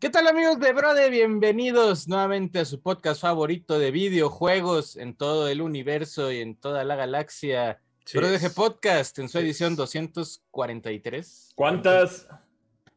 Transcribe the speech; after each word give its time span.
¿Qué 0.00 0.08
tal 0.08 0.26
amigos 0.28 0.58
de 0.58 0.72
Brode? 0.72 1.10
Bienvenidos 1.10 2.08
nuevamente 2.08 2.58
a 2.60 2.64
su 2.64 2.80
podcast 2.80 3.20
favorito 3.20 3.78
de 3.78 3.90
videojuegos 3.90 4.96
en 4.96 5.14
todo 5.14 5.48
el 5.48 5.60
universo 5.60 6.32
y 6.32 6.40
en 6.40 6.56
toda 6.56 6.84
la 6.84 6.96
galaxia. 6.96 7.80
BrodeG 8.14 8.54
Podcast 8.54 9.18
en 9.18 9.28
su 9.28 9.38
edición 9.38 9.76
243. 9.76 11.52
¿Cuántas? 11.54 12.26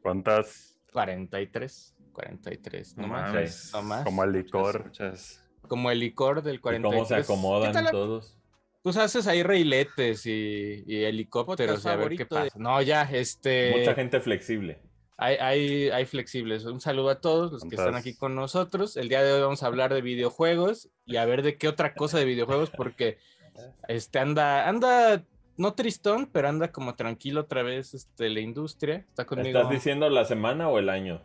¿Cuántas? 0.02 0.78
43. 0.92 1.94
43, 2.12 2.96
no, 2.96 3.02
No 3.02 3.08
más. 3.12 3.70
No 3.74 3.82
más. 3.82 4.04
Como 4.04 4.24
el 4.24 4.32
licor. 4.32 4.84
Muchas- 4.86 5.40
Como 5.68 5.90
el 5.90 6.00
licor 6.00 6.42
del 6.42 6.56
¿Y 6.56 6.58
43. 6.58 6.94
cómo 6.94 7.06
se 7.06 7.14
acomodan 7.16 7.72
¿Qué 7.72 7.82
tal, 7.82 7.90
todos? 7.90 8.38
Pues 8.82 8.96
haces 8.96 9.26
ahí 9.26 9.42
reiletes 9.42 10.24
y, 10.26 10.84
y 10.86 11.04
helicópteros 11.04 11.84
y 11.84 11.88
a 11.88 11.96
ver 11.96 12.10
qué 12.10 12.16
de- 12.18 12.26
pasa. 12.26 12.58
No, 12.58 12.80
ya, 12.82 13.02
este. 13.02 13.74
Mucha 13.76 13.94
gente 13.94 14.20
flexible. 14.20 14.80
Hay, 15.16 15.36
hay, 15.36 15.88
hay 15.90 16.06
flexibles. 16.06 16.64
Un 16.64 16.80
saludo 16.80 17.10
a 17.10 17.20
todos 17.20 17.52
los 17.52 17.62
que 17.62 17.76
están 17.76 17.94
aquí 17.94 18.14
con 18.16 18.34
nosotros. 18.34 18.96
El 18.96 19.08
día 19.08 19.22
de 19.22 19.32
hoy 19.32 19.40
vamos 19.42 19.62
a 19.62 19.66
hablar 19.66 19.94
de 19.94 20.02
videojuegos 20.02 20.90
y 21.06 21.16
a 21.16 21.24
ver 21.24 21.42
de 21.42 21.56
qué 21.56 21.68
otra 21.68 21.94
cosa 21.94 22.18
de 22.18 22.24
videojuegos, 22.24 22.70
porque 22.70 23.18
este 23.86 24.18
anda, 24.18 24.68
anda, 24.68 25.22
no 25.56 25.74
tristón, 25.74 26.26
pero 26.32 26.48
anda 26.48 26.72
como 26.72 26.96
tranquilo 26.96 27.42
otra 27.42 27.62
vez 27.62 27.94
este, 27.94 28.28
la 28.28 28.40
industria. 28.40 29.04
Está 29.08 29.24
conmigo. 29.24 29.56
¿Estás 29.56 29.70
diciendo 29.70 30.10
la 30.10 30.24
semana 30.24 30.68
o 30.68 30.78
el 30.80 30.88
año? 30.88 31.22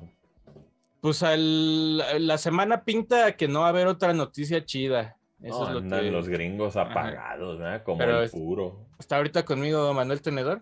Pues 1.01 1.23
al- 1.23 2.27
la 2.27 2.37
semana 2.37 2.83
pinta 2.83 3.31
que 3.37 3.47
no 3.47 3.61
va 3.61 3.67
a 3.67 3.69
haber 3.69 3.87
otra 3.87 4.13
noticia 4.13 4.63
chida. 4.65 5.17
Eso 5.41 5.61
No, 5.61 5.67
es 5.67 5.71
lo 5.73 5.79
andan 5.79 6.01
que 6.01 6.11
los 6.11 6.27
gringos 6.27 6.75
apagados, 6.75 7.57
¿verdad? 7.57 7.81
Como 7.83 7.97
Pero 7.97 8.21
el 8.21 8.29
puro. 8.29 8.85
está 8.99 9.15
ahorita 9.17 9.45
conmigo 9.45 9.91
Manuel 9.93 10.21
Tenedor. 10.21 10.61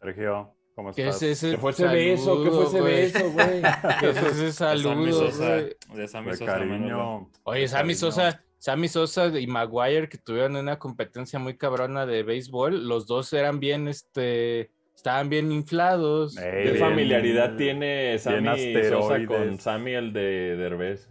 Sergio, 0.00 0.54
¿cómo 0.78 0.92
¿Qué 0.94 1.08
estás? 1.08 1.22
es 1.22 1.42
ese 1.42 1.50
¿Qué 1.50 1.58
fue 1.58 1.72
ese 1.72 1.88
beso? 1.88 2.44
¿Qué 2.44 2.50
fue 2.50 2.62
ese 2.62 2.70
saludo, 2.70 2.82
güey? 2.82 2.94
beso, 2.94 3.30
güey? 3.32 3.62
¿Qué 4.00 4.10
es 4.10 4.16
ese 4.16 4.44
de 4.44 4.52
Sammy 4.52 4.80
saludo, 4.82 5.12
Sosa, 5.30 5.56
de 5.56 6.08
Sammy 6.08 6.30
De 6.30 6.36
Sosa, 6.36 6.56
Manolo. 6.58 6.68
cariño. 6.68 7.30
Oye, 7.42 7.60
de 7.62 7.68
Sammy. 7.68 7.94
Sosa, 7.94 8.40
Sammy 8.58 8.88
Sosa 8.88 9.26
y 9.40 9.46
Maguire 9.48 10.08
que 10.08 10.18
tuvieron 10.18 10.54
una 10.54 10.78
competencia 10.78 11.38
muy 11.40 11.56
cabrona 11.56 12.06
de 12.06 12.22
béisbol, 12.22 12.86
los 12.88 13.06
dos 13.08 13.32
eran 13.32 13.58
bien, 13.58 13.88
este, 13.88 14.70
estaban 14.94 15.28
bien 15.28 15.50
inflados. 15.50 16.36
¿Qué 16.36 16.62
bien- 16.62 16.76
familiaridad 16.78 17.56
tiene 17.56 18.16
Sammy 18.20 18.72
Sosa 18.88 19.26
con 19.26 19.58
Sammy 19.58 19.94
el 19.94 20.12
de 20.12 20.54
Derbez? 20.56 21.08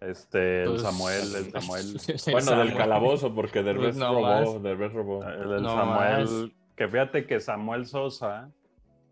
Este, 0.00 0.62
el 0.62 0.70
Pues, 0.70 0.82
Samuel, 0.82 1.34
el 1.36 1.50
Samuel. 1.52 1.86
el 2.08 2.32
Bueno, 2.32 2.40
Samuel. 2.46 2.68
del 2.68 2.76
calabozo, 2.78 3.34
porque 3.34 3.62
Derbez 3.62 3.88
Pues 3.88 3.96
no 3.98 4.14
robó, 4.14 4.22
más. 4.22 4.62
Derbez 4.62 4.92
robó. 4.94 5.22
El, 5.28 5.52
el 5.52 5.62
No 5.62 5.68
Samuel. 5.76 6.24
más. 6.24 6.50
Que 6.76 6.88
fíjate 6.88 7.26
que 7.26 7.40
Samuel 7.40 7.84
Sosa, 7.84 8.50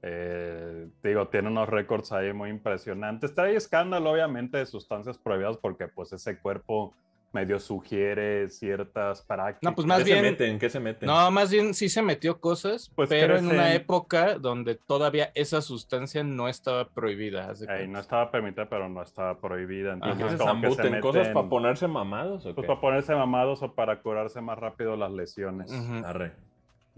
eh, 0.02 0.88
digo, 1.02 1.28
tiene 1.28 1.48
unos 1.48 1.68
récords 1.68 2.12
ahí 2.12 2.32
muy 2.32 2.50
impresionantes. 2.50 3.34
Trae 3.34 3.56
escándalo, 3.56 4.10
obviamente, 4.12 4.58
de 4.58 4.66
sustancias 4.66 5.18
prohibidas 5.18 5.56
porque, 5.56 5.88
pues, 5.88 6.12
ese 6.12 6.38
cuerpo 6.38 6.94
medio 7.30 7.60
sugiere 7.60 8.48
ciertas 8.48 9.20
prácticas. 9.22 9.62
No, 9.70 9.74
pues, 9.74 9.86
más 9.86 9.98
¿Qué 9.98 10.04
bien- 10.04 10.16
se 10.16 10.30
meten? 10.30 10.58
¿Qué 10.58 10.70
se 10.70 10.80
meten? 10.80 11.06
No, 11.08 11.30
más 11.30 11.50
bien 11.50 11.74
sí 11.74 11.90
se 11.90 12.00
metió 12.00 12.40
cosas, 12.40 12.90
Pues 12.96 13.10
pero 13.10 13.36
en 13.36 13.44
una 13.48 13.68
crecen- 13.68 13.74
época 13.76 14.38
donde 14.38 14.76
todavía 14.76 15.30
esa 15.34 15.60
sustancia 15.60 16.24
no 16.24 16.48
estaba 16.48 16.88
prohibida. 16.88 17.52
Ey, 17.68 17.86
no 17.86 17.98
estaba 17.98 18.30
permitida, 18.30 18.66
pero 18.70 18.88
no 18.88 19.02
estaba 19.02 19.38
prohibida. 19.38 19.96
¿Y 19.96 20.00
qué 20.00 20.08
Entonces, 20.10 20.38
se 20.38 20.44
como 20.46 20.62
que 20.62 20.68
se 20.70 20.74
zambuten? 20.76 21.00
¿Cosas 21.02 21.22
meten- 21.26 21.34
para 21.34 21.48
ponerse 21.50 21.86
mamados 21.88 22.46
o 22.46 22.54
Pues 22.54 22.64
qué? 22.64 22.68
para 22.68 22.80
ponerse 22.80 23.14
mamados 23.14 23.62
o 23.62 23.74
para 23.74 24.00
curarse 24.00 24.40
más 24.40 24.58
rápido 24.58 24.96
las 24.96 25.12
lesiones. 25.12 25.70
Ujú. 25.70 26.06
Arre. 26.06 26.32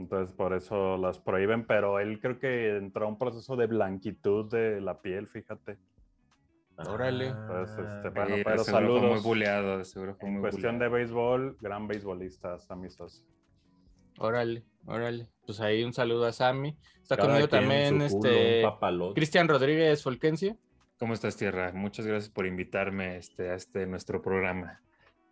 Entonces 0.01 0.34
por 0.34 0.55
eso 0.55 0.97
las 0.97 1.19
prohíben, 1.19 1.67
pero 1.67 2.01
él 2.01 2.20
creo 2.20 2.39
que 2.39 2.77
entró 2.79 3.05
a 3.05 3.09
un 3.09 3.19
proceso 3.19 3.55
de 3.56 3.67
blanquitud 3.67 4.51
de 4.51 4.81
la 4.81 5.01
piel, 5.03 5.27
fíjate. 5.29 5.77
Órale. 6.79 7.34
Pues, 7.47 7.70
este, 7.70 7.83
Ah, 7.83 8.11
Bueno, 8.15 8.37
Sí, 8.37 8.43
pero 8.43 8.65
fue 8.65 8.73
muy 8.81 8.98
saludos. 8.98 9.23
buleado, 9.23 9.78
de 9.78 9.84
seguro 9.84 10.15
fue 10.15 10.28
En 10.28 10.34
muy 10.34 10.41
cuestión 10.41 10.77
buleado. 10.77 10.95
de 10.95 10.98
béisbol, 10.98 11.56
gran 11.61 11.87
beisbolista, 11.87 12.59
Sammy 12.59 12.89
Sosa. 12.89 13.22
Órale, 14.19 14.65
órale. 14.87 15.28
Pues 15.44 15.61
ahí 15.61 15.84
un 15.84 15.93
saludo 15.93 16.25
a 16.27 16.32
Sammy. 16.32 16.77
Está 17.03 17.17
Cada 17.17 17.28
conmigo 17.28 17.49
también 17.49 18.00
este. 18.00 18.65
Cristian 19.15 19.49
Rodríguez 19.49 20.03
Folquencio. 20.03 20.56
¿Cómo 20.99 21.12
estás, 21.15 21.37
Tierra? 21.37 21.72
Muchas 21.75 22.06
gracias 22.06 22.31
por 22.31 22.47
invitarme 22.47 23.17
este, 23.17 23.50
a 23.50 23.55
este 23.55 23.87
nuestro 23.87 24.21
programa. 24.22 24.81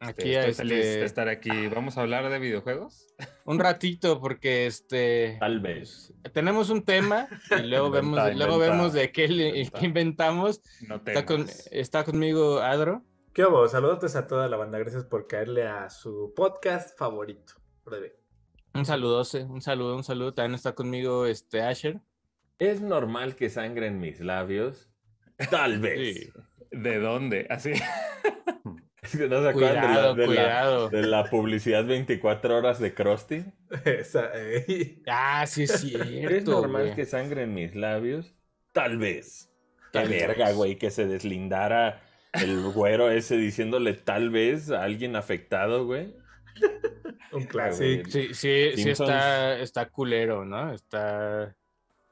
Este, 0.01 0.23
Aquí 0.23 0.35
a 0.37 0.47
estoy 0.47 0.67
feliz 0.69 0.85
este- 0.87 0.99
de 1.01 1.05
estar 1.07 1.29
aquí. 1.29 1.67
¿Vamos 1.69 1.99
a 1.99 2.03
hablar 2.03 2.29
de 2.31 2.39
videojuegos? 2.39 3.09
un 3.45 3.59
ratito 3.59 4.21
porque 4.21 4.67
este 4.67 5.37
Tal 5.41 5.59
vez. 5.61 6.13
tenemos 6.33 6.71
un 6.71 6.85
tema 6.85 7.27
y 7.51 7.63
luego 7.67 7.89
Inventa, 7.89 8.25
vemos 8.25 8.37
luego 8.37 8.55
inventa, 8.55 8.75
vemos 8.77 8.93
de 8.93 9.11
qué, 9.13 9.27
le- 9.29 9.49
inventa. 9.49 9.79
qué 9.81 9.87
inventamos. 9.87 10.63
No 10.87 10.97
Está, 10.97 11.27
con- 11.27 11.47
está 11.73 12.05
conmigo 12.05 12.61
Adro. 12.61 13.03
¿Qué 13.35 13.45
hubo? 13.45 13.69
Saludos 13.69 14.15
a 14.17 14.27
toda 14.27 14.49
la 14.49 14.57
banda. 14.57 14.79
Gracias 14.79 15.05
por 15.05 15.27
caerle 15.27 15.67
a 15.67 15.91
su 15.91 16.33
podcast 16.35 16.97
favorito. 16.99 17.55
Breve. 17.85 18.17
Un 18.75 18.85
saludose, 18.85 19.45
un 19.45 19.63
saludo, 19.63 19.97
un 19.97 20.05
saludo. 20.05 20.35
También 20.35 20.55
está 20.55 20.75
conmigo 20.75 21.27
este 21.27 21.63
Asher. 21.63 22.01
¿Es 22.61 22.81
normal 22.81 23.35
que 23.37 23.49
sangre 23.51 23.87
en 23.89 23.99
mis 24.01 24.21
labios? 24.21 24.91
Tal 25.51 25.79
vez. 25.81 26.19
Sí. 26.19 26.31
¿De 26.71 26.99
dónde? 26.99 27.47
Así. 27.51 27.73
Es 29.03 29.13
que 29.17 29.29
no 29.29 29.43
se 29.43 29.49
acuerdan 29.49 29.75
de 29.75 30.01
la, 30.03 30.15
Cuidado, 30.15 30.15
de, 30.15 30.23
la, 30.23 30.27
cuidado. 30.27 30.89
de 30.91 31.03
la 31.03 31.25
publicidad 31.31 31.85
24 31.87 32.57
horas 32.57 32.79
de 32.81 32.95
Krusty. 32.95 33.45
Esa, 33.85 34.31
eh, 34.35 35.03
Ah, 35.07 35.47
sí 35.47 35.65
es 35.65 35.85
¿Es 35.85 36.45
normal 36.45 36.83
güey. 36.85 36.95
que 36.95 37.05
sangre 37.05 37.43
en 37.45 37.55
mis 37.55 37.75
labios? 37.75 38.35
Tal 38.73 38.99
vez. 38.99 39.51
Qué 39.93 40.01
Tal 40.01 40.09
verga, 40.09 40.47
vez. 40.47 40.57
güey, 40.57 40.77
que 40.79 40.91
se 40.91 41.07
deslindara 41.07 42.03
el 42.33 42.61
güero 42.73 43.11
ese 43.11 43.37
diciéndole 43.37 43.95
tal 43.95 44.31
vez 44.31 44.71
a 44.71 44.83
alguien 44.85 45.17
afectado, 45.17 45.87
güey. 45.87 46.15
un 47.33 47.47
güey. 47.47 47.47
clásico. 47.47 48.11
Sí, 48.11 48.35
sí, 48.35 48.73
sí 48.75 48.83
Simpsons. 48.83 49.11
está, 49.11 49.59
está 49.61 49.89
culero, 49.89 50.45
¿no? 50.45 50.73
Está. 50.73 51.57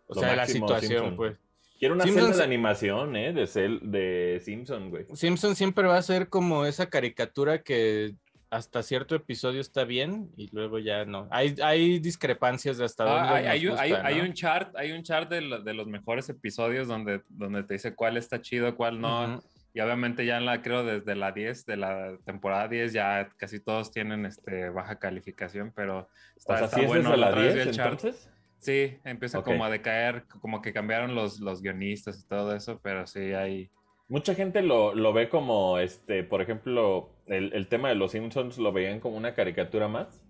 O 0.06 0.14
Lo 0.14 0.20
sea, 0.20 0.36
la 0.36 0.46
situación, 0.46 1.16
pues. 1.16 1.36
Quiero 1.78 1.94
una 1.94 2.04
Simpsons- 2.04 2.14
celda 2.28 2.36
de 2.38 2.44
animación, 2.44 3.16
¿eh? 3.16 3.32
De, 3.32 3.44
cel- 3.44 3.80
de 3.80 4.40
Simpson, 4.44 4.90
güey. 4.90 5.06
Simpson 5.14 5.54
siempre 5.56 5.86
va 5.86 5.96
a 5.98 6.02
ser 6.02 6.28
como 6.28 6.64
esa 6.66 6.88
caricatura 6.88 7.62
que 7.62 8.14
hasta 8.48 8.82
cierto 8.82 9.14
episodio 9.16 9.60
está 9.60 9.84
bien 9.84 10.30
y 10.36 10.48
luego 10.54 10.78
ya 10.78 11.04
no. 11.04 11.26
Hay, 11.30 11.54
hay 11.62 11.98
discrepancias 11.98 12.78
de 12.78 12.84
hasta 12.84 13.04
dónde. 13.04 13.28
Ah, 13.28 13.34
hay, 13.34 13.44
nos 13.44 13.50
hay 13.50 13.66
un- 13.66 13.78
hay- 13.78 13.90
gusta, 13.90 14.06
hay 14.06 14.18
¿no? 14.18 14.24
un 14.24 14.32
chart, 14.34 14.76
hay 14.76 14.92
un 14.92 15.02
chart 15.02 15.28
de, 15.30 15.40
lo- 15.42 15.60
de 15.62 15.74
los 15.74 15.86
mejores 15.88 16.28
episodios 16.28 16.88
donde, 16.88 17.22
donde 17.28 17.62
te 17.64 17.74
dice 17.74 17.94
cuál 17.94 18.16
está 18.16 18.40
chido, 18.40 18.74
cuál 18.76 19.00
no. 19.00 19.34
Ujú. 19.36 19.42
Y 19.74 19.80
obviamente 19.80 20.24
ya 20.24 20.38
en 20.38 20.46
la, 20.46 20.62
creo 20.62 20.84
desde 20.84 21.14
la 21.16 21.32
10, 21.32 21.66
de 21.66 21.76
la 21.76 22.16
temporada 22.24 22.66
10, 22.68 22.94
ya 22.94 23.28
casi 23.36 23.60
todos 23.60 23.90
tienen 23.92 24.24
este, 24.24 24.70
baja 24.70 24.98
calificación, 24.98 25.70
pero 25.76 26.08
está, 26.34 26.54
O 26.54 26.56
sea, 26.56 26.64
está 26.66 26.76
si 26.78 26.82
es 26.84 26.88
bueno. 26.88 27.10
desde 27.10 27.20
La 27.20 27.26
la 27.26 27.28
otra 27.32 27.42
vez 27.42 27.52
10, 27.54 27.64
vi 27.66 27.70
el 27.70 27.76
chart. 27.76 27.92
entonces. 27.92 28.30
Sí, 28.66 28.98
empieza 29.04 29.38
Ok. 29.38 29.44
como 29.44 29.64
a 29.64 29.70
decaer, 29.70 30.24
como 30.40 30.60
que 30.60 30.72
cambiaron 30.72 31.14
los, 31.14 31.38
los 31.38 31.62
guionistas 31.62 32.20
y 32.20 32.26
todo 32.26 32.52
eso, 32.56 32.80
pero 32.82 33.06
sí 33.06 33.32
hay... 33.32 33.70
Mucha 34.08 34.34
gente 34.34 34.60
lo, 34.60 34.92
lo 34.92 35.12
ve 35.12 35.28
como, 35.28 35.78
este, 35.78 36.24
por 36.24 36.42
ejemplo, 36.42 37.10
el, 37.26 37.52
el 37.52 37.68
tema 37.68 37.90
de 37.90 37.94
los 37.94 38.10
Simpsons 38.10 38.58
lo 38.58 38.72
veían 38.72 38.98
como 38.98 39.16
una 39.16 39.34
caricatura 39.34 39.86
más. 39.86 40.20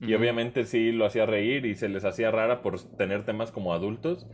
Y 0.00 0.12
obviamente 0.14 0.64
sí 0.64 0.90
lo 0.90 1.06
hacía 1.06 1.24
reír 1.24 1.64
y 1.64 1.76
se 1.76 1.88
les 1.88 2.04
hacía 2.04 2.30
rara 2.32 2.62
por 2.62 2.78
tener 2.96 3.24
temas 3.24 3.52
como 3.52 3.72
adultos. 3.72 4.26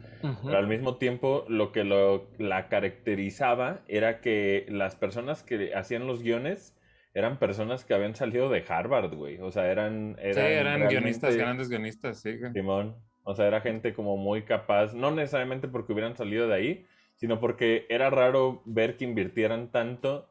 Pero 0.43 0.57
al 0.57 0.67
mismo 0.67 0.97
tiempo 0.97 1.45
lo 1.49 1.71
que 1.71 1.85
lo, 1.85 2.31
la 2.39 2.69
caracterizaba 2.69 3.83
era 3.89 4.21
que 4.21 4.65
las 4.71 4.97
personas 4.97 5.43
que 5.43 5.75
hacían 5.75 6.07
los 6.07 6.23
guiones 6.23 6.77
eran 7.13 7.39
personas 7.39 7.85
que 7.85 7.93
habían 7.95 8.15
salido 8.17 8.49
de 8.49 8.65
Harvard, 8.67 9.15
güey. 9.15 9.39
O 9.41 9.51
sea, 9.53 9.71
eran... 9.71 10.17
eran 10.19 10.35
Sí, 10.35 10.41
eran 10.41 10.89
guionistas, 10.89 11.37
grandes 11.37 11.69
guionistas, 11.69 12.21
sí. 12.21 12.39
Simón. 12.53 12.97
O 13.31 13.35
sea, 13.35 13.47
era 13.47 13.61
gente 13.61 13.95
como 13.95 14.17
muy 14.17 14.43
capaz, 14.43 14.93
no 14.93 15.13
necesariamente 15.13 15.69
porque 15.69 15.93
hubieran 15.93 16.17
salido 16.17 16.49
de 16.49 16.55
ahí, 16.55 16.87
sino 17.15 17.39
porque 17.39 17.87
era 17.89 18.11
raro 18.11 18.63
ver 18.65 18.97
que 18.97 19.05
invirtieran 19.05 19.71
tanto 19.71 20.29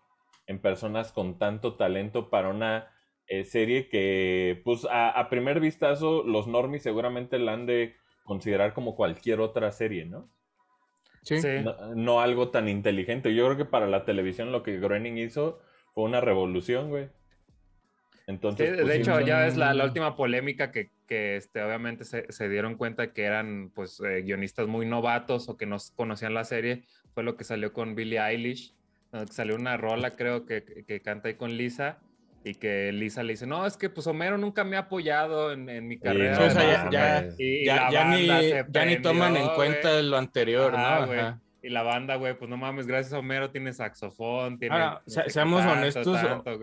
en 0.47 0.59
personas 0.59 1.13
con 1.13 1.37
tanto 1.37 1.75
talento 1.75 2.29
para 2.29 2.49
una 2.49 2.91
eh, 3.27 3.45
serie 3.45 3.87
que, 3.87 4.61
pues, 4.65 4.85
a, 4.85 5.09
a 5.11 5.29
primer 5.29 5.61
vistazo, 5.61 6.23
los 6.23 6.47
normies 6.47 6.83
seguramente 6.83 7.39
la 7.39 7.53
han 7.53 7.65
de 7.65 7.95
considerar 8.23 8.73
como 8.73 8.95
cualquier 8.95 9.39
otra 9.39 9.71
serie, 9.71 10.05
¿no? 10.05 10.29
Sí. 11.21 11.35
No, 11.63 11.95
no 11.95 12.21
algo 12.21 12.49
tan 12.49 12.67
inteligente. 12.67 13.33
Yo 13.33 13.45
creo 13.45 13.57
que 13.57 13.65
para 13.65 13.87
la 13.87 14.05
televisión 14.05 14.51
lo 14.51 14.63
que 14.63 14.79
Groening 14.79 15.17
hizo 15.17 15.59
fue 15.93 16.03
una 16.03 16.21
revolución, 16.21 16.89
güey. 16.89 17.09
Sí, 18.29 18.33
Entonces, 18.35 18.77
de 18.77 18.83
pues, 18.83 18.95
hecho, 18.99 19.19
ya 19.21 19.47
es 19.47 19.57
la, 19.57 19.73
la 19.73 19.85
última 19.85 20.15
polémica 20.15 20.71
que, 20.71 20.91
que 21.07 21.35
este, 21.35 21.63
obviamente 21.63 22.05
se, 22.05 22.31
se 22.31 22.47
dieron 22.47 22.75
cuenta 22.75 23.11
que 23.11 23.23
eran 23.23 23.71
pues 23.73 23.99
eh, 24.01 24.21
guionistas 24.21 24.67
muy 24.67 24.85
novatos 24.85 25.49
o 25.49 25.57
que 25.57 25.65
no 25.65 25.77
conocían 25.95 26.35
la 26.35 26.43
serie, 26.43 26.83
fue 27.15 27.23
lo 27.23 27.35
que 27.35 27.43
salió 27.43 27.73
con 27.73 27.95
Billie 27.95 28.19
Eilish, 28.19 28.75
donde 29.11 29.33
salió 29.33 29.55
una 29.55 29.77
rola 29.77 30.11
creo 30.11 30.45
que, 30.45 30.83
que 30.87 31.01
canta 31.01 31.29
ahí 31.29 31.33
con 31.35 31.57
Lisa 31.57 31.97
y 32.43 32.53
que 32.53 32.91
Lisa 32.91 33.23
le 33.23 33.33
dice, 33.33 33.47
no, 33.47 33.65
es 33.65 33.77
que 33.77 33.89
pues 33.89 34.05
Homero 34.05 34.37
nunca 34.37 34.63
me 34.63 34.75
ha 34.75 34.81
apoyado 34.81 35.51
en, 35.51 35.67
en 35.67 35.87
mi 35.87 35.95
Sí, 35.95 36.01
carrera. 36.01 36.35
Sí, 36.35 36.43
o 36.43 36.49
sea, 36.51 36.61
ya- 36.61 36.83
nada". 36.83 37.29
ya- 37.39 37.65
Ya, 37.65 37.75
la 37.75 37.91
ya 38.69 38.85
ni, 38.85 38.95
ni 38.95 39.01
toman 39.01 39.29
en 39.29 39.33
prendió, 39.37 39.55
cuenta 39.55 40.01
lo 40.03 40.17
anterior, 40.17 40.75
Ajá, 40.75 41.05
¿no? 41.07 41.11
Ajá. 41.13 41.39
Y 41.63 41.69
la 41.69 41.81
banda, 41.81 42.15
güey, 42.15 42.37
pues 42.37 42.47
no 42.47 42.55
mames, 42.57 42.85
gracias 42.85 43.11
a 43.11 43.17
Homero 43.19 43.49
tiene 43.49 43.73
saxofón, 43.73 44.59
tiene... 44.59 44.75
Ahora, 44.75 44.91
no 44.93 45.01
se- 45.07 45.11
sé 45.15 45.23
qué 45.23 45.29
seamos 45.31 45.61
tanto, 45.61 45.77
honestos, 45.79 46.21
tanto. 46.21 46.59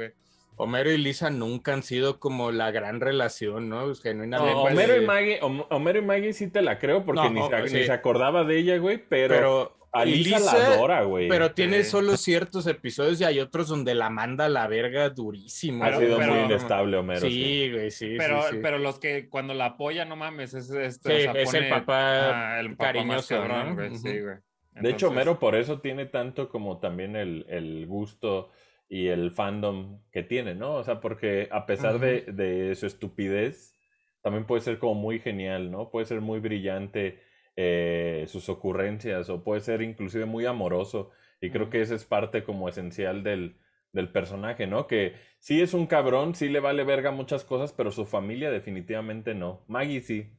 Homero 0.57 0.91
y 0.91 0.99
Lisa 0.99 1.31
nunca 1.31 1.73
han 1.75 1.83
sido 1.83 2.19
como 2.19 2.51
la 2.51 2.71
gran 2.71 3.01
relación, 3.01 3.69
¿no? 3.69 3.85
Pues, 3.85 4.01
genuinamente. 4.01 4.55
No, 4.55 4.63
pues, 4.63 4.73
Homero, 4.75 5.01
y 5.03 5.05
Maggie, 5.07 5.41
Hom- 5.41 5.67
Homero 5.71 5.99
y 5.99 6.03
Maggie 6.03 6.33
sí 6.33 6.49
te 6.51 6.63
la 6.63 6.79
creo 6.79 7.05
porque 7.05 7.23
No, 7.23 7.31
ni, 7.31 7.43
se, 7.43 7.69
sí. 7.69 7.77
ni 7.77 7.85
se 7.85 7.93
acordaba 7.93 8.45
de 8.45 8.59
ella, 8.59 8.79
güey, 8.79 8.97
pero, 9.09 9.35
pero 9.35 9.77
a 9.93 10.05
Lisa, 10.07 10.39
Lisa- 10.39 10.59
la 10.59 10.75
adora, 10.75 11.03
güey. 11.05 11.29
Pero 11.29 11.53
tiene 11.53 11.85
solo 11.85 12.17
ciertos 12.17 12.67
episodios 12.67 13.21
y 13.21 13.25
hay 13.25 13.39
otros 13.41 13.69
donde 13.69 13.95
la 13.95 14.09
manda 14.11 14.47
a 14.47 14.49
la 14.49 14.67
verga 14.67 15.11
durísimo. 15.11 15.85
ha 15.85 15.97
sido 15.99 16.17
pero- 16.19 16.33
muy 16.35 16.45
inestable, 16.45 16.97
Homero. 16.97 17.21
sí. 17.21 17.31
Sí, 17.31 17.73
güey, 17.73 17.91
sí. 17.91 18.15
Pero, 18.17 18.43
sí, 18.43 18.49
sí. 18.53 18.59
pero 18.63 18.79
los 18.79 18.99
que 18.99 19.29
cuando 19.29 19.53
la 19.53 19.67
apoya, 19.67 20.05
no 20.07 20.17
mames, 20.17 20.55
es, 20.55 20.71
este, 20.71 21.21
Sí, 21.23 21.29
o 21.29 21.33
sea, 21.33 21.43
es 21.43 21.55
el 21.55 21.69
papá 21.69 22.55
ah, 22.57 22.61
el 22.61 22.71
papá 22.77 22.93
cariñoso, 22.93 23.37
cabrón, 23.37 23.69
¿no? 23.69 23.75
güey. 23.75 23.97
Sí, 23.97 24.21
güey. 24.21 24.37
De 24.73 24.91
hecho, 24.91 25.09
Homero 25.09 25.39
por 25.39 25.55
eso 25.55 25.81
tiene 25.81 26.05
tanto 26.05 26.51
como 26.51 26.79
también 26.79 27.17
el, 27.17 27.47
el 27.49 27.87
gusto 27.87 28.51
y 28.89 29.09
el 29.09 29.31
fandom 29.33 30.01
que 30.13 30.23
tiene, 30.23 30.55
¿no? 30.55 30.75
O 30.75 30.85
sea, 30.85 31.01
porque 31.01 31.49
a 31.51 31.67
pesar 31.67 31.99
de, 31.99 32.23
de 32.23 32.75
su 32.75 32.87
estupidez, 32.87 33.75
también 34.23 34.45
puede 34.45 34.61
ser 34.61 34.79
como 34.79 34.95
muy 34.95 35.19
genial, 35.21 35.71
¿no? 35.71 35.91
Puede 35.91 36.07
ser 36.07 36.21
muy 36.21 36.41
brillante 36.41 37.21
eh, 37.57 38.27
sus 38.29 38.49
ocurrencias 38.51 39.31
o 39.31 39.43
puede 39.43 39.61
ser 39.61 39.83
inclusive 39.83 40.27
muy 40.27 40.47
amoroso. 40.47 41.11
Y 41.41 41.51
creo 41.51 41.71
que 41.71 41.81
esa 41.81 41.95
es 41.95 42.05
parte 42.05 42.45
como 42.45 42.69
esencial 42.69 43.23
del, 43.23 43.57
del 43.93 44.11
personaje, 44.11 44.67
¿no? 44.67 44.87
Que 44.87 45.15
sí 45.39 45.61
es 45.63 45.75
un 45.75 45.87
cabrón, 45.87 46.35
sí 46.35 46.49
le 46.49 46.61
vale 46.61 46.85
verga 46.85 47.13
muchas 47.13 47.45
cosas, 47.45 47.73
pero 47.73 47.91
su 47.91 48.05
familia 48.05 48.51
definitivamente 48.51 49.35
no. 49.35 49.65
Maggie 49.69 50.03
sí. 50.03 50.36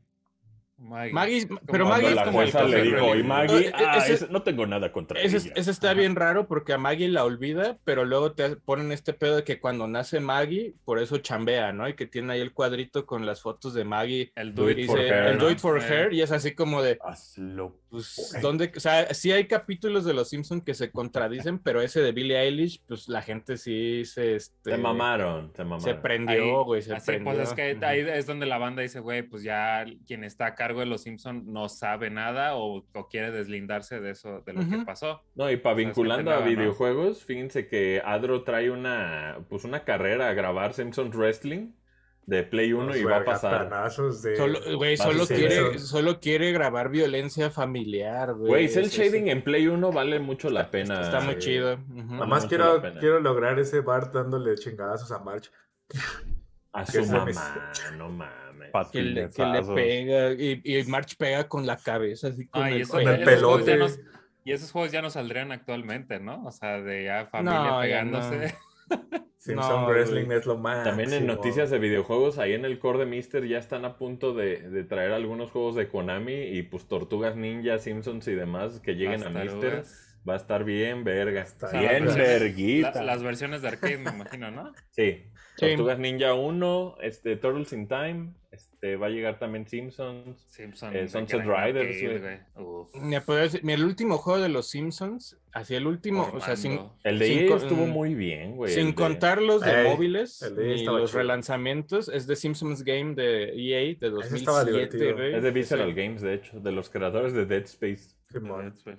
Maggie. 0.79 1.47
Pero 1.65 1.87
Maggie 1.87 2.13
es 2.13 2.21
como 2.21 2.41
el 2.41 2.47
le 2.47 2.51
coger 2.53 2.83
dijo, 2.83 2.97
y 2.97 3.01
religión. 3.21 3.27
Maggie, 3.27 3.53
No, 3.53 3.59
e- 3.59 3.71
ah, 3.87 3.97
ese- 3.97 4.13
ese- 4.13 4.27
no 4.29 4.43
tengo 4.43 4.65
nada 4.67 4.91
contra 4.91 5.19
Ese, 5.19 5.37
ella. 5.37 5.53
ese 5.55 5.71
está 5.71 5.87
Ajá. 5.91 5.99
bien 5.99 6.15
raro 6.15 6.47
porque 6.47 6.73
a 6.73 6.77
Maggie 6.77 7.07
la 7.07 7.23
olvida, 7.25 7.77
pero 7.83 8.05
luego 8.05 8.33
te 8.33 8.55
ponen 8.57 8.91
este 8.91 9.13
pedo 9.13 9.37
de 9.37 9.43
que 9.43 9.59
cuando 9.59 9.87
nace 9.87 10.19
Maggie, 10.19 10.75
por 10.85 10.99
eso 10.99 11.17
chambea, 11.17 11.73
¿no? 11.73 11.89
Y 11.89 11.95
que 11.95 12.05
tiene 12.05 12.33
ahí 12.33 12.41
el 12.41 12.53
cuadrito 12.53 13.05
con 13.07 13.25
las 13.25 13.41
fotos 13.41 13.73
de 13.73 13.85
Maggie. 13.85 14.31
El 14.35 14.53
Do 14.53 14.69
it 14.69 14.77
it 14.79 14.85
for 14.87 14.99
dice, 14.99 15.09
her, 15.09 15.25
el 15.27 15.37
do 15.39 15.49
it 15.49 15.59
for 15.59 15.79
Eh. 15.79 15.85
her, 15.87 16.13
y 16.13 16.21
es 16.21 16.31
así 16.31 16.53
como 16.53 16.83
de, 16.83 16.99
Hazlo. 17.03 17.75
Pues. 17.89 18.35
¿dónde? 18.41 18.71
O 18.75 18.79
sea, 18.79 19.13
sí 19.13 19.31
hay 19.31 19.47
capítulos 19.47 20.05
de 20.05 20.13
Los 20.13 20.29
Simpson 20.29 20.61
que 20.61 20.73
se 20.73 20.91
contradicen, 20.91 21.59
pero 21.59 21.81
ese 21.81 22.01
de 22.01 22.11
Billie 22.11 22.37
Eilish, 22.39 22.81
pues 22.87 23.07
la 23.09 23.21
gente 23.21 23.57
sí 23.57 24.03
se, 24.05 24.35
este, 24.35 24.71
Se 24.71 24.77
mamaron, 24.77 25.51
se 25.55 25.63
mamaron. 25.63 25.81
se 25.81 25.95
prendió, 25.95 26.63
güey, 26.65 26.81
se 26.81 26.95
Así, 26.95 27.05
prendió. 27.07 27.33
pues 27.33 27.49
es 27.49 27.53
que 27.53 27.77
ahí 27.85 27.99
es 27.99 28.25
donde 28.25 28.45
la 28.45 28.57
banda 28.57 28.81
dice, 28.81 28.99
güey, 28.99 29.23
pues 29.23 29.43
ya 29.43 29.85
quien 30.05 30.23
está 30.23 30.47
a 30.47 30.55
cargo 30.55 30.79
de 30.79 30.85
los 30.85 31.01
Simpson 31.01 31.43
no 31.51 31.69
sabe 31.69 32.09
nada 32.09 32.55
o, 32.55 32.85
o 32.93 33.07
quiere 33.07 33.31
deslindarse 33.31 33.99
de 33.99 34.11
eso, 34.11 34.41
de 34.41 34.53
lo 34.53 34.67
que 34.67 34.85
pasó. 34.85 35.21
No, 35.35 35.49
y 35.49 35.57
para 35.57 35.75
O 35.75 35.77
sea, 35.77 35.85
vinculando 35.85 36.31
a 36.31 36.39
videojuegos, 36.39 37.23
fíjense 37.23 37.67
que 37.67 38.01
Adro 38.03 38.43
trae 38.43 38.69
una, 38.69 39.39
pues 39.49 39.63
una 39.63 39.83
carrera 39.83 40.29
a 40.29 40.33
grabar 40.33 40.73
Simpsons 40.73 41.15
Wrestling 41.15 41.71
de 42.27 42.43
Play 42.43 42.73
1 42.73 42.97
y 42.97 43.03
va 43.05 43.17
a 43.17 43.23
pasar. 43.23 43.69
De... 43.69 44.35
Solo, 44.35 44.59
güey, 44.77 44.97
solo 44.97 45.25
quiere, 45.25 45.79
solo 45.79 46.19
quiere 46.19 46.51
grabar 46.51 46.89
violencia 46.89 47.49
familiar, 47.49 48.33
güey. 48.33 48.49
Güey, 48.49 48.67
cel 48.67 48.89
shading 48.89 49.29
en 49.29 49.41
Play 49.43 49.67
1 49.67 49.91
vale 49.93 50.19
mucho 50.19 50.49
la 50.49 50.69
pena. 50.69 51.01
Está 51.01 51.21
muy 51.21 51.35
Sí. 51.35 51.39
chido. 51.39 51.75
ujú. 51.75 52.13
Nada 52.13 52.25
más 52.25 52.45
quiero, 52.45 52.81
quiero 52.99 53.21
lograr 53.21 53.57
ese 53.59 53.79
Bart 53.79 54.13
dándole 54.13 54.55
chingadazos 54.55 55.09
a 55.11 55.19
March. 55.19 55.49
A 56.73 56.85
su 56.85 57.03
mamá, 57.05 57.71
no 57.97 58.09
mames. 58.09 58.71
Que 58.91 59.01
le, 59.01 59.13
que 59.13 59.45
le 59.45 59.61
Patinetazos. 59.63 59.75
pega 59.75 60.31
y, 60.33 60.61
y 60.65 60.83
March 60.83 61.15
pega 61.17 61.47
con 61.47 61.65
la 61.65 61.77
cabeza, 61.77 62.27
así 62.27 62.45
con 62.47 62.61
Ay, 62.61 62.75
el 62.75 62.81
eso- 62.81 62.97
pelote. 62.97 63.77
nos- 63.77 63.99
y 64.43 64.51
esos 64.51 64.71
juegos 64.71 64.91
ya 64.91 65.01
no 65.01 65.09
saldrían 65.09 65.51
actualmente, 65.53 66.19
¿no? 66.19 66.45
O 66.45 66.51
sea, 66.51 66.79
de 66.81 67.05
ya 67.05 67.25
familia 67.27 67.59
No, 67.59 67.75
ya 67.75 67.81
pegándose. 67.81 68.55
Simpson 69.37 69.81
No, 69.81 69.87
Wrestling 69.87 70.29
es 70.31 70.45
lo 70.45 70.57
más. 70.57 70.83
También 70.83 71.13
en 71.13 71.25
noticias 71.25 71.69
de 71.69 71.79
videojuegos, 71.79 72.37
ahí 72.37 72.53
en 72.53 72.65
el 72.65 72.79
core 72.79 72.99
de 72.99 73.05
Mister 73.05 73.47
ya 73.47 73.59
están 73.59 73.85
a 73.85 73.97
punto 73.97 74.33
de, 74.33 74.69
de 74.69 74.83
traer 74.83 75.11
algunos 75.13 75.51
juegos 75.51 75.75
de 75.75 75.87
Konami 75.87 76.33
y 76.33 76.63
pues 76.63 76.87
Tortugas 76.87 77.35
Ninja, 77.35 77.77
Simpsons 77.77 78.27
y 78.27 78.35
demás 78.35 78.79
que 78.79 78.95
lleguen 78.95 79.23
a 79.23 79.29
Mister. 79.29 79.83
Va 80.27 80.33
a 80.33 80.37
estar 80.37 80.63
bien 80.63 81.03
verga. 81.03 81.41
Está 81.43 81.71
bien 81.79 82.05
verguita. 82.05 82.91
La- 82.95 83.03
las 83.03 83.23
versiones 83.23 83.61
de 83.61 83.67
arcade, 83.69 83.97
me 83.97 84.09
imagino, 84.11 84.51
¿no? 84.51 84.73
Sí. 84.91 85.23
Sí. 85.57 85.65
Tortugas 85.69 85.97
Ninja 85.97 86.35
1, 86.35 86.97
este, 87.01 87.35
Turtles 87.35 87.73
in 87.73 87.87
Time, 87.87 88.33
este, 88.51 88.95
va 88.95 89.07
a 89.07 89.09
llegar 89.09 89.39
también 89.39 89.67
Simpsons. 89.67 90.39
Simpson. 90.49 90.95
Eh, 90.95 91.01
de 91.01 91.07
Sunset 91.07 91.41
Riders, 91.41 91.97
arcade. 92.03 92.45
Me 92.93 93.21
podría 93.21 93.43
decir, 93.45 93.61
mira, 93.63 93.79
el 93.79 93.85
último 93.85 94.19
juego 94.19 94.39
de 94.39 94.49
los 94.49 94.69
Simpsons, 94.69 95.35
así 95.53 95.73
el 95.73 95.87
último, 95.87 96.29
o 96.31 96.39
sea, 96.41 96.55
sin. 96.55 96.79
El 97.03 97.17
de 97.17 97.25
Sin 97.25 97.51
estuvo 97.51 97.87
muy 97.87 98.13
bien, 98.13 98.55
güey. 98.55 98.71
sin 98.71 98.89
de- 98.89 98.93
contar 98.95 99.41
los 99.41 99.61
de 99.61 99.81
Ey, 99.81 99.87
móviles 99.87 100.39
de 100.55 100.75
y 100.75 100.85
los 100.85 101.09
chido. 101.09 101.19
relanzamientos, 101.21 102.07
es 102.09 102.27
de 102.27 102.35
Simpsons 102.35 102.83
Game 102.83 103.15
de 103.15 103.45
EA 103.55 103.79
de 103.79 103.91
estaba 104.35 104.63
2007, 104.63 104.71
divertido. 104.71 105.13
güey. 105.15 105.35
Es 105.35 105.41
de 105.43 105.51
Visceral 105.51 105.93
Games, 105.95 106.21
de 106.21 106.33
hecho, 106.35 106.59
de 106.59 106.71
los 106.71 106.89
creadores 106.91 107.33
de 107.33 107.47
Dead 107.47 107.63
Space. 107.63 108.15
Simón. 108.29 108.67
Ujú, 108.85 108.91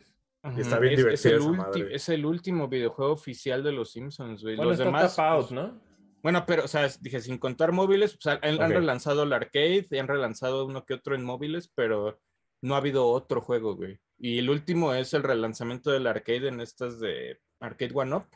Y 0.57 0.61
está 0.61 0.79
bien 0.79 0.95
es, 0.95 1.01
el 1.01 1.13
esa 1.13 1.29
ulti- 1.31 1.57
madre. 1.57 1.95
es 1.95 2.09
el 2.09 2.27
último 2.27 2.69
videojuego 2.69 3.13
oficial 3.13 3.63
de 3.63 3.73
los 3.73 3.93
Simpsons, 3.93 4.43
güey. 4.43 4.57
Bueno, 4.57 4.71
los 4.71 4.79
está 4.81 4.85
demás, 4.85 5.19
Out, 5.19 5.41
pues, 5.49 5.53
¿no? 5.53 5.81
Bueno, 6.23 6.45
pero, 6.47 6.65
o 6.65 6.69
sea, 6.69 6.89
dije, 7.01 7.21
sin 7.21 7.39
contar 7.39 7.73
móviles, 7.73 8.19
han, 8.25 8.59
relanzado 8.59 9.23
el 9.23 9.33
arcade, 9.33 9.87
y 9.91 9.99
han 9.99 10.09
relanzado 10.09 10.67
uno 10.67 10.85
que 10.85 10.95
otro 10.95 11.15
en 11.15 11.25
móviles, 11.25 11.71
pero 11.75 12.21
no 12.61 12.75
ha 12.75 12.79
habido 12.79 13.07
otro 13.07 13.41
juego, 13.41 13.77
güey. 13.77 13.99
Y 14.19 14.39
el 14.39 14.51
último 14.51 14.95
es 14.95 15.15
el 15.15 15.23
relanzamiento 15.23 15.91
del 15.91 16.07
arcade 16.07 16.49
en 16.49 16.61
estas 16.61 16.99
de 16.99 17.41
Arcade 17.61 17.93
One 17.95 18.17
Up, 18.17 18.27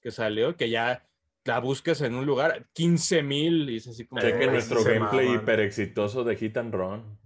que 0.00 0.12
salió, 0.12 0.56
que 0.56 0.70
ya 0.70 1.04
la 1.44 1.58
buscas 1.58 2.00
en 2.02 2.14
un 2.14 2.26
lugar, 2.26 2.68
15 2.74 3.22
mil, 3.22 3.68
y 3.70 3.76
es 3.76 3.88
así 3.88 4.06
como... 4.06 4.20
Chequen 4.20 4.52
nuestro 4.52 4.84
gameplay 4.84 5.34
hiper 5.34 5.60
exitoso 5.60 6.22
de 6.22 6.36
Hit 6.36 6.56
and 6.58 6.72
Run. 6.72 7.18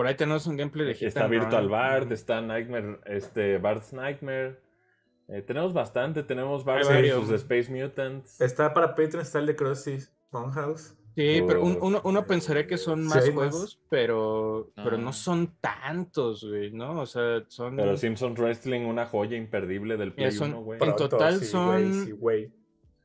Por 0.00 0.06
ahí 0.06 0.14
tenemos 0.14 0.46
un 0.46 0.56
gameplay 0.56 0.86
de 0.86 0.94
Hit 0.94 1.08
Está 1.08 1.24
and 1.24 1.30
Virtual 1.30 1.64
Run. 1.64 1.72
Bard, 1.72 2.10
está 2.10 2.40
Nightmare, 2.40 3.00
este, 3.04 3.58
Bard's 3.58 3.92
Nightmare. 3.92 4.58
Eh, 5.28 5.42
tenemos 5.42 5.74
bastante, 5.74 6.22
tenemos 6.22 6.64
varios. 6.64 6.88
versus 6.88 7.28
Space 7.32 7.70
Mutants. 7.70 8.40
Está 8.40 8.72
para 8.72 8.94
Patreon, 8.94 9.20
está 9.20 9.40
el 9.40 9.44
de 9.44 9.56
Krusty 9.56 9.98
Funhouse. 10.30 10.96
Sí, 11.14 11.42
pero 11.46 11.62
un- 11.62 11.76
uno, 11.82 12.00
uno 12.04 12.26
pensaría 12.26 12.66
que 12.66 12.78
son 12.78 13.02
Sí, 13.02 13.08
más 13.10 13.28
juegos, 13.30 13.78
pero, 13.90 14.72
pero 14.74 14.96
no 14.96 15.10
Ah. 15.10 15.12
son 15.12 15.54
tantos, 15.60 16.44
güey, 16.48 16.72
¿no? 16.72 17.02
O 17.02 17.04
sea, 17.04 17.44
son... 17.48 17.76
Pero 17.76 17.94
Simpsons 17.98 18.38
Wrestling, 18.40 18.86
una 18.86 19.04
joya 19.04 19.36
imperdible 19.36 19.98
del 19.98 20.14
Play 20.14 20.28
Mira, 20.28 20.38
son- 20.38 20.52
1, 20.54 20.62
güey. 20.62 20.78
En 20.82 20.96
total 20.96 21.40
sí, 21.40 21.44
son- 21.44 22.06
sí. 22.06 22.12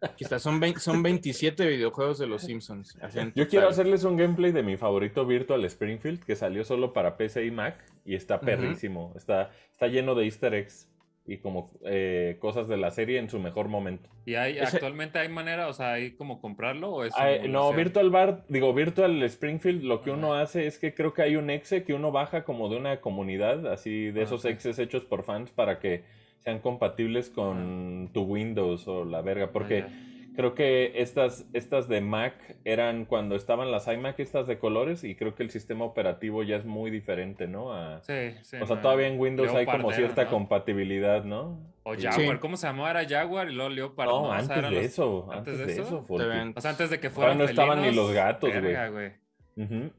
Aquí 0.06 0.24
está, 0.24 0.40
son, 0.40 0.62
son 0.80 1.04
27 1.04 1.66
videojuegos 1.68 2.18
de 2.20 2.28
los 2.28 2.42
Simpsons. 2.44 2.98
Yo 3.36 3.48
quiero 3.48 3.68
hacerles 3.68 4.04
un 4.04 4.16
gameplay 4.18 4.52
de 4.52 4.64
mi 4.64 4.78
favorito 4.78 5.26
Virtual 5.26 5.64
Springfield 5.66 6.24
que 6.24 6.36
salió 6.36 6.64
solo 6.64 6.94
para 6.94 7.18
PC 7.18 7.46
y 7.46 7.52
Mac 7.52 7.84
y 8.06 8.16
está 8.16 8.40
perrísimo. 8.40 9.14
Está, 9.16 9.52
está 9.72 9.88
lleno 9.88 10.16
de 10.16 10.26
easter 10.26 10.54
eggs 10.54 10.90
y 11.28 11.38
como 11.38 11.72
eh, 11.86 12.38
cosas 12.40 12.68
de 12.68 12.78
la 12.78 12.92
serie 12.92 13.18
en 13.18 13.32
su 13.32 13.40
mejor 13.40 13.68
momento. 13.68 14.08
¿Y 14.28 14.36
hay, 14.36 14.60
Ese- 14.60 14.76
actualmente 14.78 15.18
hay 15.18 15.28
manera, 15.28 15.68
o 15.70 15.74
sea, 15.74 15.94
hay 15.94 16.12
como 16.12 16.40
comprarlo 16.40 16.92
o 16.92 17.04
es 17.04 17.14
no? 17.50 17.74
Virtual 17.74 18.12
Bar, 18.12 18.44
digo, 18.48 18.72
Virtual 18.76 19.24
Springfield, 19.24 19.84
lo 19.84 20.04
que 20.04 20.12
uno 20.12 20.36
hace 20.36 20.68
es 20.68 20.78
que 20.78 20.94
creo 20.94 21.14
que 21.16 21.24
hay 21.24 21.36
un 21.36 21.50
exe 21.50 21.84
que 21.84 21.96
uno 21.96 22.12
baja 22.12 22.44
como 22.44 22.70
de 22.70 22.78
una 22.78 23.02
comunidad, 23.02 23.66
así 23.74 24.12
de 24.12 24.22
Ah, 24.22 24.24
esos 24.26 24.46
exes 24.46 24.78
hechos 24.78 25.04
por 25.06 25.24
fans 25.24 25.50
para 25.50 25.80
que 25.80 26.04
sean 26.46 26.60
compatibles 26.60 27.32
con 27.32 28.12
tu 28.14 28.22
Windows 28.22 28.88
o 28.88 29.04
la 29.04 29.22
verga, 29.24 29.52
porque 29.52 29.86
Ah, 29.88 29.90
creo 30.36 30.54
que 30.54 31.02
estas, 31.02 31.48
estas 31.54 31.88
de 31.90 32.02
Mac 32.02 32.36
eran 32.66 33.06
cuando 33.06 33.36
estaban 33.36 33.72
las 33.72 33.88
iMac 33.88 34.20
estas 34.20 34.46
de 34.46 34.60
colores 34.60 35.04
y 35.04 35.16
creo 35.16 35.34
que 35.34 35.42
el 35.42 35.50
sistema 35.50 35.86
operativo 35.86 36.44
ya 36.44 36.58
es 36.58 36.66
muy 36.66 36.92
diferente, 36.92 37.48
¿no? 37.48 37.74
A- 37.74 38.00
Sí, 38.04 38.14
sí. 38.44 38.58
o 38.62 38.68
sea, 38.68 38.76
no, 38.76 38.82
todavía 38.84 39.08
en 39.08 39.20
Windows 39.20 39.52
hay 39.56 39.66
como 39.66 39.88
era, 39.90 39.98
cierta 39.98 40.26
¿no? 40.26 40.30
compatibilidad, 40.30 41.24
¿no? 41.24 41.60
O 41.82 41.96
Jaguar, 41.96 42.14
Sí. 42.36 42.40
¿cómo 42.40 42.58
se 42.58 42.68
llamaba? 42.68 42.92
¿Era 42.92 43.10
Jaguar 43.10 43.50
y 43.50 43.54
luego 43.56 43.70
Leopard? 43.72 44.08
No, 44.08 44.22
O 44.26 44.30
sea, 44.30 44.38
antes 44.38 44.56
de 44.56 44.62
los- 44.76 44.84
eso, 44.86 45.28
¿Antes 45.32 45.38
antes 45.54 45.58
de 45.58 45.66
de 45.66 45.72
eso? 45.74 45.82
eso, 45.82 46.00
Te 46.02 46.06
Folky. 46.06 46.28
ven- 46.28 46.54
O 46.56 46.62
sea, 46.62 46.72
antes 46.72 46.90
de 46.92 47.00
que 47.00 47.10
fueran 47.10 47.40
no 47.40 47.46
estaban 47.46 47.82
ni 47.82 47.92
los 47.92 48.12
gatos, 48.14 48.52
güey. 48.92 49.14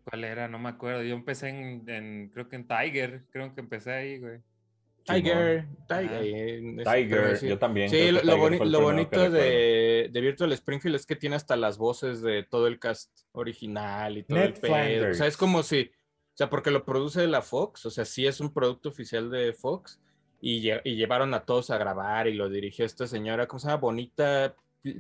¿Cuál 0.05 0.23
era? 0.25 0.47
No 0.47 0.61
me 0.61 0.69
acuerdo. 0.69 1.03
Yo 1.03 1.15
empecé 1.17 1.49
en, 1.49 1.89
en- 1.89 2.31
creo 2.33 2.49
que 2.49 2.55
en 2.57 2.69
Tiger. 2.69 3.25
Creo 3.31 3.53
que 3.53 3.61
empecé 3.63 3.91
ahí, 3.93 4.19
güey. 4.21 4.39
Tiger. 5.07 5.67
Tiger. 5.89 6.23
eh, 6.23 6.75
es- 6.79 6.85
Tiger, 6.85 7.49
yo 7.49 7.59
también. 7.59 7.89
Sí, 7.91 8.11
lo, 8.11 8.21
boni- 8.37 8.59
bonito 8.81 9.31
de, 9.31 10.09
de 10.13 10.21
Virtual 10.21 10.53
Springfield 10.53 10.97
es 10.97 11.07
que 11.07 11.17
tiene 11.17 11.37
hasta 11.37 11.57
las 11.57 11.79
voces 11.79 12.23
de 12.23 12.43
todo 12.43 12.67
el 12.67 12.79
cast 12.79 13.11
original 13.33 14.19
y 14.19 14.23
todo 14.25 14.39
Ned 14.39 14.47
el 14.47 14.53
pedo. 14.55 15.11
O 15.11 15.15
sea, 15.15 15.27
es 15.27 15.37
como 15.37 15.63
si, 15.63 15.83
o 15.83 16.37
sea, 16.37 16.51
porque 16.51 16.71
lo 16.71 16.85
produce 16.85 17.27
la 17.27 17.43
Fox, 17.43 17.87
o 17.87 17.91
sea, 17.91 18.05
sí 18.05 18.27
es 18.27 18.41
un 18.41 18.53
producto 18.53 18.89
oficial 18.89 19.31
de 19.31 19.53
Fox 19.53 20.01
y, 20.41 20.61
lle- 20.63 20.83
y 20.85 20.97
llevaron 20.97 21.33
a 21.35 21.45
todos 21.45 21.71
a 21.71 21.79
grabar 21.79 22.27
y 22.29 22.35
lo 22.35 22.49
dirigió 22.49 22.85
esta 22.85 23.07
señora, 23.07 23.47
¿cómo 23.47 23.61
se 23.61 23.69
llama? 23.69 23.81
Bonita 23.81 24.55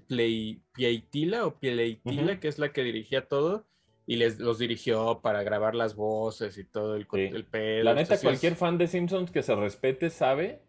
Play, 0.08 0.60
Pieitila 0.72 1.46
o 1.46 1.58
Pieitila, 1.58 2.32
Ujú. 2.32 2.40
que 2.40 2.48
es 2.48 2.58
la 2.58 2.72
que 2.72 2.82
dirigía 2.82 3.26
todo. 3.28 3.66
Y 4.06 4.16
les 4.16 4.38
los 4.38 4.58
dirigió 4.58 5.20
para 5.20 5.42
grabar 5.42 5.74
las 5.74 5.96
voces 5.96 6.56
y 6.58 6.64
todo 6.64 6.94
el, 6.96 7.06
Sí. 7.12 7.20
el 7.22 7.44
pedo. 7.44 7.82
La 7.84 7.90
neta, 7.92 8.02
Entonces, 8.14 8.22
cualquier 8.22 8.54
fan 8.54 8.78
de 8.78 8.86
Simpsons 8.86 9.30
que 9.30 9.42
se 9.42 9.54
respete 9.56 10.10
sabe 10.10 10.62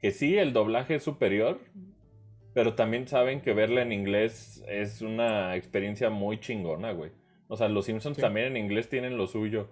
que 0.00 0.10
sí, 0.10 0.36
el 0.38 0.52
doblaje 0.52 0.96
es 0.96 1.02
superior, 1.04 1.60
pero 2.52 2.74
también 2.74 3.06
saben 3.06 3.42
que 3.42 3.52
verla 3.54 3.82
en 3.82 3.92
inglés 3.92 4.64
es 4.66 5.02
una 5.02 5.54
experiencia 5.56 6.10
muy 6.10 6.40
chingona, 6.40 6.92
güey. 6.92 7.12
O 7.48 7.56
sea, 7.56 7.68
los 7.68 7.84
Simpsons 7.86 8.16
Sí. 8.16 8.22
también 8.22 8.46
en 8.48 8.56
inglés 8.56 8.88
tienen 8.88 9.16
lo 9.16 9.26
suyo. 9.26 9.68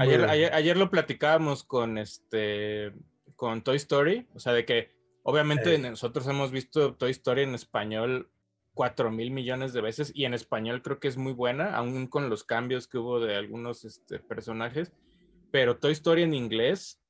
Ayer, 0.00 0.24
ayer, 0.24 0.52
ayer 0.54 0.76
lo 0.76 0.90
platicábamos 0.90 1.62
con 1.64 1.98
este 1.98 2.92
con 3.36 3.62
Toy 3.62 3.76
Story, 3.76 4.26
o 4.34 4.40
sea, 4.40 4.52
de 4.52 4.64
que 4.64 4.90
obviamente 5.22 5.74
Eh. 5.76 5.78
nosotros 5.78 6.26
hemos 6.26 6.50
visto 6.50 6.94
Toy 6.94 7.12
Story 7.12 7.42
en 7.42 7.54
español 7.54 8.28
cuatro 8.78 9.10
mil 9.10 9.32
millones 9.32 9.72
de 9.72 9.80
veces 9.80 10.12
y 10.14 10.24
en 10.24 10.34
español 10.34 10.82
creo 10.82 11.00
que 11.00 11.08
es 11.08 11.16
muy 11.16 11.32
buena, 11.32 11.74
aún 11.74 12.06
con 12.06 12.30
los 12.30 12.44
cambios 12.44 12.86
que 12.86 12.96
hubo 12.98 13.18
de 13.18 13.34
algunos 13.34 13.84
este, 13.84 14.20
personajes, 14.20 14.92
pero 15.50 15.78
Toy 15.78 15.90
Story 15.90 16.22
en 16.22 16.32
inglés 16.32 17.00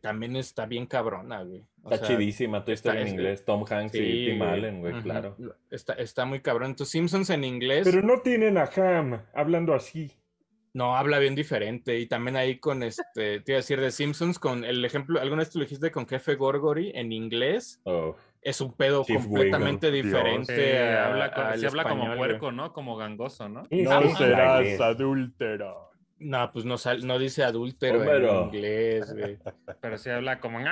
también 0.00 0.36
está 0.36 0.66
bien 0.66 0.86
cabrona, 0.86 1.42
güey. 1.42 1.64
O 1.82 1.90
Está 1.90 2.06
sea, 2.06 2.16
chidísima 2.16 2.64
Toy 2.64 2.74
está- 2.74 2.90
Story 2.90 3.00
en 3.00 3.06
es- 3.08 3.12
inglés. 3.14 3.44
Tom 3.44 3.64
Hanks 3.68 3.94
y 3.96 3.98
sí, 3.98 4.26
Tim 4.26 4.38
güey. 4.38 4.50
Allen, 4.50 4.80
güey, 4.80 5.02
claro. 5.02 5.36
Está, 5.68 5.94
está 5.94 6.24
muy 6.26 6.38
cabrón. 6.40 6.70
Entonces 6.70 6.92
Simpsons 6.92 7.30
en 7.30 7.42
inglés 7.42 7.88
Pero 7.90 8.02
no 8.06 8.20
tienen 8.20 8.56
a 8.56 8.70
Ham 8.76 9.20
hablando 9.34 9.74
así. 9.74 10.12
No, 10.74 10.94
habla 10.96 11.18
bien 11.18 11.34
diferente. 11.34 11.98
Y 11.98 12.06
también 12.06 12.36
ahí 12.36 12.58
con 12.60 12.84
este, 12.84 13.40
te 13.40 13.52
iba 13.52 13.56
a 13.56 13.62
decir 13.62 13.80
de 13.80 13.90
Simpsons, 13.90 14.38
con 14.38 14.64
el 14.64 14.84
ejemplo, 14.84 15.18
alguna 15.20 15.40
vez 15.40 15.50
tú 15.50 15.58
lo 15.58 15.64
dijiste 15.64 15.90
con 15.90 16.06
Jefe 16.06 16.36
Gorgory 16.36 16.92
en 16.94 17.10
inglés, 17.10 17.80
Oh, 17.84 18.14
es 18.42 18.60
un 18.60 18.72
pedo 18.74 19.04
Chief 19.04 19.20
completamente 19.22 19.90
diferente. 19.90 20.78
A- 20.78 21.06
habla, 21.08 21.56
sí 21.56 21.66
habla 21.66 21.82
como 21.84 22.02
español, 22.04 22.16
puerco, 22.18 22.52
¿no? 22.52 22.72
Como 22.72 22.96
gangoso, 22.96 23.48
¿no? 23.48 23.64
No 23.70 24.16
serás 24.16 24.80
adúltera. 24.80 25.74
No, 26.20 26.50
pues 26.52 26.64
no, 26.64 26.78
sal- 26.78 27.06
no 27.06 27.16
dice 27.18 27.44
adúltero 27.44 28.00
Homero. 28.00 28.40
en 28.40 28.44
inglés, 28.46 29.14
güey. 29.16 29.38
Pero 29.80 29.98
sí 29.98 30.10
habla 30.10 30.40
como... 30.40 30.58
Pero 30.58 30.68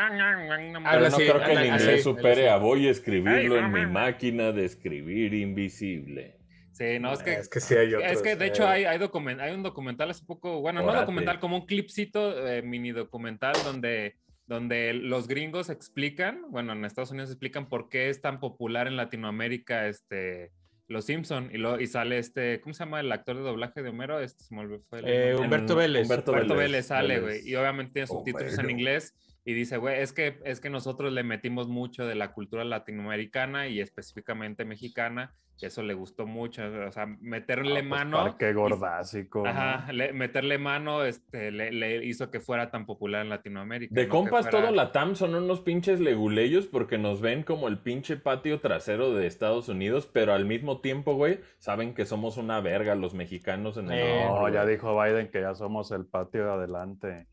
Habla 0.89 1.09
no 1.11 1.17
así, 1.17 1.23
creo 1.25 1.39
que 1.39 1.53
así, 1.53 1.67
inglés 1.69 2.03
supere 2.03 2.51
a 2.51 2.57
voy 2.57 2.89
a 2.89 2.91
escribirlo 2.91 3.55
Ay, 3.55 3.61
en 3.65 3.73
mi 3.73 3.87
máquina 3.87 4.51
de 4.51 4.65
escribir 4.65 5.35
invisible. 5.35 6.39
Sí, 6.73 6.99
no, 6.99 7.13
es 7.13 7.23
que... 7.23 7.35
Es 7.35 7.49
que 7.49 7.61
sí 7.61 7.75
hay 7.77 7.95
otros. 7.95 8.11
Es 8.13 8.23
que 8.23 8.35
de 8.37 8.47
hecho 8.47 8.65
eh, 8.65 8.67
hay, 8.67 8.85
hay, 8.87 8.99
document- 8.99 9.41
hay 9.41 9.55
un 9.55 9.63
documental 9.63 10.11
hace 10.11 10.25
poco, 10.27 10.61
bueno, 10.61 10.83
no 10.83 10.93
documental, 10.93 11.39
como 11.39 11.57
un 11.59 11.67
clipcito, 11.67 12.47
eh, 12.47 12.63
mini 12.63 12.91
documental 12.91 13.55
donde, 13.65 14.17
donde 14.47 14.95
los 14.95 15.27
gringos 15.29 15.71
explican, 15.71 16.43
bueno, 16.51 16.73
en 16.73 16.85
Estados 16.85 17.11
Unidos 17.11 17.31
explican 17.31 17.69
por 17.69 17.89
qué 17.89 18.09
es 18.09 18.21
tan 18.21 18.39
popular 18.39 18.87
en 18.87 18.97
Latinoamérica 18.97 19.89
este, 19.89 20.53
Los 20.87 21.07
Simpson 21.07 21.51
y, 21.53 21.59
lo, 21.59 21.81
y 21.81 21.87
sale 21.89 22.19
este, 22.19 22.61
¿cómo 22.61 22.73
se 22.73 22.85
llama 22.85 23.01
el 23.01 23.11
actor 23.11 23.37
de 23.37 23.43
doblaje 23.43 23.83
de 23.83 23.89
Homero? 23.89 24.21
Este 24.21 24.45
se 24.45 24.55
me 24.55 24.61
olvidó, 24.61 24.83
fue 24.89 25.01
el 25.01 25.05
Eh. 25.09 25.37
Humberto 25.37 25.75
Vélez. 25.75 26.05
Humberto 26.05 26.31
Humberto 26.31 26.55
Vélez, 26.55 26.71
Vélez 26.71 26.87
sale, 26.87 27.21
güey, 27.21 27.49
y 27.49 27.55
obviamente 27.57 27.93
tiene 27.93 28.07
subtítulos 28.07 28.59
en 28.59 28.71
inglés 28.71 29.15
y 29.47 29.55
dice, 29.55 29.79
güey, 29.79 30.01
es 30.03 30.13
que, 30.13 30.39
es 30.45 30.61
que 30.61 30.69
nosotros 30.69 31.13
le 31.13 31.23
metimos 31.23 31.69
mucho 31.69 32.05
de 32.05 32.17
la 32.17 32.33
cultura 32.33 32.65
latinoamericana 32.65 33.69
y 33.69 33.81
específicamente 33.81 34.65
mexicana, 34.65 35.33
y 35.59 35.65
eso 35.65 35.83
le 35.83 35.95
gustó 35.95 36.27
mucho, 36.27 36.63
o 36.87 36.93
sea, 36.93 37.07
meterle 37.07 37.71
Ah, 37.71 37.75
pues, 37.77 37.85
mano. 37.87 38.17
Parque 38.19 38.51
y- 38.51 38.53
gordásico. 38.53 39.47
Ajá, 39.47 39.91
le- 39.93 40.13
meterle 40.13 40.59
mano 40.59 41.03
este, 41.05 41.51
le, 41.51 41.71
le 41.73 42.05
hizo 42.05 42.31
que 42.31 42.41
fuera 42.41 42.71
tan 42.71 42.85
popular 42.85 43.23
en 43.23 43.31
Latinoamérica. 43.31 43.95
De 43.95 44.07
compas, 44.09 44.49
fuera- 44.51 44.67
todo 44.67 44.75
la 44.75 44.93
TAM 44.93 45.15
son 45.17 45.35
unos 45.35 45.61
pinches 45.61 46.01
leguleyos 46.01 46.67
porque 46.67 46.99
nos 46.99 47.21
ven 47.23 47.43
como 47.43 47.69
el 47.69 47.79
pinche 47.79 48.17
patio 48.19 48.61
trasero 48.61 49.15
de 49.15 49.27
Estados 49.27 49.71
Unidos, 49.71 50.11
pero 50.13 50.35
al 50.35 50.45
mismo 50.45 50.81
tiempo, 50.83 51.15
güey, 51.15 51.41
saben 51.59 51.95
que 51.95 52.05
somos 52.05 52.37
una 52.37 52.61
verga 52.61 52.95
los 52.97 53.15
mexicanos 53.15 53.79
en 53.79 53.91
el 53.93 53.99
Eh, 53.99 54.25
No, 54.27 54.49
ya 54.51 54.67
dijo 54.67 55.01
Biden 55.01 55.29
que 55.31 55.41
ya 55.41 55.55
somos 55.55 55.91
el 55.93 56.05
patio 56.05 56.45
de 56.45 56.51
adelante. 56.53 57.29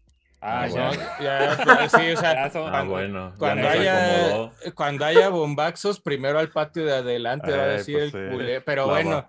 Ah, 0.46 0.64
Ah, 0.64 0.68
ya. 0.68 0.92
No, 0.92 1.24
ya, 1.24 1.58
pues, 1.78 1.92
sí, 1.92 2.12
o 2.12 2.18
sea, 2.18 2.34
Ya 2.46 2.50
son- 2.52 2.76
Ah, 2.76 2.84
bueno. 2.84 3.34
cuando 3.38 3.68
haya, 3.70 4.52
cuando 4.76 5.06
haya 5.06 5.30
bombazos, 5.30 6.00
primero 6.02 6.38
al 6.40 6.50
patio 6.50 6.86
de 6.86 6.94
adelante, 6.94 7.52
va 7.52 7.64
a 7.64 7.68
decir 7.68 7.96
pues 8.12 8.14
el 8.14 8.30
sí. 8.30 8.36
culé. 8.36 8.62
Pero 8.62 8.88
bueno, 8.88 9.28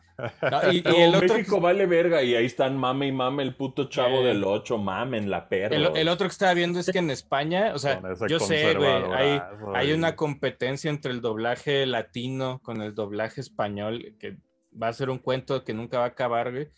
no, 0.50 0.72
y, 0.72 0.82
y 0.84 1.00
el 1.02 1.14
otro, 1.14 1.34
México 1.34 1.60
vale 1.60 1.86
verga 1.86 2.22
y 2.22 2.34
ahí 2.34 2.46
están 2.46 2.76
mame 2.76 3.06
y 3.08 3.12
mame 3.12 3.42
el 3.44 3.54
puto 3.54 3.84
chavo 3.88 4.20
Eh. 4.22 4.24
del 4.26 4.42
8, 4.44 4.76
mamen 4.78 5.30
la 5.30 5.48
perra. 5.48 5.74
el, 5.76 5.90
el 5.96 6.08
otro 6.08 6.26
que 6.26 6.32
estaba 6.32 6.54
viendo 6.54 6.80
es 6.80 6.90
que 6.90 6.98
en 6.98 7.10
España, 7.10 7.72
o 7.74 7.78
sea, 7.78 8.00
yo 8.28 8.38
sé, 8.40 8.74
güey, 8.74 8.92
hay, 9.14 9.40
hay 9.74 9.92
una 9.92 10.16
competencia 10.16 10.90
entre 10.90 11.12
el 11.12 11.20
doblaje 11.20 11.86
latino 11.86 12.60
con 12.64 12.82
el 12.82 12.94
doblaje 12.94 13.40
español, 13.40 14.14
que 14.18 14.36
va 14.80 14.88
a 14.88 14.92
ser 14.92 15.10
un 15.10 15.18
cuento 15.18 15.62
que 15.64 15.74
nunca 15.74 15.98
va 15.98 16.04
a 16.04 16.08
acabar, 16.08 16.50
güey. 16.50 16.68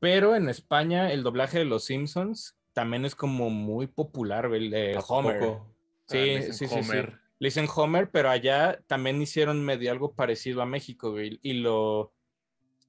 Pero 0.00 0.34
en 0.36 0.48
España 0.48 1.12
el 1.12 1.22
doblaje 1.22 1.58
de 1.58 1.64
Los 1.64 1.84
Simpsons 1.84 2.56
también 2.74 3.06
es 3.06 3.14
como 3.14 3.48
muy 3.48 3.86
popular, 3.86 4.44
el 4.54 4.70
de 4.70 4.98
Homer. 5.08 5.42
Ah, 5.42 5.64
Sí, 6.06 6.18
dicen 6.18 6.52
sí, 6.52 6.66
sí, 6.68 6.74
sí. 6.74 6.80
Homer. 6.90 7.18
Le 7.38 7.46
dicen 7.48 7.66
Homer, 7.74 8.10
pero 8.10 8.28
allá 8.28 8.78
también 8.86 9.20
hicieron 9.22 9.64
medio 9.64 9.90
algo 9.90 10.12
parecido 10.14 10.60
a 10.60 10.66
México, 10.66 11.10
güey, 11.12 11.38
y 11.42 11.54
lo 11.54 12.12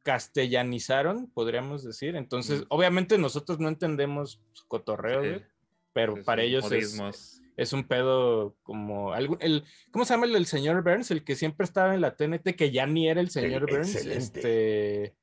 castellanizaron, 0.03 1.27
podríamos 1.31 1.83
decir. 1.83 2.15
Entonces, 2.15 2.61
Mm. 2.61 2.65
obviamente 2.69 3.17
nosotros 3.17 3.59
no 3.59 3.67
entendemos 3.69 4.41
su 4.53 4.67
cotorreo, 4.67 5.21
Sí. 5.23 5.29
güey, 5.29 5.43
pero 5.93 6.15
Sí, 6.17 6.21
para 6.23 6.41
sí, 6.43 6.47
ellos 6.49 6.71
es, 6.71 7.41
es 7.57 7.73
un 7.73 7.83
pedo 7.85 8.55
como 8.63 9.15
el, 9.15 9.63
¿cómo 9.91 10.05
se 10.05 10.13
llama 10.13 10.25
el 10.27 10.33
del 10.33 10.45
señor 10.45 10.83
Burns? 10.83 11.09
El 11.11 11.23
que 11.23 11.35
siempre 11.35 11.63
estaba 11.65 11.95
en 11.95 12.01
la 12.01 12.15
TNT, 12.15 12.55
que 12.55 12.71
ya 12.71 12.85
ni 12.85 13.07
era 13.09 13.21
el 13.21 13.29
señor 13.29 13.61
Burns. 13.69 13.95
excelente. 13.95 14.17
Este, 14.39 15.15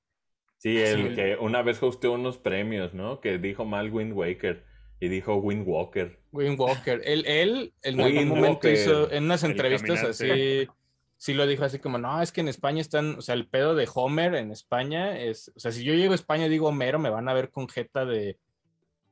Sí, 0.63 0.79
el 0.81 1.09
Sí. 1.09 1.15
que 1.17 1.37
una 1.41 1.61
vez 1.63 1.83
hosteó 1.83 2.13
unos 2.13 2.39
premios, 2.39 2.95
¿no? 2.95 3.21
Que 3.21 3.39
dijo 3.39 3.65
mal 3.65 3.91
Wind 3.91 4.13
Waker 4.13 4.65
y 5.01 5.09
dijo 5.09 5.35
Wind 5.35 5.67
Walker. 5.67 6.21
Wayne 6.31 6.55
Walker. 6.55 7.01
Él, 7.05 7.25
él 7.27 7.75
en 7.83 8.01
algún 8.01 8.17
Wayne 8.17 8.27
momento 8.27 8.49
Walker, 8.69 8.73
hizo, 8.73 9.11
en 9.11 9.25
unas 9.25 9.43
entrevistas 9.43 10.05
así, 10.05 10.69
sí 11.17 11.35
lo 11.35 11.49
dijo 11.49 11.65
así 11.65 11.81
como, 11.81 11.99
no, 11.99 12.23
es 12.23 12.31
que 12.31 12.43
en 12.43 12.47
España 12.47 12.81
están, 12.81 13.17
o 13.17 13.23
sea, 13.23 13.35
el 13.35 13.49
pedo 13.49 13.75
de 13.75 13.89
Homer 13.93 14.37
en 14.37 14.53
España 14.53 15.19
es, 15.19 15.51
o 15.57 15.59
sea, 15.59 15.73
si 15.73 15.83
yo 15.83 15.95
llego 15.95 16.13
a 16.13 16.15
España 16.15 16.47
y 16.47 16.51
digo 16.51 16.69
Homero, 16.69 17.01
me 17.01 17.11
van 17.11 17.29
a 17.29 17.35
ver 17.35 17.51
con 17.51 17.69
jeta 17.69 18.05
de, 18.05 18.39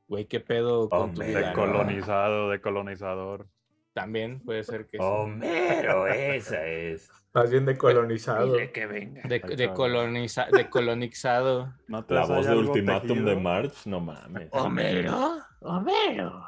güey, 0.07 0.27
qué 0.27 0.39
pedo 0.39 0.87
con 0.87 1.13
tu 1.13 1.21
vida, 1.21 1.39
De 1.39 1.45
¿no? 1.47 1.53
colonizado, 1.53 2.49
de 2.49 2.61
colonizador. 2.61 3.47
También 3.93 4.39
puede 4.39 4.63
ser 4.63 4.87
que 4.87 4.97
sí. 4.97 5.03
Homero, 5.03 6.07
esa 6.07 6.65
es. 6.65 7.09
Más 7.33 7.49
bien 7.51 7.65
de 7.65 7.77
colonizado. 7.77 8.53
Dile 8.53 8.71
que 8.71 8.85
venga. 8.85 9.21
De, 9.23 9.39
de, 9.39 9.73
coloniza, 9.73 10.47
de 10.51 10.69
colonizado. 10.69 11.73
¿No 11.87 12.05
La 12.09 12.25
voz 12.25 12.45
de 12.45 12.55
Ultimátum 12.55 13.07
tejido? 13.09 13.29
de 13.29 13.35
March, 13.35 13.85
no 13.85 13.99
mames. 13.99 14.49
Homero, 14.51 15.39
Homero, 15.61 16.43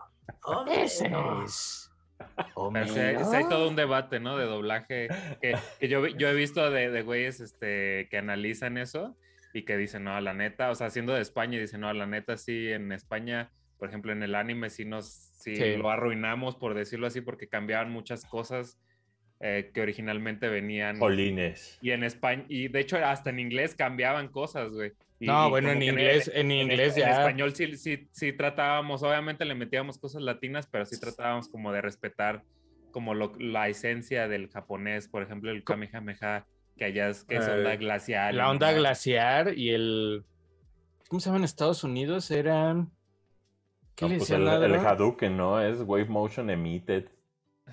ese 0.70 1.08
Homero. 1.08 1.44
es. 1.46 1.90
Sí 2.38 3.00
hay, 3.00 3.24
sí 3.24 3.36
hay 3.36 3.50
todo 3.50 3.68
un 3.68 3.76
debate, 3.76 4.20
¿no? 4.20 4.38
De 4.38 4.46
doblaje 4.46 5.10
que, 5.42 5.58
que 5.80 5.88
yo, 5.88 6.08
yo 6.08 6.30
he 6.30 6.34
visto 6.34 6.70
de, 6.72 6.90
de 6.90 7.02
güeyes 7.02 7.42
este, 7.42 8.08
que 8.10 8.18
analizan 8.18 8.78
eso 8.78 9.18
y 9.54 9.64
que 9.64 9.78
dicen, 9.78 10.06
no, 10.06 10.20
la 10.20 10.34
neta, 10.34 10.72
o 10.72 10.76
sea, 10.76 10.90
siendo 10.90 11.14
de 11.14 11.22
España, 11.22 11.60
dicen, 11.60 11.82
no, 11.82 11.92
la 11.94 12.06
neta, 12.06 12.38
sí, 12.38 12.72
en 12.72 12.92
España, 12.92 13.52
por 13.78 13.90
ejemplo, 13.90 14.12
en 14.12 14.24
el 14.24 14.36
anime 14.36 14.70
sí 14.70 14.86
nos, 14.86 15.32
sí 15.44 15.56
Sí. 15.56 15.76
lo 15.78 15.90
arruinamos, 15.90 16.56
por 16.56 16.74
decirlo 16.74 17.08
así, 17.08 17.22
porque 17.22 17.48
cambiaban 17.48 17.92
muchas 17.92 18.26
cosas 18.26 18.80
eh, 19.46 19.72
que 19.74 19.82
originalmente 19.82 20.48
venían. 20.48 20.98
Jolines. 21.00 21.78
Y 21.82 21.92
en 21.92 22.04
España, 22.06 22.46
y 22.48 22.70
de 22.70 22.80
hecho 22.80 22.96
hasta 23.04 23.30
en 23.30 23.40
inglés 23.40 23.76
cambiaban 23.76 24.30
cosas, 24.30 24.70
güey. 24.72 24.94
Y- 25.20 25.26
No, 25.26 25.48
y 25.48 25.50
bueno, 25.50 25.72
en 25.72 25.82
inglés, 25.82 26.32
en 26.34 26.50
en 26.50 26.70
inglés 26.70 26.96
En 26.96 27.04
ya. 27.04 27.12
español 27.20 27.54
sí, 27.54 27.76
sí, 27.76 28.08
sí 28.12 28.32
tratábamos, 28.32 29.04
obviamente 29.04 29.44
le 29.44 29.54
metíamos 29.56 29.98
cosas 29.98 30.22
latinas, 30.22 30.68
pero 30.72 30.86
sí 30.86 30.98
tratábamos 30.98 31.50
como 31.50 31.74
de 31.74 31.82
respetar 31.82 32.44
como 32.92 33.14
lo- 33.16 33.34
la 33.38 33.68
esencia 33.68 34.28
del 34.30 34.50
japonés, 34.50 35.10
por 35.10 35.24
ejemplo, 35.24 35.52
el 35.52 35.64
Kamehameha, 35.66 36.46
que 36.78 36.86
allá 36.86 37.10
es 37.10 37.26
que 37.26 37.36
es 37.38 37.46
Eh, 37.48 37.52
onda 37.52 37.76
glacial. 37.76 38.38
La 38.38 38.50
onda 38.50 38.72
glaciar 38.72 39.58
y 39.58 39.72
el. 39.72 40.24
¿Cómo 41.10 41.20
se 41.20 41.26
llama 41.26 41.40
en 41.40 41.44
Estados 41.44 41.84
Unidos? 41.84 42.32
Era. 42.32 42.88
¿Qué 43.96 44.06
No, 44.06 44.10
le 44.12 44.18
pues 44.18 44.30
el, 44.32 44.48
el? 44.48 44.76
Hadouken, 44.76 45.38
¿no? 45.38 45.62
Es 45.62 45.80
Wave 45.82 46.06
Motion 46.06 46.50
Emitted. 46.50 47.06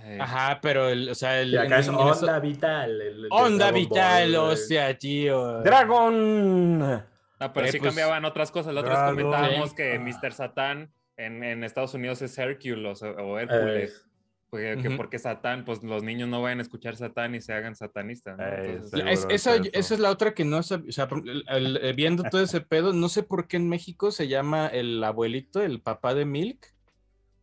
Eh, 0.03 0.19
Ajá, 0.21 0.61
pero 0.63 0.89
el, 0.89 1.09
o 1.11 1.15
sea, 1.15 1.41
el. 1.41 1.53
Y 1.53 1.57
acá 1.57 1.75
en- 1.77 1.81
es 1.81 1.89
onda 1.89 2.13
eso- 2.13 2.41
vital. 2.41 3.01
el- 3.01 3.27
Onda 3.31 3.71
vital, 3.71 4.33
Ball, 4.37 4.53
hostia, 4.53 4.97
tío. 4.97 5.63
¡Dragon! 5.63 6.79
No, 6.79 7.53
pero 7.55 7.67
Eh, 7.67 7.73
sí 7.73 7.79
pues, 7.79 7.89
cambiaban 7.91 8.25
otras 8.25 8.51
cosas. 8.51 8.73
La 8.75 8.81
otra 8.83 9.11
vez 9.11 9.25
comentábamos 9.25 9.75
que 9.75 9.95
Ah. 9.95 9.99
Mr. 9.99 10.33
Satán 10.33 10.93
en, 11.17 11.43
en 11.43 11.65
Estados 11.65 11.95
Unidos 11.95 12.23
es 12.23 12.37
Hércules 12.39 13.03
o, 13.03 13.11
o 13.11 13.39
Hércules. 13.39 14.05
Eh, 14.07 14.10
Porque, 14.51 14.77
que 14.83 14.89
Ujú. 14.89 14.97
porque 14.97 15.19
Satán, 15.21 15.65
pues 15.65 15.83
los 15.85 16.03
niños 16.03 16.29
no 16.29 16.43
vayan 16.43 16.59
a 16.59 16.63
escuchar 16.63 16.97
Satán 16.97 17.35
y 17.37 17.41
se 17.41 17.53
hagan 17.53 17.77
satanistas. 17.77 18.37
¿no? 18.37 18.45
Eh, 18.45 18.73
Entonces, 18.83 19.01
es- 19.07 19.27
esa, 19.31 19.55
eso. 19.55 19.65
esa 19.73 19.95
es 19.95 20.01
la 20.01 20.11
otra 20.11 20.35
que 20.35 20.45
no 20.45 20.59
sab- 20.59 20.89
o 20.89 20.93
sea, 20.93 21.09
el- 21.57 21.77
eh, 21.81 21.93
viendo 21.93 22.25
todo 22.25 22.43
ese 22.43 22.61
pedo, 22.61 22.93
no 22.93 23.09
sé 23.09 23.23
por 23.23 23.47
qué 23.47 23.57
en 23.59 23.69
México 23.69 24.11
se 24.11 24.27
llama 24.27 24.67
el 24.67 25.03
abuelito, 25.05 25.63
el 25.63 25.81
papá 25.81 26.15
de 26.15 26.25
Milk, 26.25 26.75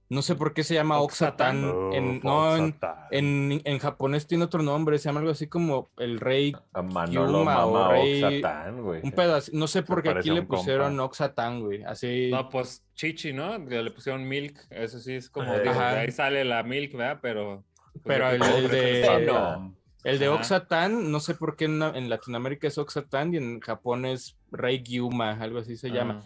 No 0.10 0.22
sé 0.22 0.36
por 0.36 0.54
qué 0.54 0.64
se 0.64 0.74
llama 0.74 1.00
Oxatan. 1.02 1.58
En, 1.92 2.22
no, 2.24 2.56
en, 2.56 2.64
Oxatan. 2.70 2.96
en, 3.12 3.62
en 3.66 3.80
japonés 3.80 4.26
tiene 4.26 4.46
otro 4.46 4.64
nombre, 4.64 4.98
se 5.00 5.10
llama 5.10 5.20
algo 5.20 5.32
así 5.34 5.48
como 5.48 5.90
el 5.98 6.20
rey, 6.22 6.56
Manolo 6.74 7.40
Yuma 7.40 7.66
o 7.66 7.74
Mama 7.74 7.92
Rey- 7.92 8.24
Oxatán, 8.24 8.82
güey. 8.84 9.02
un 9.04 9.12
pedazo. 9.12 9.52
No 9.54 9.68
sé 9.68 9.84
por 9.84 10.02
qué 10.02 10.10
aquí 10.12 10.30
le 10.30 10.40
un 10.40 10.46
compa. 10.46 10.58
pusieron 10.62 11.00
Oxatan, 11.02 11.60
güey. 11.62 11.84
Así. 11.84 12.30
No, 12.32 12.48
pues 12.50 12.86
Chichi, 12.96 13.34
¿no? 13.34 13.58
Le 13.58 13.92
pusieron 13.92 14.26
Milk. 14.28 14.58
Eso 14.70 15.00
sí 15.00 15.14
es 15.16 15.30
como. 15.30 15.52
Digo, 15.60 15.74
de 15.74 15.80
ahí 15.80 16.12
sale 16.12 16.46
la 16.46 16.64
Milk, 16.64 16.94
¿verdad? 16.96 17.20
Pero. 17.22 17.66
pues, 17.92 18.04
Pero 18.06 18.30
el- 18.30 18.70
de- 18.70 19.02
está- 19.02 19.14
Bueno. 19.14 19.74
El 20.06 20.20
de. 20.20 20.30
Oxatan, 20.30 21.12
no 21.12 21.20
sé 21.20 21.34
por 21.36 21.58
qué 21.58 21.66
en, 21.66 21.82
en 21.84 22.10
Latinoamérica 22.10 22.68
es 22.70 22.78
Oxatan 22.78 23.34
y 23.34 23.38
en 23.38 23.60
Japón 23.60 24.06
es 24.06 24.38
Rey 24.52 24.82
Gyuma, 24.84 25.32
algo 25.32 25.60
así 25.60 25.76
se 25.76 25.90
llama. 25.90 26.22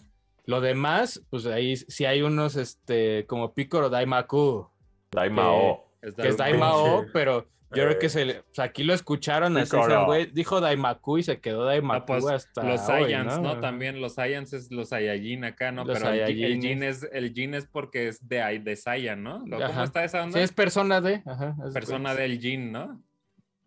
Lo 0.46 0.62
demás, 0.62 1.22
pues 1.30 1.46
ahí 1.46 1.76
sí 1.78 2.06
hay 2.06 2.22
unos, 2.22 2.56
este, 2.56 3.26
como 3.28 3.54
Picoro 3.54 3.90
Daimaku, 3.90 4.68
Daimao. 5.12 5.88
Es 6.02 6.16
que 6.16 6.28
es 6.30 6.38
Daimao. 6.38 7.06
Pero 7.14 7.48
yo 7.74 7.84
creo 7.86 8.00
que 8.00 8.10
se 8.10 8.26
le, 8.26 8.40
o 8.40 8.44
sea, 8.52 8.66
aquí 8.66 8.84
lo 8.84 8.94
escucharon 8.94 9.56
así, 9.58 9.78
güey 10.06 10.26
dijo 10.26 10.60
Daimaku 10.60 11.20
y 11.20 11.24
se 11.24 11.40
quedó 11.40 11.64
Daimaku 11.66 12.02
Ah, 12.02 12.06
pues, 12.06 12.26
hasta 12.26 12.64
los 12.64 12.82
Saiyans, 12.82 13.40
¿no? 13.40 13.60
También 13.60 14.02
los 14.02 14.16
Saiyans 14.16 14.52
es 14.54 14.72
los 14.72 14.90
Saiyajin 14.90 15.46
acá, 15.46 15.72
¿no? 15.72 15.86
Los 15.86 15.98
Pero 16.00 16.12
el, 16.12 16.20
Jin- 16.20 16.22
el 16.22 16.28
Saiyajines. 16.28 16.64
Jin 16.66 16.84
es 16.84 17.10
el 17.14 17.34
Jin 17.34 17.54
es 17.54 17.68
porque 17.68 18.08
es 18.10 18.28
de 18.28 18.60
de 18.60 18.76
Saiyan, 18.76 19.24
¿no? 19.24 19.40
¿Cómo 19.42 19.64
Ajá. 19.64 19.84
está 19.84 20.04
esa 20.04 20.24
onda? 20.24 20.38
Sí, 20.38 20.44
es 20.44 20.52
persona 20.52 21.00
de, 21.02 21.22
ajá, 21.26 21.56
es- 21.66 21.74
Persona 21.74 22.14
del 22.16 22.40
Jin, 22.40 22.72
¿no? 22.72 23.02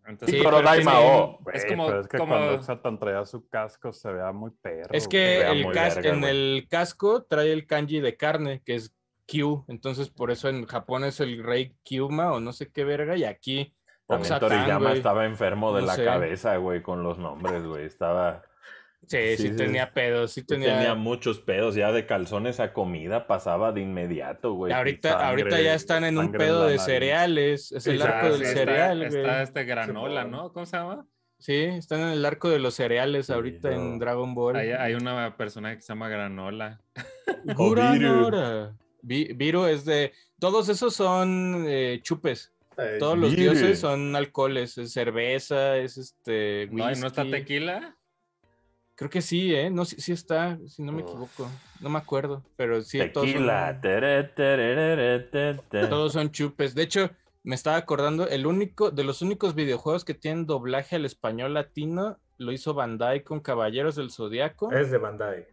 Entonces, 0.07 0.37
Sí, 0.37 0.41
pero 0.43 0.59
es 0.59 0.63
Daimao. 0.65 1.39
Güey, 1.41 1.57
es 1.57 1.65
como- 1.65 1.87
pero 1.87 1.99
es 2.01 2.07
que 2.07 2.17
como- 2.17 2.33
cuando 2.35 2.55
Oxatan 2.55 2.99
traía 2.99 3.25
su 3.25 3.47
casco 3.49 3.91
se 3.91 4.11
vea 4.11 4.31
muy 4.31 4.51
perro. 4.61 4.89
Es 4.91 5.07
que 5.07 5.41
el 5.41 5.71
cas- 5.71 5.95
verga, 5.95 6.09
en 6.11 6.23
el 6.23 6.67
casco 6.69 7.23
trae 7.23 7.51
el 7.51 7.65
kanji 7.65 7.99
de 8.01 8.15
carne, 8.15 8.61
que 8.65 8.75
es 8.75 8.95
Q, 9.27 9.65
entonces 9.67 10.09
por 10.09 10.29
eso 10.29 10.47
en 10.49 10.65
Japón 10.67 11.03
es 11.03 11.19
el 11.19 11.43
rey 11.43 11.75
Kyuma 11.83 12.31
o 12.33 12.39
no 12.39 12.53
sé 12.53 12.71
qué 12.71 12.83
verga, 12.83 13.15
y 13.17 13.23
aquí 13.23 13.73
También 14.07 14.37
Toriyama 14.39 14.93
estaba 14.93 15.25
enfermo 15.25 15.73
de 15.73 15.81
No 15.81 15.87
la 15.87 15.95
sé. 15.95 16.05
cabeza, 16.05 16.57
güey, 16.57 16.83
con 16.83 17.01
los 17.01 17.17
nombres, 17.17 17.65
güey. 17.65 17.85
Estaba. 17.85 18.43
Sí, 19.07 19.37
sí, 19.37 19.55
tenía 19.55 19.93
pedos, 19.93 20.31
sí 20.31 20.43
Tenía... 20.43 20.75
tenía. 20.77 20.95
muchos 20.95 21.39
pedos. 21.39 21.75
Ya 21.75 21.91
de 21.91 22.05
calzones 22.05 22.59
a 22.59 22.73
comida 22.73 23.27
pasaba 23.27 23.71
de 23.71 23.81
inmediato, 23.81 24.53
güey. 24.53 24.73
ahorita, 24.73 25.09
sangre- 25.11 25.25
ahorita 25.27 25.61
ya 25.61 25.73
están 25.75 26.03
en 26.03 26.17
un 26.17 26.31
pedo 26.31 26.65
de 26.67 26.79
cereales, 26.79 27.71
es 27.71 27.85
el 27.87 28.01
arco 28.01 28.31
del 28.31 28.41
está- 28.41 28.53
cereal, 28.59 29.01
está, 29.03 29.19
güey. 29.21 29.43
este 29.43 29.63
granola. 29.65 30.23
¿no? 30.25 30.51
¿Cómo 30.53 30.65
se 30.65 30.77
llama? 30.77 31.05
Sí, 31.37 31.53
están 31.63 31.99
en 32.01 32.07
el 32.09 32.25
arco 32.25 32.49
de 32.49 32.59
los 32.59 32.73
cereales 32.75 33.27
Sí, 33.27 33.33
ahorita 33.33 33.71
en 33.71 33.93
no. 33.93 33.99
Dragon 33.99 34.33
Ball. 34.33 34.55
Hay, 34.55 34.71
hay 34.71 34.93
una 34.93 35.35
persona 35.37 35.75
que 35.75 35.81
se 35.81 35.89
llama 35.89 36.07
granola. 36.09 36.81
Guranora. 37.55 38.73
Vi- 39.01 39.33
Viru 39.33 39.65
es 39.65 39.85
de. 39.85 40.13
Todos 40.39 40.69
esos 40.69 40.95
son 40.95 41.65
eh, 41.67 41.99
chupes. 42.01 42.51
Eh, 42.77 42.97
Todos 42.99 43.17
los 43.17 43.31
Mire. 43.31 43.43
dioses 43.43 43.79
son 43.79 44.15
alcoholes. 44.15 44.77
Es 44.77 44.93
cerveza, 44.93 45.77
es 45.77 45.97
este. 45.97 46.67
No, 46.71 46.89
¿y 46.91 46.95
¿no 46.95 47.07
está 47.07 47.21
whisky. 47.23 47.31
tequila? 47.39 47.95
Creo 48.95 49.09
que 49.09 49.21
sí, 49.21 49.53
¿eh? 49.53 49.69
No, 49.69 49.83
sí, 49.83 49.97
sí 49.99 50.13
está, 50.13 50.57
si 50.67 50.81
no 50.81 50.91
me 50.93 51.03
Uf. 51.03 51.09
equivoco. 51.09 51.51
No 51.81 51.89
me 51.89 51.97
acuerdo, 51.99 52.43
pero 52.55 52.81
sí, 52.81 52.99
todos 53.11 53.27
Tequila. 53.27 53.73
son, 53.73 53.81
te, 53.81 54.23
te. 55.69 55.87
todos 55.87 56.13
son 56.13 56.31
chupes. 56.31 56.73
De 56.75 56.83
hecho, 56.83 57.09
me 57.43 57.55
estaba 57.55 57.75
acordando, 57.77 58.27
el 58.27 58.45
único, 58.47 58.91
de 58.91 59.03
los 59.03 59.21
únicos 59.21 59.53
videojuegos 59.53 60.05
que 60.05 60.13
tienen 60.13 60.45
doblaje 60.45 60.95
al 60.95 61.03
español 61.05 61.53
latino, 61.53 62.17
lo 62.37 62.51
hizo 62.53 62.73
Bandai 62.73 63.23
con 63.23 63.41
Caballeros 63.41 63.95
del 63.95 64.11
Zodiaco. 64.11 64.71
Es 64.71 64.91
de 64.91 64.97
Bandai. 64.97 65.45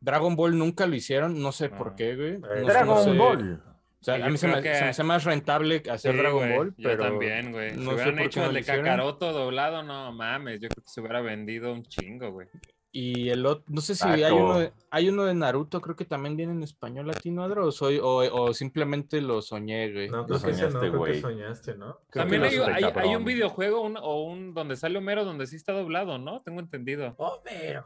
Dragon 0.00 0.34
Ball 0.36 0.56
nunca 0.56 0.86
lo 0.86 0.94
hicieron, 0.94 1.42
no 1.42 1.52
sé 1.52 1.66
Ah. 1.72 1.76
por 1.76 1.94
qué, 1.94 2.16
güey. 2.16 2.34
Eh, 2.34 2.38
No 2.40 2.48
sé, 2.54 2.60
no 2.62 2.66
Dragon 2.66 3.04
sé. 3.04 3.12
Ball. 3.12 3.62
O 4.00 4.04
sea, 4.04 4.14
a 4.24 4.28
mí 4.30 4.38
se 4.38 4.46
me, 4.46 4.62
que- 4.62 4.74
se 4.76 4.82
me 4.84 4.90
hace 4.90 5.02
más 5.02 5.24
rentable 5.24 5.82
hacer 5.90 6.12
Sí, 6.12 6.18
Dragon 6.18 6.38
güey, 6.38 6.56
Ball, 6.56 6.74
Yo 6.78 6.88
pero... 6.88 7.02
también, 7.04 7.50
güey. 7.52 7.72
no 7.72 7.76
si 7.76 7.82
sé 7.82 7.92
hubieran 7.94 8.10
por 8.14 8.18
qué 8.20 8.24
hecho 8.26 8.44
el 8.46 8.54
de. 8.54 8.62
Kakaroto 8.64 9.32
doblado, 9.32 9.82
no 9.82 10.12
mames. 10.12 10.60
Yo 10.60 10.68
creo 10.68 10.84
que 10.84 10.88
se 10.90 11.00
hubiera 11.00 11.20
vendido 11.20 11.72
un 11.72 11.82
chingo, 11.84 12.30
güey. 12.30 12.46
Y 12.90 13.28
el 13.28 13.44
otro, 13.44 13.64
no 13.68 13.82
sé 13.82 13.94
si 13.94 14.00
Taco. 14.00 14.14
hay 14.14 14.32
uno, 14.32 14.58
de, 14.60 14.72
hay 14.90 15.08
uno 15.10 15.24
de 15.26 15.34
Naruto, 15.34 15.80
creo 15.82 15.94
que 15.94 16.06
también 16.06 16.36
viene 16.36 16.52
en 16.52 16.62
español 16.62 17.06
latino, 17.06 17.42
Adro, 17.44 17.66
o, 17.66 17.70
soy, 17.72 17.98
o, 17.98 18.16
o 18.32 18.54
simplemente 18.54 19.20
lo 19.20 19.42
soñé, 19.42 19.92
güey. 19.92 20.08
No, 20.08 20.18
Lo 20.18 20.26
creo 20.26 20.40
que 20.40 20.50
ese 20.52 20.62
no, 20.62 20.70
soñaste, 20.70 20.78
creo 20.78 20.92
que 20.92 20.98
güey. 20.98 21.20
soñaste, 21.20 21.74
¿no? 21.76 21.98
Creo 22.08 22.24
También 22.24 22.42
que 22.42 23.00
hay, 23.00 23.14
un 23.14 23.24
videojuego 23.24 23.82
un- 23.82 23.98
o 24.00 24.22
un 24.24 24.54
donde 24.54 24.76
sale 24.76 24.96
Homero 24.98 25.24
donde 25.26 25.46
sí 25.46 25.56
está 25.56 25.72
doblado, 25.74 26.18
¿no? 26.18 26.40
Tengo 26.40 26.60
entendido. 26.60 27.14
Homero. 27.18 27.84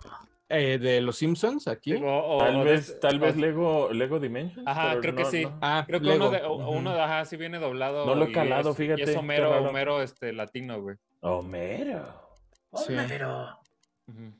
Eh, 0.48 0.78
de 0.78 1.00
los 1.00 1.16
Simpsons 1.16 1.66
aquí. 1.66 1.94
O- 1.94 2.36
o- 2.36 2.38
Tal 2.38 2.60
o 2.60 2.64
vez, 2.64 2.88
de- 2.94 3.00
tal 3.00 3.18
vez 3.18 3.36
Lego, 3.36 3.88
Lego 3.92 4.20
Dimensions. 4.20 4.66
Ajá, 4.68 5.00
creo 5.00 5.16
que 5.16 5.24
sí. 5.24 5.44
no. 5.46 5.58
Ah, 5.62 5.82
Creo 5.86 5.98
que 6.00 6.06
Lego. 6.06 6.28
uno 6.28 6.30
de, 6.30 6.46
uno 6.46 6.92
de 6.94 7.00
ajá, 7.00 7.24
sí 7.24 7.36
viene 7.36 7.58
doblado. 7.58 8.06
No 8.06 8.14
lo 8.14 8.26
he 8.26 8.30
y 8.30 8.32
calado, 8.32 8.70
es- 8.70 8.76
fíjate, 8.76 9.00
Y 9.00 9.04
es 9.04 9.16
Homero. 9.16 9.50
Homero 9.68 10.00
este, 10.02 10.32
latino, 10.32 10.80
güey. 10.80 10.96
Homero. 11.22 12.06
Sí. 12.74 12.92
Homero. 12.92 13.58
Ujú. 14.06 14.32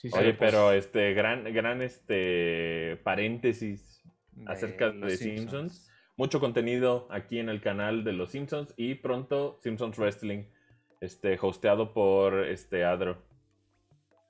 Sí, 0.00 0.10
sí, 0.10 0.16
Oye, 0.16 0.32
pues, 0.34 0.52
pero 0.52 0.70
este 0.70 1.12
gran, 1.12 1.52
gran 1.52 1.82
este 1.82 3.00
paréntesis 3.02 4.00
acerca 4.46 4.90
de, 4.92 4.92
los 4.92 5.12
Simpsons. 5.14 5.90
Mucho 6.16 6.38
contenido 6.38 7.08
aquí 7.10 7.40
en 7.40 7.48
el 7.48 7.60
canal 7.60 8.04
de 8.04 8.12
los 8.12 8.30
Simpsons 8.30 8.72
y 8.76 8.94
pronto 8.94 9.58
Simpsons 9.60 9.98
Wrestling, 9.98 10.44
este, 11.00 11.36
hosteado 11.42 11.92
por 11.94 12.44
este 12.46 12.84
Adro. 12.84 13.24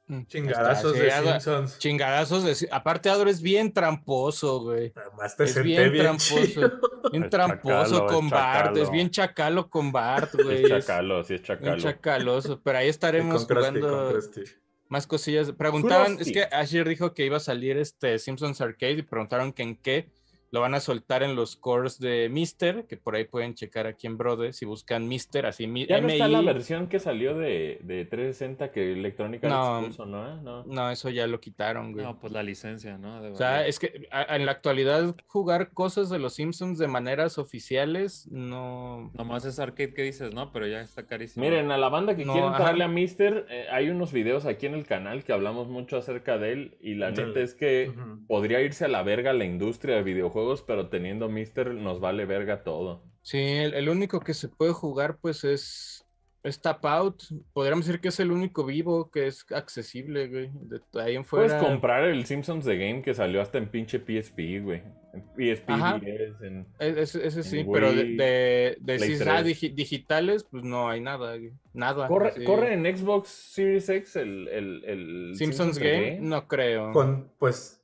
mm, 0.07 0.23
Chingadazos 0.25 0.97
está, 0.97 1.21
de 1.21 1.31
Simpsons. 1.33 1.79
Chingadazos 1.79 2.45
de... 2.45 2.69
Aparte, 2.71 3.11
Adro 3.11 3.29
es 3.29 3.43
bien 3.43 3.71
tramposo, 3.71 4.61
güey. 4.61 4.95
Además 4.97 5.37
te 5.37 5.45
Es 5.45 5.53
senté 5.53 5.69
bien 5.69 5.93
bien, 5.93 6.05
tramposo. 6.05 6.47
chido. 6.47 6.81
Bien 7.13 7.25
Es 7.29 7.31
tramposo 7.31 7.85
chacalo, 7.85 8.07
es 8.07 8.13
con 8.15 8.31
Bart. 8.31 8.77
Es 8.79 8.91
bien 8.91 9.11
chacalo 9.11 9.69
con 9.69 9.93
Bart, 9.93 10.33
güey. 10.33 10.63
Es 10.63 10.69
chacalo, 10.71 11.23
sí 11.25 11.35
es 11.35 11.43
bien 11.43 11.59
chacalo. 11.59 11.77
chacaloso. 11.77 12.63
Pero 12.63 12.79
ahí 12.79 12.89
estaremos 12.89 13.45
con 13.45 13.57
Krusty, 13.57 13.81
jugando... 13.81 13.99
con 13.99 14.13
Krusty. 14.13 14.43
Más 14.89 15.07
cosillas. 15.07 15.53
Preguntaban, 15.53 16.19
es 16.21 16.33
que 16.33 16.47
ayer 16.51 16.89
dijo 16.89 17.13
que 17.13 17.27
iba 17.27 17.37
a 17.37 17.41
salir 17.41 17.77
este 17.77 18.19
Simpsons 18.19 18.61
Arcade 18.61 18.93
y 18.93 19.03
preguntaron 19.03 19.53
que 19.53 19.63
en 19.63 19.77
qué. 19.77 20.09
Lo 20.51 20.61
van 20.61 20.75
a 20.75 20.81
soltar 20.81 21.23
en 21.23 21.37
los 21.37 21.57
cores 21.57 21.99
de 21.99 22.29
Mister, 22.31 22.87
que 22.87 22.97
por 22.97 23.15
ahí 23.17 23.25
pueden 23.25 23.55
checar 23.55 23.87
aquí 23.87 24.07
en 24.07 24.17
Brode 24.17 24.53
si 24.53 24.65
buscan 24.65 25.07
Mister, 25.07 25.45
así 25.47 25.67
mi- 25.67 25.87
Ya 25.87 26.01
no 26.01 26.09
está 26.09 26.27
la 26.29 26.41
versión 26.41 26.89
que 26.89 27.01
salió 27.01 27.37
de, 27.37 27.81
de 27.83 28.05
360 28.07 28.73
que 28.73 28.93
Electrónica 28.93 29.49
No. 29.49 29.81
expuso, 29.81 30.07
¿no? 30.07 30.41
No. 30.43 30.65
No, 30.65 30.91
eso 30.91 31.11
ya 31.11 31.27
lo 31.27 31.41
quitaron, 31.41 31.93
güey. 31.93 32.05
No, 32.05 32.19
pues 32.19 32.33
la 32.33 32.43
licencia, 32.43 32.97
¿no? 32.97 33.21
De 33.21 33.31
O 33.33 33.37
sea, 33.37 33.51
verdad. 33.51 33.69
es 33.69 33.79
que 33.79 34.09
a- 34.11 34.37
en 34.37 34.47
la 34.47 34.53
actualidad 34.53 35.15
jugar 35.27 35.71
cosas 35.73 36.09
de 36.09 36.19
los 36.19 36.35
Simpsons 36.35 36.79
de 36.79 36.89
maneras 36.89 37.37
oficiales 37.39 38.27
no. 38.31 39.11
Nomás 39.15 39.45
es 39.45 39.59
arcade 39.59 39.93
que 39.93 40.03
dices, 40.03 40.33
¿no? 40.33 40.53
Pero 40.53 40.67
ya 40.67 40.81
está 40.81 41.07
carísimo. 41.07 41.45
Miren, 41.45 41.71
a 41.71 41.77
la 41.77 41.89
banda 41.89 42.17
que 42.17 42.25
No, 42.25 42.33
quiere 42.33 42.47
ajá. 42.49 42.57
entrarle 42.57 42.85
a 42.85 42.89
Mister, 42.89 43.47
eh, 43.51 43.67
hay 43.71 43.91
unos 43.91 44.13
videos 44.13 44.47
aquí 44.47 44.67
en 44.67 44.75
el 44.75 44.87
canal 44.87 45.25
que 45.25 45.33
hablamos 45.33 45.69
mucho 45.69 45.97
acerca 45.99 46.39
de 46.39 46.53
él 46.53 46.79
y 46.81 46.95
la 46.95 47.11
neta 47.11 47.41
es 47.41 47.55
que 47.55 47.93
podría 48.27 48.61
irse 48.63 48.85
a 48.85 48.89
la 48.89 49.03
verga 49.03 49.33
la 49.33 49.45
industria 49.45 49.97
de 49.97 50.03
videojuegos, 50.03 50.38
pero 50.67 50.89
teniendo 50.89 51.29
Mister 51.29 51.75
nos 51.75 52.01
vale 52.01 52.25
verga 52.27 52.63
todo. 52.65 53.03
Sí, 53.23 53.39
el, 53.39 53.75
el 53.75 53.89
único 53.89 54.21
que 54.21 54.35
se 54.35 54.49
puede 54.49 54.73
jugar, 54.73 55.19
pues 55.21 55.45
es. 55.45 56.05
Es 56.45 56.63
Tap 56.63 56.87
Out. 56.87 57.25
Podríamos 57.53 57.85
decir 57.85 58.01
que 58.01 58.09
es 58.09 58.21
el 58.21 58.31
único 58.31 58.65
vivo 58.65 59.11
que 59.11 59.27
es 59.27 59.45
accesible, 59.53 60.29
güey. 60.29 60.51
De 60.63 60.81
ahí 61.03 61.17
en 61.17 61.25
Puedes 61.25 61.51
fuera. 61.53 61.59
comprar 61.59 62.05
el 62.05 62.25
Simpsons 62.27 62.65
The 62.65 62.77
Game 62.77 63.03
que 63.03 63.13
salió 63.13 63.43
hasta 63.43 63.59
en 63.59 63.69
pinche 63.69 63.99
PSP, 63.99 64.63
güey. 64.63 64.83
En 65.13 65.25
PSP, 65.37 65.69
Ajá. 65.71 65.99
10, 65.99 66.41
en... 66.43 66.67
E- 66.79 66.95
Ese, 67.03 67.27
ese 67.27 67.43
sí, 67.43 67.67
pero 67.71 67.93
de, 67.93 68.05
de, 68.05 68.77
de 68.81 68.97
Play 68.97 69.11
si 69.11 69.17
sea 69.17 69.43
3. 69.43 69.47
digi- 69.47 69.75
digitales, 69.75 70.45
pues 70.49 70.63
no 70.63 70.89
hay 70.89 71.01
nada, 71.01 71.37
güey. 71.37 71.53
Nada. 71.75 72.07
¿Corre, 72.07 72.45
corre 72.45 72.73
en 72.73 72.97
Xbox 72.97 73.29
Series 73.29 73.89
X 73.89 74.15
el, 74.17 74.47
el, 74.49 74.85
el 74.85 75.33
Simpsons 75.35 75.77
The 75.79 75.91
Game? 75.93 76.19
No 76.21 76.47
creo. 76.47 76.93
Con, 76.93 77.33
pues, 77.39 77.78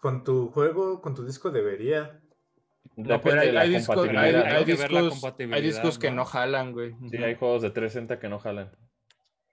con 0.00 0.24
tu 0.24 0.48
juego, 0.48 1.00
con 1.00 1.14
tu 1.14 1.24
disco 1.24 1.50
debería. 1.50 2.20
No, 2.96 3.20
pero 3.20 3.40
hay, 3.40 3.52
de 3.52 3.78
discos, 3.78 4.08
hay, 4.08 4.64
discos, 4.64 4.90
hay 4.90 5.08
compatibilidad, 5.08 5.62
discos 5.62 5.98
que 5.98 6.10
¿no? 6.10 6.16
no 6.16 6.24
jalan, 6.24 6.72
güey. 6.72 6.94
Sí, 7.10 7.16
hay 7.18 7.34
juegos 7.36 7.62
de 7.62 7.70
360 7.70 8.18
que 8.18 8.28
no 8.28 8.38
jalan. 8.38 8.70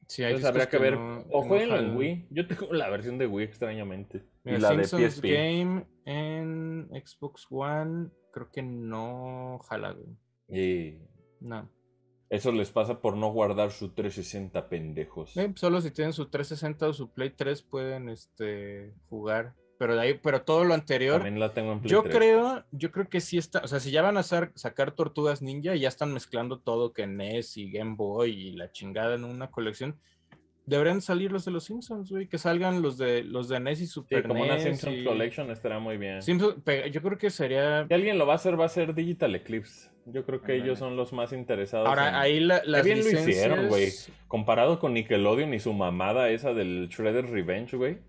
Sí, 0.07 0.23
hay 0.23 0.31
Entonces 0.33 0.47
habría 0.49 0.65
discos 0.65 0.79
que 0.79 0.83
ver. 0.83 0.97
no- 0.99 1.19
o 1.19 1.23
que 1.23 1.29
no 1.33 1.41
jueguenlo 1.43 1.77
en. 1.77 1.97
Wii. 1.97 2.27
Yo 2.31 2.47
tengo 2.47 2.73
la 2.73 2.89
versión 2.89 3.17
de 3.17 3.27
Wii 3.27 3.45
extrañamente. 3.45 4.23
Mira, 4.43 4.57
y 4.57 4.61
la 4.61 4.69
de 4.69 4.83
Simpsons 4.85 5.13
PSP. 5.15 5.25
Game 5.33 5.85
en 6.05 6.89
Xbox 7.05 7.45
One, 7.49 8.09
creo 8.31 8.49
que 8.51 8.63
no 8.63 9.59
jala, 9.69 9.91
güey. 9.91 10.07
Y 10.49 10.97
No. 11.41 11.69
eso 12.29 12.51
les 12.53 12.71
pasa 12.71 13.01
por 13.01 13.17
no 13.17 13.31
guardar 13.33 13.71
su 13.71 13.93
360 13.93 14.69
pendejos. 14.69 15.35
Eh, 15.37 15.51
solo 15.55 15.81
si 15.81 15.91
tienen 15.91 16.13
su 16.13 16.29
360 16.29 16.87
o 16.87 16.93
su 16.93 17.11
Play 17.13 17.31
3 17.31 17.61
pueden 17.63 18.07
este, 18.09 18.93
jugar. 19.09 19.55
Pero 19.79 19.95
de 19.95 20.01
ahí, 20.01 20.19
pero 20.21 20.41
todo 20.41 20.63
lo 20.63 20.73
anterior. 20.73 21.15
También 21.21 21.39
la 21.39 21.53
tengo 21.53 21.71
en 21.73 21.79
Play 21.81 21.91
Yo 21.91 22.01
3. 22.01 22.15
creo, 22.15 22.63
yo 22.71 22.91
creo 22.91 23.07
que 23.09 23.21
sí 23.21 23.37
está, 23.37 23.59
o 23.59 23.67
sea, 23.67 23.79
si 23.79 23.91
ya 23.91 24.01
van 24.01 24.17
a 24.17 24.23
sacar, 24.23 24.51
sacar 24.55 24.91
Tortugas 24.91 25.41
Ninja, 25.43 25.75
ya 25.75 25.87
están 25.87 26.13
mezclando 26.13 26.57
todo 26.59 26.93
que 26.93 27.05
NES 27.05 27.57
y 27.57 27.69
Game 27.71 27.93
Boy 27.95 28.31
y 28.31 28.51
la 28.53 28.71
chingada 28.71 29.15
en 29.15 29.23
una 29.23 29.51
colección. 29.51 29.95
Deberían 30.65 30.99
salir 31.01 31.31
los 31.31 31.45
de 31.45 31.51
los 31.51 31.63
Simpsons, 31.63 32.11
güey. 32.11 32.27
Que 32.27 32.37
salgan 32.37 32.81
los 32.81 32.97
de 32.97 33.23
los 33.23 33.47
de 33.47 33.59
NES 33.61 33.81
y 33.81 33.87
Super 33.87 34.23
Sí, 34.23 34.27
como 34.27 34.43
una 34.43 34.55
NES 34.55 34.63
Simpsons 34.63 34.97
y- 34.97 35.03
Collection 35.05 35.49
estará 35.51 35.79
muy 35.79 35.95
bien. 35.97 36.21
Simpsons- 36.21 36.55
yo 36.91 37.01
creo 37.01 37.17
que 37.17 37.29
sería. 37.29 37.85
Si 37.87 37.93
alguien 37.93 38.17
lo 38.17 38.25
va 38.25 38.33
a 38.33 38.35
hacer, 38.35 38.59
va 38.59 38.65
a 38.65 38.69
ser 38.69 38.93
Digital 38.93 39.33
Eclipse. 39.35 39.89
Yo 40.07 40.25
creo 40.25 40.41
que 40.41 40.55
ellos 40.55 40.79
son 40.79 40.95
los 40.97 41.13
más 41.13 41.31
interesados. 41.33 41.85
en- 41.85 41.89
Ahora, 41.89 42.19
ahí 42.19 42.39
la, 42.39 42.61
las 42.65 42.83
bien 42.83 42.99
lo 42.99 43.09
hicieron, 43.09 43.67
güey. 43.67 43.85
licencias- 43.85 44.17
Comparado 44.27 44.79
con 44.79 44.93
Nickelodeon 44.93 45.53
y 45.53 45.59
su 45.59 45.71
mamada 45.71 46.29
esa 46.31 46.53
del 46.53 46.89
Shredder's 46.89 47.29
Revenge, 47.29 47.77
güey. 47.77 47.99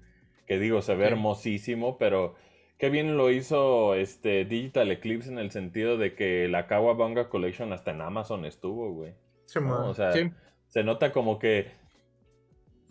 Que 0.49 0.59
digo, 0.59 0.83
se 0.83 0.97
ve 0.97 1.07
Sí. 1.07 1.13
hermosísimo, 1.13 1.99
pero 1.99 2.35
qué 2.79 2.91
bien 2.91 3.17
lo 3.17 3.31
hizo 3.31 3.95
este 3.95 4.45
Digital 4.45 4.91
Eclipse 4.91 5.31
en 5.31 5.39
el 5.39 5.51
sentido 5.51 5.97
de 5.99 6.15
que 6.15 6.49
la 6.49 6.67
Kawabanga 6.67 7.29
Collection 7.29 7.73
hasta 7.73 7.91
en 7.93 8.01
Amazon 8.01 8.45
estuvo, 8.45 8.91
güey. 8.93 9.13
Sí, 9.45 9.61
¿no? 9.61 9.67
man. 9.67 9.83
O 9.85 9.95
sea, 9.95 10.13
Sí. 10.13 10.31
se 10.69 10.83
nota 10.83 11.13
como 11.13 11.39
que 11.39 11.71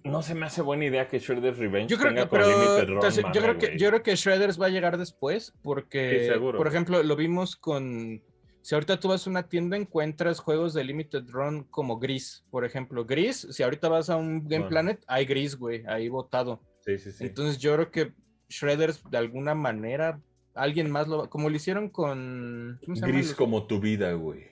no 0.04 0.22
se 0.22 0.36
me 0.36 0.46
hace 0.46 0.62
buena 0.62 0.86
idea 0.86 1.08
que 1.10 1.20
Shredder's 1.20 1.58
Revenge 1.58 1.90
Yo 1.90 1.98
creo 1.98 2.10
tenga 2.12 2.24
que, 2.24 2.30
con 2.30 2.40
pero, 2.40 2.50
Limited 2.52 2.88
Run, 2.88 2.94
entonces, 2.96 3.26
yo, 3.34 3.42
creo 3.42 3.58
que, 3.58 3.68
güey. 3.68 3.78
yo 3.80 3.88
creo 3.90 4.04
que 4.04 4.16
Shredders 4.16 4.62
va 4.62 4.68
a 4.68 4.70
llegar 4.70 4.98
después 4.98 5.54
porque, 5.64 6.30
Sí, 6.34 6.40
por 6.40 6.68
ejemplo, 6.68 7.04
lo 7.04 7.16
vimos 7.16 7.56
con... 7.56 8.22
Si 8.62 8.76
ahorita 8.76 9.00
tú 9.00 9.08
vas 9.10 9.26
a 9.26 9.30
una 9.30 9.48
tienda 9.50 9.78
encuentras 9.78 10.40
juegos 10.40 10.74
de 10.74 10.84
Limited 10.84 11.24
Run 11.30 11.64
como 11.66 12.00
Gris, 12.00 12.46
por 12.52 12.66
ejemplo. 12.66 13.06
Gris, 13.06 13.48
si 13.52 13.64
ahorita 13.64 13.88
vas 13.90 14.10
a 14.10 14.18
un 14.18 14.40
Game 14.44 14.60
Bueno. 14.66 14.70
Planet, 14.70 15.04
hay 15.08 15.26
Gris, 15.26 15.56
güey, 15.58 15.84
ahí 15.88 16.08
botado. 16.10 16.62
Sí, 16.88 16.98
sí, 17.00 17.12
sí. 17.12 17.26
Entonces 17.26 17.58
yo 17.58 17.74
creo 17.74 17.92
que 17.92 18.14
Shredders 18.48 19.04
de 19.12 19.18
alguna 19.18 19.54
manera, 19.54 20.22
alguien 20.54 20.90
más 20.90 21.10
lo 21.10 21.18
va... 21.18 21.30
Como 21.30 21.50
lo 21.50 21.56
hicieron 21.56 21.90
con... 21.90 22.80
¿cómo 22.86 22.96
se 22.96 23.02
llaman 23.02 23.16
Gris 23.16 23.34
como 23.34 23.68
tu 23.68 23.82
vida, 23.82 24.14
güey. 24.14 24.46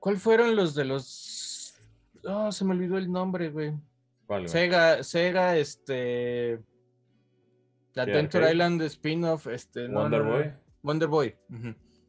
¿Cuál 0.00 0.16
fueron 0.16 0.56
los 0.56 0.74
de 0.74 0.86
los... 0.86 1.78
Oh, 2.24 2.50
se 2.50 2.64
me 2.64 2.72
olvidó 2.72 2.96
el 2.96 3.12
nombre, 3.12 3.50
güey. 3.50 3.74
Sega, 4.46 5.02
Sega, 5.02 5.56
este. 5.56 6.58
Sí, 7.94 8.00
Adventure. 8.00 8.50
Island 8.50 8.82
spin-off, 8.82 9.46
este. 9.48 9.88
Wonder 9.88 10.22
no, 10.22 10.30
no. 10.30 10.36
Boy. 10.36 10.52
Wonder 10.82 11.08
Boy. 11.08 11.36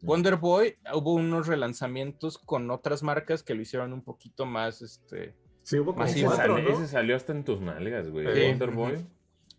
Wonder 0.02 0.36
Boy, 0.38 0.76
hubo 0.94 1.14
unos 1.14 1.48
relanzamientos 1.48 2.38
con 2.38 2.72
otras 2.72 3.04
marcas 3.04 3.44
que 3.44 3.54
lo 3.54 3.62
hicieron 3.62 3.94
un 3.94 4.02
poquito 4.02 4.46
más, 4.46 4.82
este. 4.82 5.36
Sí, 5.70 5.78
hubo 5.78 5.92
como 5.94 6.00
Más 6.06 6.16
Ese, 6.16 6.26
cuatro, 6.26 6.56
sale- 6.56 6.64
¿no? 6.64 6.70
ese 6.78 6.88
salió 6.88 7.16
hasta 7.16 7.32
en 7.32 7.44
tus 7.44 7.62
nalgas, 7.62 8.10
güey. 8.10 8.26
Sí. 8.34 8.42
Wonder 8.48 8.72
Boy. 8.72 8.94
Ujú. 8.94 9.04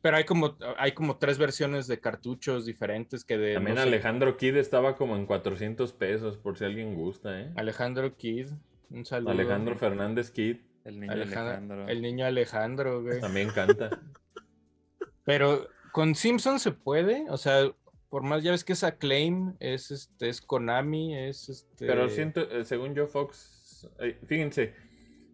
Pero 0.03 0.17
hay 0.17 0.25
como, 0.25 0.57
hay 0.79 0.91
como 0.93 1.19
tres 1.19 1.39
versiones 1.39 1.87
de 1.87 2.01
cartuchos 2.01 2.67
diferentes 2.67 3.23
que 3.25 3.39
de. 3.39 3.55
También 3.55 3.77
no 3.77 3.83
sé, 3.83 3.87
Alejandro 3.89 4.37
Kid 4.37 4.57
estaba 4.57 4.97
como 4.97 5.15
en 5.15 5.27
400 5.27 5.93
pesos, 5.93 6.37
por 6.37 6.59
si 6.59 6.65
alguien 6.65 6.95
gusta, 6.97 7.41
¿eh? 7.41 7.53
Alejandro 7.55 8.17
Kid. 8.17 8.49
Un 8.91 9.05
saludo. 9.05 9.31
Alejandro 9.31 9.77
Fernández 9.77 10.31
Kid 10.33 10.57
El 10.85 10.99
niño 10.99 11.13
Alejandro- 11.13 11.43
Alejandro. 11.53 11.89
El 11.89 12.03
niño 12.03 12.27
Alejandro, 12.27 13.03
güey. 13.03 13.21
también 13.21 13.51
canta. 13.51 13.91
Pero 15.25 15.69
con 15.93 16.15
Simpsons 16.15 16.63
se 16.63 16.73
puede, 16.73 17.27
o 17.29 17.37
sea, 17.37 17.71
por 18.09 18.23
más 18.23 18.43
ya 18.43 18.51
ves 18.51 18.65
que 18.65 18.73
es 18.73 18.83
Acclaim, 18.85 19.55
es 19.61 19.91
este, 19.91 20.29
es 20.29 20.41
Konami, 20.41 21.17
es 21.17 21.49
este. 21.49 21.87
Pero 21.87 22.09
siento, 22.09 22.41
eh, 22.51 22.65
según 22.65 22.95
yo, 22.95 23.07
Fox, 23.07 23.89
eh, 24.01 24.19
fíjense, 24.27 24.75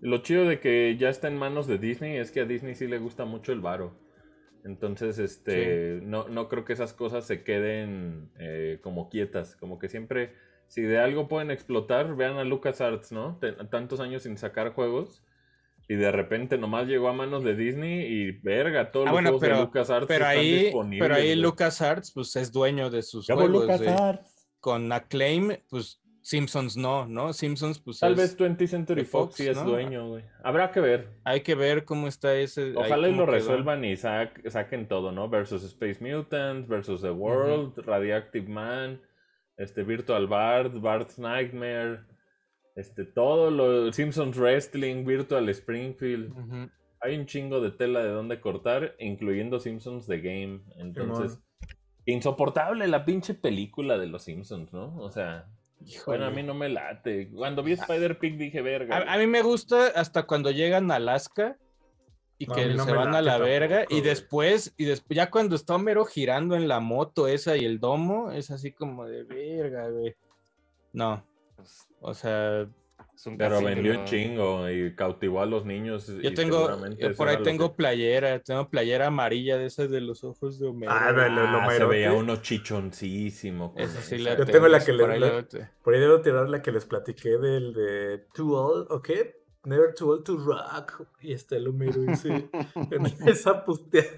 lo 0.00 0.18
chido 0.18 0.44
de 0.46 0.60
que 0.60 0.96
ya 0.98 1.08
está 1.08 1.28
en 1.28 1.36
manos 1.36 1.66
de 1.66 1.78
Disney 1.78 2.16
es 2.16 2.30
que 2.30 2.40
a 2.40 2.44
Disney 2.44 2.74
sí 2.74 2.86
le 2.86 2.98
gusta 2.98 3.24
mucho 3.24 3.52
el 3.52 3.60
varo. 3.60 3.98
Entonces, 4.64 5.18
este, 5.18 6.00
no, 6.02 6.26
no 6.28 6.48
creo 6.48 6.64
que 6.64 6.72
esas 6.72 6.92
cosas 6.92 7.24
se 7.26 7.44
queden 7.44 8.30
eh, 8.38 8.80
como 8.82 9.08
quietas, 9.08 9.54
como 9.56 9.78
que 9.78 9.88
siempre, 9.88 10.34
si 10.66 10.82
de 10.82 10.98
algo 10.98 11.28
pueden 11.28 11.50
explotar, 11.52 12.16
vean 12.16 12.36
a 12.36 12.44
LucasArts, 12.44 13.12
¿no? 13.12 13.38
Tantos 13.70 14.00
años 14.00 14.22
sin 14.24 14.36
sacar 14.36 14.72
juegos. 14.72 15.22
Y 15.88 15.94
de 15.94 16.10
repente 16.10 16.58
nomás 16.58 16.88
llegó 16.88 17.06
a 17.08 17.12
manos 17.12 17.44
de 17.44 17.54
Disney 17.54 18.06
y 18.06 18.32
verga, 18.32 18.90
todos 18.90 19.06
Ah, 19.06 19.10
los 19.10 19.12
bueno, 19.12 19.28
juegos 19.28 19.40
pero- 19.42 19.56
de 19.58 19.62
LucasArts 19.66 20.06
Pero 20.08 20.24
están 20.24 20.38
ahí, 20.40 20.58
disponibles. 20.64 21.08
pero 21.08 21.14
ahí. 21.14 21.36
LucasArts, 21.36 22.10
pues 22.12 22.34
es 22.34 22.50
dueño 22.50 22.90
de 22.90 23.02
sus 23.02 23.26
juegos. 23.26 23.48
LucasArts. 23.50 24.48
Con 24.58 24.90
Acclaim, 24.90 25.52
pues 25.70 26.02
Simpsons 26.26 26.76
no, 26.76 27.06
¿no? 27.06 27.32
Simpsons, 27.32 27.78
pues 27.78 28.00
Tal 28.00 28.16
vez 28.16 28.36
20th 28.36 28.66
Century 28.66 29.04
Fox, 29.04 29.26
Fox, 29.26 29.34
sí 29.36 29.46
es 29.46 29.56
¿no? 29.56 29.62
dueño, 29.62 30.08
güey. 30.08 30.24
Habrá 30.42 30.72
que 30.72 30.80
ver. 30.80 31.08
hay 31.22 31.42
que 31.42 31.54
ver 31.54 31.84
cómo 31.84 32.08
está 32.08 32.34
ese. 32.34 32.72
Ojalá 32.74 33.08
y 33.08 33.12
lo 33.12 33.26
quedó. 33.26 33.34
resuelvan 33.34 33.84
y 33.84 33.94
saquen 33.96 34.88
todo, 34.88 35.12
¿no? 35.12 35.28
Versus 35.28 35.62
Space 35.62 35.98
Mutants, 36.00 36.66
versus 36.66 37.00
The 37.02 37.12
World, 37.12 37.78
Radioactive 37.78 38.48
Man, 38.48 39.00
este 39.56 39.84
Virtual 39.84 40.26
Bard, 40.26 40.80
Bard's 40.80 41.16
Nightmare, 41.16 42.00
este 42.74 43.04
todo 43.04 43.52
lo 43.52 43.92
Simpsons 43.92 44.36
Wrestling, 44.36 45.04
Virtual 45.04 45.48
Springfield. 45.50 46.34
Hay 47.02 47.16
un 47.16 47.26
chingo 47.26 47.60
de 47.60 47.70
tela 47.70 48.02
de 48.02 48.08
dónde 48.08 48.40
cortar, 48.40 48.96
incluyendo 48.98 49.60
Simpsons 49.60 50.08
The 50.08 50.18
Game. 50.20 50.62
Entonces, 50.78 51.38
insoportable 52.04 52.88
la 52.88 53.04
pinche 53.04 53.34
película 53.34 53.96
de 53.96 54.08
los 54.08 54.24
Simpsons, 54.24 54.72
¿no? 54.72 54.96
O 54.96 55.08
sea, 55.12 55.52
Híjole. 55.86 56.18
bueno, 56.18 56.32
a 56.32 56.34
mí 56.34 56.42
no 56.42 56.52
me 56.52 56.68
late. 56.68 57.30
Cuando 57.30 57.62
vi 57.62 57.72
Spider 57.72 58.18
Pig 58.18 58.36
dije, 58.36 58.60
verga. 58.60 58.96
A, 58.96 59.14
a 59.14 59.18
mí 59.18 59.26
me 59.26 59.42
gusta 59.42 59.86
hasta 59.94 60.24
cuando 60.24 60.50
llegan 60.50 60.90
a 60.90 60.96
Alaska 60.96 61.56
y 62.38 62.46
No, 62.46 62.54
que 62.54 62.66
no 62.74 62.84
se 62.84 62.92
van 62.92 63.14
a 63.14 63.22
la 63.22 63.38
verga 63.38 63.78
tampoco, 63.78 63.96
y 63.96 64.00
después 64.02 64.74
y 64.76 64.84
después 64.84 65.16
ya 65.16 65.30
cuando 65.30 65.56
está 65.56 65.76
Homero 65.76 66.04
girando 66.04 66.54
en 66.56 66.68
la 66.68 66.80
moto 66.80 67.28
esa 67.28 67.56
y 67.56 67.64
el 67.64 67.78
domo 67.80 68.30
es 68.30 68.50
así 68.50 68.72
como 68.72 69.06
de 69.06 69.22
verga, 69.22 69.88
güey. 69.88 70.14
No, 70.92 71.24
Pues, 71.54 71.88
o 72.00 72.14
sea, 72.14 72.68
Pero 73.38 73.60
vendió 73.62 73.98
un 74.00 74.04
chingo 74.04 74.68
y 74.70 74.94
cautivó 74.94 75.40
a 75.40 75.46
los 75.46 75.64
niños. 75.64 76.06
yo 76.22 76.34
tengo 76.34 76.68
yo 76.98 77.14
por 77.14 77.28
ahí 77.28 77.42
tengo 77.42 77.70
que- 77.70 77.76
playera, 77.76 78.38
tengo 78.40 78.68
playera 78.68 79.06
amarilla 79.08 79.56
de 79.56 79.66
esas 79.66 79.90
de 79.90 80.00
los 80.00 80.24
ojos 80.24 80.58
de 80.58 80.66
Homero. 80.66 80.92
Ah, 80.92 81.10
lo 81.12 81.22
Ah, 81.22 81.68
se 81.72 81.84
veía 81.84 82.12
uno 82.12 82.36
chichoncísimo. 82.36 83.74
Esa 83.76 84.00
sí 84.02 84.18
la 84.18 84.36
Yo 84.36 84.44
tengo 84.46 84.68
la 84.68 84.84
que 84.84 84.92
por 84.92 85.08
le- 85.08 85.14
ahí 85.14 85.20
le- 85.20 85.26
la- 85.60 85.70
Por 85.82 85.94
ahí 85.94 86.00
debo 86.00 86.20
tirar 86.20 86.48
la 86.48 86.62
que 86.62 86.72
les 86.72 86.84
platiqué 86.84 87.38
del 87.38 87.72
de 87.72 88.24
Too 88.34 88.52
Old, 88.54 88.86
¿o 88.90 89.00
qué? 89.02 89.42
Never 89.64 89.94
Too 89.94 90.10
Old 90.10 90.24
to 90.24 90.36
Rock. 90.36 91.02
Y 91.20 91.32
está 91.32 91.56
el 91.56 91.68
Homero 91.68 92.02
ese. 92.12 92.48
en 92.92 93.06
esa 93.28 93.64
pusteada. 93.64 94.08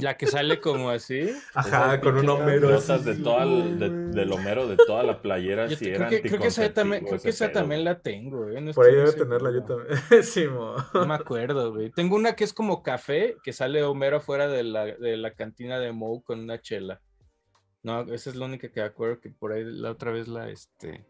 La 0.00 0.16
que 0.16 0.26
sale 0.26 0.60
como 0.60 0.90
así. 0.90 1.30
Ajá, 1.54 2.00
con 2.00 2.16
un 2.18 2.28
Homero. 2.28 2.70
notas 2.70 3.04
de 3.04 3.16
toda 3.16 3.44
el- 3.44 3.78
de- 3.78 3.90
del 3.90 4.32
Homero 4.32 4.66
de 4.68 4.76
toda 4.76 5.02
la 5.02 5.20
playera 5.22 5.66
Yo 5.66 5.76
sí 5.76 5.84
te- 5.84 5.94
era 5.94 6.08
creo 6.08 6.22
que, 6.22 6.28
creo 6.28 6.40
que 6.40 6.46
esa 6.48 6.72
también, 6.72 7.04
creo 7.04 7.20
que 7.20 7.28
esa 7.30 7.52
también 7.52 7.84
la 7.84 8.00
tengo, 8.00 8.44
güey. 8.44 8.60
no 8.60 8.72
Por 8.72 8.86
ahí 8.86 8.94
debe 8.94 9.12
tenerla 9.12 9.50
yo 9.52 9.62
también. 9.64 9.88
sí, 10.24 10.46
mo. 10.46 10.74
No 10.94 11.06
me 11.06 11.14
acuerdo, 11.14 11.72
güey. 11.72 11.90
Tengo 11.90 12.16
una 12.16 12.34
que 12.34 12.44
es 12.44 12.52
como 12.52 12.82
café, 12.82 13.36
que 13.42 13.52
sale 13.52 13.82
Homero 13.82 14.18
afuera 14.18 14.48
de 14.48 14.62
la, 14.64 14.84
de 14.86 15.16
la 15.16 15.34
cantina 15.34 15.78
de 15.78 15.92
Moe 15.92 16.22
con 16.22 16.40
una 16.40 16.60
chela. 16.60 17.00
No, 17.82 18.02
esa 18.12 18.28
es 18.30 18.36
la 18.36 18.44
única 18.44 18.68
que 18.70 18.80
me 18.80 18.86
acuerdo 18.86 19.20
que 19.20 19.30
por 19.30 19.52
ahí 19.52 19.64
la 19.64 19.90
otra 19.92 20.10
vez 20.12 20.28
la, 20.28 20.50
este, 20.50 21.06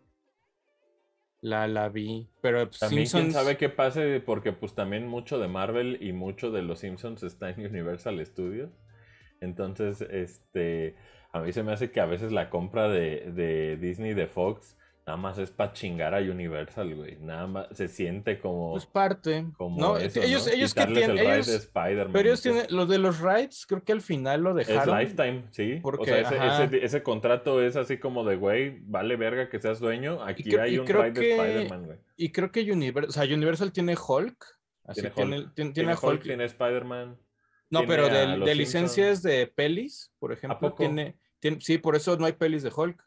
la, 1.41 1.67
la 1.69 1.89
vi. 1.89 2.29
Pero 2.41 2.67
pues, 2.67 2.79
También 2.79 3.07
quién 3.09 3.33
sabe 3.33 3.57
qué 3.57 3.69
pase, 3.69 4.21
porque 4.21 4.53
pues 4.53 4.75
también 4.75 5.07
mucho 5.07 5.39
de 5.39 5.49
Marvel 5.49 5.99
y 6.01 6.13
mucho 6.13 6.51
de 6.51 6.63
los 6.63 6.81
Simpsons 6.81 7.23
está 7.23 7.51
en 7.51 7.61
Universal 7.67 8.25
Studios. 8.25 8.71
Entonces, 9.41 10.03
este, 10.03 10.97
a 11.33 11.41
mí 11.41 11.53
se 11.53 11.63
me 11.63 11.73
hace 11.73 11.91
que 11.91 12.01
a 12.01 12.07
veces 12.07 12.33
la 12.33 12.51
compra 12.51 12.89
de, 12.89 13.33
de 13.33 13.77
Disney 13.77 14.15
de 14.15 14.27
Fox 14.27 14.77
nada 15.11 15.17
más 15.17 15.39
es 15.39 15.51
para 15.51 15.73
chingar 15.73 16.15
a 16.15 16.19
Universal, 16.19 16.95
güey. 16.95 17.17
Nada 17.21 17.47
más 17.49 17.67
se 17.73 17.89
siente 17.89 18.39
como, 18.39 18.71
pues 18.73 18.87
parte. 18.87 19.45
como 19.57 19.77
no, 19.81 19.97
eso, 19.97 20.23
ellos, 20.23 20.47
¿no? 20.47 20.53
ellos 20.53 20.73
que 20.73 20.87
tienen, 20.87 21.11
el 21.11 21.19
ellos, 21.19 21.69
pero 22.13 22.21
ellos 22.29 22.43
tienen, 22.43 22.67
los 22.71 22.89
de 22.89 22.99
los 22.99 23.19
rides, 23.21 23.67
creo 23.67 23.83
que 23.83 23.91
al 23.93 24.03
final 24.03 24.43
lo 24.43 24.57
Es 24.59 24.69
dejaron. 24.69 24.99
lifetime, 24.99 25.45
sí. 25.51 25.79
o 25.79 25.83
Porque, 25.83 26.05
sea, 26.07 26.21
ese, 26.21 26.39
ajá. 26.39 26.65
ese- 26.65 26.85
ese 26.85 27.03
contrato 27.03 27.61
es 27.61 27.75
así 27.75 27.99
como 27.99 28.23
de, 28.25 28.37
güey, 28.37 28.79
vale 28.85 29.17
verga 29.17 29.49
que 29.49 29.61
seas 29.61 29.81
dueño. 29.81 30.23
Aquí 30.23 30.45
creo- 30.45 30.63
hay 30.63 30.79
un 30.79 30.87
ride 30.87 31.11
de 31.11 31.31
Spider-Man, 31.33 31.87
güey. 31.87 31.99
Y 32.17 32.31
creo 32.31 32.53
que 32.53 32.61
Universal, 32.71 33.09
o 33.11 33.13
sea, 33.27 33.35
Universal 33.35 33.73
tiene 33.73 33.97
Hulk. 33.97 34.45
Así 34.85 35.01
Tiene 35.01 35.15
tiene, 35.17 35.39
Hulk. 35.39 35.55
tiene, 35.55 35.73
tiene 35.73 35.93
Hulk, 35.95 36.03
Hulk. 36.05 36.23
tiene 36.23 36.45
Spider-Man. 36.45 37.19
No, 37.71 37.85
pero 37.87 38.09
de, 38.09 38.55
licencias 38.55 39.23
de 39.23 39.47
pelis, 39.49 40.13
por 40.21 40.33
ejemplo, 40.33 40.71
poco? 40.71 40.77
tiene, 40.77 41.17
sí, 41.61 41.79
por 41.79 41.97
eso 41.97 42.17
no 42.17 42.27
hay 42.27 42.33
pelis 42.33 42.63
de 42.63 42.71
Hulk. 42.75 43.05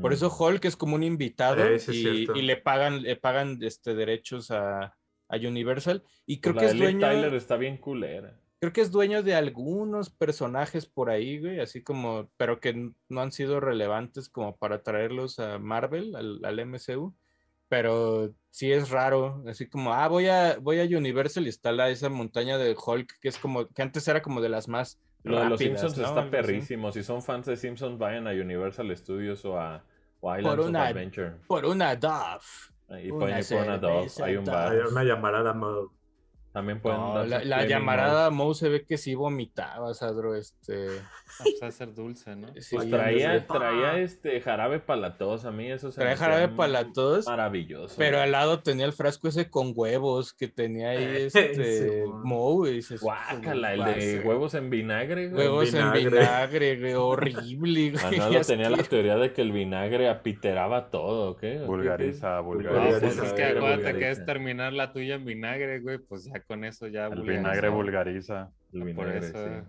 Por 0.00 0.12
eso 0.12 0.34
Hulk 0.34 0.64
es 0.66 0.76
como 0.76 0.94
un 0.94 1.02
invitado 1.02 1.64
Eh, 1.64 1.78
y, 1.88 2.38
y 2.38 2.42
le 2.42 2.56
pagan, 2.56 3.02
le 3.02 3.16
pagan 3.16 3.58
este 3.62 3.94
derechos 3.94 4.50
a, 4.50 4.94
a 5.28 5.36
Universal. 5.36 6.02
Y 6.26 6.36
Pues 6.36 6.42
creo 6.42 6.54
la 6.54 6.60
que 6.60 6.66
es 6.66 6.78
dueño, 6.78 7.00
Tyler 7.00 7.34
está 7.34 7.56
bien 7.56 7.78
culera. 7.78 8.38
creo 8.60 8.72
que 8.72 8.80
es 8.82 8.90
dueño 8.90 9.22
de 9.22 9.34
algunos 9.34 10.10
personajes 10.10 10.86
por 10.86 11.10
ahí, 11.10 11.38
güey, 11.40 11.60
así 11.60 11.82
como, 11.82 12.30
pero 12.36 12.60
que 12.60 12.92
no 13.08 13.20
han 13.20 13.32
sido 13.32 13.60
relevantes 13.60 14.28
como 14.28 14.56
para 14.56 14.82
traerlos 14.82 15.38
a 15.38 15.58
Marvel, 15.58 16.14
al, 16.14 16.44
al 16.44 16.58
MCU. 16.66 17.14
Pero 17.68 18.32
sí 18.50 18.70
es 18.70 18.90
raro, 18.90 19.42
así 19.48 19.68
como, 19.68 19.92
ah, 19.92 20.06
voy 20.06 20.28
a, 20.28 20.58
voy 20.58 20.78
a 20.78 20.84
Universal 20.84 21.46
y 21.46 21.48
está 21.48 21.72
la, 21.72 21.90
esa 21.90 22.08
montaña 22.08 22.58
de 22.58 22.76
Hulk, 22.76 23.18
que 23.20 23.28
es 23.28 23.38
como, 23.38 23.66
que 23.68 23.82
antes 23.82 24.06
era 24.06 24.22
como 24.22 24.40
de 24.40 24.48
las 24.48 24.68
más 24.68 25.00
Lo 25.30 25.38
de 25.38 25.44
los 25.50 25.52
rápidas, 25.60 25.80
Simpsons 25.80 25.98
¿no? 25.98 26.04
está 26.20 26.30
perrísimo. 26.30 26.92
Si 26.92 27.02
son 27.02 27.22
fans 27.22 27.46
de 27.46 27.56
Simpsons, 27.56 27.98
vayan 27.98 28.26
a 28.28 28.30
Universal 28.30 28.96
Studios 28.96 29.44
o 29.44 29.58
a 29.58 29.82
o 30.20 30.30
a 30.30 30.38
Islands 30.38 30.60
of 30.60 30.68
una- 30.68 30.86
Adventure. 30.86 31.32
Por 31.46 31.64
una 31.66 31.94
Dove. 31.96 32.40
Y 33.02 33.10
una 33.10 33.18
pueden 33.18 33.38
ir 33.38 33.44
por 33.48 33.62
una 33.62 33.78
Dove. 33.78 33.94
cerveza 34.08 34.24
Hay 34.24 34.36
un 34.36 34.44
Dove. 34.44 34.56
bar. 34.56 34.72
Hay 34.72 34.78
una 34.78 35.04
llamarada. 35.04 35.54
También 36.56 36.80
pueden 36.80 36.98
No, 36.98 37.22
la, 37.26 37.66
llamarada 37.66 38.30
Moe 38.30 38.54
se 38.54 38.70
ve 38.70 38.86
que 38.86 38.96
sí 38.96 39.14
vomitaba, 39.14 39.92
Sadro, 39.92 40.34
este... 40.34 40.86
Pues 41.36 41.60
va 41.62 41.66
a 41.66 41.70
ser 41.70 41.92
dulce, 41.92 42.34
¿no? 42.34 42.48
Sí, 42.58 42.76
Pues 42.76 42.84
sí, 42.86 42.90
traía, 42.90 43.46
traía 43.46 43.98
este 43.98 44.40
jarabe 44.40 44.80
para 44.80 45.00
la 45.02 45.18
tos, 45.18 45.44
a 45.44 45.50
mí 45.52 45.70
eso 45.70 45.92
se 45.92 46.00
Traía 46.00 46.16
jarabe 46.16 46.48
para 46.48 46.68
la 46.72 46.92
tos, 46.94 47.26
Maravilloso. 47.26 47.96
pero 47.98 48.20
al 48.20 48.32
lado 48.32 48.60
tenía 48.62 48.86
el 48.86 48.94
frasco 48.94 49.28
ese 49.28 49.50
con 49.50 49.74
huevos 49.76 50.32
que 50.32 50.48
tenía 50.48 50.90
ahí 50.92 51.04
este 51.26 52.02
Simón. 52.04 52.22
Moe. 52.24 52.70
y 52.70 52.74
dices, 52.76 53.02
Guácala, 53.02 53.74
el 53.74 53.78
"¿Cómo 53.80 53.88
va 53.90 53.92
a 53.92 53.96
de 53.96 54.00
ser?". 54.00 54.26
huevos 54.26 54.54
en 54.54 54.70
vinagre, 54.70 55.28
güey. 55.28 55.42
Huevos 55.42 55.74
en 55.74 55.92
vinagre. 55.92 56.20
vinagre, 56.20 56.80
güey, 56.80 56.94
horrible, 56.94 57.90
güey. 57.90 58.18
Manolo 58.18 58.40
tenía 58.40 58.70
la 58.70 58.82
teoría 58.82 59.16
de 59.16 59.34
que 59.34 59.42
el 59.42 59.52
vinagre 59.52 60.08
apiteraba 60.08 60.88
todo, 60.88 61.32
¿o 61.32 61.36
¿qué? 61.36 61.56
¿O 61.58 61.60
qué? 61.60 61.66
Vulgariza, 61.66 62.36
No, 62.36 62.44
vulgariza. 62.44 63.00
pues 63.00 63.18
es 63.18 63.32
que 63.34 63.44
acuérdate 63.44 63.98
que 63.98 64.10
es 64.10 64.24
terminar 64.24 64.72
la 64.72 64.94
tuya 64.94 65.16
en 65.16 65.26
vinagre, 65.26 65.80
güey, 65.80 65.98
pues 65.98 66.24
ya 66.24 66.40
con 66.46 66.64
eso 66.64 66.86
ya 66.88 67.06
El 67.06 67.16
vulgariza. 67.16 67.40
vinagre 67.40 67.68
vulgariza. 67.68 68.50
El 68.72 68.78
Por 68.80 68.86
vinagre, 68.88 69.18
eso. 69.18 69.64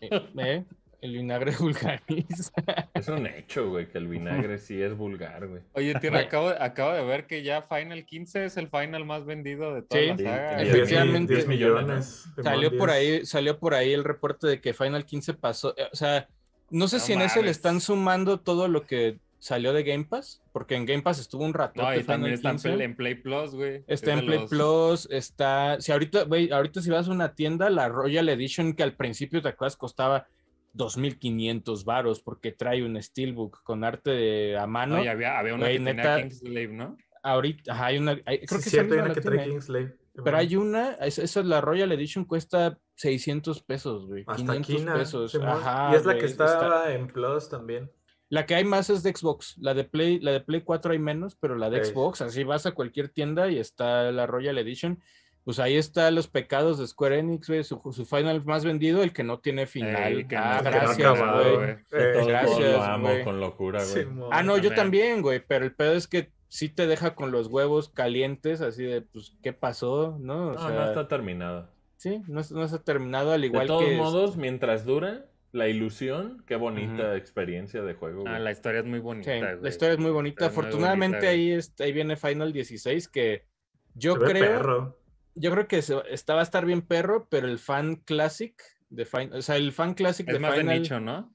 sí. 0.00 0.08
¿Eh? 0.38 0.64
El 1.00 1.12
vinagre 1.12 1.52
vulgariza. 1.60 2.50
Es 2.94 3.08
un 3.08 3.26
hecho, 3.26 3.68
güey, 3.68 3.88
que 3.90 3.98
el 3.98 4.08
vinagre 4.08 4.56
sí 4.58 4.80
es 4.80 4.96
vulgar, 4.96 5.46
güey. 5.46 5.60
Oye, 5.72 5.94
Tierra, 6.00 6.20
acabo, 6.20 6.48
acabo 6.48 6.92
de 6.94 7.04
ver 7.04 7.26
que 7.26 7.42
ya 7.42 7.60
Final 7.62 8.06
15 8.06 8.46
es 8.46 8.56
el 8.56 8.68
Final 8.68 9.04
más 9.04 9.26
vendido 9.26 9.74
de 9.74 9.82
toda 9.82 10.00
Sí, 10.00 10.08
la 10.08 10.16
saga. 10.16 10.58
sí, 10.60 10.66
Efectivamente. 10.68 11.34
10 11.34 11.46
millones. 11.48 12.24
Salió 12.42 12.76
por 12.78 12.88
ahí, 12.90 13.26
salió 13.26 13.58
por 13.58 13.74
ahí 13.74 13.92
el 13.92 14.04
reporte 14.04 14.46
de 14.46 14.60
que 14.62 14.72
Final 14.72 15.04
15 15.04 15.34
pasó. 15.34 15.74
eh, 15.76 15.88
O 15.92 15.96
sea, 15.96 16.26
no 16.70 16.88
sé 16.88 16.96
No 16.96 17.02
si 17.02 17.12
en 17.12 17.20
ese 17.20 17.42
le 17.42 17.50
están 17.50 17.80
sumando 17.82 18.40
todo 18.40 18.68
lo 18.68 18.86
que 18.86 19.18
salió 19.44 19.74
de 19.74 19.82
Game 19.82 20.04
Pass, 20.06 20.42
porque 20.52 20.74
en 20.74 20.86
Game 20.86 21.02
Pass 21.02 21.18
estuvo 21.20 21.44
un 21.44 21.52
rato. 21.52 21.82
No, 21.82 21.94
y 21.94 22.02
también 22.02 22.32
está 22.32 22.50
en 22.50 22.56
Play, 22.58 22.80
en 22.82 22.96
Play 22.96 23.14
Plus, 23.16 23.54
güey. 23.54 23.84
Está 23.86 24.12
Es 24.14 24.18
en 24.20 24.24
Play 24.26 24.38
los- 24.38 24.48
Plus, 24.50 25.08
está. 25.10 25.78
Si 25.80 25.92
ahorita, 25.92 26.24
güey, 26.24 26.50
ahorita 26.50 26.80
si 26.80 26.88
vas 26.90 27.08
a 27.08 27.10
una 27.10 27.34
tienda, 27.34 27.68
la 27.68 27.90
Royal 27.90 28.26
Edition, 28.30 28.72
que 28.72 28.82
al 28.82 28.94
principio 28.94 29.42
te 29.42 29.48
acuerdas 29.48 29.76
costaba 29.76 30.26
2.500 30.72 31.84
varos, 31.84 32.20
porque 32.20 32.52
trae 32.52 32.82
un 32.84 33.00
Steelbook 33.02 33.62
con 33.62 33.84
arte 33.84 34.10
de- 34.10 34.58
a 34.58 34.66
mano. 34.66 34.96
No, 34.96 35.04
y 35.04 35.08
había, 35.08 35.38
había 35.38 35.54
una 35.54 35.66
que 35.68 35.78
neta- 35.78 36.02
tenía 36.16 36.22
Kingslave, 36.28 36.68
¿no? 36.68 36.96
Ahorita, 37.22 37.72
ajá, 37.72 37.86
hay 37.86 37.98
una. 37.98 38.12
hay- 38.26 38.38
creo 38.46 38.58
Sí, 38.60 38.64
que 38.64 38.70
cierto, 38.70 38.94
hay 38.94 39.00
una 39.00 39.14
que 39.14 39.20
trae 39.20 39.36
tiene. 39.38 39.50
Kingslave. 39.52 39.96
Pero 40.24 40.36
hay 40.36 40.56
una, 40.56 40.92
es- 40.94 41.18
esa 41.18 41.40
es 41.40 41.46
la 41.46 41.60
Royal 41.60 41.90
Edition, 41.92 42.24
cuesta 42.24 42.78
600 42.94 43.62
pesos, 43.62 44.06
güey. 44.06 44.22
Hasta 44.26 44.36
500 44.42 44.74
aquí, 44.74 44.84
¿no? 44.84 44.94
pesos. 44.94 45.34
Ajá, 45.34 45.90
y 45.92 45.96
es 45.96 46.04
la 46.04 46.16
que 46.18 46.26
está- 46.26 46.46
estaba 46.46 46.92
en 46.92 47.08
Plus 47.08 47.48
también. 47.48 47.90
La 48.34 48.46
que 48.46 48.54
hay 48.56 48.64
más 48.64 48.90
es 48.90 49.02
de 49.02 49.14
Xbox. 49.14 49.56
La 49.58 49.74
de 49.74 49.84
Play, 49.84 50.18
la 50.18 50.32
de 50.32 50.40
Play 50.40 50.62
4 50.62 50.92
hay 50.92 50.98
menos, 50.98 51.36
pero 51.36 51.54
la 51.56 51.70
de 51.70 51.78
Ey. 51.78 51.84
Xbox, 51.84 52.20
así 52.20 52.42
vas 52.42 52.66
a 52.66 52.72
cualquier 52.72 53.08
tienda 53.08 53.48
y 53.48 53.58
está 53.58 54.10
la 54.10 54.26
Royal 54.26 54.58
Edition. 54.58 55.00
Pues 55.44 55.58
ahí 55.58 55.76
está 55.76 56.10
los 56.10 56.26
pecados 56.26 56.78
de 56.78 56.86
Square 56.86 57.18
Enix, 57.18 57.48
güey, 57.48 57.62
su, 57.64 57.78
su 57.92 58.04
final 58.06 58.42
más 58.46 58.64
vendido, 58.64 59.02
el 59.02 59.12
que 59.12 59.22
no 59.22 59.38
tiene 59.40 59.66
final. 59.66 60.16
Ey, 60.16 60.24
que 60.26 60.36
no- 60.36 60.42
ah, 60.42 60.58
que 60.58 60.64
no 60.64 60.70
Que 60.70 61.02
no 61.02 61.14
gracias, 61.14 61.18
güey. 61.44 61.54
güey. 61.56 61.70
Eh, 61.92 62.24
gracias, 62.26 62.80
amo 62.82 63.08
con 63.24 63.40
locura, 63.40 63.82
güey. 63.84 64.06
Ah, 64.32 64.42
no, 64.42 64.56
yo 64.58 64.74
También. 64.74 65.20
güey, 65.22 65.40
pero 65.46 65.64
el 65.66 65.72
pedo 65.74 65.92
es 65.92 66.08
que 66.08 66.30
sí 66.48 66.68
te 66.68 66.86
deja 66.86 67.14
con 67.14 67.30
los 67.30 67.48
huevos 67.48 67.88
calientes, 67.90 68.62
así 68.62 68.84
de, 68.84 69.02
pues, 69.02 69.36
¿qué 69.42 69.52
pasó? 69.52 70.16
¿No? 70.18 70.48
O 70.48 70.52
No, 70.54 70.58
sea, 70.60 70.70
no 70.70 70.84
está 70.86 71.08
terminado. 71.08 71.68
sí, 71.98 72.22
no, 72.26 72.40
no 72.50 72.64
está 72.64 72.82
terminado, 72.82 73.32
al 73.32 73.44
igual 73.44 73.62
de 73.66 73.68
todos 73.68 73.84
que... 73.84 73.96
modos, 73.96 74.36
mientras 74.36 74.84
dura 74.86 75.26
la 75.54 75.68
ilusión, 75.68 76.42
qué 76.48 76.56
bonita 76.56 77.16
experiencia 77.16 77.80
de 77.82 77.94
juego, 77.94 78.22
güey. 78.22 78.34
Ah, 78.34 78.40
la 78.40 78.50
historia 78.50 78.80
es 78.80 78.86
muy 78.86 78.98
Sí, 78.98 79.02
bonita, 79.04 79.30
güey. 79.38 79.62
la 79.62 79.68
historia 79.68 79.92
es 79.94 80.00
muy 80.00 80.10
bonita. 80.10 80.46
Es 80.46 80.52
muy 80.52 80.58
Afortunadamente 80.64 81.26
bonita, 81.28 81.30
ahí, 81.30 81.86
ahí 81.86 81.92
viene 81.92 82.16
Final 82.16 82.52
16 82.52 83.08
que 83.08 83.46
yo 83.94 84.16
creo, 84.18 84.40
perro. 84.44 84.98
yo 85.36 85.52
creo 85.52 85.68
que 85.68 85.80
se- 85.82 86.02
está, 86.10 86.34
va 86.34 86.40
a 86.40 86.42
estar 86.42 86.66
bien 86.66 86.82
perro, 86.82 87.28
pero 87.30 87.46
el 87.46 87.60
fan 87.60 87.94
classic 87.96 88.60
de 88.90 89.04
Final, 89.04 89.38
o 89.38 89.42
sea, 89.42 89.54
el 89.56 89.70
fan 89.70 89.94
classic 89.94 90.26
Es 90.28 90.34
de 90.34 90.40
más 90.40 90.54
de 90.54 90.60
Final, 90.62 90.80
nicho, 90.82 90.98
¿no? 90.98 91.32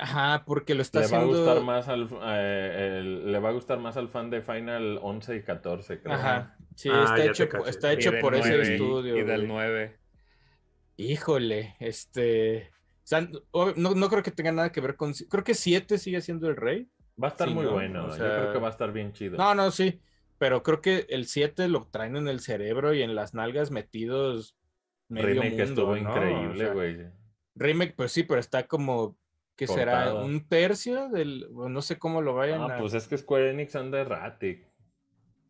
ajá, 0.00 0.42
porque 0.44 0.74
lo 0.74 0.82
está 0.82 1.00
le 1.00 1.06
va 1.06 1.16
a 1.18 1.20
haciendo, 1.20 1.38
gustar 1.44 1.62
más 1.64 1.88
al 1.88 2.08
eh, 2.24 2.98
el- 2.98 3.30
le 3.30 3.38
va 3.38 3.48
a 3.50 3.52
gustar 3.52 3.78
más 3.78 3.96
al 3.96 4.08
fan 4.08 4.28
de 4.28 4.42
Final 4.42 4.98
11 5.00 5.36
y 5.36 5.42
14, 5.44 6.00
creo. 6.00 6.14
ajá, 6.14 6.56
sí, 6.74 6.88
Ah, 6.92 7.04
está 7.04 7.24
hecho, 7.24 7.66
está 7.66 7.92
hecho 7.92 8.10
por 8.20 8.34
ese 8.34 8.48
9, 8.48 8.72
estudio. 8.74 9.16
Y 9.16 9.22
del 9.22 9.46
güey. 9.46 9.46
9. 9.46 9.96
Híjole, 10.96 11.76
este, 11.78 12.70
sea, 13.08 13.28
no, 13.76 13.94
no 13.94 14.08
creo 14.08 14.22
que 14.22 14.30
tenga 14.30 14.52
nada 14.52 14.72
que 14.72 14.80
ver 14.80 14.96
con, 14.96 15.12
creo 15.12 15.44
que 15.44 15.54
7 15.54 15.98
sigue 15.98 16.20
siendo 16.20 16.48
el 16.48 16.56
rey. 16.56 16.88
Va 17.22 17.28
a 17.28 17.30
estar 17.30 17.48
Sí, 17.48 17.54
muy 17.54 17.64
¿no? 17.64 17.72
bueno. 17.72 18.04
O 18.06 18.08
Yo 18.08 18.14
sea- 18.16 18.36
creo 18.40 18.52
que 18.52 18.58
va 18.58 18.68
a 18.68 18.70
estar 18.70 18.92
bien 18.92 19.12
chido. 19.12 19.36
No, 19.36 19.54
no, 19.54 19.70
sí, 19.70 20.00
pero 20.38 20.62
creo 20.62 20.80
que 20.80 21.06
el 21.08 21.26
7 21.26 21.68
lo 21.68 21.86
traen 21.90 22.16
en 22.16 22.28
el 22.28 22.40
cerebro 22.40 22.92
y 22.94 23.02
en 23.02 23.14
las 23.14 23.32
nalgas 23.34 23.70
metidos 23.70 24.56
medio 25.08 25.28
Remake 25.28 25.48
mundo, 25.50 25.62
estuvo 25.64 25.86
¿no? 25.86 25.92
O 25.92 25.96
increíble, 26.16 26.64
sea, 26.64 26.72
güey. 26.74 26.96
Remake, 27.54 27.94
pues 27.96 28.12
sí, 28.12 28.24
pero 28.24 28.40
está 28.40 28.66
como, 28.66 29.16
¿qué 29.54 29.66
será? 29.66 30.12
¿Un 30.14 30.46
tercio 30.46 31.08
del, 31.08 31.48
o 31.54 31.68
no 31.68 31.80
sé 31.80 31.98
cómo 31.98 32.20
lo 32.20 32.34
vayan 32.34 32.60
Ah, 32.62 32.74
a... 32.76 32.78
pues 32.78 32.92
es 32.92 33.06
que 33.08 33.16
Square 33.16 33.50
Enix 33.52 33.76
anda 33.76 34.00
errático. 34.00 34.68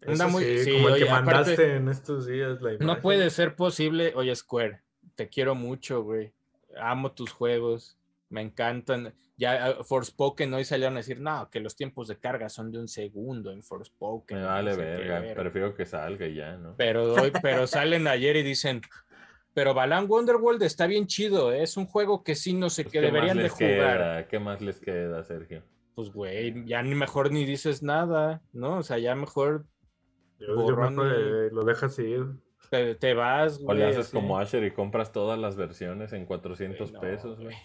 Anda 0.02 0.26
Eso 0.26 0.28
muy- 0.28 0.44
sí, 0.44 0.58
sí, 0.64 0.72
como 0.74 0.90
el 0.90 1.02
que 1.02 1.10
aparte- 1.10 1.24
mandaste 1.24 1.76
en 1.76 1.88
estos 1.88 2.26
días 2.26 2.60
la 2.60 2.74
No 2.78 3.00
puede 3.00 3.28
ser 3.30 3.56
posible, 3.56 4.12
oye 4.14 4.36
Square, 4.36 4.82
te 5.16 5.28
quiero 5.28 5.54
mucho, 5.56 6.02
güey. 6.04 6.32
Amo 6.80 7.12
tus 7.12 7.32
juegos, 7.32 7.98
me 8.28 8.40
encantan. 8.42 9.14
Ya 9.36 9.66
ah, 9.66 9.84
Forspoken 9.84 10.52
hoy 10.54 10.64
salieron 10.64 10.94
a 10.94 10.98
decir, 10.98 11.20
no, 11.20 11.48
que 11.50 11.60
los 11.60 11.76
tiempos 11.76 12.08
de 12.08 12.18
carga 12.18 12.48
son 12.48 12.70
de 12.72 12.78
un 12.78 12.88
segundo 12.88 13.50
en 13.52 13.62
Forspoken. 13.62 14.38
Me 14.38 14.42
no 14.42 14.48
vale 14.48 14.72
sé 14.72 14.76
qué 14.78 14.84
verga. 14.84 15.20
verga". 15.20 15.42
Prefiero 15.42 15.74
que 15.74 15.86
salga 15.86 16.26
y 16.26 16.34
ya, 16.34 16.56
¿no? 16.56 16.74
Pero, 16.76 17.12
hoy, 17.14 17.32
pero 17.42 17.66
salen 17.66 18.06
ayer 18.08 18.36
y 18.36 18.42
dicen, 18.42 18.80
pero 19.54 19.74
Balan 19.74 20.06
Wonderworld 20.08 20.62
está 20.62 20.86
bien 20.86 21.06
chido, 21.06 21.52
¿eh? 21.52 21.62
es 21.62 21.76
un 21.76 21.86
juego 21.86 22.22
que 22.24 22.34
sí 22.34 22.52
no 22.52 22.68
sé 22.70 22.84
Pues, 22.84 22.92
qué 22.92 23.00
¿qué 23.00 23.06
más 23.06 23.14
deberían 23.14 23.38
de 23.38 23.48
jugar. 23.48 23.98
queda? 23.98 24.28
¿Qué 24.28 24.38
más 24.38 24.60
les 24.60 24.80
queda, 24.80 25.22
Sergio? 25.24 25.62
Pues, 25.94 26.10
güey, 26.12 26.66
ya 26.66 26.82
ni 26.82 26.94
mejor 26.94 27.32
ni 27.32 27.44
dices 27.46 27.82
nada, 27.82 28.42
¿no? 28.52 28.78
O 28.78 28.82
sea, 28.82 28.98
ya 28.98 29.14
mejor 29.14 29.64
Yo, 30.38 30.48
yo 30.48 30.54
borrón 30.54 30.96
mejor, 30.96 31.18
y- 31.18 31.22
eh, 31.22 31.50
lo 31.52 31.64
dejas 31.64 31.98
ir. 31.98 32.26
Te, 32.70 32.94
te 32.94 33.14
vas, 33.14 33.60
O 33.64 33.72
güey. 33.72 33.76
le 33.76 33.86
haces 33.86 34.08
así. 34.08 34.12
como 34.12 34.38
Asher 34.38 34.64
y 34.64 34.72
compras 34.72 35.12
todas 35.12 35.38
las 35.38 35.56
versiones 35.56 36.12
en 36.12 36.26
400 36.26 36.90
Güey, 36.90 36.92
no, 36.92 37.00
pesos, 37.00 37.40
güey. 37.40 37.56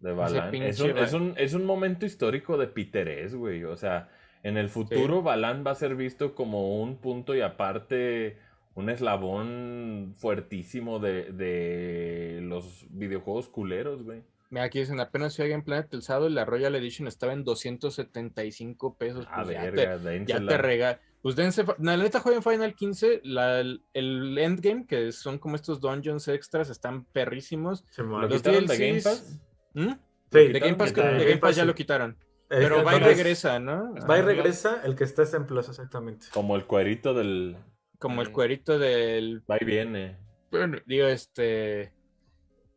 De 0.00 0.12
Balan. 0.12 0.62
Es 0.62 0.80
un, 0.80 0.96
es, 0.98 1.12
un, 1.12 1.34
es 1.36 1.54
un 1.54 1.64
momento 1.64 2.04
histórico 2.06 2.56
de 2.58 2.66
Piterés, 2.68 3.34
güey. 3.34 3.64
O 3.64 3.76
sea, 3.76 4.10
en 4.42 4.56
el 4.58 4.68
futuro 4.68 5.22
Balan 5.22 5.64
va 5.66 5.70
a 5.72 5.74
ser 5.76 5.96
visto 5.96 6.34
como 6.34 6.82
un 6.82 6.98
punto 6.98 7.34
y 7.34 7.40
aparte, 7.40 8.38
un 8.74 8.90
eslabón 8.90 10.14
fuertísimo 10.16 10.98
de, 10.98 11.32
de 11.32 12.40
los 12.42 12.86
videojuegos 12.90 13.48
culeros, 13.48 14.02
güey. 14.02 14.22
Mira, 14.50 14.64
aquí 14.66 14.80
dicen, 14.80 15.00
apenas 15.00 15.34
fui 15.36 15.46
a 15.46 15.48
Game 15.48 15.64
Planet 15.64 15.92
el 15.94 16.02
sábado 16.02 16.28
y 16.28 16.32
la 16.32 16.44
Royal 16.44 16.74
Edition 16.76 17.08
estaba 17.08 17.32
en 17.32 17.42
275 17.44 18.96
pesos. 18.98 19.26
A 19.30 19.42
pues 19.42 19.54
ya 19.54 19.62
verga, 19.70 19.98
te, 19.98 20.24
ya 20.26 20.46
te 20.46 20.58
rega. 20.58 21.00
Pues 21.24 21.36
dense, 21.36 21.64
la 21.78 21.96
neta 21.96 22.20
jueguen 22.20 22.42
Final 22.42 22.74
15, 22.74 23.22
la, 23.24 23.60
el, 23.60 23.82
el 23.94 24.36
endgame, 24.36 24.86
que 24.86 25.10
son 25.10 25.38
como 25.38 25.56
estos 25.56 25.80
dungeons 25.80 26.28
extras, 26.28 26.68
están 26.68 27.06
perrísimos. 27.06 27.82
¿Lo 27.96 28.20
Los 28.28 28.42
quitaron 28.42 28.66
de 28.66 28.76
Game 28.76 29.00
Pass? 29.00 29.40
¿Mm? 29.72 29.88
Sí, 29.88 30.48
De 30.48 30.60
Game 30.60 30.74
Pass, 30.74 30.92
de 30.92 31.02
de 31.02 31.08
Game 31.08 31.24
Game 31.24 31.36
Pass 31.38 31.56
ya 31.56 31.62
sí. 31.62 31.66
lo 31.66 31.74
quitaron. 31.74 32.18
Pero 32.46 32.84
va 32.84 32.96
y 32.96 32.98
regresa, 32.98 33.58
¿no? 33.58 33.94
Va 34.06 34.18
y 34.18 34.20
regresa 34.20 34.82
el 34.84 34.94
que 34.96 35.04
está 35.04 35.22
en 35.34 35.46
Plus, 35.46 35.66
exactamente. 35.66 36.26
Como 36.30 36.56
el 36.56 36.66
cuerito 36.66 37.14
del... 37.14 37.56
Como 37.98 38.20
el 38.20 38.26
Sí. 38.26 38.32
cuerito 38.34 38.78
del 38.78 39.42
Va 39.50 39.56
y 39.58 39.64
viene. 39.64 40.18
Bueno, 40.50 40.76
digo, 40.84 41.06
este. 41.06 41.93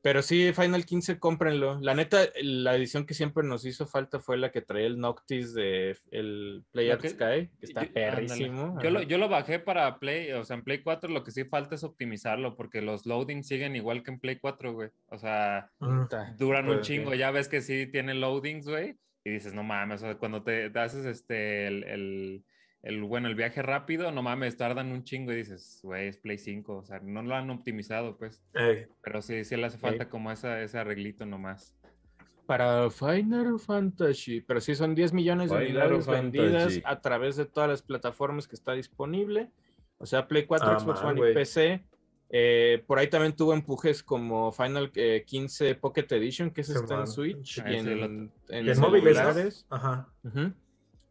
Pero 0.02 0.22
sí, 0.22 0.54
Final 0.54 0.86
15, 0.86 1.20
cómprenlo. 1.20 1.80
La 1.82 1.94
neta, 1.94 2.20
la 2.42 2.76
edición 2.76 3.06
que 3.06 3.14
siempre 3.14 3.44
nos 3.44 3.66
hizo 3.66 3.88
falta 3.88 4.20
fue 4.20 4.38
la 4.38 4.52
que 4.52 4.62
traía 4.62 4.86
el 4.88 5.00
Noctis 5.00 5.54
de 5.54 5.98
el 6.12 6.64
Play 6.72 6.96
que- 7.00 7.10
Sky, 7.10 7.50
que 7.60 7.66
está 7.66 7.84
Yo- 7.84 7.94
perrísimo. 7.94 8.80
Yo 8.82 8.90
lo, 8.92 9.02
yo 9.02 9.18
lo 9.18 9.28
bajé 9.28 9.60
para 9.60 9.98
Play, 10.00 10.32
o 10.34 10.46
sea, 10.46 10.56
en 10.56 10.64
Play 10.64 10.80
4 10.82 11.10
lo 11.10 11.24
que 11.24 11.32
sí 11.32 11.44
falta 11.46 11.76
es 11.76 11.84
optimizarlo, 11.84 12.56
porque 12.56 12.82
los 12.82 13.06
loadings 13.06 13.48
siguen 13.48 13.76
igual 13.76 14.04
que 14.04 14.12
en 14.12 14.20
Play 14.20 14.38
4, 14.38 14.74
güey. 14.74 14.90
O 15.08 15.18
sea, 15.18 15.72
Mm. 15.80 16.04
Duran 16.38 16.66
un 16.66 16.72
Puede 16.76 16.82
chingo. 16.82 17.14
Ya 17.16 17.32
ves 17.32 17.48
que 17.50 17.62
sí 17.62 17.88
tiene 17.88 18.14
loadings, 18.14 18.68
güey. 18.68 18.96
Y 19.26 19.32
dices, 19.32 19.54
no 19.54 19.64
mames, 19.64 20.04
o 20.04 20.06
sea, 20.06 20.16
cuando 20.16 20.42
te, 20.44 20.70
te 20.70 20.80
haces 20.80 21.06
este, 21.06 21.68
el, 21.68 21.84
el, 21.84 22.44
el, 22.88 23.04
bueno, 23.04 23.28
el 23.28 23.36
viaje 23.36 23.62
rápido, 23.62 24.12
no 24.12 24.22
mames, 24.24 24.58
tardan 24.58 24.92
un 24.92 25.04
chingo 25.04 25.32
y 25.32 25.36
dices, 25.38 25.80
güey, 25.84 26.08
es 26.08 26.18
Play 26.18 26.38
5. 26.38 26.78
O 26.78 26.84
sea, 26.86 27.00
no 27.02 27.22
lo 27.22 27.36
han 27.36 27.50
optimizado, 27.50 28.18
pues. 28.18 28.42
Ey, 28.54 28.86
Pero 29.02 29.22
sí, 29.22 29.44
sí 29.44 29.56
le 29.58 29.66
hace 29.66 29.78
falta 29.78 30.10
como 30.10 30.32
esa, 30.32 30.62
ese 30.62 30.78
arreglito 30.78 31.26
nomás. 31.26 31.74
Para 32.46 32.90
Final 32.90 33.60
Fantasy, 33.60 34.40
pero 34.42 34.62
sí 34.62 34.74
son 34.74 34.96
10 34.96 35.12
millones 35.12 35.52
de 35.52 35.58
Final 35.66 35.92
unidades 35.94 36.08
vendidas 36.08 36.62
Fantasy. 36.64 36.82
a 36.86 37.02
través 37.02 37.36
de 37.36 37.46
todas 37.46 37.70
las 37.70 37.82
plataformas 37.82 38.48
que 38.48 38.56
está 38.56 38.72
disponible. 38.74 39.52
O 39.98 40.06
sea, 40.06 40.28
Play 40.28 40.46
4, 40.46 40.68
Ah, 40.70 40.80
Xbox 40.80 41.04
mal, 41.04 41.20
One 41.20 41.32
y. 41.32 41.34
PC. 41.34 41.84
Eh, 42.30 42.84
por 42.88 43.00
ahí 43.00 43.08
también 43.10 43.34
tuvo 43.36 43.54
empujes 43.54 44.04
como 44.04 44.52
Final 44.52 44.92
eh, 44.96 45.24
15 45.26 45.76
Pocket 45.76 46.06
Edition, 46.10 46.52
que 46.52 46.64
Sí, 46.64 46.74
está 46.74 46.94
en 46.94 47.00
man. 47.00 47.08
Switch 47.08 47.60
Ah, 47.60 47.72
y 47.72 47.76
en, 47.76 47.88
en 47.88 48.32
en 48.50 48.80
móviles, 48.80 49.18
¿no? 49.18 49.24
celulares. 49.24 49.66
Ajá. 49.70 50.08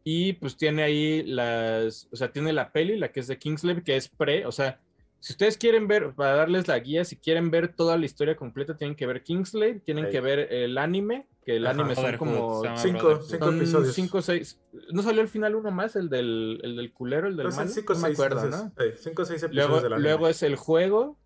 Y 0.09 0.33
pues 0.33 0.55
tiene 0.55 0.83
ahí 0.83 1.21
las, 1.23 2.07
o 2.13 2.15
sea, 2.15 2.31
tiene 2.31 2.53
la 2.53 2.71
peli, 2.71 2.97
la 2.97 3.11
que 3.11 3.19
es 3.19 3.27
de 3.27 3.37
Kingslave, 3.37 3.83
que 3.83 3.97
es 3.97 4.07
pre, 4.07 4.45
o 4.45 4.51
sea, 4.53 4.79
Si 5.19 5.33
ustedes 5.33 5.57
quieren 5.57 5.87
ver, 5.87 6.13
para 6.15 6.35
darles 6.35 6.67
la 6.69 6.77
guía, 6.79 7.03
si 7.03 7.17
quieren 7.17 7.49
ver 7.51 7.73
toda 7.75 7.97
la 7.97 8.05
historia 8.05 8.35
completa, 8.37 8.77
tienen 8.77 8.95
que 8.95 9.05
ver 9.07 9.23
Kingsley, 9.23 9.79
tienen 9.79 10.05
Ahí. 10.05 10.11
que 10.11 10.21
ver 10.21 10.39
el 10.53 10.77
anime, 10.77 11.25
que 11.43 11.57
el 11.57 11.65
Ajá. 11.65 11.73
anime 11.81 11.95
son 11.95 12.15
como 12.17 12.61
Cinco, 12.77 13.21
cinco 13.23 13.45
son 13.47 13.57
episodios. 13.57 13.95
cinco 13.95 14.21
seis. 14.21 14.59
¿No 14.93 15.01
salió 15.01 15.21
al 15.21 15.27
final 15.27 15.55
uno 15.55 15.71
más, 15.71 15.95
el 15.97 16.07
del, 16.07 16.59
el 16.63 16.75
del 16.77 16.93
culero, 16.93 17.27
el 17.27 17.35
del 17.35 17.47
son 17.51 17.65
malo? 17.65 17.71
cinco 17.71 17.93
no 17.95 17.99
me 17.99 18.07
seis, 18.07 18.15
acuerdo, 18.19 18.45
entonces, 18.45 18.71
¿no? 18.77 18.83
eh, 18.85 18.95
cinco 18.97 19.25
seis 19.25 19.43
episodios 19.43 19.67
Luego, 19.69 19.81
del 19.83 19.93
anime. 19.93 20.07
luego 20.09 20.27
es 20.29 20.43
el 20.43 20.55
juego, 20.55 21.17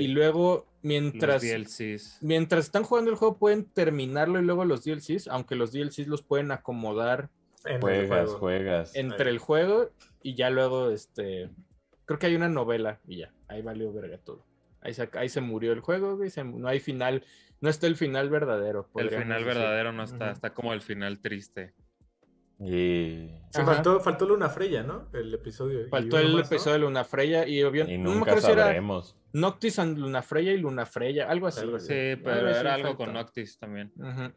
y 0.00 0.08
luego 0.08 0.66
Los 0.66 0.82
mientras, 0.82 1.42
DLCs. 1.42 2.18
mientras 2.22 2.64
están 2.64 2.82
jugando 2.82 3.10
el 3.12 3.16
juego 3.16 3.36
pueden 3.38 3.66
terminarlo 3.66 4.40
y 4.40 4.44
luego 4.44 4.64
los 4.64 4.82
DLCs, 4.82 5.28
aunque 5.28 5.54
los 5.54 5.70
DLCs 5.72 6.08
los 6.08 6.22
pueden 6.22 6.50
acomodar 6.50 7.28
en 7.66 7.74
el 7.76 7.80
Juegas, 7.80 8.08
juego. 8.28 8.38
juegas. 8.38 8.96
entre 8.96 9.30
el 9.30 9.38
juego 9.38 9.90
y 10.22 10.34
ya 10.34 10.50
luego, 10.50 10.90
este, 10.90 11.50
creo 12.04 12.18
que 12.18 12.26
hay 12.26 12.36
una 12.36 12.48
novela 12.48 13.00
y 13.06 13.18
ya, 13.18 13.32
ahí 13.48 13.62
valió 13.62 13.92
verga 13.92 14.18
todo. 14.18 14.44
Ahí 14.80 14.94
se, 14.94 15.08
ahí 15.14 15.28
se 15.28 15.40
murió 15.40 15.72
el 15.72 15.80
juego, 15.80 16.16
güey, 16.16 16.30
se- 16.30 16.44
no 16.44 16.68
hay 16.68 16.80
final, 16.80 17.24
no 17.60 17.68
está 17.68 17.86
el 17.86 17.96
final 17.96 18.30
verdadero. 18.30 18.88
El 18.96 19.10
final 19.10 19.44
decir. 19.44 19.46
verdadero 19.46 19.92
no 19.92 20.04
está, 20.04 20.30
está 20.30 20.54
como 20.54 20.72
el 20.72 20.80
final 20.80 21.20
triste. 21.20 21.74
Y, 22.58 23.28
Sí, 23.50 23.60
Ajá. 23.62 23.74
faltó, 23.74 24.00
faltó 24.00 24.26
Luna 24.26 24.48
Freya, 24.48 24.82
¿no? 24.82 25.08
El 25.12 25.32
episodio. 25.34 25.86
Faltó 25.88 26.18
el 26.18 26.26
más, 26.28 26.34
¿no? 26.34 26.40
episodio 26.40 26.72
de 26.74 26.78
Luna 26.80 27.04
Freya 27.04 27.46
y 27.46 27.62
obvio, 27.62 27.86
y 27.88 27.98
no 27.98 28.10
nunca 28.14 28.30
acuerdo 28.32 28.46
si 28.46 28.52
era 28.52 28.62
sabremos. 28.64 29.16
Noctis 29.32 29.78
and 29.78 29.98
Luna 29.98 30.22
Freya 30.22 30.52
y 30.52 30.58
Luna 30.58 30.86
Freya, 30.86 31.28
algo 31.28 31.46
así. 31.48 31.60
Sí, 31.80 32.16
pero 32.22 32.48
era 32.48 32.74
algo 32.74 32.96
con 32.96 33.12
Noctis 33.12 33.58
también. 33.58 33.92
Ujú. 33.96 34.32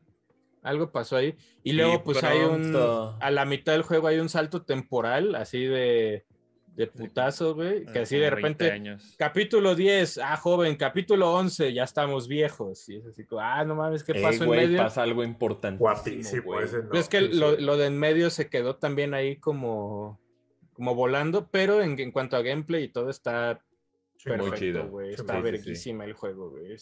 Algo 0.70 0.92
pasó 0.92 1.18
ahí. 1.18 1.36
Y 1.64 1.74
luego, 1.74 2.04
pues 2.04 2.24
hay 2.24 2.40
un. 2.40 2.76
A 3.20 3.32
la 3.32 3.46
mitad 3.46 3.74
del 3.74 3.82
juego 3.84 4.08
hay 4.08 4.20
un 4.20 4.30
salto 4.30 4.64
temporal, 4.64 5.36
así 5.36 5.66
de. 5.66 6.26
De 6.76 6.88
putazo, 6.88 7.56
güey. 7.56 7.86
Que 7.88 8.00
así 8.00 8.18
de 8.18 8.30
Como 8.30 8.42
20 8.44 8.64
repente. 8.66 8.72
años. 8.72 9.16
Capítulo 9.18 9.76
10, 9.76 10.20
ah, 10.20 10.38
joven. 10.38 10.78
Capítulo 10.78 11.34
11, 11.34 11.74
ya 11.74 11.84
estamos 11.84 12.30
viejos. 12.30 12.88
Y 12.88 12.96
es 12.96 13.06
así 13.06 13.26
como, 13.26 13.42
ah, 13.42 13.66
no 13.66 13.76
mames, 13.76 14.02
¿qué 14.06 14.14
Ey, 14.14 14.22
pasó 14.24 14.46
güey, 14.46 14.62
en 14.62 14.66
medio? 14.68 14.84
pasa 14.84 15.04
algo 15.04 15.26
importantísimo, 15.26 15.80
Guapísimo 15.90 16.44
güey. 16.44 16.64
ese, 16.64 16.80
Pero 16.84 16.98
es 16.98 17.10
que 17.10 17.20
lo, 17.22 17.58
lo 17.60 17.76
de 17.76 17.88
en 17.88 17.98
medio 18.00 18.30
se 18.30 18.50
quedó 18.50 18.78
también 18.78 19.14
ahí 19.14 19.36
como. 19.38 20.22
Como 20.72 20.96
volando, 20.96 21.50
pero 21.52 21.82
en, 21.82 22.00
en 22.00 22.14
cuanto 22.14 22.38
a 22.38 22.42
gameplay 22.44 22.86
y 22.86 22.90
todo 22.90 23.10
está 23.10 23.60
Sí, 24.16 24.30
muy 24.30 24.50
perfecto, 24.50 24.88
güey. 24.88 25.10
Está 25.14 25.24
sí, 25.24 25.30
sí, 25.32 25.36
sí. 25.36 25.42
verguísima 25.44 26.06
el 26.06 26.14
juego, 26.14 26.50
güey. 26.52 26.78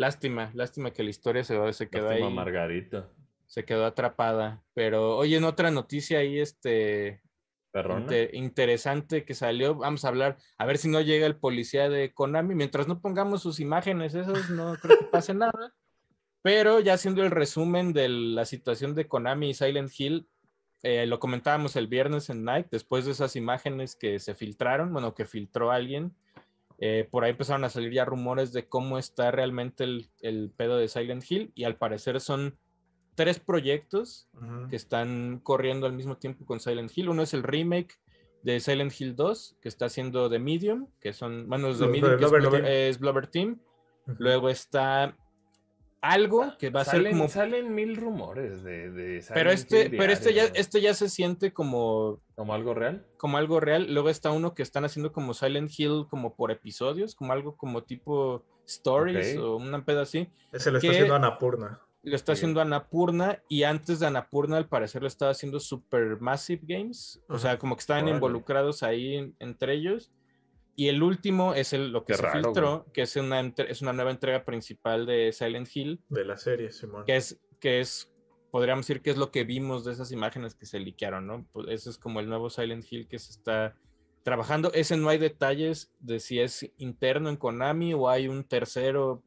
Lástima, 0.00 0.50
lástima 0.54 0.92
que 0.92 1.02
la 1.02 1.10
historia 1.10 1.44
se, 1.44 1.54
se 1.74 1.88
quedó 1.90 2.08
Lástima, 2.08 2.28
ahí. 2.28 2.34
Margarito. 2.34 3.10
se 3.46 3.64
quedó 3.64 3.84
atrapada. 3.84 4.62
Pero 4.74 5.16
oye, 5.18 5.36
en 5.36 5.44
otra 5.44 5.70
noticia 5.70 6.20
ahí, 6.20 6.38
este 6.40 7.20
Perrona. 7.70 8.00
inte- 8.06 8.30
interesante 8.32 9.24
que 9.24 9.34
salió, 9.34 9.74
vamos 9.74 10.04
a 10.04 10.08
hablar, 10.08 10.38
a 10.56 10.64
ver 10.64 10.78
si 10.78 10.88
no 10.88 11.00
llega 11.02 11.26
el 11.26 11.36
policía 11.36 11.88
de 11.90 12.14
Konami. 12.14 12.54
Mientras 12.54 12.88
no 12.88 13.00
pongamos 13.00 13.42
sus 13.42 13.60
imágenes, 13.60 14.14
esas 14.14 14.48
no 14.50 14.74
creo 14.80 14.98
que 15.00 15.04
pase 15.06 15.34
nada. 15.34 15.74
Pero 16.42 16.80
ya 16.80 16.94
haciendo 16.94 17.22
el 17.22 17.30
resumen 17.30 17.92
de 17.92 18.08
la 18.08 18.46
situación 18.46 18.94
de 18.94 19.06
Konami 19.06 19.50
y 19.50 19.54
Silent 19.54 19.90
Hill, 19.98 20.26
eh, 20.82 21.04
lo 21.06 21.20
comentábamos 21.20 21.76
el 21.76 21.88
viernes 21.88 22.30
en 22.30 22.42
Night, 22.44 22.68
después 22.70 23.04
de 23.04 23.10
esas 23.12 23.36
imágenes 23.36 23.96
que 23.96 24.18
se 24.18 24.34
filtraron, 24.34 24.90
bueno, 24.94 25.14
que 25.14 25.26
filtró 25.26 25.70
alguien. 25.70 26.14
Eh, 26.80 27.06
por 27.10 27.24
ahí 27.24 27.30
empezaron 27.32 27.64
a 27.64 27.68
salir 27.70 27.92
ya 27.92 28.04
rumores 28.04 28.52
de 28.52 28.66
cómo 28.66 28.98
está 28.98 29.30
realmente 29.30 29.84
el, 29.84 30.08
el 30.22 30.50
pedo 30.56 30.78
de 30.78 30.88
Silent 30.88 31.22
Hill 31.30 31.52
y 31.54 31.64
al 31.64 31.76
parecer 31.76 32.20
son 32.20 32.58
tres 33.14 33.38
proyectos 33.38 34.28
que 34.70 34.76
están 34.76 35.40
corriendo 35.42 35.86
al 35.86 35.92
mismo 35.92 36.16
tiempo 36.16 36.46
con 36.46 36.58
Silent 36.58 36.90
Hill. 36.96 37.10
Uno 37.10 37.22
es 37.22 37.34
el 37.34 37.42
remake 37.42 38.00
de 38.42 38.60
Silent 38.60 38.98
Hill 38.98 39.14
2, 39.14 39.58
que 39.60 39.68
está 39.68 39.86
haciendo 39.86 40.30
The 40.30 40.38
Medium, 40.38 40.86
que 41.00 41.12
son, 41.12 41.46
bueno, 41.46 41.68
es 41.68 41.76
The 41.76 41.84
Los 41.84 41.92
Medium, 41.92 42.10
de 42.12 42.16
que 42.16 42.24
es 42.24 42.30
Blubber 42.30 42.50
Team. 42.50 42.64
es 42.66 42.98
Blubber 42.98 43.26
Team. 43.26 43.60
Ujú. 44.06 44.16
Luego 44.18 44.48
está 44.48 45.14
algo 46.02 46.54
que 46.58 46.70
va 46.70 46.80
a 46.80 46.84
ser 46.84 46.94
salen, 47.00 47.12
como... 47.12 47.28
salen 47.28 47.74
mil 47.74 47.96
rumores 47.96 48.62
de, 48.62 48.90
de 48.90 49.24
Pero 49.34 49.50
este, 49.50 49.90
pero 49.90 50.12
este 50.12 50.32
ya, 50.32 50.44
este 50.54 50.80
ya 50.80 50.94
se 50.94 51.08
siente 51.08 51.52
como, 51.52 52.20
¿Como 52.34 52.54
algo 52.54 52.72
real? 52.74 53.06
como 53.18 53.36
algo 53.36 53.60
real. 53.60 53.92
Luego 53.92 54.08
está 54.08 54.30
uno 54.30 54.54
que 54.54 54.62
están 54.62 54.84
haciendo 54.84 55.12
como 55.12 55.34
Silent 55.34 55.70
Hill 55.78 56.06
como 56.08 56.34
por 56.34 56.50
episodios, 56.50 57.14
como 57.14 57.32
algo 57.32 57.56
como 57.56 57.82
tipo 57.84 58.44
stories 58.66 59.36
o 59.36 59.56
una 59.56 59.84
pedo 59.84 60.00
así. 60.02 60.28
Ese 60.52 60.70
lo 60.70 60.78
está 60.78 60.90
haciendo 60.90 61.14
Anapurna. 61.14 61.80
Lo 62.02 62.16
está 62.16 62.34
Sí. 62.34 62.38
haciendo 62.40 62.62
Annapurna 62.62 63.42
y 63.46 63.64
antes 63.64 64.00
de 64.00 64.06
Annapurna 64.06 64.56
al 64.56 64.68
parecer 64.68 65.02
lo 65.02 65.08
estaba 65.08 65.32
haciendo 65.32 65.60
Supermassive 65.60 66.62
Games. 66.62 67.20
O 67.28 67.38
sea, 67.38 67.58
como 67.58 67.76
que 67.76 67.80
estaban 67.80 68.04
Órale. 68.04 68.16
involucrados 68.16 68.82
ahí 68.82 69.16
en- 69.16 69.36
entre 69.38 69.74
ellos. 69.74 70.10
Y 70.76 70.88
el 70.88 71.02
último 71.02 71.52
es 71.54 71.72
el, 71.72 71.90
lo 71.92 72.04
que 72.04 72.12
Qué 72.12 72.16
se 72.16 72.22
raro, 72.22 72.42
filtró, 72.42 72.86
que 72.92 73.02
es 73.02 73.16
una, 73.16 73.40
entre- 73.40 73.70
es 73.70 73.82
una 73.82 73.92
nueva 73.92 74.10
entrega 74.10 74.44
principal 74.44 75.04
de 75.06 75.32
Silent 75.32 75.68
Hill, 75.74 76.00
De 76.08 76.24
la 76.24 76.36
serie, 76.36 76.70
Simón. 76.70 77.04
que 77.04 77.16
es, 77.16 77.38
que 77.60 77.80
es, 77.80 78.10
podríamos 78.50 78.86
decir 78.86 79.02
que 79.02 79.10
es 79.10 79.16
lo 79.18 79.30
que 79.30 79.44
vimos 79.44 79.84
de 79.84 79.92
esas 79.92 80.10
imágenes 80.12 80.54
que 80.54 80.64
se 80.66 80.78
liquearon, 80.80 81.26
¿no? 81.26 81.46
Pues 81.52 81.66
ese 81.68 81.90
es 81.90 81.98
como 81.98 82.20
el 82.20 82.28
nuevo 82.28 82.48
Silent 82.50 82.84
Hill 82.90 83.08
que 83.08 83.18
se 83.18 83.32
está 83.32 83.76
trabajando. 84.22 84.72
Ese 84.72 84.96
no 84.96 85.08
hay 85.08 85.18
detalles 85.18 85.92
de 85.98 86.18
si 86.20 86.40
es 86.40 86.70
interno 86.78 87.28
en 87.28 87.36
Konami 87.36 87.92
o 87.94 88.08
hay 88.08 88.28
un 88.28 88.44
tercero 88.44 89.22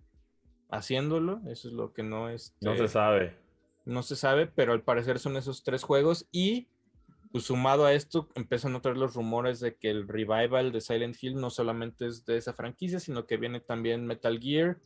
haciéndolo. 0.71 1.41
Eso 1.47 1.67
es 1.67 1.73
lo 1.73 1.93
que 1.93 2.03
no 2.03 2.29
es. 2.29 2.55
No 2.61 2.75
se 2.75 2.87
sabe. 2.87 3.37
No 3.85 4.01
se 4.01 4.15
sabe, 4.15 4.47
pero 4.47 4.73
al 4.73 4.81
parecer 4.81 5.19
son 5.19 5.35
esos 5.37 5.63
tres 5.63 5.83
juegos 5.83 6.27
y 6.31 6.67
pues, 7.33 7.43
sumado 7.45 7.85
a 7.85 7.93
esto 7.93 8.29
empiezan 8.35 8.75
otra 8.75 8.91
vez 8.93 8.99
los 9.01 9.13
rumores 9.15 9.59
de 9.59 9.75
que 9.75 9.89
el 9.89 10.07
revival 10.07 10.71
de 10.71 10.79
Silent 10.79 11.17
Hill 11.21 11.35
no 11.35 11.49
solamente 11.49 12.05
es 12.07 12.25
de 12.25 12.37
esa 12.37 12.53
franquicia, 12.53 12.99
sino 13.01 13.25
que 13.25 13.35
viene 13.35 13.59
también 13.59 14.05
Metal 14.07 14.39
Gear 14.39 14.77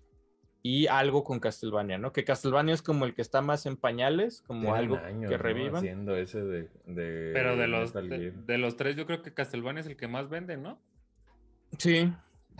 y 0.64 0.88
algo 0.88 1.24
con 1.24 1.40
Castlevania, 1.40 1.98
¿no? 1.98 2.12
Que 2.12 2.24
Castlevania 2.26 2.74
es 2.74 2.82
como 2.82 3.06
el 3.06 3.14
que 3.14 3.22
está 3.22 3.42
más 3.42 3.66
en 3.68 3.78
pañales, 3.78 4.42
como 4.48 4.74
algo 4.74 4.98
años, 4.98 5.30
que 5.30 5.38
¿no? 5.38 5.44
revivan. 5.44 5.76
Haciendo 5.76 6.16
ese 6.18 6.44
de, 6.44 6.64
de 6.88 7.32
Pero 7.34 7.56
de 7.56 7.68
los, 7.68 7.94
Metal 7.94 8.10
de, 8.10 8.18
Gear. 8.18 8.34
de 8.34 8.58
los 8.58 8.76
tres, 8.76 8.96
yo 8.96 9.06
creo 9.06 9.22
que 9.22 9.34
Castlevania 9.34 9.82
es 9.82 9.88
el 9.88 9.96
que 9.96 10.08
más 10.08 10.28
vende, 10.30 10.58
¿no? 10.58 10.82
Sí, 11.78 12.12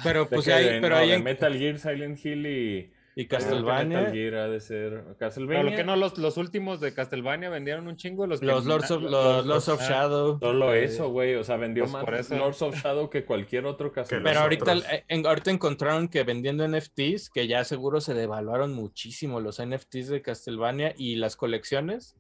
pero 0.04 0.26
De 0.26 0.36
pues 0.36 0.46
que 0.46 0.54
hay, 0.54 0.66
de- 0.66 0.82
pero 0.82 0.96
no, 0.96 1.02
hay 1.02 1.12
en- 1.14 1.24
Metal 1.24 1.54
Gear, 1.58 1.80
Silent 1.80 2.24
Hill 2.24 2.46
y 2.46 2.94
y 3.20 3.26
Castlevania, 3.26 3.98
Metal 3.98 4.14
Gear 4.14 4.36
ha 4.36 4.48
de 4.48 4.60
ser 4.60 5.04
Castlevania. 5.18 5.62
Pero 5.62 5.72
lo 5.72 5.76
que 5.76 5.84
no, 5.84 5.96
los, 5.96 6.20
los 6.20 6.38
últimos 6.38 6.80
de 6.80 6.94
Castlevania 6.94 7.50
vendieron 7.50 7.88
un 7.88 7.98
chingo. 7.98 8.28
Los, 8.28 8.42
que 8.42 8.46
los 8.46 8.66
Lords 8.66 8.92
of, 8.92 9.02
na- 9.02 9.10
los 9.10 9.46
Lords 9.48 9.70
of 9.70 9.82
ah, 9.82 9.90
Shadow. 9.90 10.40
Solo 10.40 10.74
eso, 10.76 11.10
güey. 11.10 11.34
O 11.34 11.44
sea, 11.44 11.58
vendió 11.58 11.88
más 11.88 12.06
por 12.06 12.14
eso. 12.14 12.38
Lords 12.38 12.62
of 12.62 12.76
Shadow 12.76 13.10
que 13.10 13.26
cualquier 13.26 13.66
otro 13.66 13.92
Castlevania. 13.92 14.30
Pero 14.30 14.42
ahorita, 14.42 14.96
eh, 14.96 15.04
en- 15.08 15.26
ahorita 15.26 15.50
encontraron 15.50 16.10
que 16.10 16.24
vendiendo 16.24 16.68
NFTs, 16.68 17.32
que 17.32 17.48
ya 17.48 17.64
seguro 17.64 18.02
se 18.02 18.14
devaluaron 18.14 18.76
muchísimo 18.76 19.40
los 19.40 19.60
NFTs 19.60 20.10
de 20.10 20.22
Castlevania 20.22 20.94
y 20.96 21.16
las 21.16 21.36
colecciones. 21.36 22.18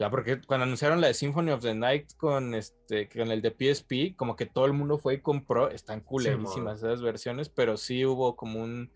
Ya, 0.00 0.10
porque 0.10 0.40
cuando 0.44 0.64
anunciaron 0.64 1.00
la 1.00 1.06
de 1.06 1.14
Symphony 1.14 1.52
of 1.52 1.62
the 1.62 1.74
Night 1.76 2.14
con 2.16 2.52
este, 2.56 3.08
con 3.08 3.30
el 3.30 3.42
de 3.42 3.50
PSP, 3.50 4.16
como 4.16 4.34
que 4.34 4.46
todo 4.46 4.66
el 4.66 4.72
mundo 4.72 4.98
fue 4.98 5.14
y 5.14 5.20
compró, 5.20 5.70
están 5.70 6.00
culerísimas 6.00 6.78
esas 6.78 7.00
versiones, 7.00 7.48
pero 7.48 7.76
sí 7.76 8.04
hubo 8.04 8.34
como 8.34 8.60
un, 8.60 8.90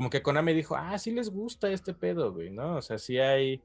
como 0.00 0.10
que 0.10 0.22
Konami 0.22 0.54
dijo, 0.54 0.76
ah, 0.76 0.98
sí 0.98 1.10
les 1.10 1.30
gusta 1.30 1.70
este 1.70 1.92
pedo, 1.92 2.32
güey, 2.32 2.50
¿no? 2.50 2.76
O 2.76 2.82
sea, 2.82 2.96
sí 2.96 3.18
hay, 3.18 3.60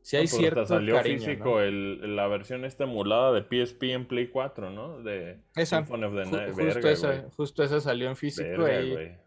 sí 0.00 0.16
No, 0.16 0.20
hay 0.20 0.24
pues 0.24 0.32
hasta 0.32 0.38
cierto 0.38 0.66
salió 0.66 0.94
cariño, 0.94 1.18
físico 1.18 1.44
¿no? 1.50 1.60
el, 1.60 2.16
la 2.16 2.26
versión 2.28 2.64
esta 2.64 2.84
emulada 2.84 3.32
de 3.32 3.42
PSP 3.42 3.82
en 3.92 4.08
Play 4.08 4.28
4, 4.28 4.70
¿no? 4.70 5.02
De 5.02 5.40
Esa, 5.54 5.76
Symphony 5.78 6.04
of 6.04 6.14
the 6.14 6.22
Ju- 6.22 6.30
Night. 6.30 6.48
justo, 6.54 6.64
Verga, 6.64 6.90
esa, 6.90 7.08
güey. 7.08 7.30
justo 7.36 7.62
esa 7.62 7.80
salió 7.80 8.08
en 8.08 8.16
físico 8.16 8.48
Verga, 8.48 8.80
y 8.80 8.92
güey. 8.92 9.18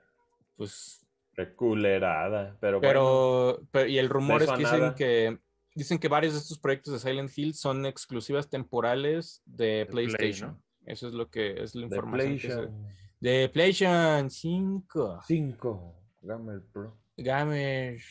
pues 0.56 1.06
Qué 1.36 1.54
culerada. 1.54 2.58
Pero, 2.60 2.80
bueno, 2.82 3.60
Pero, 3.72 3.88
y 3.88 3.98
el 4.00 4.10
rumor 4.10 4.42
es 4.42 4.50
que 4.52 4.58
dicen 4.58 4.94
que 4.96 5.38
dicen 5.76 6.00
que 6.00 6.08
varios 6.10 6.34
de 6.34 6.40
estos 6.40 6.58
proyectos 6.60 6.92
de 6.94 7.00
Silent 7.00 7.32
Hill 7.38 7.54
son 7.54 7.86
exclusivas 7.86 8.50
temporales 8.50 9.42
de 9.46 9.88
Play, 9.90 10.08
PlayStation. 10.08 10.52
¿no? 10.52 10.62
Eso 10.86 11.08
es 11.08 11.14
lo 11.14 11.30
que 11.30 11.62
es 11.64 11.76
la 11.76 11.88
de 11.88 11.96
información 11.96 12.34
que 12.34 12.40
se- 12.40 12.48
PlayStation 12.48 12.88
de 13.22 13.50
PlayStation 13.50 14.30
5. 14.30 15.20
5. 15.28 15.96
Gamer 16.22 16.62
Pro. 16.72 16.98
Gamers. 17.18 18.04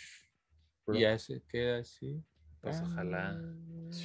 Pro. 0.84 0.96
Y 0.96 1.00
ya 1.00 1.18
se 1.18 1.42
queda 1.48 1.78
así. 1.78 2.22
Pues 2.60 2.80
ojalá. 2.80 3.40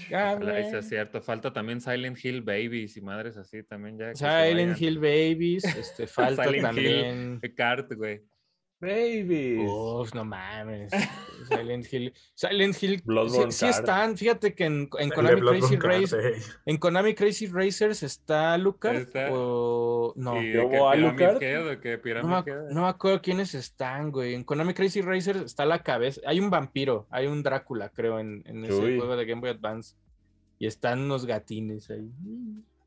Gamer. 0.09 0.43
Ojalá 0.43 0.69
sea 0.69 0.81
cierto. 0.81 1.21
Falta 1.21 1.51
también 1.51 1.81
Silent 1.81 2.23
Hill 2.23 2.41
Babies 2.41 2.97
y 2.97 3.01
madres 3.01 3.37
así 3.37 3.63
también 3.63 3.97
ya. 3.97 4.13
Silent 4.13 4.79
Hill 4.79 4.97
Babies. 4.99 5.63
Este, 5.65 6.07
falta 6.07 6.43
Silent 6.43 6.55
Hill. 6.57 6.61
también. 6.61 7.41
Kart, 7.55 7.91
güey. 7.93 8.21
Babies. 8.84 9.69
Uf, 9.69 10.13
no 10.13 10.24
mames. 10.26 10.91
Silent 11.48 11.91
Hill. 11.91 12.13
Silent 12.36 12.84
Hill. 12.84 12.98
Sí, 12.98 13.02
Bloodborne 13.06 13.52
sí 13.52 13.65
están. 13.65 14.17
Fíjate 14.17 14.54
que 14.54 14.65
en, 14.65 14.90
en 15.00 15.10
Konami 15.15 15.42
Crazy 15.42 15.77
Kart, 15.77 15.94
Race. 16.02 16.15
eh. 16.17 16.42
En 16.65 16.77
Konami 16.77 17.13
Crazy 17.15 17.48
Racers 17.48 18.04
está 18.04 18.58
Lucas 18.58 19.08
o 19.31 20.13
no. 20.15 20.42
¿Y 20.42 20.54
No 20.54 22.29
me, 22.29 22.44
no 22.73 22.88
acuerdo 22.88 23.21
quiénes 23.21 23.54
están, 23.56 24.12
güey. 24.12 24.36
En 24.36 24.44
Konami 24.44 24.73
Crazy 24.73 25.02
Racers 25.02 25.42
está 25.42 25.65
la 25.65 25.81
cabeza. 25.84 26.21
Hay 26.25 26.40
un 26.40 26.50
vampiro, 26.50 27.08
hay 27.10 27.27
un 27.27 27.42
Drácula, 27.44 27.90
creo, 27.90 28.19
en, 28.19 28.44
en 28.46 28.63
ese 28.65 28.73
Uy. 28.75 28.98
juego 28.98 29.15
de 29.15 29.25
Game 29.25 29.42
Boy 29.42 29.50
Advance. 29.50 29.96
Y 30.60 30.67
están 30.67 31.00
unos 31.02 31.25
gatines 31.25 31.90
ahí. 31.90 32.10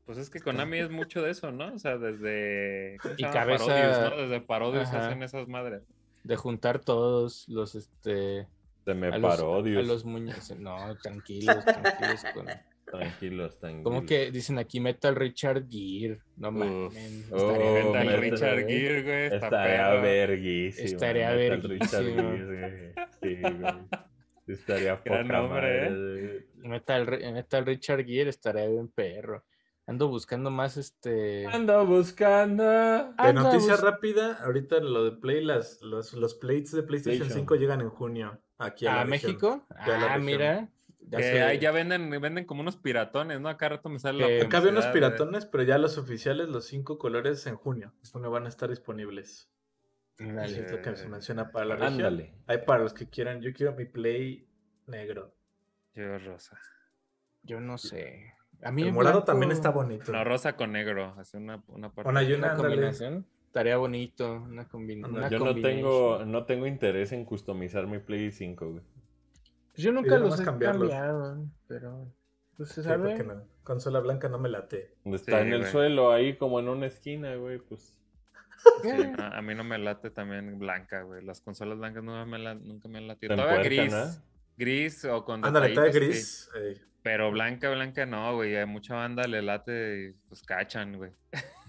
Pues 0.07 0.17
es 0.17 0.29
que 0.31 0.39
Konami 0.39 0.79
es 0.79 0.89
mucho 0.89 1.21
de 1.21 1.29
eso, 1.31 1.51
¿no? 1.51 1.73
O 1.73 1.77
sea, 1.77 1.97
desde. 1.97 2.97
¿cómo 3.01 3.13
se 3.15 3.21
Y 3.21 3.25
cabeza- 3.25 3.65
Parodius, 3.67 3.99
¿no? 4.09 4.17
Desde 4.23 4.41
Parodius 4.41 4.87
Ajá. 4.87 5.07
hacen 5.07 5.21
esas 5.21 5.47
madres. 5.47 5.83
De 6.23 6.35
juntar 6.35 6.79
todos 6.79 7.47
los, 7.47 7.75
este... 7.75 8.47
Se 8.85 8.93
me 8.93 9.07
a 9.07 9.17
los, 9.17 9.39
a 9.39 9.61
los 9.81 10.05
muñecos. 10.05 10.57
No, 10.57 10.95
tranquilos, 10.97 11.63
tranquilos. 11.63 12.23
Con... 12.33 12.45
Tranquilos, 12.85 13.59
tranquilos. 13.59 13.83
Como 13.83 14.05
que 14.05 14.31
dicen 14.31 14.57
aquí 14.57 14.79
Metal 14.79 15.13
Richard 15.13 15.67
Gear. 15.69 16.19
No 16.37 16.51
mames. 16.51 17.25
Oh, 17.31 17.51
estaría 17.51 17.83
Metal 17.83 18.21
Richard. 18.21 18.65
Gear, 18.67 19.03
güey. 19.03 19.25
Está 19.25 19.35
Estaría 19.35 19.89
verguísimo. 20.01 20.85
Estaría 20.85 21.31
Metal 21.31 21.61
Richard 21.63 22.03
verguísimo. 22.05 23.07
Sí, 23.21 23.35
güey. 23.41 23.73
Estaría 24.47 24.97
poca 24.97 25.09
Gran 25.09 25.27
nombre, 25.27 25.89
madre. 25.89 26.45
Metal, 26.55 27.05
Ri- 27.07 27.33
Metal 27.33 27.65
Richard 27.65 28.05
Gear 28.05 28.27
estaría 28.29 28.67
bien 28.67 28.87
perro. 28.87 29.43
Ando 29.87 30.09
buscando 30.09 30.51
más 30.51 30.75
este. 30.77 31.47
Ando 31.47 31.85
buscando. 31.85 32.63
De 32.63 33.13
Anda 33.17 33.33
noticia 33.33 33.73
bus- 33.73 33.81
rápida, 33.81 34.37
ahorita 34.43 34.79
lo 34.79 35.05
de 35.05 35.11
Play, 35.13 35.43
las, 35.43 35.81
los, 35.81 36.13
los 36.13 36.35
plates 36.35 36.73
de 36.73 36.83
PlayStation 36.83 37.19
PlayStation. 37.29 37.47
5 37.47 37.55
llegan 37.55 37.81
en 37.81 37.89
junio 37.89 38.39
aquí 38.57 38.85
a, 38.85 38.91
¿A 38.91 38.95
la 38.95 39.03
región. 39.05 39.31
México? 39.31 39.65
Ya 39.87 39.95
a 39.95 39.99
la 39.99 40.13
Ah, 40.15 40.17
mira. 40.19 40.69
Ya 41.09 41.19
Que 41.19 41.59
ya 41.61 41.71
venden, 41.71 42.09
venden 42.09 42.43
como 42.43 42.59
unos 42.59 42.75
piratones, 42.75 43.39
¿no? 43.39 43.47
Acá 43.47 43.69
rato 43.69 43.87
me 43.87 43.97
sale 43.97 44.19
la 44.19 44.27
Que- 44.27 44.41
Acá 44.41 44.57
había 44.57 44.71
unos 44.71 44.85
de- 44.87 44.91
piratones, 44.91 45.45
pero 45.45 45.63
ya 45.63 45.77
los 45.77 45.97
oficiales, 45.97 46.49
los 46.49 46.65
cinco 46.65 46.97
colores 46.97 47.47
en 47.47 47.55
junio. 47.55 47.93
En 48.03 48.11
junio 48.11 48.29
van 48.29 48.45
a 48.45 48.49
estar 48.49 48.69
disponibles. 48.69 49.49
Dale. 50.19 50.65
Es 50.65 50.69
lo 50.71 50.81
que 50.81 50.97
se 50.97 51.07
menciona 51.07 51.49
para 51.51 51.63
la 51.65 51.75
región. 51.75 51.93
Ándale. 51.93 52.33
Hay 52.47 52.57
para 52.65 52.83
los 52.83 52.93
que 52.93 53.07
quieran. 53.07 53.39
Yo 53.41 53.53
quiero 53.53 53.73
mi 53.73 53.85
Play 53.85 54.49
negro. 54.85 55.33
Yo 55.93 56.17
rosa. 56.19 56.59
Yo 57.43 57.61
no 57.61 57.77
sé. 57.77 58.33
A 58.63 58.71
mí 58.71 58.81
El 58.81 58.87
en 58.89 58.93
morado 58.95 59.17
blanco- 59.17 59.25
también 59.25 59.51
está 59.51 59.69
bonito. 59.69 60.11
No, 60.11 60.23
rosa 60.23 60.55
con 60.55 60.71
negro. 60.71 61.13
Hace 61.17 61.37
una, 61.37 61.61
una 61.67 61.91
parte. 61.91 62.09
Una 62.09 62.55
combinación. 62.55 63.25
Estaría 63.45 63.77
bonito. 63.77 64.33
Una, 64.33 64.67
combin- 64.67 65.05
Ándale. 65.05 65.17
una 65.27 65.29
Yo 65.29 65.39
no 65.39 65.55
tengo, 65.55 66.25
no 66.25 66.45
tengo 66.45 66.67
interés 66.67 67.11
en 67.11 67.23
customizar 67.25 67.87
mi 67.87 67.99
Play 67.99 68.31
5, 68.31 68.69
güey. 68.71 68.83
Pues 69.73 69.83
yo 69.83 69.91
nunca 69.91 70.09
nada 70.11 70.21
los 70.21 70.39
he 70.39 70.43
cambiado. 70.43 71.45
Pero. 71.67 72.11
Pues 72.57 72.69
se 72.69 72.81
Sí, 72.81 72.87
sabe. 72.87 73.23
no. 73.23 73.43
Consola 73.63 73.99
blanca 73.99 74.27
no 74.29 74.39
me 74.39 74.49
late. 74.49 74.95
Está 75.05 75.39
Sí, 75.41 75.47
en 75.47 75.53
el 75.53 75.59
güey. 75.61 75.71
suelo, 75.71 76.11
ahí 76.11 76.35
como 76.37 76.59
en 76.59 76.67
una 76.69 76.87
esquina, 76.87 77.35
güey, 77.35 77.59
pues. 77.59 77.99
Sí, 78.81 78.89
no, 79.15 79.23
a 79.23 79.41
mí 79.43 79.53
no 79.53 79.63
me 79.63 79.77
late 79.77 80.09
también 80.09 80.57
blanca, 80.57 81.03
güey. 81.03 81.23
Las 81.23 81.41
consolas 81.41 81.77
blancas 81.77 82.03
no 82.03 82.25
me 82.25 82.39
la- 82.39 82.55
nunca 82.55 82.87
me 82.87 82.97
han 82.97 83.07
latido. 83.07 83.35
Te 83.35 83.41
Todavía 83.41 83.63
gris. 83.63 83.93
¿ah? 83.93 84.23
Gris 84.57 85.05
o 85.05 85.23
con 85.23 85.45
Ándale, 85.45 85.67
está 85.67 85.81
de 85.81 85.87
detallitos, 85.91 86.49
gris. 86.53 86.75
sí. 86.75 86.81
Pero 87.07 87.31
blanca, 87.31 87.69
blanca 87.69 88.05
no, 88.05 88.35
güey. 88.35 88.57
Hay 88.57 88.65
mucha 88.65 88.95
banda 88.95 89.25
le 89.27 89.41
late 89.41 90.09
y 90.09 90.11
pues 90.27 90.43
cachan, 90.43 90.97
güey. 90.97 91.11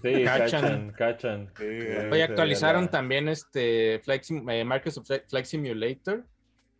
Sí, 0.02 0.24
Cachan. 0.24 0.90
cachan. 0.98 1.48
Sí. 1.56 1.64
Oye, 2.10 2.24
actualizaron 2.24 2.86
la- 2.86 2.90
también 2.90 3.28
este 3.28 3.94
eh, 3.94 4.64
Microsoft 4.64 5.06
Flight- 5.06 5.28
Flight 5.28 5.46
Simulator. 5.46 6.24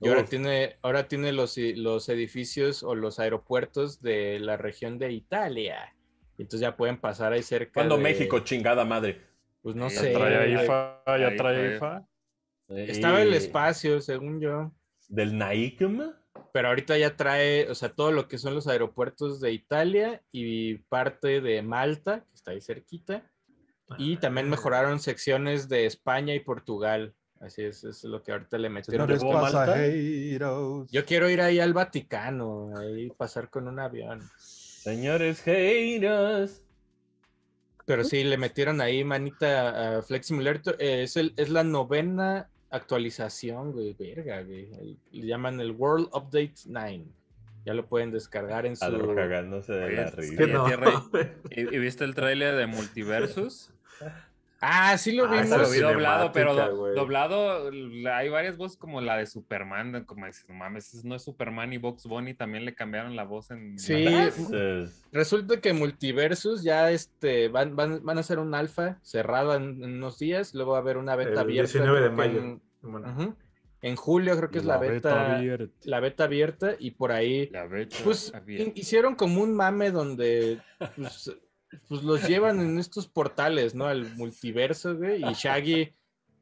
Y 0.00 0.08
ahora 0.08 0.24
tiene, 0.24 0.76
ahora 0.82 1.06
tiene 1.06 1.30
los, 1.32 1.56
los 1.56 2.08
edificios 2.08 2.82
o 2.82 2.96
los 2.96 3.20
aeropuertos 3.20 4.00
de 4.02 4.40
la 4.40 4.56
región 4.56 4.98
de 4.98 5.12
Italia. 5.12 5.94
Entonces 6.36 6.60
ya 6.60 6.76
pueden 6.76 6.96
pasar 6.98 7.32
ahí 7.32 7.42
cerca. 7.44 7.74
¿Cuándo 7.74 7.96
de- 7.96 8.02
México, 8.02 8.40
chingada 8.40 8.84
madre? 8.84 9.20
Pues 9.62 9.76
no 9.76 9.88
Sí, 9.88 9.98
sé. 9.98 10.12
Ya 10.12 10.18
trae. 10.18 10.64
IFA, 10.64 11.02
ya 11.06 11.36
trae. 11.36 11.76
IFA. 11.76 12.08
Estaba 12.70 13.22
el 13.22 13.34
espacio, 13.34 14.00
según 14.00 14.40
yo. 14.40 14.72
¿Del 15.08 15.38
Naikm? 15.38 16.12
Pero 16.52 16.68
ahorita 16.68 16.96
ya 16.98 17.16
trae, 17.16 17.70
o 17.70 17.74
sea, 17.74 17.90
todo 17.90 18.10
lo 18.12 18.26
que 18.28 18.38
son 18.38 18.54
los 18.54 18.66
aeropuertos 18.66 19.40
de 19.40 19.52
Italia 19.52 20.22
y 20.32 20.76
parte 20.76 21.40
de 21.40 21.62
Malta, 21.62 22.20
que 22.28 22.34
está 22.34 22.50
ahí 22.52 22.60
cerquita. 22.60 23.30
Y 23.98 24.16
también 24.18 24.46
Ah. 24.46 24.50
mejoraron 24.50 25.00
secciones 25.00 25.68
de 25.68 25.86
España 25.86 26.34
y 26.34 26.40
Portugal. 26.40 27.14
Así 27.40 27.62
es, 27.62 27.84
es 27.84 28.02
lo 28.04 28.22
que 28.22 28.32
ahorita 28.32 28.58
le 28.58 28.68
metieron. 28.68 29.06
Yo 30.90 31.04
quiero 31.04 31.30
ir 31.30 31.40
ahí 31.40 31.60
al 31.60 31.72
Vaticano, 31.72 32.76
ahí 32.76 33.10
pasar 33.10 33.48
con 33.48 33.68
un 33.68 33.78
avión. 33.78 34.22
Señores 34.38 35.40
haters. 35.42 36.62
Pero 37.86 38.04
sí, 38.04 38.24
le 38.24 38.36
metieron 38.36 38.80
ahí 38.80 39.02
manita 39.04 39.98
a 39.98 40.02
Flex 40.02 40.26
Simulator. 40.26 40.76
eh, 40.78 41.04
es, 41.04 41.16
el, 41.16 41.32
es 41.36 41.48
la 41.48 41.64
novena 41.64 42.50
actualización, 42.70 43.72
güey, 43.72 43.94
verga, 43.98 44.42
güey. 44.42 44.68
El- 44.74 44.98
le 45.12 45.26
llaman 45.26 45.60
el 45.60 45.72
World 45.72 46.08
Update 46.12 46.54
9. 46.66 47.04
Ya 47.64 47.74
lo 47.74 47.86
pueden 47.86 48.10
descargar 48.10 48.64
en 48.66 48.76
su... 48.76 49.14
Cagándose 49.14 49.72
de 49.72 49.84
Oye, 49.84 49.96
la 49.96 50.10
risa. 50.10 50.46
no. 50.46 50.66
¿Y, 51.50 51.60
y 51.74 51.78
viste 51.78 52.04
el 52.04 52.14
tráiler 52.14 52.56
de 52.56 52.66
Multiversus? 52.66 53.70
Ah, 54.60 54.98
sí 54.98 55.12
lo 55.12 55.26
Ah, 55.26 55.30
vimos. 55.30 55.46
esa 55.46 55.58
lo 55.58 55.70
vi 55.70 55.78
doblado, 55.78 56.32
pero 56.32 56.52
do- 56.54 56.92
doblado 56.94 57.70
la- 57.70 58.18
hay 58.18 58.28
varias 58.28 58.56
voces 58.56 58.76
como 58.76 59.00
la 59.00 59.16
de 59.16 59.26
Superman, 59.26 60.04
como 60.04 60.26
dices, 60.26 60.46
no 60.48 60.54
mames, 60.56 61.04
no 61.04 61.14
es 61.14 61.22
Superman 61.22 61.72
y 61.72 61.78
Box 61.78 62.06
Bunny 62.06 62.34
también 62.34 62.64
le 62.64 62.74
cambiaron 62.74 63.14
la 63.14 63.22
voz 63.24 63.50
en 63.52 63.78
Sí. 63.78 63.94
Entonces, 64.06 65.04
Resulta 65.12 65.60
que 65.60 65.72
Multiversus 65.72 66.62
ya 66.64 66.90
este, 66.90 67.48
van, 67.48 67.76
van, 67.76 68.04
van 68.04 68.16
a 68.16 68.20
hacer 68.20 68.38
un 68.40 68.54
alfa 68.54 68.98
cerrado 69.02 69.54
en, 69.54 69.82
en 69.84 69.94
unos 69.94 70.18
días, 70.18 70.54
luego 70.54 70.72
va 70.72 70.78
a 70.78 70.80
haber 70.80 70.96
una 70.96 71.14
beta 71.14 71.30
El 71.32 71.38
abierta. 71.38 71.70
19 71.72 72.00
de 72.00 72.10
mayo. 72.10 72.38
En, 72.40 72.62
Bueno. 72.82 73.36
En 73.80 73.94
julio 73.94 74.36
creo 74.36 74.50
que 74.50 74.58
es 74.58 74.64
la, 74.64 74.76
beta, 74.76 75.36
abierta. 75.36 75.72
la 75.84 76.00
beta 76.00 76.24
abierta 76.24 76.74
y 76.80 76.90
por 76.90 77.12
ahí 77.12 77.48
La 77.52 77.64
beta 77.68 77.96
pues 78.02 78.34
abierta. 78.34 78.72
hicieron 78.74 79.14
como 79.14 79.40
un 79.40 79.54
mame 79.54 79.92
donde 79.92 80.58
pues, 80.96 81.30
pues 81.88 82.02
los 82.02 82.26
llevan 82.26 82.60
en 82.60 82.78
estos 82.78 83.06
portales, 83.08 83.74
¿no? 83.74 83.86
Al 83.86 84.14
multiverso, 84.16 84.96
güey, 84.96 85.22
y 85.24 85.32
Shaggy 85.34 85.94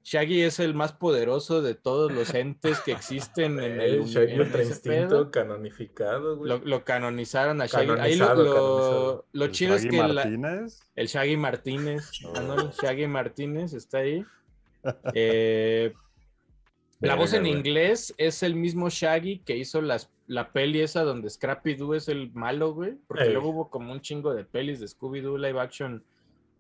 Shaggy 0.05 0.43
es 0.43 0.61
el 0.61 0.73
más 0.73 0.93
poderoso 0.93 1.63
de 1.63 1.75
todos 1.75 2.13
los 2.13 2.33
entes 2.33 2.79
que 2.81 2.93
existen 2.93 3.59
en 3.59 3.81
el 3.81 4.05
Shaggy 4.05 4.35
en 4.35 4.41
Ultra 4.41 4.63
Instinto 4.63 5.31
canonificado, 5.33 6.37
güey. 6.37 6.49
Lo, 6.49 6.59
lo 6.59 6.85
canonizaron 6.85 7.61
a 7.61 7.67
Shaggy. 7.67 7.91
Ahí 7.99 8.15
lo, 8.15 9.25
lo- 9.33 9.47
chido 9.49 9.75
es 9.75 9.83
Shaggy 9.83 9.97
que 9.97 10.07
la- 10.39 10.67
el 10.95 11.07
Shaggy 11.09 11.37
Martínez, 11.37 12.11
Oh. 12.25 12.41
no, 12.41 12.71
Shaggy 12.81 13.09
Martínez 13.09 13.73
está 13.73 13.99
ahí. 13.99 14.25
Eh, 15.15 15.93
la 17.01 17.17
voz 17.17 17.33
en 17.33 17.45
inglés 17.45 18.15
es 18.19 18.45
el 18.45 18.55
mismo 18.55 18.89
Shaggy 18.89 19.41
que 19.41 19.57
hizo 19.57 19.83
las, 19.83 20.09
la 20.27 20.51
peli 20.53 20.81
esa 20.81 21.03
donde 21.05 21.31
Scrappy 21.31 21.75
Doo 21.75 21.95
es 21.95 22.09
el 22.09 22.33
malo, 22.33 22.73
güey. 22.75 22.95
Porque 23.07 23.25
Ey. 23.25 23.33
luego 23.33 23.51
hubo 23.51 23.71
como 23.71 23.93
un 23.93 24.01
chingo 24.01 24.35
de 24.35 24.45
pelis 24.45 24.81
de 24.81 24.87
Scooby-Doo 24.87 25.39
live 25.39 25.61
action 25.61 26.03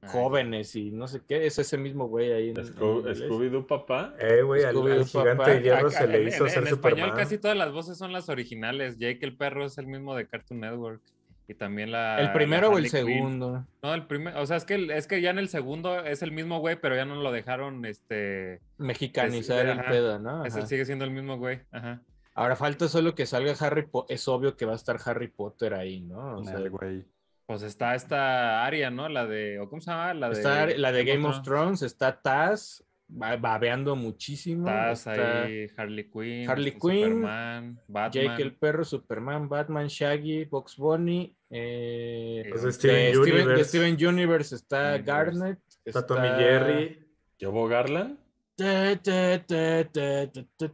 Ay, 0.02 0.08
jóvenes 0.12 0.76
y 0.76 0.90
no 0.92 1.08
sé 1.08 1.22
qué. 1.26 1.46
Es 1.46 1.58
ese 1.58 1.76
mismo 1.78 2.06
güey 2.06 2.32
ahí. 2.32 2.52
Scooby-Doo, 2.54 3.66
papá. 3.66 4.14
Eh, 4.20 4.42
güey, 4.42 4.62
al, 4.64 4.74
gigante 5.04 5.36
papá. 5.36 5.50
de 5.50 5.62
hierro 5.62 5.90
se 5.90 6.06
le 6.06 6.22
en- 6.22 6.28
hizo 6.28 6.44
en, 6.44 6.50
ser 6.50 6.62
en 6.62 6.68
español 6.68 7.12
casi 7.14 7.38
todas 7.38 7.56
las 7.56 7.72
voces 7.72 7.98
son 7.98 8.12
las 8.12 8.28
originales. 8.28 8.98
Jake 8.98 9.18
el 9.22 9.36
perro 9.36 9.64
es 9.64 9.78
el 9.78 9.86
mismo 9.86 10.14
de 10.14 10.26
Cartoon 10.28 10.60
Network. 10.60 11.00
Y 11.48 11.54
también 11.54 11.92
la. 11.92 12.20
¿El 12.20 12.32
primero 12.32 12.68
la 12.70 12.74
o 12.74 12.78
el 12.78 12.88
segundo? 12.88 13.64
No, 13.82 13.94
el 13.94 14.04
primero. 14.06 14.40
O 14.42 14.46
sea, 14.46 14.56
es 14.56 14.64
que, 14.64 14.88
es 14.92 15.06
que 15.06 15.20
ya 15.20 15.30
en 15.30 15.38
el 15.38 15.48
segundo 15.48 16.04
es 16.04 16.22
el 16.22 16.32
mismo 16.32 16.58
güey, 16.58 16.74
pero 16.80 16.96
ya 16.96 17.04
no 17.04 17.14
lo 17.22 17.30
dejaron. 17.30 17.84
Este. 17.84 18.60
Mexicanizar 18.78 19.64
el 19.66 19.78
ajá, 19.78 19.90
pedo, 19.90 20.18
¿no? 20.18 20.44
es 20.44 20.54
Ajá. 20.54 20.62
el- 20.62 20.68
sigue 20.68 20.84
siendo 20.84 21.04
el 21.04 21.12
mismo 21.12 21.38
güey. 21.38 21.60
Ajá. 21.70 22.02
Ahora 22.36 22.54
falta 22.54 22.86
solo 22.88 23.14
que 23.14 23.26
salga 23.26 23.54
Harry 23.60 23.86
Potter. 23.86 24.14
Es 24.14 24.28
obvio 24.28 24.56
que 24.56 24.66
va 24.66 24.72
a 24.72 24.76
estar 24.76 24.98
Harry 25.06 25.28
Potter 25.28 25.74
ahí, 25.74 26.00
¿no? 26.02 26.38
O 26.38 26.44
sea, 26.44 26.58
El 26.58 26.70
güey. 26.70 27.04
Pues 27.46 27.62
está 27.62 27.94
esta 27.94 28.64
Aria, 28.64 28.90
¿no? 28.90 29.08
La 29.08 29.26
de. 29.26 29.58
¿o 29.60 29.68
¿Cómo 29.68 29.80
se 29.80 29.90
llama? 29.90 30.12
La 30.14 30.28
de. 30.28 30.34
Está 30.34 30.66
la 30.66 30.92
de 30.92 31.04
Game 31.04 31.26
of 31.26 31.42
Thrones, 31.42 31.82
está 31.82 32.20
Taz, 32.20 32.84
ba- 33.08 33.36
babeando 33.36 33.94
muchísimo. 33.96 34.68
Está 34.68 35.44
ahí 35.44 35.66
Harley 35.76 36.10
Quinn. 36.10 36.50
Harley 36.50 36.68
está 36.74 36.80
Quinn, 36.88 37.02
Superman, 37.04 37.80
Batman. 37.86 38.10
Jake 38.12 38.42
el 38.42 38.54
perro, 38.56 38.84
Superman, 38.84 39.48
Batman, 39.48 39.86
Shaggy, 39.86 40.44
Box 40.46 40.76
Bunny. 40.76 41.36
Eh, 41.48 42.44
Pues 42.50 42.62
de 42.62 42.66
de 42.68 42.72
Steven 42.72 43.12
Steven, 43.12 43.12
de 43.12 43.32
Universe. 43.42 43.64
Steven 43.64 44.06
Universe 44.08 44.54
está 44.56 44.78
Universe. 44.96 45.02
Garnet. 45.12 45.58
Está 45.84 46.04
Tommy 46.04 46.28
Jerry. 46.36 46.98
¿Yobo 47.38 47.68
Garland? 47.68 48.18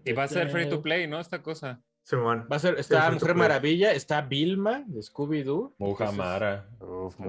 Y 0.05 0.13
va 0.13 0.25
a 0.25 0.29
ser 0.29 0.49
free 0.49 0.69
to 0.69 0.83
play, 0.83 1.07
¿no? 1.07 1.19
Esta 1.21 1.43
cosa. 1.43 1.81
Simón. 2.05 2.47
Va 2.51 2.57
a 2.57 2.59
ser, 2.59 2.79
está 2.79 3.11
Mujer. 3.11 3.35
Maravilla, 3.37 3.93
está 3.93 4.23
Vilma 4.23 4.83
de 4.87 5.01
Scooby-Doo. 5.01 5.75
Muhamara. 5.79 6.69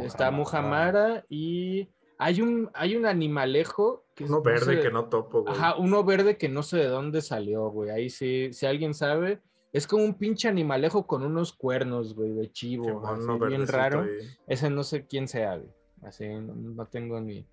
Está 0.04 0.32
Muhammara 0.32 1.26
y 1.30 1.90
hay 2.18 2.42
un, 2.42 2.70
hay 2.74 2.96
un 2.96 3.06
animalejo 3.06 4.06
que 4.16 4.24
es- 4.24 4.30
Uno 4.30 4.40
no 4.40 4.44
verde 4.44 4.76
sé- 4.78 4.82
que 4.82 4.92
no 4.92 5.06
topo, 5.10 5.44
güey. 5.44 5.54
Ajá, 5.54 5.76
uno 5.76 6.04
verde 6.04 6.38
que 6.38 6.50
no 6.50 6.64
sé 6.64 6.78
de 6.78 6.88
dónde 6.88 7.22
salió, 7.22 7.70
güey. 7.70 7.92
Ahí 7.92 8.10
sí, 8.10 8.52
si 8.52 8.66
alguien 8.66 8.94
sabe, 8.96 9.42
es 9.74 9.86
como 9.88 10.04
un 10.06 10.16
pinche 10.16 10.48
animalejo 10.48 11.06
con 11.06 11.24
unos 11.24 11.54
cuernos, 11.54 12.16
güey, 12.16 12.32
de 12.34 12.52
chivo. 12.52 12.86
Simón, 12.86 13.06
así, 13.40 13.48
bien 13.48 13.68
raro. 13.68 14.02
ahí. 14.02 14.10
Ese 14.48 14.70
no 14.72 14.84
sé 14.84 15.06
quién 15.06 15.28
sea, 15.28 15.58
güey. 15.58 15.70
Así 16.04 16.28
no, 16.28 16.54
no 16.56 16.86
tengo 16.88 17.22
ni, 17.22 17.46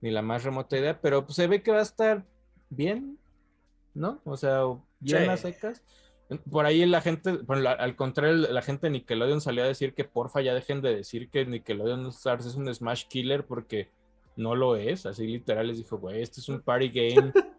ni 0.00 0.10
la 0.10 0.22
más 0.22 0.44
remota 0.44 0.78
idea, 0.78 1.00
pero 1.00 1.24
pues, 1.24 1.36
se 1.36 1.46
ve 1.46 1.62
que 1.62 1.70
va 1.72 1.78
a 1.78 1.82
estar 1.82 2.24
bien, 2.70 3.18
¿no? 3.94 4.20
O 4.24 4.36
sea, 4.36 4.62
bien 5.00 5.20
Sí. 5.22 5.26
las 5.26 5.40
secas. 5.40 5.82
Por 6.50 6.64
ahí 6.64 6.86
la 6.86 7.00
gente, 7.00 7.32
bueno, 7.38 7.62
la- 7.62 7.72
al 7.72 7.96
contrario, 7.96 8.34
la 8.36 8.62
gente 8.62 8.86
de 8.86 8.92
Nickelodeon 8.92 9.40
salió 9.40 9.64
a 9.64 9.66
decir 9.66 9.94
que 9.94 10.04
porfa 10.04 10.40
ya 10.40 10.54
dejen 10.54 10.80
de 10.80 10.94
decir 10.94 11.28
que 11.28 11.44
Nickelodeon 11.44 12.06
Stars 12.06 12.46
es 12.46 12.54
un 12.54 12.72
Smash 12.72 13.06
Killer 13.08 13.44
porque 13.44 13.88
no 14.36 14.54
lo 14.54 14.76
es. 14.76 15.06
Así 15.06 15.26
literal 15.26 15.66
les 15.66 15.78
dijo, 15.78 15.98
güey, 15.98 16.22
este 16.22 16.40
es 16.40 16.48
un 16.48 16.60
party 16.60 16.88
game 16.90 17.32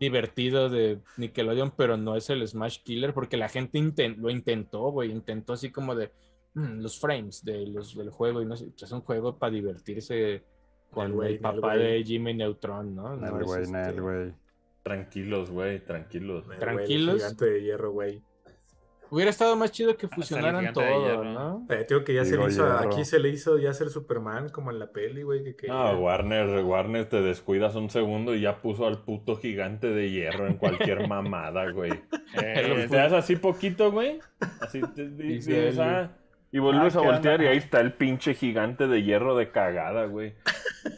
divertido 0.00 0.68
de 0.68 1.00
Nickelodeon, 1.16 1.72
pero 1.76 1.96
no 1.96 2.16
es 2.16 2.28
el 2.30 2.46
Smash 2.46 2.82
Killer 2.82 3.14
porque 3.14 3.36
la 3.36 3.48
gente 3.48 3.78
inten- 3.78 4.16
lo 4.16 4.30
intentó, 4.30 4.90
güey, 4.90 5.10
intentó 5.10 5.52
así 5.54 5.70
como 5.70 5.94
de 5.94 6.10
"Mm, 6.54 6.80
los 6.80 6.98
frames 7.00 7.44
de 7.44 7.66
los, 7.66 7.96
del 7.96 8.10
juego 8.10 8.42
y 8.42 8.46
no 8.46 8.56
sé, 8.56 8.68
es 8.80 8.92
un 8.92 9.00
juego 9.02 9.38
para 9.38 9.52
divertirse 9.52 10.42
con 10.90 11.06
El 11.06 11.10
el, 11.12 11.16
güey, 11.16 11.32
el 11.34 11.38
papá 11.40 11.76
de 11.76 12.02
Jimmy 12.04 12.34
Neutron, 12.34 12.94
¿no? 12.94 13.16
No 13.16 13.26
El 13.36 13.42
es, 13.42 13.46
güey, 13.46 13.62
el 13.88 14.00
güey. 14.00 14.32
Tranquilos, 14.82 15.50
güey, 15.50 15.80
tranquilos. 15.84 16.42
El 16.42 16.46
güey, 16.46 16.54
el 16.56 16.60
Tranquilos. 16.60 17.16
gigante 17.16 17.44
de 17.44 17.62
hierro, 17.62 17.92
güey. 17.92 18.22
Hubiera 19.10 19.30
estado 19.30 19.56
más 19.56 19.72
chido 19.72 19.96
que 19.96 20.06
fusionaran 20.06 20.70
todo. 20.74 21.24
¿no? 21.24 21.66
Eh, 21.70 21.86
digo 21.88 22.04
que 22.04 22.12
ya 22.12 22.26
se 22.26 22.36
le 22.36 22.46
hizo, 22.46 22.62
hierro. 22.64 22.78
aquí 22.90 23.06
se 23.06 23.18
le 23.18 23.30
hizo 23.30 23.56
ya 23.56 23.72
ser 23.72 23.88
Superman, 23.88 24.50
como 24.50 24.70
en 24.70 24.78
la 24.78 24.90
peli, 24.92 25.22
güey. 25.22 25.42
Que, 25.44 25.56
que- 25.56 25.66
No, 25.68 25.98
Warner, 25.98 26.62
Warner 26.62 27.08
te 27.08 27.22
descuidas 27.22 27.74
un 27.74 27.88
segundo 27.88 28.34
y 28.34 28.42
ya 28.42 28.60
puso 28.60 28.86
al 28.86 29.02
puto 29.04 29.36
gigante 29.36 29.88
de 29.88 30.10
hierro 30.10 30.46
en 30.46 30.58
cualquier 30.58 31.08
mamada, 31.08 31.70
güey. 31.70 31.92
Eh, 32.42 32.86
Te 32.90 32.96
das 32.96 33.14
así 33.14 33.36
poquito, 33.36 33.90
güey. 33.90 34.20
Así 34.60 34.82
te 34.94 35.08
Dice 35.08 35.52
dices, 35.52 35.78
ah, 35.78 36.10
y 36.52 36.58
vuelves 36.58 36.94
Ah, 36.96 36.98
a 36.98 37.02
¿qué 37.02 37.08
voltear 37.08 37.34
onda? 37.36 37.44
y 37.44 37.48
ahí 37.52 37.58
está 37.58 37.80
el 37.80 37.92
pinche 37.92 38.34
gigante 38.34 38.86
de 38.88 39.02
hierro 39.02 39.36
de 39.36 39.50
cagada, 39.50 40.06
güey. 40.06 40.34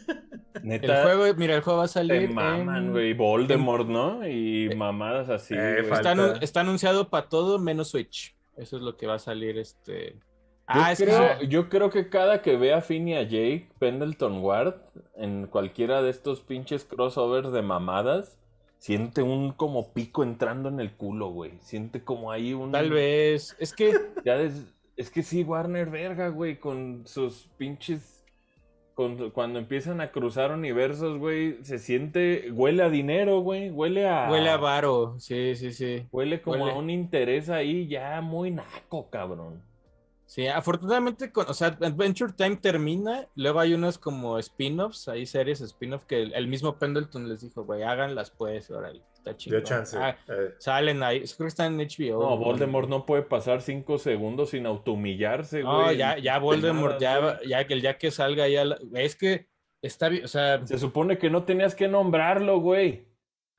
El 0.54 0.66
Neta, 0.68 1.02
juego, 1.04 1.32
mira, 1.36 1.54
el 1.54 1.62
juego 1.62 1.78
va 1.78 1.84
a 1.84 1.86
te 1.86 1.92
salir. 1.94 2.30
maman, 2.34 2.86
en- 2.86 2.90
güey. 2.90 3.14
Voldemort, 3.14 3.88
¿no? 3.88 4.26
Y 4.28 4.68
mamadas 4.76 5.30
así, 5.30 5.54
Eh, 5.56 5.80
Está, 5.80 6.14
anu- 6.14 6.38
está 6.42 6.60
anunciado 6.60 7.08
para 7.08 7.28
todo 7.28 7.58
menos 7.58 7.88
Switch. 7.90 8.36
Eso 8.56 8.76
es 8.76 8.82
lo 8.82 8.96
que 8.96 9.06
va 9.06 9.14
a 9.14 9.18
salir 9.18 9.56
este. 9.58 10.14
Yo, 10.14 10.18
Ah, 10.66 10.92
es 10.92 10.98
que 10.98 11.04
creo, 11.06 11.42
yo 11.42 11.68
creo 11.68 11.88
que 11.90 12.10
cada 12.10 12.42
que 12.42 12.56
vea 12.56 12.78
a 12.78 12.80
Finn 12.82 13.08
y 13.08 13.16
a 13.16 13.22
Jake 13.22 13.70
Pendleton 13.78 14.38
Ward 14.42 14.74
en 15.16 15.46
cualquiera 15.46 16.02
de 16.02 16.10
estos 16.10 16.40
pinches 16.42 16.84
crossovers 16.84 17.52
de 17.52 17.62
mamadas, 17.62 18.36
siente 18.78 19.22
un 19.22 19.52
como 19.52 19.92
pico 19.94 20.22
entrando 20.22 20.68
en 20.68 20.78
el 20.80 20.92
culo, 20.92 21.28
güey. 21.30 21.52
Siente 21.60 22.04
como 22.04 22.30
ahí 22.32 22.52
un... 22.52 22.70
tal 22.72 22.90
vez. 22.90 23.56
Es 23.58 23.72
que 23.72 23.94
Ya 24.24 24.36
des- 24.36 24.66
Es 25.00 25.08
que 25.10 25.22
sí, 25.22 25.42
Warner, 25.44 25.88
verga, 25.88 26.28
güey, 26.28 26.58
con 26.58 27.06
sus 27.06 27.48
pinches... 27.56 28.22
con- 28.94 29.30
cuando 29.30 29.58
empiezan 29.58 30.02
a 30.02 30.10
cruzar 30.12 30.52
universos, 30.52 31.16
güey, 31.18 31.56
se 31.64 31.78
siente... 31.78 32.50
Huele 32.52 32.82
a 32.82 32.90
dinero, 32.90 33.40
güey. 33.40 33.70
Huele 33.70 34.06
a... 34.06 34.30
huele 34.30 34.50
a 34.50 34.58
varo. 34.58 35.14
Sí, 35.18 35.56
sí, 35.56 35.72
sí. 35.72 36.06
Huele 36.12 36.42
como 36.42 36.64
huele. 36.64 36.72
a 36.72 36.78
un 36.78 36.90
interés 36.90 37.48
ahí 37.48 37.88
ya 37.88 38.20
muy 38.20 38.50
naco, 38.50 39.08
cabrón. 39.08 39.62
Sí, 40.30 40.46
afortunadamente, 40.46 41.32
con, 41.32 41.46
o 41.50 41.54
sea, 41.54 41.76
Adventure 41.80 42.32
Time 42.32 42.54
termina, 42.54 43.26
luego 43.34 43.58
hay 43.58 43.74
unos 43.74 43.98
como 43.98 44.38
spin-offs, 44.38 45.08
hay 45.08 45.26
series 45.26 45.60
spin-off 45.60 46.04
que 46.04 46.22
el, 46.22 46.32
el 46.34 46.46
mismo 46.46 46.78
Pendleton 46.78 47.28
les 47.28 47.40
dijo, 47.40 47.64
güey, 47.64 47.82
háganlas 47.82 48.30
pues, 48.30 48.70
órale, 48.70 49.02
está 49.12 49.36
chido. 49.36 49.56
dio 49.56 49.64
chance. 49.64 49.96
Ah, 49.98 50.16
Eh, 50.28 50.54
salen 50.58 51.02
ahí, 51.02 51.18
creo 51.22 51.36
que 51.38 51.46
están 51.46 51.80
en 51.80 51.88
HBO. 51.88 52.20
No, 52.22 52.36
güey. 52.36 52.44
Voldemort 52.44 52.88
no 52.88 53.04
puede 53.06 53.22
pasar 53.22 53.60
cinco 53.60 53.98
segundos 53.98 54.50
sin 54.50 54.66
automillarse, 54.66 55.62
güey. 55.62 55.74
No, 55.76 55.92
ya, 55.92 56.16
ya 56.18 56.38
Voldemort, 56.38 57.00
ya, 57.00 57.40
ya 57.44 57.66
que 57.66 57.74
el 57.74 57.82
ya 57.82 57.98
que 57.98 58.12
salga 58.12 58.46
ya, 58.46 58.64
la- 58.64 58.78
es 58.94 59.16
que 59.16 59.48
está 59.82 60.08
bien, 60.08 60.24
o 60.24 60.28
sea, 60.28 60.64
Se 60.64 60.78
supone 60.78 61.18
que 61.18 61.28
no 61.28 61.42
tenías 61.42 61.74
que 61.74 61.88
nombrarlo, 61.88 62.60
güey. 62.60 63.04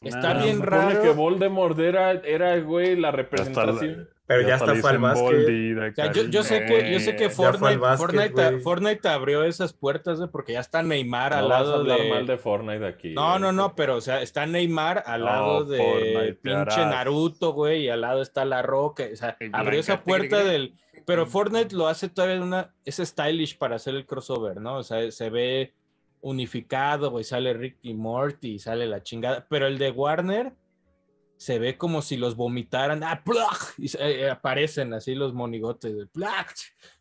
está 0.01 0.35
Nah, 0.35 0.39
Se 0.39 0.45
bien 0.45 0.55
supone 0.59 0.71
raro. 0.93 1.01
que 1.01 1.09
Voldemort 1.09 1.77
era, 1.79 2.11
era 2.11 2.57
güey, 2.61 2.95
la 2.95 3.11
representación. 3.11 4.07
Pero 4.31 4.47
ya, 4.47 4.55
está 4.55 4.73
le 4.73 4.81
fue 4.81 4.89
al 4.89 4.97
básquet. 4.97 5.91
O 5.91 5.95
sea, 5.95 6.11
yo, 6.11 6.23
yo 6.23 6.43
sé 6.43 6.65
que, 6.65 6.91
yo 6.91 6.99
sé 6.99 7.15
que 7.15 7.29
Fortnite, 7.29 7.77
básquet, 7.77 8.31
Fortnite. 8.31 8.59
Fortnite 8.59 9.07
abrió 9.07 9.43
esas 9.43 9.73
puertas, 9.73 10.19
porque 10.31 10.53
ya 10.53 10.59
está 10.59 10.83
Neymar 10.83 11.33
al 11.33 11.43
No 11.43 11.49
vas 11.49 11.59
a 11.59 11.63
lado 11.63 11.75
hablar 11.75 11.99
de... 11.99 12.09
mal 12.09 12.27
de 12.27 12.37
Fortnite 12.37 12.85
aquí. 12.85 13.13
No, 13.13 13.39
no, 13.39 13.51
no, 13.51 13.75
pero 13.75 13.95
o 13.95 14.01
sea, 14.01 14.21
está 14.21 14.45
Neymar 14.45 15.03
al 15.05 15.21
No, 15.21 15.25
lado 15.25 15.65
de 15.65 15.77
Fortnite, 15.77 16.33
pinche. 16.35 16.85
Naruto, 16.85 17.53
güey, 17.53 17.83
y 17.83 17.89
al 17.89 18.01
lado 18.01 18.21
está 18.21 18.45
La 18.45 18.61
Roca, 18.61 19.05
o 19.11 19.15
sea, 19.15 19.37
abrió 19.53 19.79
esa 19.79 20.03
puerta 20.03 20.37
Tigre. 20.37 20.51
del... 20.51 20.73
Pero 21.05 21.25
Fortnite 21.25 21.75
lo 21.75 21.87
hace 21.87 22.09
todavía 22.09 22.35
de 22.35 22.41
una... 22.43 22.73
Es 22.85 22.97
stylish 22.97 23.57
para 23.57 23.75
hacer 23.75 23.95
el 23.95 24.05
crossover, 24.05 24.61
¿no? 24.61 24.77
O 24.77 24.83
sea, 24.83 25.11
se 25.11 25.29
ve 25.29 25.73
unificado, 26.21 27.09
güey, 27.09 27.23
sale 27.23 27.53
Rick 27.53 27.77
y 27.81 27.93
Morty, 27.93 28.59
sale 28.59 28.85
la 28.85 29.01
chingada, 29.01 29.45
pero 29.49 29.65
el 29.67 29.77
de 29.79 29.89
Warner 29.89 30.53
se 31.41 31.57
ve 31.57 31.75
como 31.75 32.03
si 32.03 32.17
los 32.17 32.35
vomitaran, 32.35 33.03
¡ah, 33.03 33.23
plug! 33.25 33.57
Y 33.79 33.89
eh, 33.97 34.29
aparecen 34.29 34.93
así 34.93 35.15
los 35.15 35.33
monigotes, 35.33 35.97
de 35.97 36.05
plug. 36.05 36.27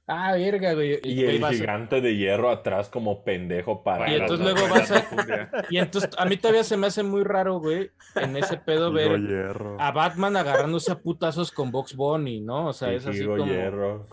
¡Ah, 0.06 0.32
verga, 0.32 0.72
güey! 0.72 0.98
Y 1.04 1.24
el 1.26 1.44
gigante 1.44 2.00
de 2.00 2.16
hierro 2.16 2.48
atrás 2.48 2.88
como 2.88 3.22
pendejo 3.22 3.82
para. 3.82 4.10
Y 4.10 4.14
entonces 4.14 4.40
luego 4.46 4.66
vas 4.70 4.90
a- 4.92 5.50
Y 5.70 5.76
entonces 5.76 6.10
a 6.16 6.24
mí 6.24 6.38
todavía 6.38 6.64
se 6.64 6.78
me 6.78 6.86
hace 6.86 7.02
muy 7.02 7.22
raro, 7.22 7.58
güey, 7.60 7.90
en 8.14 8.34
ese 8.34 8.56
pedo 8.56 8.90
ver 8.90 9.20
hierro. 9.20 9.76
a 9.78 9.92
Batman 9.92 10.38
agarrándose 10.38 10.90
a 10.90 10.98
putazos 10.98 11.50
con 11.52 11.70
Box 11.70 11.94
Bunny, 11.94 12.40
¿no? 12.40 12.68
O 12.68 12.72
sea, 12.72 12.94
es 12.94 13.06
así 13.06 13.26
como... 13.26 13.44
hierro. 13.44 14.06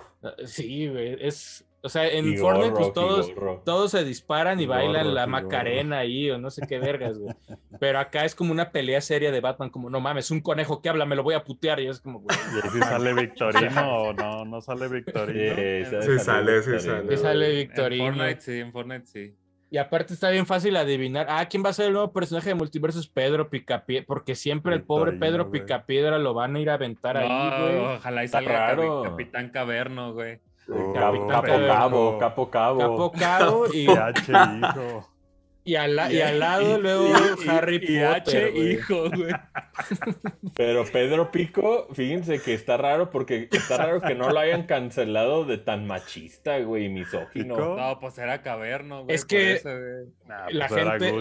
Sí, 0.43 0.89
güey, 0.89 1.15
es... 1.25 1.65
O 1.87 1.89
sea, 1.89 2.05
en 2.05 2.37
Fortnite 2.37 2.71
pues 2.71 2.91
todos, 2.91 3.31
todos 3.63 3.91
se 3.91 4.03
disparan 4.03 4.59
y 4.59 4.65
bailan 4.65 5.13
la 5.13 5.25
Macarena 5.25 5.99
ahí 5.99 6.29
o 6.29 6.37
no 6.37 6.49
sé 6.51 6.67
qué 6.67 6.79
vergas, 6.79 7.17
güey. 7.17 7.33
Pero 7.79 7.97
acá 7.99 8.25
es 8.25 8.35
como 8.35 8.51
una 8.51 8.71
pelea 8.71 8.99
seria 8.99 9.31
de 9.31 9.39
Batman, 9.39 9.69
como, 9.69 9.89
no 9.89 10.01
mames, 10.01 10.29
un 10.29 10.41
conejo 10.41 10.81
que 10.81 10.89
habla, 10.89 11.05
me 11.05 11.15
lo 11.15 11.23
voy 11.23 11.35
a 11.35 11.45
putear. 11.45 11.79
Y 11.79 11.87
es 11.87 12.01
como, 12.01 12.19
güey, 12.19 12.37
¿Y 12.65 12.69
sí 12.69 12.79
sale 12.79 13.13
Victorino 13.13 14.03
o 14.03 14.13
no? 14.13 14.43
¿No 14.43 14.59
sale 14.59 14.89
Victorino? 14.89 15.55
Sí, 15.55 16.01
Sí 16.01 16.19
sale, 16.19 16.61
sí 16.61 16.77
sale. 16.77 17.15
Sí 17.15 17.23
sale 17.23 17.49
En 17.51 17.67
Victorino. 17.67 18.05
Fortnite 18.05 18.41
sí, 18.41 18.59
en 18.59 18.71
Fortnite 18.73 19.05
sí. 19.05 19.35
Y 19.69 19.77
aparte 19.77 20.13
está 20.13 20.29
bien 20.29 20.45
fácil 20.45 20.75
adivinar, 20.75 21.27
ah, 21.29 21.45
¿quién 21.49 21.63
va 21.63 21.69
a 21.69 21.73
ser 21.73 21.87
el 21.87 21.93
nuevo 21.93 22.11
personaje 22.11 22.49
de 22.49 22.55
Multiversus? 22.55 23.07
Pedro 23.07 23.49
Picapiedra, 23.49 24.05
porque 24.05 24.35
siempre 24.35 24.75
el 24.75 24.83
pobre 24.83 25.13
Pedro. 25.13 25.51
Picapiedra 25.51 26.17
lo 26.19 26.33
van 26.33 26.55
a 26.55 26.59
ir 26.59 26.69
a 26.69 26.73
aventar 26.75 27.17
ahí, 27.17 27.27
güey. 27.27 27.95
ojalá 27.95 28.23
y 28.25 28.27
salga. 28.27 28.75
Capitán 29.03 29.49
Caverno, 29.49 30.13
güey. 30.13 30.39
Oh, 30.69 30.93
Capo, 30.93 31.27
cabo, 31.27 32.17
capo, 32.19 32.49
cabo. 32.51 33.09
Capo 33.09 33.11
Cabo 33.13 33.65
y, 33.73 33.85
PH, 33.87 34.31
hijo. 34.59 35.09
y, 35.63 35.75
al, 35.75 35.95
la- 35.95 36.11
y 36.11 36.21
al 36.21 36.39
lado 36.39 36.77
luego 36.79 37.07
Y- 37.07 37.47
Harry 37.49 37.75
y 37.81 37.99
Potter, 37.99 38.47
H, 38.47 38.59
hijo, 38.59 39.09
güey. 39.09 39.33
Pero 40.55 40.85
Pedro 40.91 41.31
Pico, 41.31 41.87
fíjense 41.93 42.41
que 42.41 42.53
está 42.53 42.77
raro 42.77 43.09
porque 43.09 43.47
está 43.51 43.77
raro 43.77 44.01
que 44.01 44.15
no 44.15 44.29
lo 44.29 44.39
hayan 44.39 44.63
cancelado 44.63 45.45
de 45.45 45.57
tan 45.57 45.85
machista, 45.87 46.59
güey, 46.59 46.89
misógino. 46.89 47.55
Pico. 47.55 47.75
No, 47.77 47.99
pues 47.99 48.17
era 48.17 48.41
Caverno, 48.41 49.03
güey. 49.03 49.15
Es 49.15 49.25
que- 49.25 49.53
eso, 49.53 49.69
güey. 49.69 50.05
Nah, 50.27 50.47
La 50.49 50.67
pues 50.67 50.81
era 50.81 50.91
gente-. 50.99 51.11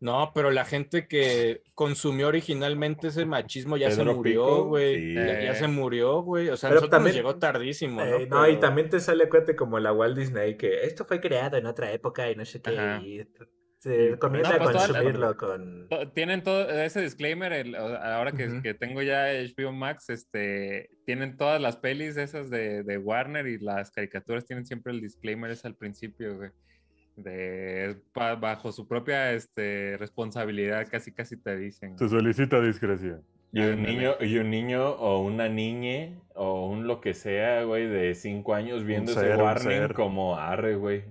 No, 0.00 0.32
pero 0.34 0.50
la 0.50 0.64
gente 0.64 1.06
que 1.06 1.62
consumió 1.74 2.28
originalmente 2.28 3.08
ese 3.08 3.26
machismo 3.26 3.76
ya 3.76 3.90
se 3.90 4.02
murió, 4.02 4.64
güey. 4.64 4.96
sí. 5.10 5.14
Ya, 5.14 5.42
ya 5.42 5.54
se 5.54 5.68
murió, 5.68 6.22
güey. 6.22 6.48
O 6.48 6.56
sea, 6.56 6.70
Pero 6.70 6.80
nosotros 6.80 6.90
también- 6.98 7.16
nos 7.16 7.16
llegó 7.16 7.38
tardísimo, 7.38 8.00
Eh, 8.02 8.26
¿no? 8.28 8.38
no, 8.40 8.48
y 8.48 8.58
también 8.58 8.88
te 8.88 8.98
sale 8.98 9.28
cuenta 9.28 9.54
como 9.54 9.78
la 9.78 9.92
Walt 9.92 10.16
Disney 10.16 10.56
que 10.56 10.84
esto 10.84 11.04
fue 11.04 11.20
creado 11.20 11.58
en 11.58 11.66
otra 11.66 11.92
época 11.92 12.30
y 12.30 12.34
no 12.34 12.44
sé 12.46 12.62
qué. 12.62 12.70
Ajá. 12.78 13.02
Y 13.02 13.26
se 13.78 14.10
recomienda 14.12 14.56
No, 14.58 14.64
pues 14.64 14.76
consumirlo 14.76 15.36
con. 15.36 15.88
Tienen 16.14 16.42
todo 16.42 16.68
ese 16.70 17.02
disclaimer, 17.02 17.52
el- 17.52 17.74
ahora 17.76 18.32
que, 18.32 18.60
que 18.62 18.72
tengo 18.74 19.02
ya 19.02 19.26
HBO 19.32 19.72
Max, 19.72 20.08
este, 20.08 20.88
tienen 21.04 21.36
todas 21.36 21.60
las 21.60 21.76
pelis 21.76 22.16
esas 22.16 22.48
de, 22.48 22.82
de 22.84 22.96
Warner 22.98 23.46
y 23.46 23.58
las 23.58 23.90
caricaturas 23.90 24.44
tienen 24.46 24.64
siempre 24.64 24.92
el 24.92 25.00
disclaimer 25.02 25.50
ese 25.50 25.66
al 25.66 25.76
principio, 25.76 26.36
güey. 26.36 26.50
De, 27.22 27.96
pa- 28.12 28.34
bajo 28.34 28.72
su 28.72 28.86
propia 28.88 29.32
este, 29.32 29.96
responsabilidad, 29.98 30.86
casi 30.90 31.12
casi 31.12 31.36
te 31.36 31.56
dicen. 31.56 31.98
Se 31.98 32.08
solicita 32.08 32.60
discreción. 32.60 33.22
Y 33.52 33.60
un 33.62 33.82
niño, 33.82 34.12
y 34.20 34.38
un 34.38 34.48
niño 34.48 34.90
o 34.90 35.20
una 35.22 35.48
niñe 35.48 36.20
o 36.34 36.68
un 36.68 36.86
lo 36.86 37.00
que 37.00 37.14
sea, 37.14 37.64
güey, 37.64 37.88
de 37.88 38.14
cinco 38.14 38.54
años 38.54 38.84
viendo 38.84 39.10
ese 39.10 39.20
ser, 39.22 39.36
warning 39.36 39.88
como 39.92 40.36
arre, 40.36 40.76
güey. 40.76 41.02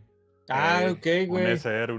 Ah, 0.49 0.81
Eh, 0.83 0.91
ok, 0.91 1.05
Un 1.23 1.27
güey. 1.27 1.45
Un 1.45 1.51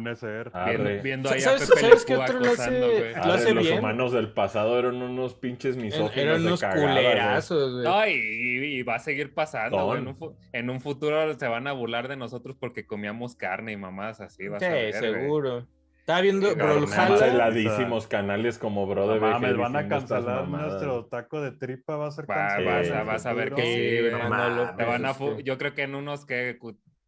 ESER. 0.09 0.51
Arre. 0.53 0.77
Viendo, 0.77 1.03
viendo 1.03 1.31
ahí 1.31 1.39
a 1.39 1.41
¿Sabes- 1.41 1.69
Pepe 1.69 1.81
sabes 1.81 2.05
qué 2.05 2.17
otro 2.17 2.39
lo 2.41 2.45
hace- 2.47 2.53
acosando, 2.63 2.87
güey. 2.89 3.11
lo 3.15 3.23
Arre, 3.23 3.33
hace 3.33 3.55
los 3.55 3.71
humanos 3.71 4.13
del 4.13 4.33
pasado 4.33 4.79
eran 4.79 4.97
unos 5.03 5.35
pinches 5.35 5.77
misóginos 5.77 6.17
Eran 6.17 6.41
de 6.43 6.47
unos 6.49 6.61
cagada, 6.61 6.81
güey. 6.83 6.95
culerazos, 6.97 7.73
güey. 7.73 7.85
No, 7.85 8.07
y, 8.07 8.79
y 8.79 8.83
va 8.83 8.95
a 8.97 8.99
seguir 8.99 9.35
pasando, 9.35 9.87
güey. 9.87 10.01
En, 10.01 10.09
un 10.09 10.37
en 10.53 10.71
un 10.71 10.81
futuro 10.81 11.33
se 11.39 11.49
van 11.49 11.67
a 11.67 11.73
burlar 11.73 12.09
de 12.09 12.17
nosotros 12.17 12.57
porque 12.59 12.87
comíamos 12.87 13.37
carne 13.37 13.73
y 13.73 13.77
mamadas 13.77 14.21
así. 14.21 14.49
Vas 14.49 14.63
a 14.63 14.67
Sí, 14.67 14.73
ver, 14.73 14.91
güey. 14.99 15.13
seguro. 15.13 15.67
Estaba 16.01 16.23
viendo. 16.23 16.49
Canceladísimos 16.57 18.07
canales 18.07 18.59
como 18.59 18.87
Bro 18.87 19.09
de 19.09 19.21
No 19.21 19.31
mames, 19.31 19.57
van 19.57 19.77
a 19.77 19.87
cancelar 19.89 20.49
nuestro 20.49 21.05
taco 21.07 21.41
de 21.41 21.53
tripa, 21.53 21.97
va 21.97 22.09
a 22.09 22.11
ser 22.11 22.29
Va- 22.29 22.35
cancelado. 22.35 22.77
vas 22.79 22.91
a- 22.91 23.03
vas 23.05 23.27
a 23.27 23.33
ver 23.33 23.55
que 23.55 23.63
sí, 23.63 24.01
güey. 24.01 24.13
no 24.13 24.29
mames. 24.29 24.77
Te 24.77 24.85
van 24.85 25.07
a. 25.07 25.15
Yo 25.45 25.59
creo 25.59 25.75
que 25.75 25.83
en 25.83 25.95
unos 25.95 26.25
que 26.27 26.59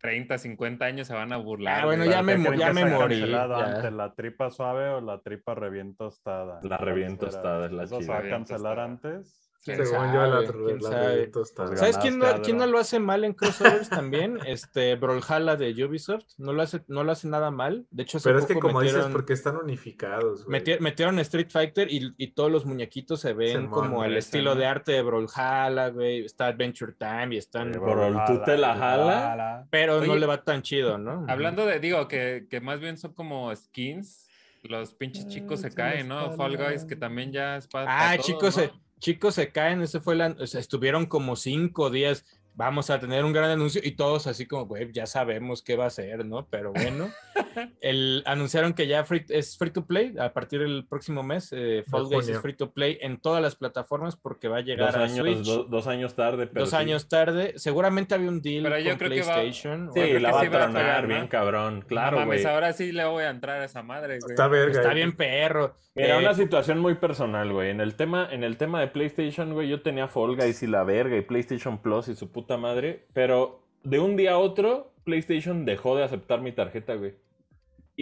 30, 0.03 0.37
50 0.37 0.85
años 0.85 1.07
se 1.07 1.15
van 1.15 1.33
a 1.33 1.37
burlar. 1.37 1.83
Ah, 1.83 1.87
bueno, 1.87 2.05
ya 2.05 2.23
me 2.25 2.33
¿Qué 2.33 2.39
mo- 2.39 2.49
creen 2.49 2.61
ya 2.61 2.73
me 2.73 2.85
morí, 2.87 3.31
ya. 3.31 3.45
antes, 3.45 3.93
la 3.93 4.15
tripa 4.15 4.51
suave 4.51 4.89
o 4.89 5.01
la 5.01 5.21
tripa 5.23 5.55
revién 5.55 5.95
tostada? 5.97 6.59
La 6.65 6.77
revién 6.77 7.17
¿Cuál 7.17 7.31
será? 7.31 7.43
tostada 7.43 7.67
es 7.67 7.73
la 7.73 7.83
¿Eso 7.85 8.01
se 8.01 8.09
va 8.09 8.19
a 8.19 8.29
cancelar 8.29 8.81
antes? 8.81 9.42
¿Quién 9.65 9.87
Según 9.87 10.13
yo, 10.13 10.27
la? 10.27 10.41
¿Quién 10.45 10.79
la 10.83 10.91
sabe? 10.91 11.31
¿Sabes 11.77 11.99
quién 11.99 12.19
no, 12.19 12.27
quién 12.43 12.57
no 12.57 12.67
lo 12.67 12.79
hace 12.79 12.99
mal 12.99 13.23
en 13.25 13.33
crossovers 13.33 13.89
también? 13.89 14.39
Este 14.47 14.97
Brawlhalla 14.97 15.55
de 15.57 15.85
Ubisoft. 15.85 16.25
No 16.39 16.53
lo 16.53 16.63
hace, 16.63 16.83
no 16.89 17.05
lo 17.05 17.13
hace 17.13 17.29
nada 17.29 17.53
mal. 17.53 17.87
De 17.91 18.03
hecho, 18.03 18.19
hace 18.19 18.29
Pero 18.29 18.41
es 18.41 18.47
que 18.47 18.55
como 18.59 18.81
dices, 18.81 18.95
metieron, 18.97 19.13
porque 19.13 19.33
están 19.35 19.57
unificados, 19.57 20.47
meti- 20.49 20.81
metieron 20.81 21.19
Street 21.21 21.49
Fighter 21.51 21.93
y, 21.93 22.13
y 22.17 22.33
todos 22.33 22.51
los 22.51 22.67
muñequitos 22.67 23.21
se 23.21 23.35
ven 23.35 23.69
como 23.69 24.05
el 24.05 24.17
estilo 24.17 24.57
de 24.57 24.67
arte 24.67 24.93
de 24.93 25.03
Brawlhalla, 25.03 25.91
güey. 25.91 26.25
Está 26.25 26.47
Adventure 26.49 26.93
Time 26.95 27.35
y 27.35 27.39
están... 27.39 27.71
Tú 27.73 28.41
te 28.45 28.57
la 28.59 28.75
jala. 28.77 29.67
Pero 29.71 30.05
no 30.05 30.17
le 30.17 30.27
va 30.27 30.43
tan 30.43 30.63
chido, 30.63 30.99
¿no? 30.99 31.25
Hablando 31.29 31.67
de, 31.67 31.79
digo, 31.79 32.09
que, 32.09 32.47
que 32.51 32.61
más 32.61 32.81
bien 32.81 32.99
son 32.99 33.13
como 33.13 33.55
skins, 33.55 34.29
los 34.65 34.95
pinches 34.95 35.27
chicos 35.29 35.61
se 35.61 35.73
caen, 35.73 36.09
¿no? 36.09 36.33
Fall 36.33 36.57
Guys, 36.57 36.85
que 36.85 36.97
también 36.97 37.33
ya 37.33 37.57
es 37.57 37.67
para. 37.69 37.87
Ah, 37.89 38.15
todos, 38.17 38.27
chicos, 38.27 38.57
¿no? 38.57 38.63
se, 38.63 38.73
chicos 39.03 39.35
se 39.35 39.51
caen, 39.51 39.83
ese 39.83 40.01
fue 40.01 40.15
la, 40.15 40.29
o 40.29 40.43
estuvieron 40.45 41.07
como 41.07 41.35
cinco 41.35 41.91
días, 41.91 42.25
vamos 42.55 42.89
a 42.89 43.01
tener 43.01 43.25
un 43.25 43.33
gran 43.33 43.51
anuncio 43.51 43.83
y 43.85 43.97
todos 43.97 44.29
así 44.29 44.47
como, 44.47 44.67
güey, 44.67 44.93
ya 44.93 45.07
sabemos 45.07 45.61
qué 45.63 45.77
va 45.77 45.87
a 45.87 45.91
ser, 45.91 46.25
¿no? 46.25 46.47
Pero 46.49 46.73
bueno, 46.73 47.11
el, 47.81 48.23
anunciaron 48.27 48.75
que 48.75 48.87
ya 48.87 49.05
free- 49.05 49.25
es 49.29 49.57
free 49.59 49.71
to 49.71 49.87
play 49.87 50.15
a 50.19 50.33
partir 50.33 50.61
del 50.61 50.87
próximo 50.89 51.23
mes, 51.23 51.53
eh, 51.53 51.85
Fall 51.89 52.07
Guys 52.07 52.29
es 52.29 52.41
free 52.41 52.55
to 52.55 52.71
play 52.73 52.99
en 53.01 53.19
todas 53.19 53.43
las 53.43 53.57
plataformas 53.57 54.17
porque 54.17 54.49
va 54.49 54.59
a 54.59 54.61
llegar 54.61 54.89
Dos 54.93 54.97
a 54.97 55.05
años, 55.05 55.19
Switch 55.19 55.47
do- 55.47 55.65
dos 55.65 55.87
años 55.87 56.15
tarde, 56.15 56.47
pero 56.47 56.61
dos 56.63 56.71
sí. 56.71 56.77
años 56.77 57.09
tarde, 57.09 57.53
seguramente 57.57 58.15
había 58.15 58.29
un 58.29 58.41
deal 58.43 58.63
Pero 58.65 58.79
yo 58.79 58.91
con 58.91 58.99
creo 58.99 59.11
que 59.11 59.23
va- 59.23 59.35
PlayStation. 59.35 59.89
o 59.89 59.93
Sí, 59.93 60.01
la 60.01 60.07
que 60.07 60.19
va 60.35 60.41
sí 60.41 60.47
a 60.47 60.51
va 60.51 60.57
a 60.65 60.71
tronar 60.71 61.03
¿no? 61.03 61.09
bien 61.09 61.27
cabrón, 61.29 61.81
No 61.81 61.87
claro, 61.87 62.17
mames, 62.19 62.43
güey. 62.43 62.55
ahora 62.55 62.73
sí 62.73 62.93
le 62.93 63.05
voy 63.05 63.25
a 63.25 63.31
entrar 63.31 63.61
a 63.61 63.65
esa 63.65 63.83
madre, 63.83 64.19
güey. 64.21 64.33
Está 64.33 64.49
verga. 64.49 64.81
Está 64.81 64.95
bien 64.95 65.17
perro. 65.17 65.75
Mira, 65.95 66.17
Eh, 66.17 66.19
una 66.21 66.35
situación 66.35 66.79
muy 66.79 66.95
personal, 66.95 67.53
güey. 67.53 67.71
En 67.71 67.81
el 67.81 67.95
tema, 67.97 68.27
en 68.31 68.45
el 68.45 68.57
tema 68.57 68.81
de 68.81 68.89
PlayStation, 68.89 69.53
güey, 69.53 69.69
yo 69.69 69.83
tenía 69.83 70.09
Fall 70.09 70.37
Guys 70.37 70.63
y 70.63 70.67
la 70.67 70.85
verga 70.85 71.17
y 71.17 71.21
PlayStation 71.21 71.83
Plus 71.83 72.09
y 72.09 72.15
su 72.15 72.33
puta 72.33 72.57
madre, 72.57 73.07
pero 73.13 73.63
de 73.85 73.99
un 73.99 74.17
día 74.17 74.33
a 74.33 74.39
otro, 74.39 74.95
PlayStation 75.05 75.65
dejó 75.65 75.97
de 75.97 76.05
aceptar 76.05 76.41
mi 76.41 76.53
tarjeta, 76.53 76.95
güey. 76.95 77.15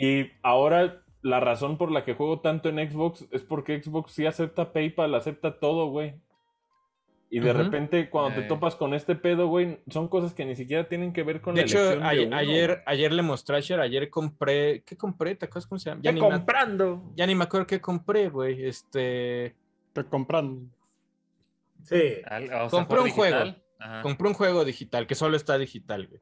Y 0.01 0.31
ahora 0.43 1.03
la 1.23 1.41
razón 1.41 1.77
por 1.77 1.91
la 1.93 2.05
que 2.05 2.15
juego 2.15 2.41
tanto 2.41 2.69
en 2.71 2.91
Xbox 2.91 3.27
es 3.31 3.43
porque 3.43 3.83
Xbox 3.83 4.13
sí 4.13 4.25
acepta 4.27 4.73
PayPal, 4.73 5.15
acepta 5.15 5.59
todo, 5.61 5.89
güey. 5.89 6.15
Y 7.33 7.39
de 7.39 7.53
repente, 7.53 8.11
cuando 8.11 8.35
te 8.41 8.45
Eh. 8.47 8.49
topas 8.49 8.75
con 8.75 8.93
este 8.93 9.15
pedo, 9.15 9.47
güey, 9.47 9.79
son 9.89 10.09
cosas 10.09 10.35
que 10.35 10.45
ni 10.45 10.57
siquiera 10.57 10.89
tienen 10.89 11.13
que 11.13 11.23
ver 11.23 11.41
con 11.41 11.55
de 11.55 11.61
la 11.61 11.67
hecho, 11.67 11.79
elección 11.79 12.03
de 12.03 12.09
ayer, 12.09 12.27
uno, 12.27 12.37
ayer, 12.39 12.83
ayer 12.87 13.13
le 13.13 13.23
mostré 13.23 13.55
a 13.55 13.59
Asher, 13.61 13.79
ayer 13.81 14.11
compré, 14.11 14.83
¿qué 14.85 14.97
compré? 14.97 15.37
¿Te 15.37 15.45
acuerdas 15.47 15.67
cómo 15.69 15.79
se 15.79 15.91
llama? 15.91 16.01
Ya 16.03 16.11
me- 16.11 16.19
comprando! 16.19 17.05
ya 17.15 17.27
ni 17.27 17.37
me 17.37 17.45
acuerdo 17.45 17.69
qué 17.69 17.81
compré, 17.81 18.29
güey. 18.31 18.65
Este. 18.65 19.55
Te 19.93 20.05
compran. 20.05 20.73
Sí. 21.85 22.15
Al- 22.27 22.45
o 22.53 22.69
sea, 22.69 22.69
Compré 22.71 23.01
un 23.01 23.11
juego. 23.11 23.55
Ajá. 23.79 24.03
Compré 24.03 24.27
un 24.29 24.35
juego 24.35 24.65
digital 24.65 25.07
que 25.07 25.15
solo 25.15 25.37
está 25.37 25.57
digital, 25.57 26.09
güey. 26.09 26.21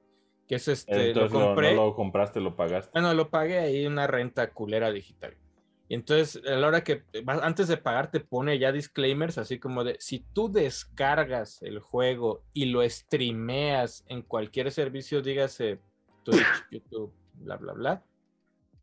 Que 0.48 0.56
es 0.56 0.66
este. 0.66 1.08
Entonces 1.08 1.32
lo 1.32 1.46
compré. 1.46 1.74
no 1.74 1.86
lo 1.86 1.94
compraste, 1.94 2.40
lo 2.40 2.56
pagaste. 2.56 2.90
Bueno, 2.92 3.12
lo 3.14 3.28
pagué 3.28 3.58
ahí 3.58 3.86
una 3.86 4.06
renta 4.06 4.50
culera 4.50 4.90
digital. 4.90 5.36
Y 5.88 5.94
entonces, 5.94 6.42
a 6.46 6.56
la 6.56 6.66
hora 6.66 6.84
que 6.84 7.02
antes 7.26 7.68
de 7.68 7.76
pagar, 7.78 8.10
te 8.10 8.20
pone 8.20 8.58
ya 8.58 8.72
disclaimers, 8.72 9.38
así 9.38 9.58
como 9.58 9.84
de 9.84 9.96
si 10.00 10.20
tú 10.32 10.50
descargas 10.50 11.62
el 11.62 11.78
juego 11.78 12.42
y 12.52 12.66
lo 12.66 12.88
streameas 12.88 14.04
en 14.08 14.22
cualquier 14.22 14.70
servicio, 14.70 15.22
dígase 15.22 15.78
Twitch, 16.24 16.42
YouTube, 16.70 17.12
bla, 17.34 17.56
bla, 17.56 17.72
bla, 17.72 18.02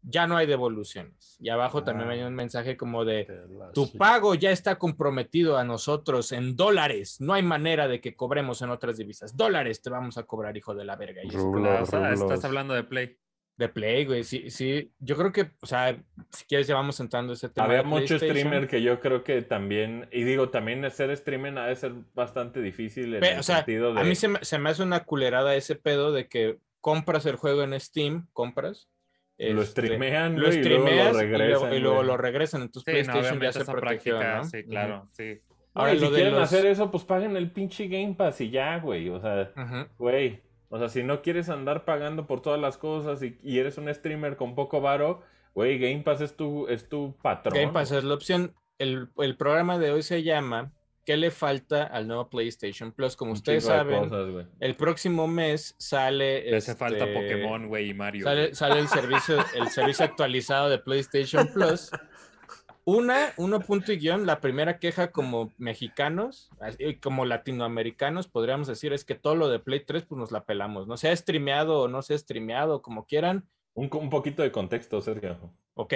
ya 0.08 0.28
no 0.28 0.38
hay 0.38 0.46
devoluciones. 0.48 1.38
Y 1.40 1.50
abajo 1.50 1.84
también 1.84 2.10
Ah. 2.10 2.14
hay 2.14 2.22
un 2.22 2.36
mensaje 2.36 2.78
como 2.78 3.06
de 3.06 3.28
tu 3.74 3.92
pago 3.98 4.36
ya 4.36 4.52
está 4.52 4.78
comprometido 4.78 5.58
a 5.58 5.64
nosotros 5.64 6.32
en 6.32 6.56
dólares. 6.56 7.20
No 7.20 7.34
hay 7.34 7.44
manera 7.44 7.88
de 7.88 8.00
que 8.02 8.16
cobremos 8.16 8.62
en 8.62 8.70
otras 8.70 8.98
divisas. 8.98 9.36
Dólares 9.36 9.82
te 9.82 9.90
vamos 9.90 10.18
a 10.18 10.24
cobrar, 10.24 10.56
hijo 10.58 10.76
de 10.76 10.86
la 10.86 10.96
verga. 10.96 11.22
Y 11.24 11.30
Rublos. 11.30 11.92
estás 11.94 12.46
hablando 12.46 12.74
de 12.74 12.84
Play. 12.84 13.18
de 13.58 13.70
Play, 13.70 14.04
güey. 14.06 14.26
Sí, 14.26 14.50
sí. 14.50 14.92
Yo 15.00 15.16
creo 15.16 15.32
que, 15.32 15.52
o 15.62 15.66
sea, 15.66 15.98
si 16.30 16.44
quieres 16.46 16.68
ya 16.68 16.76
vamos 16.76 17.00
entrando 17.00 17.32
a 17.32 17.36
ese 17.36 17.48
tema. 17.48 17.68
Había 17.68 17.84
mucho 17.84 18.18
streamer 18.18 18.68
que 18.68 18.82
yo 18.82 19.00
creo 19.00 19.24
que 19.24 19.42
también, 19.44 20.10
y 20.12 20.24
digo, 20.24 20.50
también 20.50 20.92
ser 20.92 21.16
streamer 21.16 21.58
ha 21.60 21.68
de 21.68 21.76
ser 21.78 21.94
bastante 22.14 22.62
difícil 22.62 23.14
en 23.16 23.22
Pe- 23.22 23.32
el 23.36 23.40
o 23.40 23.44
sea, 23.44 23.58
sentido 23.60 23.94
de... 23.94 24.02
a 24.02 24.04
mí 24.04 24.14
se 24.16 24.28
me, 24.28 24.44
se 24.44 24.60
me 24.60 24.70
hace 24.72 24.84
una 24.84 25.06
culerada 25.06 25.56
ese 25.56 25.76
pedo 25.76 26.12
de 26.12 26.28
que 26.28 26.60
compras 26.82 27.26
el 27.28 27.38
juego 27.38 27.64
en 27.64 27.80
Steam, 27.80 28.28
compras. 28.34 28.90
Lo 29.38 29.62
este, 29.62 29.82
streamean, 29.82 30.40
lo 30.40 30.48
güey, 30.48 30.60
y 30.60 30.64
luego 30.64 30.84
lo 30.86 30.90
streameas 30.90 31.10
y 31.10 31.14
luego, 31.14 31.38
regresan, 31.38 31.74
y 31.74 31.80
luego 31.80 32.04
lo 32.04 32.18
regresan. 32.18 32.62
Entonces 32.62 32.84
Sí, 32.96 33.02
no, 33.08 33.14
PlayStation 33.14 33.42
ya 33.42 33.52
se 33.52 33.60
esa 33.62 33.72
protegió, 33.74 34.18
práctica, 34.18 34.38
¿no? 34.38 34.44
sí, 34.46 34.64
claro, 34.64 35.10
sí. 35.12 35.42
Ahora, 35.74 35.92
Ahora, 35.92 36.08
si 36.08 36.14
quieren 36.14 36.34
los- 36.36 36.44
hacer 36.44 36.66
eso, 36.68 36.90
pues 36.90 37.04
paguen 37.04 37.36
el 37.36 37.52
pinche 37.52 37.88
Game 37.88 38.16
Pass 38.18 38.40
y 38.40 38.50
ya, 38.50 38.78
güey. 38.80 39.10
O 39.10 39.20
sea, 39.20 39.52
güey. 39.98 40.42
O 40.70 40.80
sea, 40.80 40.88
si 40.90 41.04
no 41.04 41.22
quieres 41.22 41.50
andar 41.50 41.84
pagando 41.86 42.28
por 42.28 42.42
todas 42.42 42.60
las 42.62 42.78
cosas 42.78 43.22
y, 43.24 43.38
y 43.44 43.60
eres 43.60 43.78
un 43.78 43.94
streamer 43.94 44.38
con 44.38 44.56
poco 44.56 44.80
varo, 44.80 45.22
güey, 45.54 45.78
Game 45.80 46.02
Pass 46.04 46.22
es 46.22 46.36
tu, 46.38 46.68
es 46.70 46.88
tu 46.88 47.16
patrón. 47.22 47.56
Game 47.60 47.74
Pass 47.74 47.92
es 47.92 48.04
la 48.06 48.14
opción. 48.14 48.54
El, 48.78 49.10
el 49.18 49.36
programa 49.38 49.78
de 49.78 49.92
hoy 49.92 50.02
se 50.02 50.24
llama 50.24 50.72
¿Qué 51.06 51.18
le 51.18 51.30
falta 51.30 51.84
al 51.84 52.08
nuevo 52.08 52.30
PlayStation 52.30 52.92
Plus? 52.92 53.16
Como 53.16 53.32
Un 53.32 53.38
ustedes 53.38 53.66
saben, 53.66 54.10
cosas, 54.10 54.48
el 54.60 54.76
próximo 54.76 55.28
mes 55.28 55.76
sale. 55.78 56.50
Le 56.50 56.58
hace 56.58 56.74
falta 56.74 57.06
este, 57.06 57.14
Pokémon, 57.14 57.68
güey, 57.68 57.92
y 57.92 57.94
Mario. 57.94 58.26
Sale, 58.54 58.80
el 58.80 58.88
servicio, 58.88 59.38
el 59.56 59.68
servicio 59.70 60.04
actualizado 60.04 60.68
de 60.70 60.80
PlayStation 60.80 61.48
Plus. 61.54 61.92
Una, 62.86 63.34
uno 63.38 63.60
punto 63.62 63.92
y 63.92 63.98
guion, 63.98 64.26
la 64.26 64.42
primera 64.42 64.80
queja 64.80 65.12
como 65.12 65.52
mexicanos, 65.58 66.52
como 67.02 67.26
latinoamericanos, 67.26 68.28
podríamos 68.28 68.68
decir, 68.68 68.94
es 68.94 69.06
que 69.06 69.16
todo 69.16 69.36
lo 69.36 69.50
de 69.50 69.60
Play 69.60 69.86
3, 69.86 70.06
pues 70.06 70.20
nos 70.20 70.32
la 70.32 70.46
pelamos, 70.46 70.88
¿no? 70.88 70.96
Sea 70.96 71.16
streameado 71.16 71.82
o 71.82 71.88
no 71.88 72.04
sea 72.04 72.18
streameado, 72.18 72.84
como 72.84 73.06
quieran. 73.06 73.48
Un, 73.74 73.90
un 73.92 74.10
poquito 74.12 74.44
de 74.44 74.52
contexto, 74.52 75.02
Sergio. 75.02 75.52
Ok, 75.74 75.94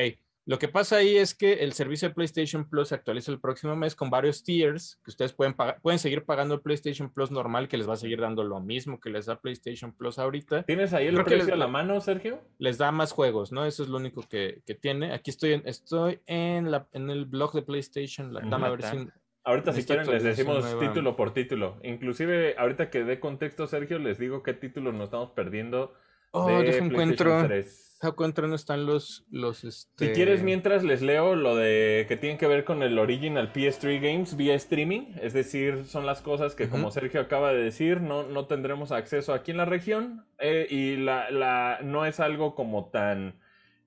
lo 0.49 0.57
que 0.59 0.67
pasa 0.67 0.97
ahí 0.97 1.15
es 1.15 1.35
que 1.35 1.53
el 1.63 1.73
servicio 1.73 2.07
de 2.09 2.15
PlayStation 2.15 2.67
Plus 2.67 2.87
se 2.89 2.95
actualiza 2.95 3.31
el 3.31 3.39
próximo 3.39 3.75
mes 3.75 3.95
con 3.95 4.09
varios 4.09 4.43
tiers 4.43 4.99
que 5.05 5.11
ustedes 5.11 5.31
pueden 5.33 5.53
pagar, 5.53 5.79
pueden 5.81 5.99
seguir 5.99 6.25
pagando 6.25 6.55
el 6.55 6.61
PlayStation 6.61 7.13
Plus 7.13 7.29
normal, 7.29 7.67
que 7.67 7.77
les 7.77 7.87
va 7.87 7.93
a 7.93 7.97
seguir 7.97 8.19
dando 8.19 8.43
lo 8.43 8.59
mismo 8.59 8.99
que 8.99 9.09
les 9.11 9.27
da 9.27 9.39
PlayStation 9.39 9.93
Plus 9.93 10.17
ahorita. 10.17 10.63
¿Tienes 10.63 10.91
ahí 10.93 11.05
el 11.07 11.13
Creo 11.13 11.25
precio 11.25 11.45
les- 11.45 11.53
a 11.53 11.57
la 11.57 11.67
mano, 11.67 12.01
Sergio? 12.01 12.41
les 12.57 12.77
da 12.79 12.91
más 12.91 13.11
juegos, 13.11 13.51
¿no? 13.51 13.63
Eso 13.65 13.83
es 13.83 13.89
lo 13.89 13.97
único 13.97 14.23
que, 14.27 14.61
que 14.65 14.73
tiene. 14.73 15.13
Aquí 15.13 15.29
estoy 15.29 15.53
en, 15.53 15.61
estoy 15.65 16.19
en, 16.25 16.71
la, 16.71 16.87
en 16.93 17.09
el 17.11 17.25
blog 17.25 17.53
de 17.53 17.61
PlayStation. 17.61 18.33
La, 18.33 18.39
Ujú. 18.39 18.49
dame 18.49 18.65
a 18.67 18.69
ver 18.71 18.79
Está. 18.79 18.91
si- 18.97 19.07
Ahorita, 19.43 19.71
si 19.73 19.83
quieren, 19.85 20.09
les 20.11 20.21
decimos 20.23 20.63
nueva. 20.63 20.79
título 20.79 21.15
por 21.15 21.33
título. 21.33 21.79
Inclusive, 21.83 22.55
ahorita 22.57 22.89
que 22.89 23.03
dé 23.03 23.19
contexto, 23.19 23.67
Sergio, 23.67 23.97
les 23.97 24.19
digo 24.19 24.43
qué 24.43 24.53
títulos 24.53 24.93
nos 24.93 25.05
estamos 25.05 25.31
perdiendo 25.31 25.93
Oh, 26.31 26.47
de 26.47 26.53
deja 26.55 26.63
PlayStation 26.79 26.91
encuentro. 26.91 27.47
3. 27.47 27.85
Encuentro 28.01 28.43
dónde 28.43 28.55
están 28.55 28.85
los. 28.85 29.25
los 29.29 29.63
este... 29.63 30.07
Si 30.07 30.11
quieres, 30.13 30.41
mientras 30.41 30.83
les 30.83 31.01
leo 31.01 31.35
lo 31.35 31.55
de 31.55 32.05
que 32.07 32.15
tienen 32.17 32.37
que 32.37 32.47
ver 32.47 32.63
con 32.63 32.81
el 32.81 32.97
original 32.97 33.51
PS3 33.51 33.99
Games 34.01 34.37
vía 34.37 34.55
streaming, 34.55 35.13
es 35.21 35.33
decir, 35.33 35.85
son 35.85 36.05
las 36.05 36.21
cosas 36.21 36.55
que, 36.55 36.69
como 36.69 36.91
Sergio 36.91 37.19
acaba 37.19 37.51
de 37.51 37.61
decir, 37.63 37.99
no, 38.01 38.23
no 38.23 38.45
tendremos 38.47 38.91
acceso 38.91 39.33
aquí 39.33 39.51
en 39.51 39.57
la 39.57 39.65
región 39.65 40.25
eh, 40.39 40.65
y 40.69 40.95
la, 40.95 41.29
la- 41.31 41.79
no 41.83 42.05
es 42.05 42.19
algo 42.21 42.55
como 42.55 42.89
tan 42.89 43.39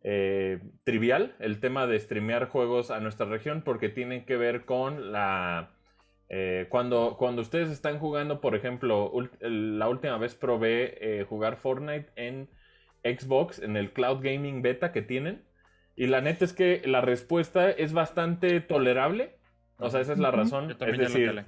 eh, 0.02 0.60
trivial 0.84 1.34
el 1.38 1.60
tema 1.60 1.86
de 1.86 1.98
streamear 1.98 2.48
juegos 2.48 2.90
a 2.90 3.00
nuestra 3.00 3.26
región 3.26 3.62
porque 3.62 3.88
tiene 3.88 4.24
que 4.26 4.36
ver 4.36 4.64
con 4.66 5.12
la... 5.12 5.70
eh, 6.28 6.66
cuando, 6.68 7.16
cuando 7.18 7.40
ustedes 7.40 7.70
están 7.70 7.98
jugando, 7.98 8.40
por 8.42 8.54
ejemplo, 8.56 9.10
la 9.40 9.88
última 9.88 10.18
vez 10.18 10.34
probé 10.34 10.98
eh, 11.20 11.24
jugar 11.24 11.56
Fortnite 11.56 12.10
en 12.16 12.50
Xbox, 13.04 13.60
en 13.60 13.76
el 13.76 13.92
Cloud 13.92 14.22
Gaming 14.22 14.62
Beta 14.62 14.92
que 14.92 15.02
tienen. 15.02 15.42
Y 15.96 16.06
la 16.06 16.20
neta 16.20 16.44
es 16.44 16.52
que 16.52 16.82
la 16.84 17.00
respuesta 17.00 17.70
es 17.70 17.92
bastante 17.92 18.60
tolerable. 18.60 19.36
O 19.78 19.90
sea, 19.90 20.00
esa 20.00 20.12
es 20.12 20.18
la 20.18 20.30
razón. 20.30 20.66
Yo 20.66 20.72
Es 20.72 20.78
también 20.78 21.00
decir, 21.00 21.44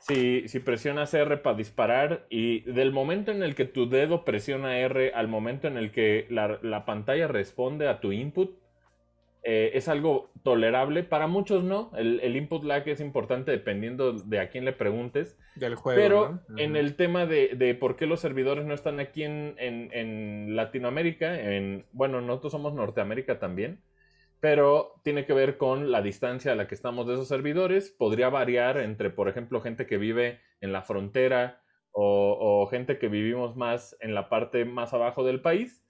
si, 0.00 0.48
si 0.48 0.60
presionas 0.60 1.14
R 1.14 1.38
para 1.38 1.56
disparar 1.56 2.26
y 2.28 2.60
del 2.60 2.92
momento 2.92 3.30
en 3.30 3.42
el 3.42 3.54
que 3.54 3.64
tu 3.64 3.88
dedo 3.88 4.24
presiona 4.24 4.78
R 4.78 5.12
al 5.14 5.28
momento 5.28 5.68
en 5.68 5.76
el 5.76 5.92
que 5.92 6.26
la, 6.30 6.58
la 6.62 6.84
pantalla 6.84 7.28
responde 7.28 7.88
a 7.88 8.00
tu 8.00 8.12
input, 8.12 8.58
eh, 9.42 9.70
es 9.74 9.88
algo 9.88 10.30
tolerable. 10.42 11.04
Para 11.04 11.26
muchos 11.26 11.62
no. 11.62 11.92
El, 11.96 12.20
el 12.20 12.36
input 12.36 12.64
lag 12.64 12.86
es 12.88 13.00
importante 13.00 13.52
dependiendo 13.52 14.12
de 14.12 14.40
a 14.40 14.50
quién 14.50 14.64
le 14.64 14.72
preguntes. 14.72 15.38
Del 15.56 15.74
juego. 15.74 16.00
Pero 16.00 16.40
¿no? 16.48 16.58
en 16.58 16.70
Ujú. 16.72 16.80
el 16.80 16.96
tema 16.96 17.26
de, 17.26 17.48
de 17.56 17.74
por 17.74 17.96
qué 17.96 18.06
los 18.06 18.20
servidores 18.20 18.64
no 18.66 18.74
están 18.74 19.00
aquí 19.00 19.24
en, 19.24 19.54
en- 19.58 19.90
en 19.92 20.54
Latinoamérica, 20.56 21.40
en, 21.40 21.84
bueno, 21.92 22.20
nosotros 22.20 22.52
somos 22.52 22.74
Norteamérica 22.74 23.38
también, 23.38 23.80
pero 24.40 25.00
tiene 25.02 25.24
que 25.24 25.32
ver 25.32 25.56
con 25.56 25.90
la 25.90 26.02
distancia 26.02 26.52
a 26.52 26.54
la 26.54 26.68
que 26.68 26.74
estamos 26.74 27.06
de 27.06 27.14
esos 27.14 27.28
servidores. 27.28 27.90
Podría 27.90 28.28
variar 28.28 28.76
entre, 28.78 29.10
por 29.10 29.28
ejemplo, 29.28 29.60
gente 29.60 29.86
que 29.86 29.96
vive 29.98 30.40
en 30.60 30.72
la 30.72 30.82
frontera 30.82 31.62
o, 31.90 32.36
o 32.38 32.66
gente 32.68 32.98
que 32.98 33.08
vivimos 33.08 33.56
más 33.56 33.96
en 34.00 34.14
la 34.14 34.28
parte 34.28 34.64
más 34.66 34.92
abajo 34.92 35.24
del 35.24 35.40
país, 35.40 35.82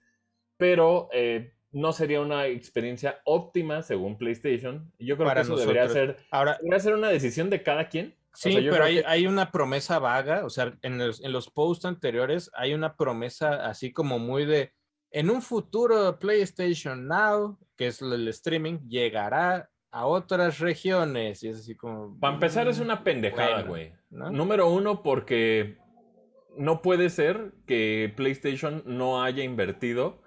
pero 0.55 1.09
eh, 1.11 1.53
no 1.73 1.91
sería 1.91 2.21
una 2.21 2.47
experiencia 2.47 3.19
óptima 3.25 3.81
según 3.83 4.17
PlayStation. 4.17 4.91
Yo 4.97 5.17
creo 5.17 5.27
Para 5.27 5.41
que 5.41 5.47
eso 5.47 5.57
debería 5.57 5.83
nosotros. 5.83 6.15
ser, 6.15 6.25
Ahora, 6.31 6.57
debería 6.61 6.79
ser 6.79 6.93
una 6.95 7.09
decisión 7.09 7.49
de 7.49 7.61
cada 7.61 7.89
quien. 7.89 8.15
Sí, 8.37 8.55
pero 8.69 8.83
hay, 8.83 8.99
hay, 8.99 9.25
una 9.25 9.51
promesa 9.51 9.97
vaga, 9.97 10.45
o 10.45 10.49
sea, 10.51 10.77
en 10.83 10.99
los, 10.99 11.23
en 11.23 11.31
los 11.31 11.49
posts 11.49 11.85
anteriores 11.85 12.51
hay 12.53 12.75
una 12.75 12.95
promesa 12.95 13.65
así 13.65 13.91
como 13.91 14.19
muy 14.19 14.45
de, 14.45 14.73
en 15.09 15.31
un 15.31 15.41
futuro 15.41 16.19
PlayStation 16.19 17.07
Now, 17.07 17.57
que 17.75 17.87
es 17.87 17.99
el 18.01 18.27
streaming, 18.27 18.77
llegará 18.87 19.71
a 19.89 20.05
otras 20.05 20.59
regiones 20.59 21.41
y 21.41 21.49
es 21.49 21.61
así 21.61 21.75
como... 21.75 22.19
Para 22.19 22.35
empezar 22.35 22.67
es 22.67 22.79
una 22.79 23.03
pendejada, 23.03 23.63
güey. 23.63 23.93
Número 24.11 24.69
uno, 24.69 25.01
porque 25.01 25.77
no 26.55 26.83
puede 26.83 27.09
ser 27.09 27.53
que 27.65 28.13
PlayStation 28.15 28.83
no 28.85 29.23
haya 29.23 29.43
invertido 29.43 30.21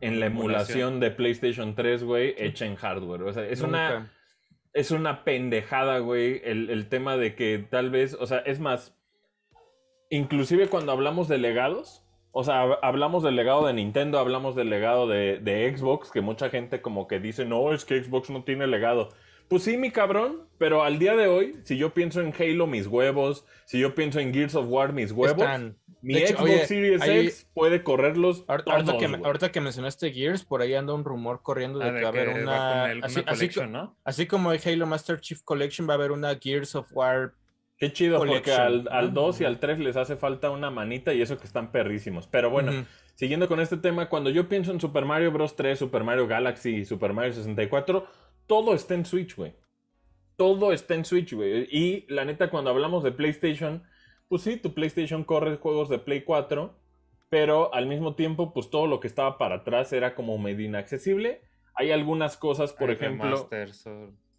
en 0.00 0.20
la 0.20 0.26
emulación 0.26 1.00
de 1.00 1.10
PlayStation 1.10 1.74
3, 1.74 2.04
güey, 2.04 2.34
hecha 2.38 2.66
en 2.66 2.76
hardware. 2.76 3.22
O 3.22 3.32
sea, 3.32 3.44
es 3.44 3.60
una 3.60 4.12
es 4.76 4.90
una 4.90 5.24
pendejada, 5.24 6.00
güey, 6.00 6.42
el, 6.44 6.86
tema 6.90 7.16
de 7.16 7.34
que 7.34 7.66
tal 7.70 7.88
vez, 7.88 8.12
o 8.12 8.26
sea, 8.26 8.40
es 8.40 8.60
más, 8.60 8.94
inclusive 10.10 10.68
cuando 10.68 10.92
hablamos 10.92 11.28
de 11.28 11.38
legados, 11.38 12.04
o 12.30 12.44
sea, 12.44 12.60
hablamos 12.82 13.22
del 13.22 13.36
legado 13.36 13.66
de 13.66 13.72
Nintendo, 13.72 14.18
hablamos 14.18 14.54
del 14.54 14.68
legado 14.68 15.08
de, 15.08 15.38
de, 15.38 15.74
Xbox, 15.74 16.10
que 16.10 16.20
mucha 16.20 16.50
gente 16.50 16.82
como 16.82 17.08
que 17.08 17.20
dice, 17.20 17.46
no, 17.46 17.72
es 17.72 17.86
que 17.86 18.04
Xbox 18.04 18.28
no 18.28 18.44
tiene 18.44 18.66
legado. 18.66 19.08
Pues 19.48 19.62
sí, 19.62 19.78
mi 19.78 19.90
cabrón, 19.90 20.46
pero 20.58 20.82
al 20.82 20.98
día 20.98 21.16
de 21.16 21.26
hoy, 21.26 21.54
si 21.62 21.78
yo 21.78 21.94
pienso 21.94 22.20
en 22.20 22.34
Halo, 22.38 22.66
mis 22.66 22.86
huevos, 22.86 23.46
si 23.64 23.78
yo 23.78 23.94
pienso 23.94 24.20
en 24.20 24.34
Gears 24.34 24.56
of 24.56 24.66
War, 24.68 24.92
mis 24.92 25.10
huevos, 25.10 25.48
mi 26.02 26.14
Xbox 26.14 26.68
Series 26.68 27.02
X 27.02 27.48
puede 27.52 27.82
correrlos. 27.82 28.44
Ahorita, 28.48 28.98
que, 28.98 29.06
ahorita, 29.06 29.52
que, 29.52 29.60
mencionaste 29.60 30.12
Gears, 30.12 30.44
por 30.44 30.62
ahí 30.62 30.74
anda 30.74 30.94
un 30.94 31.04
rumor 31.04 31.42
corriendo 31.42 31.78
de, 31.78 31.88
ah, 31.88 31.94
que 31.94 32.02
va 32.02 32.06
a 32.06 32.10
haber 32.10 32.28
una. 32.28 32.84
así, 34.04 34.26
como 34.26 34.52
el 34.52 34.60
Halo 34.64 34.86
Master 34.86 35.20
Chief 35.20 35.42
Collection, 35.42 35.88
va 35.88 35.94
a 35.94 35.96
haber 35.96 36.12
una 36.12 36.36
Gears 36.36 36.74
of 36.74 36.88
War. 36.92 37.34
Qué 37.78 37.92
chido, 37.92 38.18
porque 38.18 38.52
al, 38.52 38.88
al 38.90 39.12
2 39.12 39.42
y 39.42 39.44
al 39.44 39.58
3 39.60 39.78
les 39.80 39.96
hace 39.96 40.16
falta 40.16 40.50
una 40.50 40.70
manita 40.70 41.12
y 41.12 41.20
eso 41.20 41.36
que 41.36 41.46
están 41.46 41.72
perrísimos. 41.72 42.26
Pero 42.26 42.48
bueno, 42.48 42.86
siguiendo 43.14 43.48
con 43.48 43.60
este 43.60 43.76
tema, 43.76 44.08
cuando 44.08 44.30
yo 44.30 44.48
pienso 44.48 44.72
en 44.72 44.80
Super 44.80 45.04
Mario 45.04 45.30
Bros. 45.30 45.56
3, 45.56 45.78
Super 45.78 46.02
Mario 46.02 46.26
Galaxy 46.26 46.76
y 46.76 46.84
Super 46.84 47.12
Mario 47.12 47.34
64, 47.34 48.06
todo 48.46 48.74
está 48.74 48.94
en 48.94 49.04
Switch, 49.04 49.36
güey. 49.36 49.54
Todo 50.36 50.72
está 50.72 50.94
en 50.94 51.04
Switch, 51.04 51.34
güey. 51.34 51.68
Y 51.70 52.06
la 52.08 52.24
neta, 52.24 52.48
cuando 52.48 52.70
hablamos 52.70 53.02
de 53.04 53.12
PlayStation 53.12 53.82
pues 54.28 54.42
sí, 54.42 54.56
tu 54.56 54.74
PlayStation 54.74 55.24
corre 55.24 55.56
juegos 55.56 55.88
de 55.88 55.98
Play 55.98 56.22
4, 56.22 56.74
pero 57.28 57.72
al 57.74 57.86
mismo 57.86 58.14
tiempo, 58.14 58.52
pues 58.52 58.70
todo 58.70 58.86
lo 58.86 59.00
que 59.00 59.08
estaba 59.08 59.38
para 59.38 59.56
atrás 59.56 59.92
era 59.92 60.14
como 60.14 60.38
medio 60.38 60.64
inaccesible. 60.64 61.42
Hay 61.74 61.90
algunas 61.90 62.36
cosas, 62.36 62.72
por 62.72 62.90
ejemplo, 62.90 63.48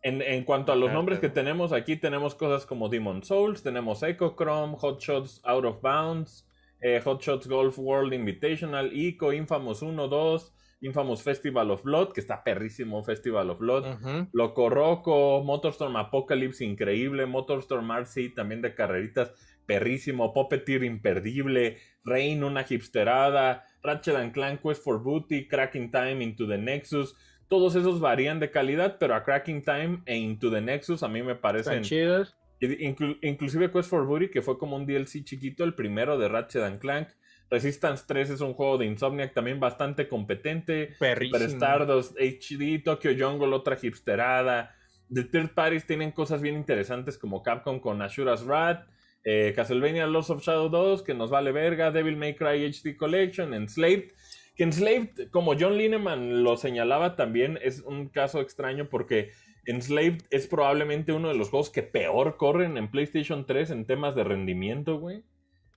en, 0.01 0.21
en, 0.21 0.43
cuanto 0.43 0.71
a 0.71 0.75
los 0.75 0.91
nombres 0.91 1.19
que 1.19 1.29
tenemos 1.29 1.73
aquí, 1.73 1.95
tenemos 1.97 2.35
cosas 2.35 2.65
como 2.65 2.89
Demon 2.89 3.23
Souls, 3.23 3.61
tenemos 3.61 4.01
Echo 4.03 4.35
Chrome, 4.37 4.75
Hot 4.77 5.01
Shots 5.01 5.41
Out 5.43 5.65
of 5.65 5.81
Bounds, 5.81 6.47
eh, 6.81 7.01
Hot 7.03 7.21
Shots 7.21 7.47
Golf 7.47 7.77
World 7.77 8.13
Invitational, 8.13 8.91
ICO, 8.93 9.33
Infamous 9.33 9.81
1, 9.81 10.07
2, 10.07 10.53
Infamous 10.81 11.23
Festival 11.23 11.71
of 11.71 11.83
Blood, 11.83 12.13
que 12.13 12.21
está 12.21 12.43
perrísimo 12.43 13.03
Festival 13.03 13.49
of 13.49 13.59
Blood, 13.59 14.27
Loco 14.31 14.69
Roco, 14.69 15.43
Motorstorm 15.43 15.95
Apocalypse, 15.95 16.63
increíble, 16.63 17.25
Motorstorm 17.25 17.89
RC, 17.91 18.29
también 18.35 18.61
de 18.61 18.75
carreritas 18.75 19.33
perrísimo, 19.67 20.33
Puppeteer 20.33 20.83
imperdible, 20.83 21.77
Rain 22.03 22.43
una 22.43 22.65
hipsterada, 22.67 23.65
Ratchet 23.83 24.31
Clank 24.31 24.61
Quest 24.61 24.83
for 24.83 25.03
Booty, 25.03 25.47
Cracking 25.47 25.91
Time 25.91 26.23
Into 26.23 26.47
the 26.47 26.57
Nexus, 26.57 27.15
todos 27.47 27.75
esos 27.75 27.99
varían 27.99 28.39
de 28.39 28.49
calidad, 28.49 28.97
pero 28.99 29.13
a 29.13 29.23
Cracking 29.23 29.63
Time 29.63 30.01
e 30.05 30.17
Into 30.17 30.49
the 30.49 30.61
Nexus 30.61 31.03
a 31.03 31.07
mí 31.07 31.21
me 31.21 31.35
parecen 31.35 31.83
chidos. 31.83 32.35
inclusive 32.59 33.71
Quest 33.71 33.89
for 33.89 34.05
Booty, 34.05 34.29
que 34.29 34.41
fue 34.41 34.57
como 34.57 34.75
un 34.75 34.85
DLC 34.85 35.23
chiquito, 35.23 35.63
el 35.63 35.75
primero 35.75 36.17
de 36.17 36.27
Ratchet 36.27 36.79
Clank. 36.79 37.09
Resistance 37.49 38.03
3 38.05 38.31
es 38.31 38.41
un 38.41 38.53
juego 38.53 38.77
de 38.77 38.85
Insomniac 38.85 39.33
también 39.33 39.59
bastante 39.59 40.09
competente. 40.09 40.95
Perrísimo. 40.99 41.37
Super 41.37 41.55
Stardust 41.55 42.17
HD, 42.17 42.83
Tokyo 42.83 43.11
Jungle, 43.17 43.55
otra 43.55 43.77
hipsterada. 43.81 44.75
The 45.13 45.23
Third 45.23 45.53
Parties 45.53 45.85
tienen 45.85 46.11
cosas 46.11 46.41
bien 46.41 46.55
interesantes 46.55 47.17
como 47.17 47.41
Capcom 47.41 47.79
con 47.79 48.01
Ashura's 48.01 48.43
Wrath. 48.45 48.85
Eh, 49.29 49.51
Castlevania 49.53 50.07
Lost 50.07 50.29
of 50.29 50.41
Shadow 50.41 50.69
2, 50.69 51.03
que 51.03 51.13
nos 51.13 51.29
vale 51.29 51.51
verga, 51.51 51.91
Devil 51.91 52.15
May 52.15 52.33
Cry 52.33 52.63
HD 52.63 52.95
Collection, 52.95 53.53
Enslaved, 53.53 54.13
que 54.55 54.63
Enslaved, 54.63 55.29
como 55.31 55.53
John 55.59 55.77
Lineman 55.77 56.45
lo 56.45 56.55
señalaba 56.55 57.17
también, 57.17 57.59
es 57.61 57.81
un 57.81 58.07
caso 58.07 58.39
extraño 58.39 58.87
porque 58.87 59.31
Enslaved 59.65 60.21
es 60.29 60.47
probablemente 60.47 61.11
uno 61.11 61.27
de 61.27 61.35
los 61.35 61.49
juegos 61.49 61.69
que 61.69 61.83
peor 61.83 62.37
corren 62.37 62.77
en 62.77 62.89
PlayStation 62.89 63.45
3 63.45 63.71
en 63.71 63.85
temas 63.85 64.15
de 64.15 64.23
rendimiento, 64.23 64.97
güey. 64.97 65.25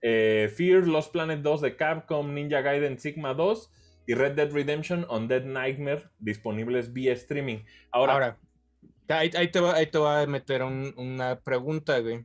Eh, 0.00 0.48
Fear, 0.56 0.86
Lost 0.86 1.10
Planet 1.10 1.40
2 1.40 1.60
de 1.60 1.74
Capcom, 1.74 2.32
Ninja 2.32 2.60
Gaiden 2.60 3.00
Sigma 3.00 3.34
2 3.34 3.68
y 4.06 4.14
Red 4.14 4.34
Dead 4.34 4.52
Redemption 4.52 5.04
on 5.08 5.26
Dead 5.26 5.42
Nightmare 5.42 6.04
disponibles 6.20 6.92
vía 6.92 7.14
streaming. 7.14 7.64
Ahora, 7.90 8.38
ahí, 9.08 9.28
te 9.48 9.58
va, 9.98 10.20
a 10.22 10.26
meter 10.28 10.62
una 10.62 11.40
pregunta, 11.40 11.98
güey 11.98 12.24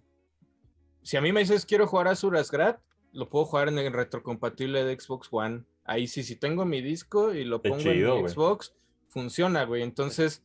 si 1.06 1.18
a 1.18 1.22
mí 1.22 1.32
me 1.32 1.42
dices 1.42 1.68
quiero 1.68 1.86
jugar 1.86 2.08
a 2.08 2.16
Surasgrat, 2.16 2.80
lo 3.14 3.30
puedo 3.30 3.46
jugar 3.46 3.68
en 3.68 3.78
el 3.78 3.94
retrocompatible 3.94 4.84
de 4.84 5.00
Xbox 5.00 5.28
One. 5.32 5.64
Ahí 5.84 6.08
sí, 6.08 6.24
si 6.24 6.36
tengo 6.36 6.66
mi 6.66 6.82
disco 6.82 7.32
y 7.32 7.44
lo 7.44 7.62
pongo 7.62 7.92
en 7.92 8.28
Xbox, 8.28 8.74
funciona, 9.08 9.66
güey. 9.66 9.84
Entonces, 9.84 10.44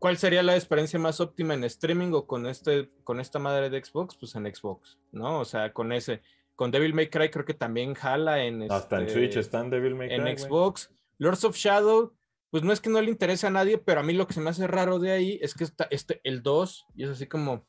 ¿cuál 0.00 0.16
sería 0.16 0.42
la 0.42 0.56
experiencia 0.56 0.98
más 0.98 1.20
óptima 1.20 1.54
en 1.54 1.62
streaming 1.62 2.10
o 2.14 2.26
con 2.26 2.46
este, 2.48 2.90
con 3.04 3.20
esta 3.20 3.38
madre 3.38 3.70
de 3.70 3.82
Xbox? 3.82 4.16
Pues 4.16 4.34
en 4.34 4.52
Xbox, 4.52 4.98
¿no? 5.12 5.38
O 5.38 5.44
sea, 5.44 5.72
con 5.72 5.92
ese. 5.92 6.20
Con 6.56 6.72
Devil 6.72 6.92
May 6.92 7.08
Cry 7.08 7.30
creo 7.30 7.44
que 7.44 7.54
también 7.54 7.94
jala 7.94 8.42
en. 8.42 8.70
Hasta 8.70 8.96
en 8.96 9.06
este, 9.06 9.14
Switch 9.14 9.36
están 9.36 9.70
Devil 9.70 9.94
May 9.94 10.08
Cry. 10.08 10.16
En 10.16 10.36
Xbox. 10.36 10.90
Lords 11.18 11.44
of 11.44 11.56
Shadow, 11.56 12.12
pues 12.50 12.64
no 12.64 12.72
es 12.72 12.80
que 12.80 12.90
no 12.90 13.00
le 13.00 13.10
interese 13.10 13.46
a 13.46 13.50
nadie, 13.50 13.78
pero 13.78 14.00
a 14.00 14.02
mí 14.02 14.14
lo 14.14 14.26
que 14.26 14.34
se 14.34 14.40
me 14.40 14.50
hace 14.50 14.66
raro 14.66 14.98
de 14.98 15.12
ahí 15.12 15.38
es 15.40 15.54
que 15.54 15.62
está 15.62 15.86
este, 15.90 16.20
el 16.24 16.42
2 16.42 16.86
y 16.96 17.04
es 17.04 17.10
así 17.10 17.28
como. 17.28 17.64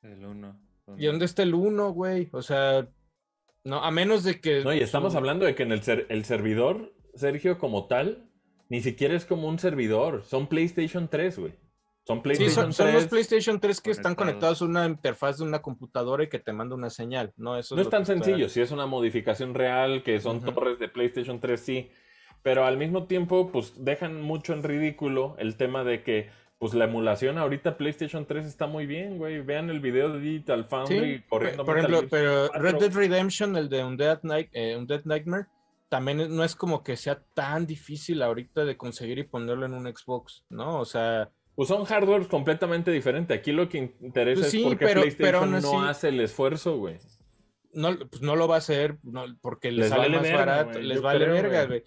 El 0.00 0.24
1. 0.24 0.65
¿Y 0.96 1.06
dónde 1.06 1.24
está 1.24 1.42
el 1.42 1.54
1, 1.54 1.92
güey? 1.92 2.28
O 2.32 2.42
sea, 2.42 2.88
no, 3.64 3.82
a 3.82 3.90
menos 3.90 4.22
de 4.22 4.40
que. 4.40 4.62
No, 4.62 4.72
y 4.72 4.80
estamos 4.80 5.14
hablando 5.14 5.44
de 5.44 5.54
que 5.54 5.64
en 5.64 5.72
el, 5.72 5.82
el 6.08 6.24
servidor, 6.24 6.94
Sergio, 7.14 7.58
como 7.58 7.86
tal, 7.86 8.30
ni 8.68 8.80
siquiera 8.80 9.14
es 9.14 9.24
como 9.24 9.48
un 9.48 9.58
servidor. 9.58 10.22
Son 10.24 10.46
PlayStation 10.46 11.08
3, 11.08 11.38
güey. 11.38 11.52
Son 12.06 12.22
PlayStation 12.22 12.72
sí, 12.72 12.76
son, 12.76 12.92
los 12.92 13.06
PlayStation 13.06 13.58
3 13.58 13.80
que 13.80 13.90
están 13.90 14.14
conectados 14.14 14.62
a 14.62 14.64
una 14.64 14.86
interfaz 14.86 15.38
de 15.38 15.44
una 15.44 15.60
computadora 15.60 16.22
y 16.22 16.28
que 16.28 16.38
te 16.38 16.52
manda 16.52 16.76
una 16.76 16.88
señal. 16.88 17.32
No, 17.36 17.58
Eso 17.58 17.74
no 17.74 17.82
es, 17.82 17.90
tan 17.90 18.06
sencillo. 18.06 18.48
Si 18.48 18.60
es 18.60 18.70
una 18.70 18.86
modificación 18.86 19.54
real, 19.54 20.04
que 20.04 20.20
son 20.20 20.40
torres 20.40 20.78
de 20.78 20.88
PlayStation 20.88 21.40
3, 21.40 21.60
sí. 21.60 21.90
Pero 22.44 22.64
al 22.64 22.76
mismo 22.78 23.06
tiempo, 23.06 23.50
pues 23.50 23.74
dejan 23.84 24.22
mucho 24.22 24.52
en 24.52 24.62
ridículo 24.62 25.34
el 25.40 25.56
tema 25.56 25.82
de 25.82 26.04
que 26.04 26.30
pues 26.58 26.72
la 26.72 26.84
emulación 26.84 27.36
ahorita 27.36 27.76
PlayStation 27.76 28.24
3 28.24 28.46
está 28.46 28.66
muy 28.66 28.86
bien, 28.86 29.18
güey. 29.18 29.40
Vean 29.40 29.68
el 29.68 29.80
video 29.80 30.10
de 30.10 30.20
Digital 30.20 30.64
Foundry 30.64 31.22
corriendo. 31.28 31.64
Por 31.64 31.78
ejemplo, 31.78 32.02
pero 32.08 32.48
Red 32.48 32.76
Dead 32.76 32.92
Redemption, 32.92 33.56
el 33.56 33.68
de 33.68 33.84
Undead, 33.84 34.20
Night, 34.22 34.48
eh, 34.52 34.82
Nightmare, 35.04 35.46
también 35.88 36.34
no 36.34 36.44
es 36.44 36.56
como 36.56 36.82
que 36.82 36.96
sea 36.96 37.22
tan 37.34 37.66
difícil 37.66 38.22
ahorita 38.22 38.64
de 38.64 38.76
conseguir 38.76 39.18
y 39.18 39.24
ponerlo 39.24 39.66
en 39.66 39.74
un 39.74 39.86
Xbox, 39.86 40.44
¿no? 40.48 40.80
O 40.80 40.84
sea... 40.84 41.30
Pues 41.54 41.68
son 41.68 41.84
hardware 41.84 42.26
completamente 42.28 42.90
diferentes. 42.90 43.38
Aquí 43.38 43.52
lo 43.52 43.68
que 43.68 43.94
interesa 44.00 44.42
pues 44.42 44.54
es 44.54 44.62
porque 44.62 44.86
PlayStation 44.88 45.62
no 45.62 45.84
hace 45.84 46.08
el 46.08 46.20
esfuerzo, 46.20 46.76
güey. 46.78 46.96
No, 47.72 47.96
pues 47.98 48.22
no 48.22 48.36
lo 48.36 48.48
va 48.48 48.56
a 48.56 48.58
hacer 48.58 48.98
porque 49.40 49.70
les, 49.70 49.88
sale 49.88 50.08
más 50.08 50.32
barato, 50.32 50.78
les 50.78 51.00
vale 51.00 51.26
verga, 51.26 51.64
güey. 51.66 51.84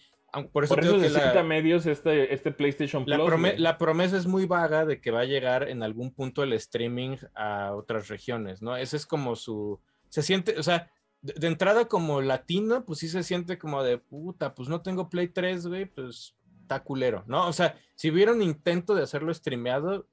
Por 0.52 0.64
eso, 0.64 0.76
necesita 0.76 1.44
medios 1.44 1.86
este, 1.86 2.34
este 2.34 2.52
PlayStation 2.52 3.06
Plus. 3.06 3.18
La, 3.58 3.78
promesa 3.78 4.18
es 4.18 4.28
muy 4.28 4.46
vaga 4.46 4.86
de 4.86 5.02
que 5.02 5.12
va 5.12 5.22
a 5.22 5.26
llegar 5.26 5.70
en 5.70 5.84
algún 5.84 6.14
punto 6.14 6.44
el 6.44 6.54
streaming 6.54 7.18
a 7.36 7.74
otras 7.74 8.08
regiones, 8.08 8.62
¿no? 8.62 8.76
Ese 8.76 8.98
es 8.98 9.06
como 9.06 9.36
su. 9.36 9.80
Se 10.10 10.22
siente, 10.22 10.58
o 10.58 10.64
sea, 10.64 10.92
de, 11.22 11.48
entrada 11.48 11.86
como 11.88 12.22
latino, 12.22 12.86
pues 12.86 13.00
sí 13.00 13.10
se 13.10 13.24
siente 13.24 13.58
como 13.58 13.84
de 13.84 13.98
puta, 13.98 14.56
pues 14.56 14.70
no 14.70 14.82
tengo 14.82 15.10
Play 15.10 15.30
3, 15.30 15.68
güey, 15.68 15.86
pues 15.86 16.36
está 16.62 16.84
culero, 16.84 17.24
¿no? 17.28 17.48
O 17.48 17.54
sea, 17.54 17.76
si 17.96 18.12
hubiera 18.12 18.32
un 18.32 18.42
intento 18.42 18.96
de 18.96 19.04
hacerlo 19.04 19.34
streameado, 19.34 20.08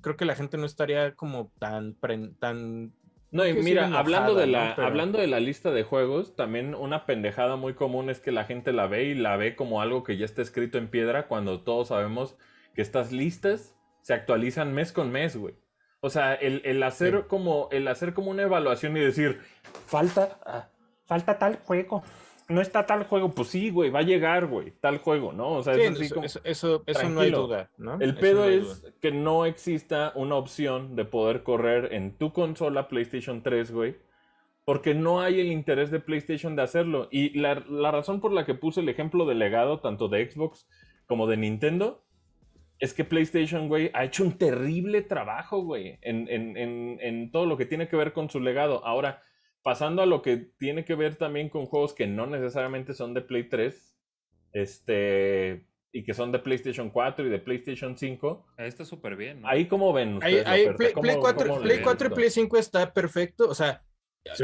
creo 0.00 0.16
que 0.16 0.24
la 0.24 0.34
gente 0.34 0.56
no 0.56 0.66
estaría 0.66 1.14
como 1.14 1.52
tan, 1.58 1.96
tan 2.38 2.92
no, 3.32 3.46
y 3.46 3.52
mira, 3.54 3.86
hablando, 3.96 4.34
de 4.34 4.46
la, 4.46 4.72
hablando 4.72 5.18
de 5.18 5.28
la 5.28 5.38
lista 5.38 5.70
de 5.70 5.84
juegos, 5.84 6.34
también 6.34 6.74
una 6.74 7.06
pendejada 7.06 7.56
muy 7.56 7.74
común 7.74 8.10
es 8.10 8.18
que 8.20 8.32
la 8.32 8.44
gente 8.44 8.72
la 8.72 8.88
ve 8.88 9.04
y 9.04 9.14
la 9.14 9.36
ve 9.36 9.54
como 9.54 9.80
algo 9.80 10.02
que 10.02 10.16
ya 10.16 10.24
está 10.24 10.42
escrito 10.42 10.78
en 10.78 10.88
piedra 10.88 11.28
cuando 11.28 11.60
todos 11.60 11.88
sabemos 11.88 12.36
que 12.74 12.82
estas 12.82 13.12
listas 13.12 13.76
se 14.02 14.14
actualizan 14.14 14.74
mes 14.74 14.92
con 14.92 15.12
mes, 15.12 15.36
güey. 15.36 15.54
O 16.00 16.10
sea, 16.10 16.34
el, 16.34 16.82
hacer 16.82 17.26
como 17.26 17.68
el 17.70 17.86
hacer 17.86 18.14
como 18.14 18.30
una 18.30 18.42
evaluación 18.42 18.96
y 18.96 19.00
decir, 19.00 19.40
falta, 19.86 20.40
ah, 20.46 20.68
falta 21.04 21.38
tal 21.38 21.58
juego. 21.64 22.02
No 22.50 22.60
está 22.60 22.84
tal 22.86 23.04
juego, 23.04 23.30
pues 23.30 23.48
sí, 23.48 23.70
güey, 23.70 23.90
va 23.90 24.00
a 24.00 24.02
llegar, 24.02 24.46
güey, 24.46 24.72
tal 24.80 24.98
juego, 24.98 25.32
¿no? 25.32 25.52
O 25.52 25.62
sea, 25.62 25.74
Sí, 25.74 25.80
es 25.82 25.90
así 25.92 26.04
eso, 26.04 26.14
como- 26.14 26.26
eso, 26.26 26.40
eso- 26.44 26.82
eso 26.86 27.08
no 27.08 27.20
hay 27.20 27.30
duda, 27.30 27.70
¿no? 27.78 27.98
El 28.00 28.14
pedo 28.16 28.42
no 28.44 28.48
es 28.50 28.82
duda. 28.82 28.92
que 29.00 29.12
no 29.12 29.46
exista 29.46 30.12
una 30.14 30.34
opción 30.36 30.94
de 30.96 31.04
poder 31.04 31.42
correr 31.42 31.92
en 31.94 32.18
tu 32.18 32.32
consola 32.32 32.88
PlayStation 32.88 33.42
3, 33.42 33.70
güey. 33.72 33.96
Porque 34.66 34.94
no 34.94 35.20
hay 35.20 35.40
el 35.40 35.46
interés 35.50 35.90
de 35.90 36.00
PlayStation 36.00 36.54
de 36.54 36.62
hacerlo. 36.62 37.08
Y 37.10 37.36
la, 37.38 37.64
la 37.68 37.90
razón 37.90 38.20
por 38.20 38.30
la 38.30 38.44
que 38.44 38.54
puse 38.54 38.80
el 38.80 38.88
ejemplo 38.88 39.24
de 39.24 39.34
legado, 39.34 39.80
tanto 39.80 40.06
de 40.08 40.30
Xbox 40.30 40.68
como 41.06 41.26
de 41.26 41.36
Nintendo, 41.38 42.04
es 42.78 42.94
que 42.94 43.04
PlayStation, 43.04 43.68
güey, 43.68 43.90
ha 43.94 44.04
hecho 44.04 44.22
un 44.22 44.38
terrible 44.38 45.02
trabajo, 45.02 45.62
güey, 45.62 45.98
en, 46.02 46.28
en- 46.28 46.56
en- 46.56 46.98
en 47.00 47.30
todo 47.32 47.46
lo 47.46 47.56
que 47.56 47.66
tiene 47.66 47.88
que 47.88 47.96
ver 47.96 48.12
con 48.12 48.30
su 48.30 48.38
legado. 48.38 48.84
Ahora, 48.86 49.22
pasando 49.62 50.02
a 50.02 50.06
lo 50.06 50.22
que 50.22 50.36
tiene 50.36 50.84
que 50.84 50.94
ver 50.94 51.16
también 51.16 51.48
con 51.48 51.66
juegos 51.66 51.94
que 51.94 52.06
no 52.06 52.26
necesariamente 52.26 52.94
son 52.94 53.14
de 53.14 53.22
Play 53.22 53.48
3, 53.48 53.96
este, 54.52 55.66
y 55.92 56.04
que 56.04 56.14
son 56.14 56.32
de 56.32 56.38
PlayStation 56.38 56.90
4 56.90 57.26
y 57.26 57.30
de 57.30 57.38
PlayStation 57.38 57.96
5, 57.96 58.46
Ahí 58.56 58.68
está 58.68 58.84
súper 58.84 59.16
bien, 59.16 59.42
¿no? 59.42 59.48
ahí 59.48 59.66
cómo 59.66 59.92
ven 59.92 60.16
ustedes 60.16 60.46
ahí? 60.46 60.68
Play, 60.76 60.92
¿Cómo- 60.92 61.02
Play 61.02 61.16
4, 61.20 61.48
cómo 61.48 61.60
Play 61.60 61.76
ven 61.76 61.84
4 61.84 62.08
y? 62.08 62.14
Play 62.14 62.30
5 62.30 62.56
está 62.56 62.92
perfecto. 62.92 63.48
O 63.48 63.54
sea, 63.54 63.84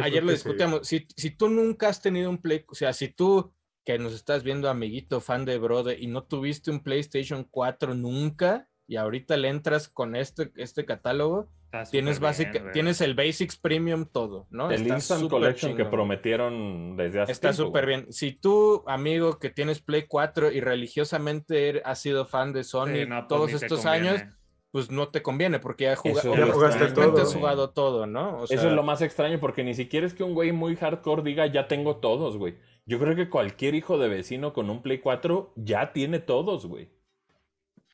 ayer 0.03 0.23
lo 0.23 0.31
sí. 0.31 0.37
discutíamos. 0.37 0.87
Si, 0.87 1.07
si 1.17 1.31
tú 1.31 1.49
nunca 1.49 1.89
has 1.89 2.01
tenido 2.03 2.31
un 2.31 2.39
Play, 2.39 2.65
o 2.69 2.75
sea, 2.75 2.93
si 2.93 3.09
tú 3.09 3.53
que 3.85 3.99
nos 3.99 4.15
estás 4.15 4.43
viendo, 4.43 4.69
amiguito, 4.69 5.21
fan 5.21 5.45
de 5.45 5.59
Brother, 5.59 6.03
y 6.03 6.09
no 6.09 6.25
tuviste 6.25 6.73
un 6.73 6.83
PlayStation 6.83 7.45
4 7.45 7.95
nunca, 7.95 8.69
y 8.89 8.97
ahorita 8.97 9.37
le 9.37 9.49
entras 9.49 9.89
con 9.89 10.15
este, 10.17 10.53
este 10.57 10.85
catálogo, 10.85 11.49
Está 11.67 11.85
tienes, 11.91 12.21
básica, 12.21 12.71
tienes 12.73 13.01
el 13.01 13.15
Basics 13.15 13.57
Premium 13.59 14.07
todo, 14.07 14.47
¿no? 14.51 14.71
El 14.71 14.83
Está 14.83 14.95
Instant 14.95 15.29
Collection 15.29 15.77
que 15.77 15.85
prometieron 15.85 16.97
desde 16.97 17.21
hace 17.23 17.33
Está 17.33 17.53
súper 17.53 17.87
bien. 17.87 18.13
Si 18.13 18.33
tú, 18.33 18.85
amigo, 18.87 19.39
que 19.39 19.51
tienes 19.51 19.81
Play 19.83 20.07
4 20.07 20.53
y 20.53 20.61
religiosamente 20.61 21.69
er- 21.69 21.83
has 21.85 22.01
sido 22.01 22.25
fan 22.27 22.53
de 22.53 22.65
Sony 22.65 22.87
Sí, 23.03 23.07
no, 23.07 23.17
pues, 23.17 23.29
todos 23.29 23.53
estos 23.53 23.83
conviene. 23.83 24.09
años, 24.09 24.23
pues 24.71 24.91
no 24.91 25.09
te 25.09 25.23
conviene 25.23 25.59
porque 25.59 25.85
ya, 25.85 25.93
es 25.95 26.05
lo 26.25 26.53
jugaste 26.53 26.87
todo, 26.93 27.21
has 27.23 27.35
jugado 27.35 27.71
todo, 27.71 28.07
¿no? 28.07 28.39
O 28.39 28.45
Eso 28.45 28.69
es 28.69 28.73
lo 28.73 28.83
más 28.83 29.03
extraño 29.03 29.41
porque 29.41 29.65
ni 29.65 29.75
siquiera 29.75 30.07
es 30.07 30.15
que 30.15 30.23
un 30.23 30.35
güey 30.35 30.53
muy 30.53 30.77
hardcore 30.77 31.23
diga 31.23 31.47
ya 31.47 31.67
tengo 31.67 31.97
todos, 31.97 32.37
güey. 32.37 32.57
Yo 32.87 32.99
creo 33.01 33.17
que 33.17 33.29
cualquier 33.29 33.75
hijo 33.75 33.99
de 33.99 34.09
vecino 34.09 34.53
con 34.53 34.71
un 34.71 34.83
Play 34.83 34.99
4 35.01 35.53
ya 35.57 35.93
tiene 35.93 36.21
todos, 36.21 36.67
güey. 36.67 36.91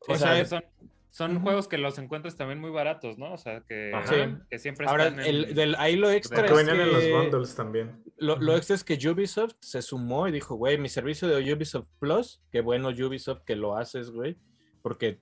O 0.09 0.13
O 0.13 0.17
sea, 0.17 0.35
sea, 0.35 0.45
son, 0.47 0.65
son 1.11 1.41
juegos 1.43 1.69
que 1.69 1.79
los 1.79 1.99
encuentras 1.99 2.37
también 2.37 2.59
muy 2.59 2.71
baratos, 2.71 3.19
¿no? 3.19 3.33
O 3.33 3.39
sea, 3.39 3.61
que, 3.69 3.93
Ajá. 3.95 4.07
Sí. 4.13 4.35
que 4.51 4.59
siempre 4.59 4.87
Ahora, 4.87 5.09
están 5.09 5.21
en- 5.21 5.27
el, 5.27 5.55
del, 5.55 5.75
ahí 5.77 5.97
lo 5.97 6.11
extra 6.11 6.43
Que 6.43 6.51
es 6.51 6.57
venían 6.57 6.81
en 6.81 6.93
los 6.93 7.09
bundles 7.11 7.55
también. 7.55 8.03
Lo, 8.17 8.37
lo 8.39 8.57
extra 8.57 8.75
es 8.77 8.85
que 8.85 8.95
Ubisoft 9.09 9.55
se 9.61 9.83
sumó 9.83 10.27
y 10.29 10.33
dijo, 10.33 10.55
güey, 10.55 10.79
mi 10.79 10.89
servicio 10.89 11.29
de 11.29 11.53
Ubisoft 11.53 11.87
Plus, 11.99 12.41
qué 12.51 12.61
bueno 12.63 12.89
Ubisoft 12.89 13.43
que 13.45 13.57
lo 13.57 13.77
haces, 13.77 14.11
güey, 14.11 14.39
porque 14.81 15.21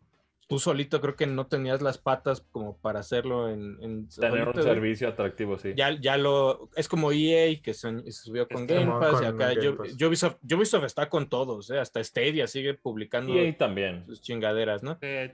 tú 0.51 0.59
solito 0.59 1.01
creo 1.01 1.15
que 1.15 1.29
no 1.29 1.47
tenías 1.47 1.81
las 1.81 1.97
patas 1.97 2.41
como 2.51 2.77
para 2.77 2.99
hacerlo 2.99 3.49
en... 3.49 3.79
en 3.81 4.09
Tener 4.09 4.49
un 4.49 4.61
servicio 4.61 5.07
atractivo, 5.07 5.57
sí. 5.57 5.75
Ya, 5.77 5.97
ya 6.01 6.17
lo... 6.17 6.69
Es 6.75 6.89
como 6.89 7.13
EA 7.13 7.63
que 7.63 7.73
se, 7.73 8.03
se 8.03 8.25
subió 8.25 8.49
con 8.49 8.63
Está 8.63 8.75
Game 8.75 8.91
Pass 8.99 9.23
y 9.23 9.27
acá 9.27 9.55
Game 9.55 9.77
Pass. 9.77 10.03
Ubisoft, 10.03 10.39
Ubisoft 10.53 10.85
está 10.85 11.09
con 11.09 11.29
todos, 11.29 11.71
¿eh? 11.71 11.79
hasta 11.79 12.03
Stadia 12.03 12.49
sigue 12.49 12.75
publicando 12.75 13.33
Y 13.33 13.39
ahí 13.39 13.53
también. 13.53 14.05
sus 14.07 14.21
chingaderas, 14.23 14.83
¿no? 14.83 14.99
Sí, 15.01 15.07
ahí 15.07 15.29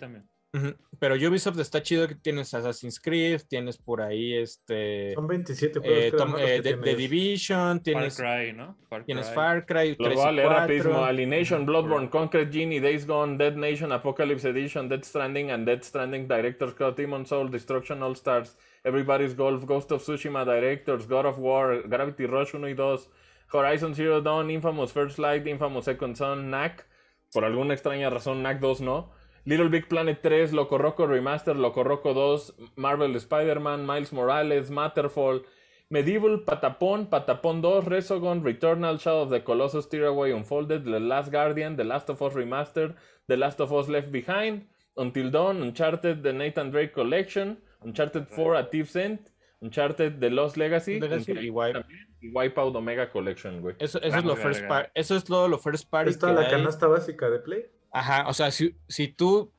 Pero 0.99 1.15
Ubisoft 1.15 1.59
está 1.59 1.83
chido 1.83 2.09
que 2.09 2.15
tienes 2.15 2.55
Assassin's 2.55 2.99
Creed, 2.99 3.43
tienes 3.47 3.77
por 3.77 4.01
ahí 4.01 4.35
este... 4.35 5.13
Son 5.15 5.27
27 5.27 5.81
juegos. 5.81 6.39
eh, 6.39 6.57
eh, 6.57 6.63
The. 6.63 6.95
Division, 6.97 7.77
Far 7.77 7.83
tienes 7.83 8.17
Cry, 8.17 8.53
¿no? 8.55 8.79
Far 8.89 9.05
Tienes 9.05 9.27
Cry. 9.27 9.35
Far 9.35 9.67
Cry, 9.67 9.97
Los 9.99 10.09
3 10.09 10.15
voy 10.15 10.25
a 10.25 10.33
y 10.33 10.35
leer 10.37 10.47
4. 10.47 10.61
rapidísimo. 10.63 11.05
Alienation, 11.05 11.67
Bloodborne, 11.67 12.09
Conquered 12.09 12.51
Genie, 12.51 12.81
Days 12.81 13.07
Gone, 13.07 13.37
Dead 13.37 13.55
Nation, 13.55 13.93
Apocalypse 13.93 14.49
Edition, 14.49 14.89
Dead 14.89 15.05
Stranding, 15.05 15.51
and 15.51 15.67
Dead 15.67 15.83
Stranding 15.83 16.27
Director's 16.27 16.73
Cut, 16.73 16.97
Demon 16.97 17.27
Soul, 17.27 17.51
Destruction 17.51 18.03
All 18.03 18.15
Stars, 18.17 18.57
Everybody's 18.83 19.35
Golf, 19.35 19.67
Ghost 19.67 19.93
of 19.93 20.03
Tsushima 20.03 20.47
Directors, 20.47 21.07
God 21.07 21.27
of 21.27 21.39
War, 21.39 21.83
Gravity 21.87 22.25
Rush 22.25 22.55
1 22.55 22.71
y 22.71 22.75
2, 22.75 23.11
Horizon 23.53 23.95
Zero 23.95 24.23
Dawn, 24.23 24.51
Infamous 24.51 24.93
First 24.93 25.19
Light, 25.19 25.47
Infamous 25.47 25.85
Second 25.85 26.17
Son, 26.17 26.47
Knack, 26.49 26.87
por 27.33 27.45
alguna 27.45 27.75
extraña 27.75 28.09
razón 28.09 28.39
Knack 28.41 28.61
2 28.61 28.81
no, 28.81 29.13
Little 29.47 29.69
Big 29.69 29.89
Planet 29.89 30.21
3, 30.23 30.53
Loco 30.53 30.77
Roco 30.77 31.07
Remaster, 31.07 31.55
Loco 31.57 31.83
Roco 31.85 32.13
2, 32.13 32.55
Marvel 32.77 33.15
Spider-Man, 33.17 33.87
Miles 33.87 34.13
Morales, 34.13 34.71
Matterfall, 34.71 35.43
Medieval, 35.89 36.41
Patapon, 36.45 37.09
Patapon 37.09 37.63
2, 37.63 37.83
Resogun, 37.89 38.43
Returnal, 38.43 38.99
Shadow 38.99 39.23
of 39.23 39.31
the 39.31 39.41
Colossus, 39.41 39.87
Tearaway 39.87 40.33
Unfolded, 40.33 40.85
The 40.85 40.99
Last 40.99 41.31
Guardian, 41.31 41.77
The 41.77 41.85
Last 41.85 42.09
of 42.11 42.21
Us 42.23 42.35
Remastered, 42.35 42.95
The 43.29 43.37
Last 43.37 43.61
of 43.61 43.73
Us 43.73 43.89
Left 43.89 44.11
Behind, 44.11 44.67
Until 44.97 45.31
Dawn, 45.31 45.63
Uncharted, 45.63 46.23
The 46.25 46.33
Nathan 46.33 46.71
Drake 46.73 46.93
Collection, 46.93 47.57
Uncharted 47.85 48.27
4, 48.29 48.55
A 48.57 48.65
Thief's 48.65 48.97
End, 48.97 49.21
Uncharted, 49.63 50.21
The 50.21 50.29
Lost 50.31 50.57
Legacy, 50.57 50.99
Legacy 50.99 51.33
y 51.39 51.51
Wipe. 51.51 51.75
también, 51.79 52.07
y 52.21 52.29
Wipeout 52.35 52.75
Omega 52.75 53.09
Collection, 53.13 53.61
güey. 53.63 53.77
Eso, 53.79 53.99
eso 54.03 54.17
Ah, 54.17 54.19
es 54.19 54.25
lo 54.25 54.35
verga. 54.35 54.69
party. 54.69 54.91
Eso 54.95 55.15
es 55.17 55.23
todo 55.25 55.47
lo 55.47 55.59
first 55.59 55.89
party. 55.89 56.13
Que 56.19 56.27
la 56.33 56.41
hay. 56.41 56.51
canasta 56.51 56.89
básica 56.89 57.31
de 57.31 57.39
Play. 57.39 57.67
Ajá, 57.99 58.29
o 58.29 58.35
sea, 58.35 58.51
si, 58.51 58.77
si 58.89 59.09
tú, 59.09 59.53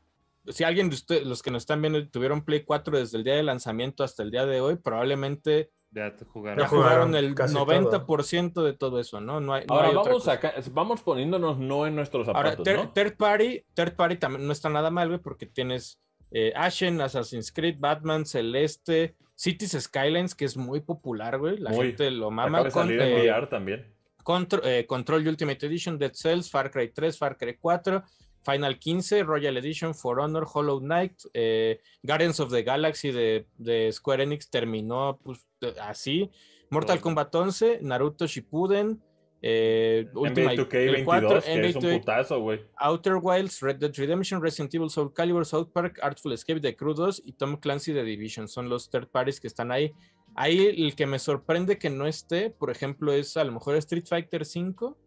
si 0.48 0.64
alguien 0.64 0.90
de 0.90 0.96
ustedes, 0.96 1.26
los 1.26 1.42
que 1.42 1.52
nos 1.52 1.64
están 1.64 1.82
viendo, 1.82 2.08
tuvieron 2.10 2.44
Play 2.46 2.64
4 2.64 3.00
desde 3.00 3.18
el 3.18 3.24
día 3.24 3.36
de 3.36 3.44
lanzamiento 3.44 4.04
hasta 4.04 4.24
el 4.24 4.32
día 4.32 4.46
de 4.46 4.62
hoy, 4.62 4.76
probablemente 4.76 5.72
Ya 5.92 6.16
te 6.16 6.26
jugaron. 6.26 6.60
ya 6.60 6.68
jugaron 6.68 7.16
el 7.16 7.34
casi 7.36 7.56
90% 7.56 8.64
de 8.64 8.74
todo 8.74 9.00
eso, 9.00 9.20
¿no? 9.22 9.40
No 9.42 9.54
hay, 9.54 9.66
no 9.66 9.74
Ahora 9.74 9.88
hay 9.88 9.96
otra 9.96 10.04
vamos, 10.12 10.24
cosa. 10.24 10.34
acá, 10.34 10.54
vamos 10.72 11.02
poniéndonos 11.02 11.58
no 11.58 11.88
en 11.88 11.96
nuestros 11.96 12.28
Ahora, 12.28 12.52
zapatos, 12.52 12.64
ter- 12.64 12.78
¿no? 12.78 12.92
third 12.92 13.16
party, 13.18 13.64
third 13.74 13.96
party 13.96 14.18
también 14.18 14.46
no 14.46 14.52
está 14.54 14.70
nada 14.70 14.92
mal, 14.92 15.08
güey, 15.08 15.20
porque 15.20 15.46
tienes 15.46 16.00
eh, 16.32 16.54
Ashen, 16.56 17.00
Assassin's 17.02 17.52
Creed, 17.52 17.78
Batman, 17.80 18.26
Celeste, 18.26 19.16
Cities 19.36 19.78
Skylines, 19.80 20.36
que 20.36 20.46
es 20.46 20.58
muy 20.58 20.82
popular, 20.82 21.38
güey. 21.38 21.58
La 21.58 21.70
Muy. 21.70 21.88
gente 21.88 22.10
lo 22.12 22.28
Acaba 22.28 22.50
mama. 22.50 22.64
de 22.64 22.72
con, 22.72 22.84
salir 22.88 23.02
en 23.02 23.18
eh, 23.18 23.22
VR 23.32 23.48
también. 23.48 23.94
Contro- 24.24 24.62
eh, 24.66 24.86
Control 24.86 25.26
Ultimate 25.28 25.66
Edition, 25.66 25.98
Dead 25.98 26.12
Cells, 26.14 26.50
Far 26.52 26.70
Cry 26.70 26.90
3, 26.90 27.18
Far 27.18 27.38
Cry 27.38 27.56
4, 27.58 28.04
Final 28.50 28.80
15, 28.80 29.24
Royal 29.24 29.58
Edition, 29.58 29.94
For 29.94 30.22
Honor, 30.22 30.46
Hollow 30.46 30.80
Knight, 30.80 31.20
eh, 31.34 31.82
Guardians 32.02 32.40
of 32.40 32.50
the 32.50 32.64
Galaxy 32.64 33.12
de, 33.12 33.46
de 33.58 33.92
Square 33.92 34.24
Enix 34.24 34.50
terminó 34.50 35.20
pues, 35.22 35.46
de- 35.60 35.78
así, 35.82 36.32
Mortal. 36.70 37.02
Kombat 37.02 37.36
11, 37.36 37.80
Naruto 37.82 38.26
Shippuden, 38.26 39.02
eh, 39.42 40.08
Ultimate 40.14 40.58
2K22, 40.58 40.96
el 40.96 41.06
4, 41.06 41.42
que 41.42 41.68
es 41.68 41.76
un 41.76 42.00
putazo, 42.00 42.40
güey. 42.40 42.62
Outer 42.78 43.16
Wilds, 43.22 43.60
Red 43.60 43.78
Dead 43.78 43.94
Redemption, 43.94 44.42
Resident 44.42 44.74
Evil 44.74 44.90
Soul 44.90 45.14
Calibur, 45.14 45.46
South 45.46 45.70
Park, 45.74 46.00
Artful 46.02 46.32
Escape, 46.32 46.62
The 46.62 46.76
Crew 46.76 46.94
2 46.94 47.24
y 47.26 47.34
Tom 47.34 47.58
Clancy 47.58 47.94
The 47.94 48.04
Division. 48.04 48.48
Son 48.48 48.70
los 48.70 48.90
third 48.90 49.10
parties 49.10 49.42
que 49.42 49.48
están 49.48 49.74
ahí. 49.74 49.92
Ahí 50.36 50.68
el 50.78 50.96
que 50.96 51.06
me 51.06 51.20
sorprende 51.20 51.78
que 51.78 51.90
no 51.90 52.08
esté, 52.08 52.50
por 52.50 52.70
ejemplo, 52.70 53.12
es 53.12 53.36
a 53.36 53.44
lo 53.44 53.52
mejor 53.52 53.76
Street 53.76 54.06
Fighter 54.08 54.46
5, 54.46 54.98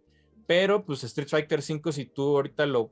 pero 0.46 0.84
pues 0.84 1.04
Street 1.04 1.28
Fighter 1.28 1.62
5 1.62 1.92
si 1.92 2.04
tú 2.04 2.36
ahorita 2.36 2.66
lo 2.66 2.90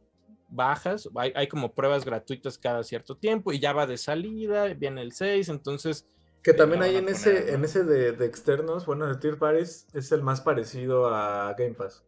bajas, 0.49 1.09
hay, 1.17 1.33
hay 1.35 1.47
como 1.49 1.73
pruebas 1.75 2.05
gratuitas 2.05 2.59
cada 2.59 2.83
cierto 2.83 3.17
tiempo 3.17 3.53
y 3.53 3.59
ya 3.59 3.73
va 3.73 3.87
de 3.87 3.99
salida, 3.99 4.67
viene 4.75 5.03
el 5.03 5.13
6, 5.13 5.49
entonces 5.51 6.07
Que 6.43 6.55
también 6.55 6.81
lo 6.81 6.87
hay 6.87 6.97
en 6.97 7.09
ese, 7.09 7.53
en 7.53 7.65
ese 7.65 7.85
de, 7.85 8.13
de 8.13 8.25
externos, 8.27 8.87
bueno, 8.87 9.07
de 9.07 9.17
Tier 9.17 9.39
Paris, 9.39 9.87
es 9.93 10.11
el 10.13 10.23
más 10.23 10.41
parecido 10.41 11.09
a 11.09 11.55
Game 11.59 11.75
Pass. 11.75 12.05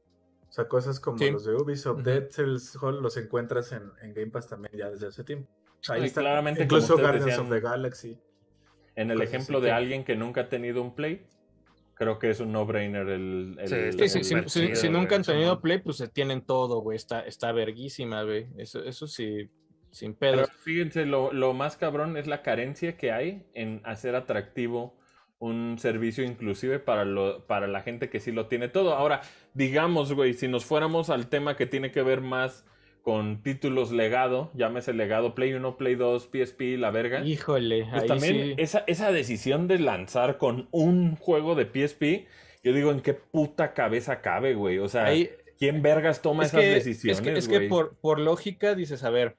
O 0.49 0.53
sea, 0.53 0.67
cosas 0.69 0.99
como 0.99 1.19
Sí. 1.19 1.31
los 1.31 1.45
de 1.45 1.55
Ubisoft. 1.55 2.01
Dead 2.03 2.29
Cells, 2.31 2.77
Hall, 2.81 3.01
los 3.03 3.17
encuentras 3.17 3.71
en, 3.73 3.93
en 4.03 4.15
Game 4.15 4.31
Pass 4.33 4.49
también 4.49 4.73
ya 4.77 4.91
desde 4.91 5.07
hace 5.09 5.23
tiempo. 5.25 5.49
Ahí 5.89 6.05
está. 6.07 6.21
claramente, 6.23 6.65
Incluso 6.65 6.97
Guardians 6.99 7.25
decían, 7.27 7.47
of 7.47 7.51
the 7.53 7.61
Galaxy. 7.61 8.19
En 8.97 9.11
el 9.11 9.19
Cosas 9.19 9.33
ejemplo 9.35 9.59
así 9.59 9.65
de 9.65 9.69
que- 9.71 9.75
alguien 9.75 10.05
que 10.05 10.17
nunca 10.17 10.43
ha 10.43 10.49
tenido 10.49 10.83
un 10.83 10.95
Play, 10.95 11.25
creo 12.01 12.19
que 12.19 12.31
es 12.31 12.41
un 12.41 12.51
no-brainer 12.51 13.07
el, 13.11 13.57
el- 13.61 13.69
Sí, 13.69 13.75
el- 13.75 13.89
está 13.91 14.09
Sí, 14.09 14.25
sí, 14.25 14.61
el- 14.63 14.77
si, 14.77 14.89
nunca 14.89 15.17
han 15.17 15.23
tenido 15.23 15.61
play, 15.61 15.81
pues 15.81 15.99
se 15.99 16.09
tienen 16.09 16.41
todo, 16.41 16.81
güey. 16.81 16.97
Está, 16.97 17.21
está 17.27 17.53
verguísima, 17.53 18.23
güey. 18.23 18.47
Eso, 18.57 18.83
eso 18.83 19.07
sí, 19.07 19.51
sin 19.91 20.15
Pero 20.15 20.39
pedos. 20.39 20.51
fíjense, 20.65 21.05
lo, 21.05 21.31
lo 21.31 21.53
más 21.53 21.77
cabrón 21.77 22.17
es 22.17 22.27
la 22.27 22.41
carencia 22.41 22.97
que 22.97 23.13
hay 23.13 23.45
en 23.53 23.83
hacer 23.85 24.15
atractivo 24.17 24.99
un 25.41 25.77
servicio 25.79 26.25
inclusive 26.25 26.79
para, 26.79 27.05
lo, 27.05 27.47
para 27.47 27.67
la 27.67 27.83
gente 27.83 28.09
que 28.09 28.19
sí 28.19 28.33
lo 28.33 28.47
tiene 28.47 28.69
todo. 28.69 28.95
Ahora, 28.95 29.21
digamos, 29.53 30.15
güey, 30.15 30.33
si 30.33 30.49
nos 30.49 30.65
fuéramos 30.65 31.11
al 31.11 31.29
tema 31.29 31.55
que 31.55 31.67
tiene 31.67 31.91
que 31.93 32.03
ver 32.03 32.23
más 32.23 32.65
con 33.03 33.43
títulos 33.43 33.93
legado, 33.93 34.51
llámese 34.55 34.93
legado 34.93 35.35
Play 35.35 35.55
1, 35.55 35.77
Play 35.77 35.95
2, 35.95 36.29
PSP, 36.33 36.77
la 36.79 36.91
verga. 36.91 37.25
Híjole, 37.25 37.87
Pues 37.91 38.03
ahí 38.03 38.09
también 38.09 38.35
sí. 38.35 38.55
esa, 38.59 38.85
esa 38.87 39.13
decisión 39.13 39.69
de 39.69 39.79
lanzar 39.79 40.39
con 40.39 40.69
un 40.71 41.17
juego 41.17 41.55
de 41.55 41.65
PSP, 41.65 42.29
yo 42.63 42.73
digo, 42.73 42.91
¿en 42.91 43.01
qué 43.01 43.15
puta 43.15 43.73
cabeza 43.73 44.21
cabe, 44.21 44.55
güey? 44.55 44.79
O 44.79 44.89
sea, 44.89 45.07
Ahí- 45.07 45.31
¿quién 45.59 45.83
vergas 45.83 46.23
toma 46.23 46.45
es 46.45 46.51
esas 46.51 46.61
que, 46.61 46.77
es 46.77 46.85
decisiones, 46.85 47.21
que, 47.21 47.33
es 47.33 47.49
que 47.49 47.69
por, 47.69 47.97
por 47.99 48.21
lógica 48.21 48.75
dices, 48.75 49.03
a 49.05 49.11
ver, 49.11 49.37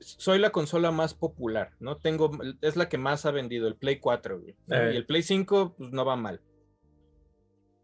soy 0.00 0.38
la 0.38 0.50
consola 0.50 0.90
más 0.90 1.14
popular, 1.14 1.70
¿no? 1.80 1.96
Tengo, 1.96 2.30
es 2.60 2.76
la 2.76 2.88
que 2.88 2.98
más 2.98 3.24
ha 3.26 3.30
vendido, 3.30 3.66
el 3.68 3.76
Play 3.76 3.98
4, 3.98 4.40
güey. 4.40 4.54
Eh. 4.70 4.90
Y 4.92 4.96
el 4.96 5.06
Play 5.06 5.22
5, 5.22 5.74
pues 5.78 5.92
no 5.92 6.04
va 6.04 6.16
mal. 6.16 6.40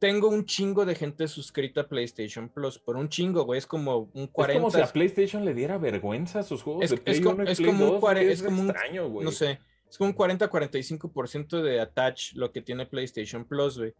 Tengo 0.02 0.26
un 0.26 0.44
chingo 0.44 0.84
de 0.84 0.96
gente 0.96 1.28
suscrita 1.28 1.82
a 1.82 1.88
PlayStation 1.88 2.48
Plus, 2.48 2.76
por 2.76 2.96
un 2.96 3.08
chingo, 3.08 3.44
güey, 3.44 3.58
es 3.58 3.68
como 3.68 4.10
un 4.14 4.26
40. 4.26 4.52
Es 4.52 4.58
como 4.58 4.70
si 4.72 4.80
a 4.80 4.92
PlayStation 4.92 5.44
le 5.44 5.54
diera 5.54 5.78
vergüenza 5.78 6.40
a 6.40 6.42
sus 6.42 6.60
juegos 6.60 6.86
es, 6.86 6.90
de 6.90 6.96
Play 6.96 7.20
es, 7.20 7.24
1 7.24 7.44
y 7.44 7.46
es 7.52 7.58
Play 7.58 7.70
como 7.70 7.84
2, 7.84 7.94
un 7.94 8.00
40, 8.00 8.32
es 8.32 8.42
como 8.42 8.62
un- 8.62 8.70
extraño, 8.70 9.08
güey. 9.08 9.24
no 9.24 9.30
sé, 9.30 9.60
es 9.88 9.96
como 9.96 10.10
un 10.10 10.16
40-45% 10.16 11.62
de 11.62 11.80
attach 11.80 12.32
lo 12.34 12.50
que 12.50 12.62
tiene 12.62 12.84
PlayStation 12.84 13.44
Plus, 13.44 13.78
güey. 13.78 13.94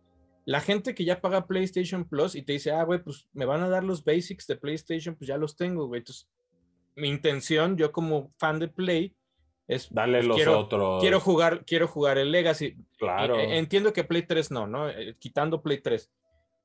La 0.45 0.61
gente 0.61 0.93
que 0.97 1.05
ya 1.05 1.21
paga 1.21 1.47
PlayStation 1.47 2.05
Plus 2.05 2.35
y 2.35 2.43
te 2.43 2.55
dice, 2.55 2.73
ah, 2.73 2.83
güey, 2.83 3.01
pues 3.01 3.29
me 3.33 3.45
van 3.45 3.63
a 3.63 3.69
dar 3.69 3.85
los 3.85 4.03
basics 4.03 4.49
de 4.49 4.57
PlayStation, 4.57 5.15
pues 5.15 5.29
ya 5.29 5.37
los 5.37 5.55
tengo, 5.55 5.87
güey. 5.87 6.01
Entonces, 6.01 6.29
mi 6.97 7.11
intención, 7.11 7.77
yo 7.77 7.93
como 7.93 8.33
fan 8.39 8.59
de 8.59 8.67
Play, 8.67 9.15
es 9.75 9.93
Dale 9.93 10.19
pues, 10.19 10.27
los 10.27 10.37
quiero, 10.37 10.59
otros. 10.59 11.01
quiero 11.01 11.21
jugar, 11.21 11.65
quiero 11.65 11.87
jugar 11.89 12.19
el 12.19 12.31
Legacy. 12.31 12.77
Claro. 12.99 13.39
Eh, 13.39 13.59
Entiendo 13.59 13.93
que 13.93 14.05
Play 14.05 14.23
3 14.23 14.51
no, 14.51 14.67
¿no? 14.67 14.89
Eh, 14.89 15.17
Quitando 15.19 15.63
Play 15.63 15.79
3. 15.81 16.11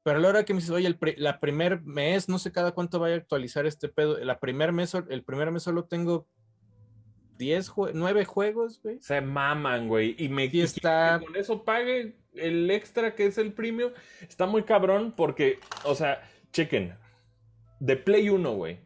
Pero 0.04 0.18
a 0.20 0.22
la 0.22 0.30
hora 0.30 0.46
que 0.46 0.54
me 0.54 0.60
dices, 0.60 0.74
oye, 0.74 0.88
el 0.88 0.98
pri- 0.98 1.16
la 1.18 1.40
primer 1.40 1.82
mes, 1.82 2.30
no 2.30 2.40
sé 2.40 2.52
cada 2.52 2.72
cuánto 2.72 3.00
vaya 3.00 3.16
a 3.16 3.18
actualizar 3.18 3.66
este 3.66 3.90
pedo. 3.90 4.18
La 4.20 4.40
primer 4.40 4.72
mes, 4.72 4.94
el 4.94 5.24
primer 5.24 5.52
mes 5.52 5.64
solo 5.64 5.84
tengo 5.86 6.28
10, 7.38 7.70
jue 7.70 7.92
9 7.94 8.26
juegos, 8.26 8.82
güey. 8.82 9.00
Se 9.02 9.22
maman, 9.22 9.88
güey. 9.88 10.16
Y 10.18 10.30
me 10.30 10.46
y 10.46 10.62
está- 10.62 11.18
que 11.20 11.26
con 11.26 11.36
eso 11.36 11.64
pague 11.64 12.16
el 12.34 12.72
extra 12.72 13.14
que 13.16 13.26
es 13.26 13.38
el 13.38 13.54
premium. 13.54 13.92
Está 14.22 14.46
muy 14.46 14.64
cabrón 14.64 15.14
porque, 15.16 15.60
o 15.84 15.94
sea, 15.94 16.22
chequen. 16.52 16.96
De 17.80 17.96
Play 17.98 18.30
1, 18.30 18.52
güey. 18.54 18.80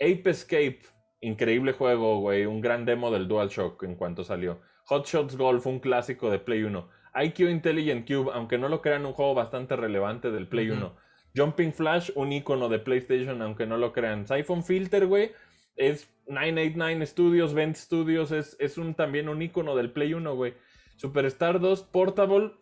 Ape 0.00 0.28
Escape, 0.30 0.80
increíble 1.26 1.72
juego, 1.72 2.20
güey. 2.20 2.46
Un 2.46 2.60
gran 2.60 2.84
demo 2.84 3.10
del 3.10 3.28
DualShock 3.28 3.82
en 3.84 3.94
cuanto 3.96 4.24
salió. 4.24 4.60
Hot 4.86 5.06
Shots 5.06 5.36
Golf, 5.36 5.66
un 5.66 5.80
clásico 5.80 6.30
de 6.30 6.38
Play 6.38 6.62
1. 6.64 6.88
IQ 7.22 7.40
Intelligent 7.48 8.06
Cube, 8.06 8.30
aunque 8.34 8.58
no 8.58 8.68
lo 8.68 8.80
crean, 8.82 9.06
un 9.06 9.12
juego 9.12 9.34
bastante 9.34 9.76
relevante 9.76 10.30
del 10.30 10.48
Play 10.48 10.70
Ujú. 10.70 10.78
1. 10.80 10.96
Jumping 11.36 11.72
Flash, 11.72 12.10
un 12.14 12.32
icono 12.32 12.68
de 12.68 12.78
PlayStation, 12.78 13.40
aunque 13.42 13.66
no 13.66 13.76
lo 13.76 13.92
crean. 13.92 14.26
Siphon 14.28 14.62
Filter, 14.64 15.06
güey, 15.06 15.32
es 15.76 16.08
989 16.28 17.06
Studios, 17.06 17.54
Vent 17.54 17.76
Studios, 17.76 18.30
es, 18.30 18.56
es 18.60 18.78
un, 18.78 18.94
también 18.94 19.28
un 19.28 19.42
icono 19.42 19.74
del 19.74 19.90
Play 19.90 20.14
1, 20.14 20.34
güey. 20.36 20.54
Superstar 20.96 21.58
2 21.60 21.82
Portable, 21.84 22.52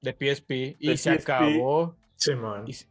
De 0.00 0.12
PSP. 0.12 0.76
Y 0.80 0.88
De 0.88 0.96
se 0.96 1.14
PSP. 1.16 1.30
acabó. 1.30 1.96
Y, 2.66 2.72
se- 2.72 2.88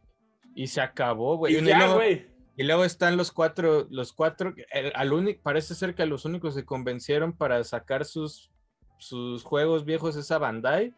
y 0.54 0.66
se 0.66 0.80
acabó, 0.80 1.36
güey. 1.36 1.54
y 1.54 1.58
Y 1.58 1.64
ya, 1.64 1.92
güey. 1.94 2.26
Y 2.56 2.64
luego 2.64 2.84
están 2.84 3.16
los 3.16 3.32
cuatro, 3.32 3.86
los 3.90 4.12
cuatro, 4.12 4.54
el- 4.72 4.92
al 4.94 5.12
único, 5.12 5.40
parece 5.42 5.74
ser 5.74 5.94
que 5.94 6.02
a 6.02 6.06
los 6.06 6.24
únicos 6.24 6.54
que 6.54 6.64
convencieron 6.64 7.32
para 7.32 7.62
sacar 7.64 8.04
sus, 8.04 8.50
sus 8.98 9.42
juegos 9.42 9.84
viejos 9.84 10.16
es 10.16 10.30
a 10.30 10.38
Bandai, 10.38 10.94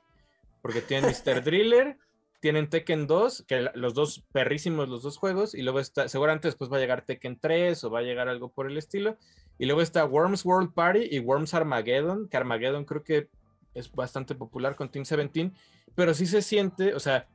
porque 0.62 0.80
tienen 0.80 1.10
Mr. 1.10 1.42
Driller, 1.44 1.96
tienen 2.40 2.68
Tekken 2.68 3.06
2, 3.06 3.44
que 3.46 3.68
los 3.74 3.94
dos 3.94 4.24
perrísimos 4.32 4.88
los 4.88 5.02
dos 5.02 5.16
juegos, 5.16 5.54
y 5.54 5.62
luego 5.62 5.80
está, 5.80 6.08
seguramente 6.08 6.48
después 6.48 6.70
va 6.70 6.76
a 6.76 6.80
llegar 6.80 7.04
Tekken 7.06 7.38
3 7.40 7.82
o 7.84 7.90
va 7.90 8.00
a 8.00 8.02
llegar 8.02 8.28
algo 8.28 8.48
por 8.50 8.70
el 8.70 8.76
estilo, 8.76 9.16
y 9.58 9.66
luego 9.66 9.80
está 9.80 10.04
Worms 10.04 10.44
World 10.44 10.74
Party 10.74 11.08
y 11.10 11.20
Worms 11.20 11.54
Armageddon, 11.54 12.28
que 12.28 12.36
Armageddon 12.36 12.84
creo 12.84 13.02
que 13.04 13.28
es 13.74 13.90
bastante 13.92 14.34
popular 14.34 14.76
con 14.76 14.90
Team 14.90 15.04
17, 15.04 15.52
pero 15.94 16.12
sí 16.14 16.26
se 16.26 16.42
siente, 16.42 16.94
o 16.94 17.00
sea, 17.00 17.28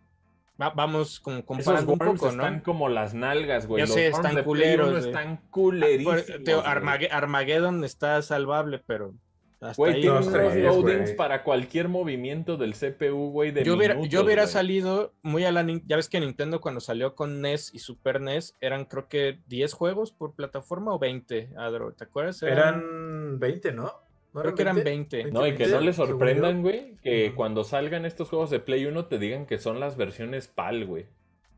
va- 0.61 0.71
vamos 0.71 1.19
como 1.19 1.37
Esos 1.37 1.45
comparando 1.47 1.93
un 1.93 1.99
worms 1.99 2.19
poco, 2.21 2.31
¿no? 2.35 2.43
están 2.43 2.59
como 2.61 2.89
las 2.89 3.13
nalgas, 3.13 3.67
güey. 3.67 3.81
Ya 3.81 3.85
Los 3.87 3.93
sé, 3.95 4.09
worms 4.11 4.17
están 4.17 4.35
de 4.35 4.43
Play 4.43 4.45
culeros, 4.45 4.87
1 4.89 4.97
güey. 4.99 5.09
están 5.11 5.37
Por- 5.37 5.49
culerísimos. 5.51 6.25
Teo. 6.43 6.63
Armage- 6.63 7.09
Armageddon 7.11 7.83
está 7.83 8.21
salvable, 8.21 8.81
pero 8.85 9.13
hasta 9.61 9.75
Güey, 9.81 9.95
tiene 9.95 10.11
unos 10.11 10.31
tres, 10.31 10.55
loadings 10.63 11.01
güey. 11.01 11.15
para 11.17 11.43
cualquier 11.43 11.89
movimiento 11.89 12.55
del 12.55 12.73
CPU, 12.75 13.29
güey, 13.31 13.51
de 13.51 13.65
Yo 13.65 13.75
hubiera, 13.75 13.95
yo 13.95 13.99
minutos, 14.01 14.23
hubiera 14.23 14.43
güey. 14.43 14.53
salido 14.53 15.13
muy 15.21 15.43
a 15.43 15.51
la... 15.51 15.65
Ya 15.85 15.97
ves 15.97 16.07
que 16.07 16.19
Nintendo 16.21 16.61
cuando 16.61 16.79
salió 16.79 17.13
con 17.13 17.41
NES 17.41 17.73
y 17.73 17.79
Super 17.79 18.21
NES 18.21 18.55
eran 18.61 18.85
creo 18.85 19.09
que 19.09 19.39
10 19.47 19.73
juegos 19.73 20.13
por 20.13 20.33
plataforma 20.33 20.93
o 20.93 20.99
20, 20.99 21.49
Adro, 21.57 21.91
¿te 21.93 22.05
acuerdas? 22.05 22.41
Eran 22.41 23.37
20, 23.39 23.73
¿no? 23.73 23.91
¿No 24.33 24.41
Creo 24.41 24.53
que 24.55 24.61
eran 24.61 24.83
20. 24.83 25.31
No, 25.31 25.47
y 25.47 25.55
que 25.55 25.65
no 25.67 25.81
les 25.81 25.95
sorprendan, 25.95 26.61
güey, 26.61 26.95
que 27.01 27.33
cuando 27.35 27.63
salgan 27.63 28.05
estos 28.05 28.29
juegos 28.29 28.49
de 28.51 28.59
Play 28.59 28.85
1 28.85 29.05
te 29.05 29.17
digan 29.17 29.45
que 29.47 29.57
son 29.57 29.79
las 29.79 29.97
versiones 29.97 30.47
PAL, 30.47 30.85
güey. 30.85 31.05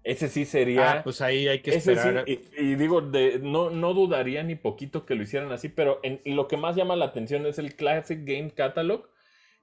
Ese 0.03 0.29
sí 0.29 0.45
sería... 0.45 0.91
Ah, 0.93 1.03
pues 1.03 1.21
ahí 1.21 1.47
hay 1.47 1.59
que 1.59 1.79
sí, 1.79 1.91
esperar. 1.91 2.27
y, 2.27 2.39
y 2.57 2.75
digo, 2.75 3.01
de, 3.01 3.39
no, 3.43 3.69
no 3.69 3.93
dudaría 3.93 4.41
ni 4.41 4.55
poquito 4.55 5.05
que 5.05 5.13
lo 5.15 5.21
hicieran 5.21 5.51
así, 5.51 5.69
pero 5.69 5.99
en- 6.01 6.21
lo 6.25 6.47
que 6.47 6.57
más 6.57 6.75
llama 6.75 6.95
la 6.95 7.05
atención 7.05 7.45
es 7.45 7.59
el 7.59 7.75
Classic 7.75 8.19
Game 8.23 8.49
Catalog, 8.51 9.09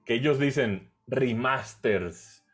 que 0.05 0.13
ellos 0.13 0.39
dicen 0.39 0.91
remasters. 1.07 2.45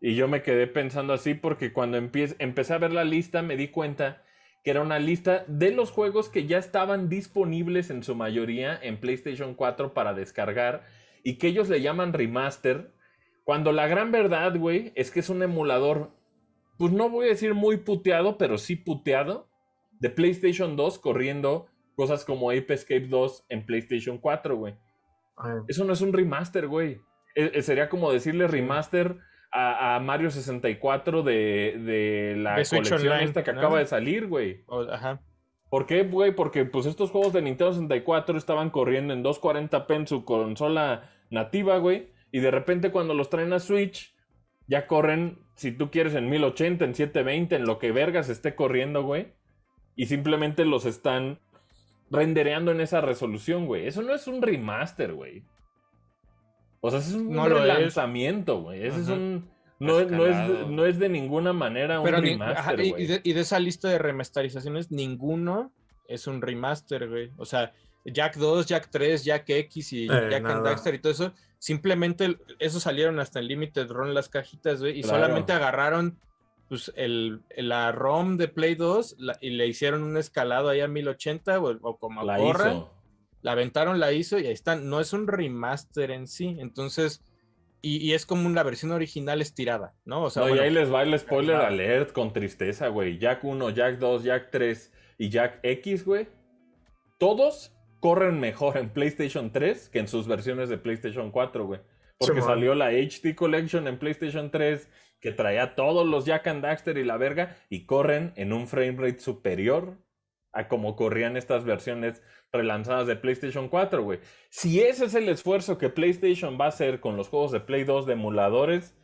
Y 0.00 0.14
yo 0.16 0.26
me 0.28 0.42
quedé 0.42 0.66
pensando 0.66 1.12
así 1.12 1.34
porque 1.34 1.72
cuando 1.72 1.96
empie- 1.96 2.34
empecé 2.38 2.74
a 2.74 2.78
ver 2.78 2.92
la 2.92 3.04
lista 3.04 3.40
me 3.42 3.56
di 3.56 3.68
cuenta 3.68 4.22
que 4.62 4.70
era 4.70 4.80
una 4.80 4.98
lista 4.98 5.44
de 5.48 5.72
los 5.72 5.90
juegos 5.90 6.28
que 6.28 6.46
ya 6.46 6.58
estaban 6.58 7.08
disponibles 7.08 7.90
en 7.90 8.02
su 8.02 8.14
mayoría 8.14 8.78
en 8.80 9.00
PlayStation 9.00 9.54
4 9.54 9.92
para 9.92 10.14
descargar 10.14 10.84
y 11.24 11.38
que 11.38 11.48
ellos 11.48 11.68
le 11.68 11.80
llaman 11.80 12.12
remaster, 12.12 12.92
cuando 13.44 13.72
la 13.72 13.86
gran 13.86 14.12
verdad, 14.12 14.56
güey, 14.56 14.92
es 14.94 15.10
que 15.10 15.20
es 15.20 15.28
un 15.28 15.42
emulador, 15.42 16.12
pues 16.78 16.92
no 16.92 17.10
voy 17.10 17.26
a 17.26 17.30
decir 17.30 17.54
muy 17.54 17.78
puteado, 17.78 18.38
pero 18.38 18.58
sí 18.58 18.76
puteado, 18.76 19.48
de 20.00 20.10
PlayStation 20.10 20.76
2 20.76 20.98
corriendo 20.98 21.66
cosas 21.94 22.24
como 22.24 22.50
Ape 22.50 22.74
Escape 22.74 23.06
2 23.06 23.46
en 23.48 23.66
PlayStation 23.66 24.18
4, 24.18 24.56
güey. 24.56 24.74
Ah, 25.36 25.62
Eso 25.68 25.84
no 25.84 25.92
es 25.92 26.00
un 26.00 26.12
remaster, 26.12 26.66
güey. 26.66 27.00
Eh, 27.34 27.52
eh, 27.54 27.62
sería 27.62 27.88
como 27.88 28.12
decirle 28.12 28.46
remaster 28.46 29.18
a, 29.52 29.96
a 29.96 30.00
Mario 30.00 30.30
64 30.30 31.22
de, 31.22 31.32
de 31.78 32.34
la 32.38 32.56
De 32.56 32.64
colección 32.64 33.00
Online, 33.00 33.24
esta 33.24 33.44
que 33.44 33.52
¿no? 33.52 33.60
acaba 33.60 33.78
de 33.78 33.86
salir, 33.86 34.26
güey. 34.26 34.64
Ajá. 34.90 35.20
¿Por 35.68 35.86
qué, 35.86 36.02
güey? 36.04 36.34
Porque 36.34 36.64
pues 36.64 36.86
estos 36.86 37.10
juegos 37.10 37.32
de 37.32 37.42
Nintendo 37.42 37.72
64 37.72 38.36
estaban 38.36 38.70
corriendo 38.70 39.14
en 39.14 39.24
240p 39.24 39.94
en 39.94 40.06
su 40.06 40.24
consola 40.24 41.10
nativa, 41.30 41.78
güey. 41.78 42.10
Y 42.30 42.40
de 42.40 42.50
repente 42.50 42.90
cuando 42.90 43.14
los 43.14 43.30
traen 43.30 43.52
a 43.52 43.58
Switch, 43.58 44.14
ya 44.66 44.86
corren, 44.86 45.38
si 45.54 45.72
tú 45.72 45.90
quieres, 45.90 46.14
en 46.14 46.28
1080, 46.28 46.84
en 46.84 46.94
720, 46.94 47.56
en 47.56 47.64
lo 47.64 47.78
que 47.78 47.92
vergas 47.92 48.28
esté 48.28 48.54
corriendo, 48.54 49.02
güey. 49.02 49.32
Y 49.96 50.06
simplemente 50.06 50.64
los 50.64 50.86
están 50.86 51.40
rendereando 52.10 52.70
en 52.72 52.80
esa 52.80 53.00
resolución, 53.00 53.66
güey. 53.66 53.86
Eso 53.86 54.02
no 54.02 54.14
es 54.14 54.26
un 54.26 54.42
remaster, 54.42 55.14
güey. 55.14 55.44
O 56.84 56.90
sea, 56.90 56.98
eso 56.98 57.08
es 57.10 57.14
un 57.14 57.30
No 57.32 57.48
relanzamiento, 57.48 58.60
güey. 58.60 58.84
Ese 58.86 59.00
es 59.00 59.08
un... 59.08 59.50
No, 59.78 59.98
es- 60.00 60.10
no, 60.10 60.26
es, 60.26 60.68
no 60.68 60.84
es 60.84 60.98
de 60.98 61.08
ninguna 61.08 61.52
manera 61.52 61.98
un 62.00 62.04
Pero 62.04 62.20
ni- 62.20 62.30
remaster, 62.30 62.58
ajá, 62.58 62.74
y, 62.82 62.90
güey. 62.90 63.02
y 63.02 63.06
de, 63.06 63.20
y 63.24 63.32
de 63.32 63.40
esa 63.40 63.58
lista 63.58 63.88
de 63.88 63.98
remasterizaciones, 63.98 64.90
ninguno 64.92 65.72
es 66.06 66.26
un 66.26 66.40
remaster, 66.42 67.08
güey. 67.08 67.32
O 67.36 67.44
sea, 67.44 67.72
Jack 68.04 68.36
2, 68.36 68.66
Jack 68.66 68.88
3, 68.90 69.24
Jack 69.24 69.48
X 69.48 69.92
y 69.92 70.04
Eh, 70.04 70.08
Jack 70.08 70.34
and 70.34 70.44
nada. 70.46 70.62
Daxter 70.62 70.94
y 70.94 70.98
todo 70.98 71.12
eso, 71.12 71.32
simplemente 71.58 72.36
esos 72.58 72.82
salieron 72.82 73.18
hasta 73.20 73.38
en 73.40 73.46
Limited 73.48 73.88
Run 73.90 74.14
las 74.14 74.28
cajitas, 74.28 74.80
güey, 74.80 74.98
y 74.98 75.02
Claro. 75.02 75.18
solamente 75.20 75.52
agarraron 75.52 76.18
pues, 76.68 76.92
el, 76.96 77.42
la 77.56 77.92
ROM 77.92 78.36
de 78.38 78.48
Play 78.48 78.74
2 78.76 79.16
la- 79.18 79.36
y 79.40 79.50
le 79.50 79.66
hicieron 79.66 80.02
un 80.04 80.16
escalado 80.16 80.68
ahí 80.68 80.80
a 80.80 80.88
1080 80.88 81.60
o, 81.60 81.76
o 81.82 81.96
como 81.98 82.22
La 82.24 82.38
corran, 82.38 82.76
hizo. 82.76 82.90
La 83.42 83.52
aventaron, 83.52 84.00
la 84.00 84.12
hizo 84.12 84.38
y 84.38 84.46
ahí 84.46 84.52
están. 84.52 84.88
No 84.88 85.00
es 85.00 85.12
un 85.12 85.26
remaster 85.26 86.10
en 86.10 86.26
sí, 86.26 86.56
entonces, 86.58 87.24
y, 87.82 87.98
y 87.98 88.14
es 88.14 88.24
como 88.24 88.46
una 88.46 88.62
versión 88.62 88.92
original 88.92 89.42
estirada, 89.42 89.94
¿no? 90.04 90.22
O 90.22 90.30
sea, 90.30 90.42
no, 90.42 90.48
bueno, 90.48 90.62
y 90.62 90.66
ahí 90.66 90.72
les 90.72 90.92
va 90.92 91.02
el 91.02 91.18
spoiler 91.18 91.56
alert 91.56 92.12
con 92.12 92.32
tristeza, 92.32 92.88
güey. 92.88 93.18
Jack 93.18 93.44
1, 93.44 93.70
Jack 93.70 93.98
2, 93.98 94.24
Jack 94.24 94.48
3 94.50 94.92
y 95.18 95.28
Jack 95.28 95.58
X, 95.62 96.04
güey. 96.04 96.28
Todos 97.18 97.76
corren 98.00 98.40
mejor 98.40 98.78
en 98.78 98.90
PlayStation 98.90 99.52
3 99.52 99.88
que 99.88 99.98
en 99.98 100.08
sus 100.08 100.26
versiones 100.26 100.68
de 100.68 100.78
PlayStation 100.78 101.30
4, 101.30 101.66
güey. 101.66 101.80
Porque 102.18 102.42
salió 102.42 102.74
la 102.74 102.90
HD 102.90 103.34
Collection 103.34 103.88
en 103.88 103.98
PlayStation 103.98 104.50
3 104.50 104.88
que 105.20 105.32
traía 105.32 105.74
todos 105.74 106.06
los 106.06 106.24
Jack 106.24 106.48
and 106.48 106.62
Daxter 106.62 106.98
y 106.98 107.04
la 107.04 107.16
verga 107.16 107.56
y 107.68 107.86
corren 107.86 108.32
en 108.36 108.52
un 108.52 108.66
frame 108.66 108.96
rate 108.98 109.20
superior 109.20 109.98
a 110.52 110.68
como 110.68 110.96
corrían 110.96 111.36
estas 111.36 111.64
versiones 111.64 112.22
relanzadas 112.62 113.06
de 113.06 113.16
PlayStation 113.16 113.68
4, 113.68 114.02
güey. 114.02 114.20
Si 114.50 114.80
ese 114.80 115.06
es 115.06 115.14
el 115.14 115.28
esfuerzo 115.28 115.78
que 115.78 115.88
PlayStation 115.88 116.58
va 116.60 116.66
a 116.66 116.68
hacer 116.68 117.00
con 117.00 117.16
los 117.16 117.28
juegos 117.28 117.50
de 117.50 117.60
Play 117.60 117.84
2 117.84 118.06
de 118.06 118.12
emuladores, 118.12 118.94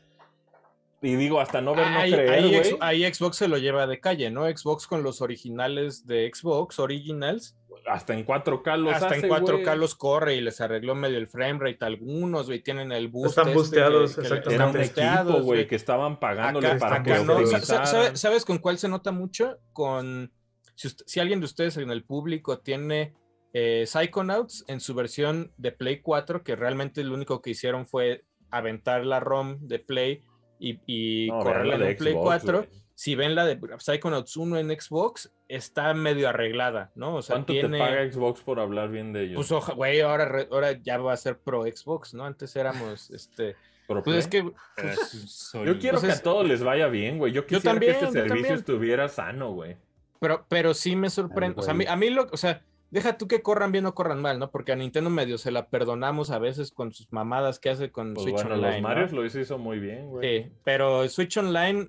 y 1.01 1.15
digo, 1.15 1.41
hasta 1.41 1.61
no 1.61 1.75
ver, 1.75 1.89
no 1.91 1.99
ahí, 1.99 2.13
creer, 2.13 2.31
ahí 2.31 3.05
ahí 3.05 3.15
Xbox 3.15 3.37
se 3.37 3.49
lo 3.49 3.57
lleva 3.57 3.87
de 3.87 4.01
calle, 4.01 4.31
¿no? 4.31 4.45
Xbox 4.47 4.87
con 4.87 5.03
los 5.05 5.23
originales 5.23 6.07
de 6.07 6.31
Xbox, 6.33 6.79
Originals, 6.81 7.57
Hasta 7.87 8.13
en 8.15 8.27
4K 8.27 8.77
los 8.77 8.93
hasta 8.95 9.07
hace, 9.07 9.27
en 9.27 9.33
4K 9.33 9.63
güey. 9.65 9.79
los 9.79 9.95
corre 9.95 10.35
y 10.35 10.41
les 10.41 10.61
arregló 10.61 10.95
medio 10.97 11.17
el 11.17 11.29
frame 11.29 11.59
rate 11.61 11.79
a 11.83 11.87
algunos, 11.87 12.47
güey, 12.49 12.61
tienen 12.61 12.91
el 12.93 13.09
boost. 13.09 13.31
Están 13.31 13.47
este 13.47 13.59
busteados, 13.59 14.11
que- 14.17 14.23
que 14.23 14.29
le- 14.29 14.35
exactamente. 14.37 14.83
Están 14.83 15.07
un 15.27 15.27
equipo, 15.29 15.45
güey, 15.45 15.67
que 15.69 15.77
estaban 15.77 16.21
pagándole 16.21 16.67
Acá, 16.67 16.79
para 16.81 16.97
acá 16.97 17.05
que 17.05 17.25
no. 17.25 17.27
Sa- 17.27 17.33
optimizaran. 17.35 17.65
sa- 17.65 17.87
sabe- 17.87 18.17
¿Sabes 18.17 18.45
con 18.45 18.59
cuál 18.59 18.77
se 18.79 18.89
nota 18.89 19.11
mucho? 19.13 19.59
Con. 19.73 20.33
Si, 20.75 20.89
ust- 20.89 21.03
si 21.07 21.21
alguien 21.21 21.39
de 21.41 21.47
ustedes 21.47 21.77
en 21.77 21.91
el 21.91 22.03
público 22.05 22.59
tiene 22.59 23.15
eh, 23.53 23.85
Psychonauts 23.87 24.65
en 24.69 24.81
su 24.81 24.95
versión 24.95 25.53
de 25.57 25.73
Play 25.73 26.01
4, 26.01 26.43
que 26.43 26.57
realmente 26.57 27.03
lo 27.05 27.15
único 27.15 27.41
que 27.43 27.51
hicieron 27.51 27.87
fue 27.87 28.25
aventar 28.51 29.05
la 29.05 29.21
ROM 29.21 29.59
de 29.61 29.79
Play 29.79 30.23
y, 30.59 30.81
y 30.87 31.29
No, 31.31 31.39
correrla 31.41 31.75
en 31.91 31.97
Play 31.97 32.13
Xbox, 32.15 32.25
4. 32.27 32.59
güey. 32.59 32.71
Si 32.95 33.15
ven 33.15 33.37
la 33.37 33.47
de 33.47 33.61
Psychonauts 33.79 34.37
1 34.37 34.59
en 34.59 34.81
Xbox, 34.81 35.33
está 35.47 35.95
medio 35.95 36.29
arreglada, 36.29 36.91
¿no? 36.97 37.15
O 37.17 37.23
sea, 37.23 37.35
¿Cuánto 37.37 37.53
tiene... 37.53 37.79
te 37.79 37.85
paga 37.85 38.11
Xbox 38.13 38.41
por 38.41 38.59
hablar 38.59 38.91
bien 38.91 39.13
de 39.13 39.23
ellos? 39.25 39.47
Pues 39.49 39.77
güey, 39.77 40.01
ahora, 40.01 40.47
ahora 40.51 40.73
ya 40.73 40.99
va 40.99 41.13
a 41.13 41.17
ser 41.17 41.39
pro 41.39 41.63
Xbox, 41.63 42.13
¿no? 42.15 42.25
Antes 42.25 42.57
éramos, 42.57 43.11
este... 43.13 43.55
¿Pro 43.87 44.03
Pues 44.03 44.17
es 44.19 44.27
que... 44.27 44.39
Eh, 44.39 44.53
pues, 44.75 44.99
soy- 45.31 45.67
Yo 45.67 45.79
quiero 45.79 45.95
pues 46.01 46.07
que 46.07 46.13
es- 46.13 46.19
a 46.19 46.23
todos 46.23 46.47
les 46.47 46.63
vaya 46.63 46.89
bien, 46.89 47.19
güey. 47.19 47.33
Yo 47.33 47.47
quisiera 47.47 47.71
también, 47.73 47.95
que 47.95 48.01
yo 48.01 48.07
este 48.09 48.19
servicio 48.19 48.35
también. 48.37 48.55
estuviera 48.59 49.09
sano, 49.09 49.53
güey. 49.53 49.77
Pero, 50.21 50.45
pero 50.49 50.75
sí 50.75 50.97
me 50.97 51.09
sorprende. 51.09 51.61
O 51.61 51.63
sea, 51.63 51.73
a 51.73 51.77
mí, 51.77 51.85
a 51.87 51.95
mí 51.95 52.11
lo, 52.11 52.27
o 52.33 52.37
sea, 52.37 52.63
deja 52.91 53.19
tú 53.19 53.29
que 53.29 53.43
corran 53.43 53.73
bien 53.73 53.87
o 53.87 53.95
corran 53.95 54.21
mal, 54.23 54.39
¿no? 54.39 54.51
Porque 54.51 54.73
a 54.73 54.77
Nintendo 54.77 55.11
medio 55.11 55.39
se 55.39 55.51
la 55.51 55.69
perdonamos 55.69 56.31
a 56.31 56.39
veces 56.39 56.73
con 56.73 56.93
sus 56.93 57.13
mamadas 57.13 57.59
que 57.61 57.71
hace 57.71 57.91
con 57.91 58.15
Pues 58.15 58.25
Switch 58.25 58.35
bueno, 58.37 58.55
Online. 58.55 58.73
los 58.75 58.83
¿no? 58.83 58.89
Marios 58.89 59.13
lo 59.13 59.25
hizo, 59.25 59.41
hizo 59.41 59.59
muy 59.59 59.79
bien, 59.79 60.09
güey. 60.09 60.45
Sí, 60.45 60.53
pero 60.65 61.09
Switch 61.09 61.37
Online 61.37 61.89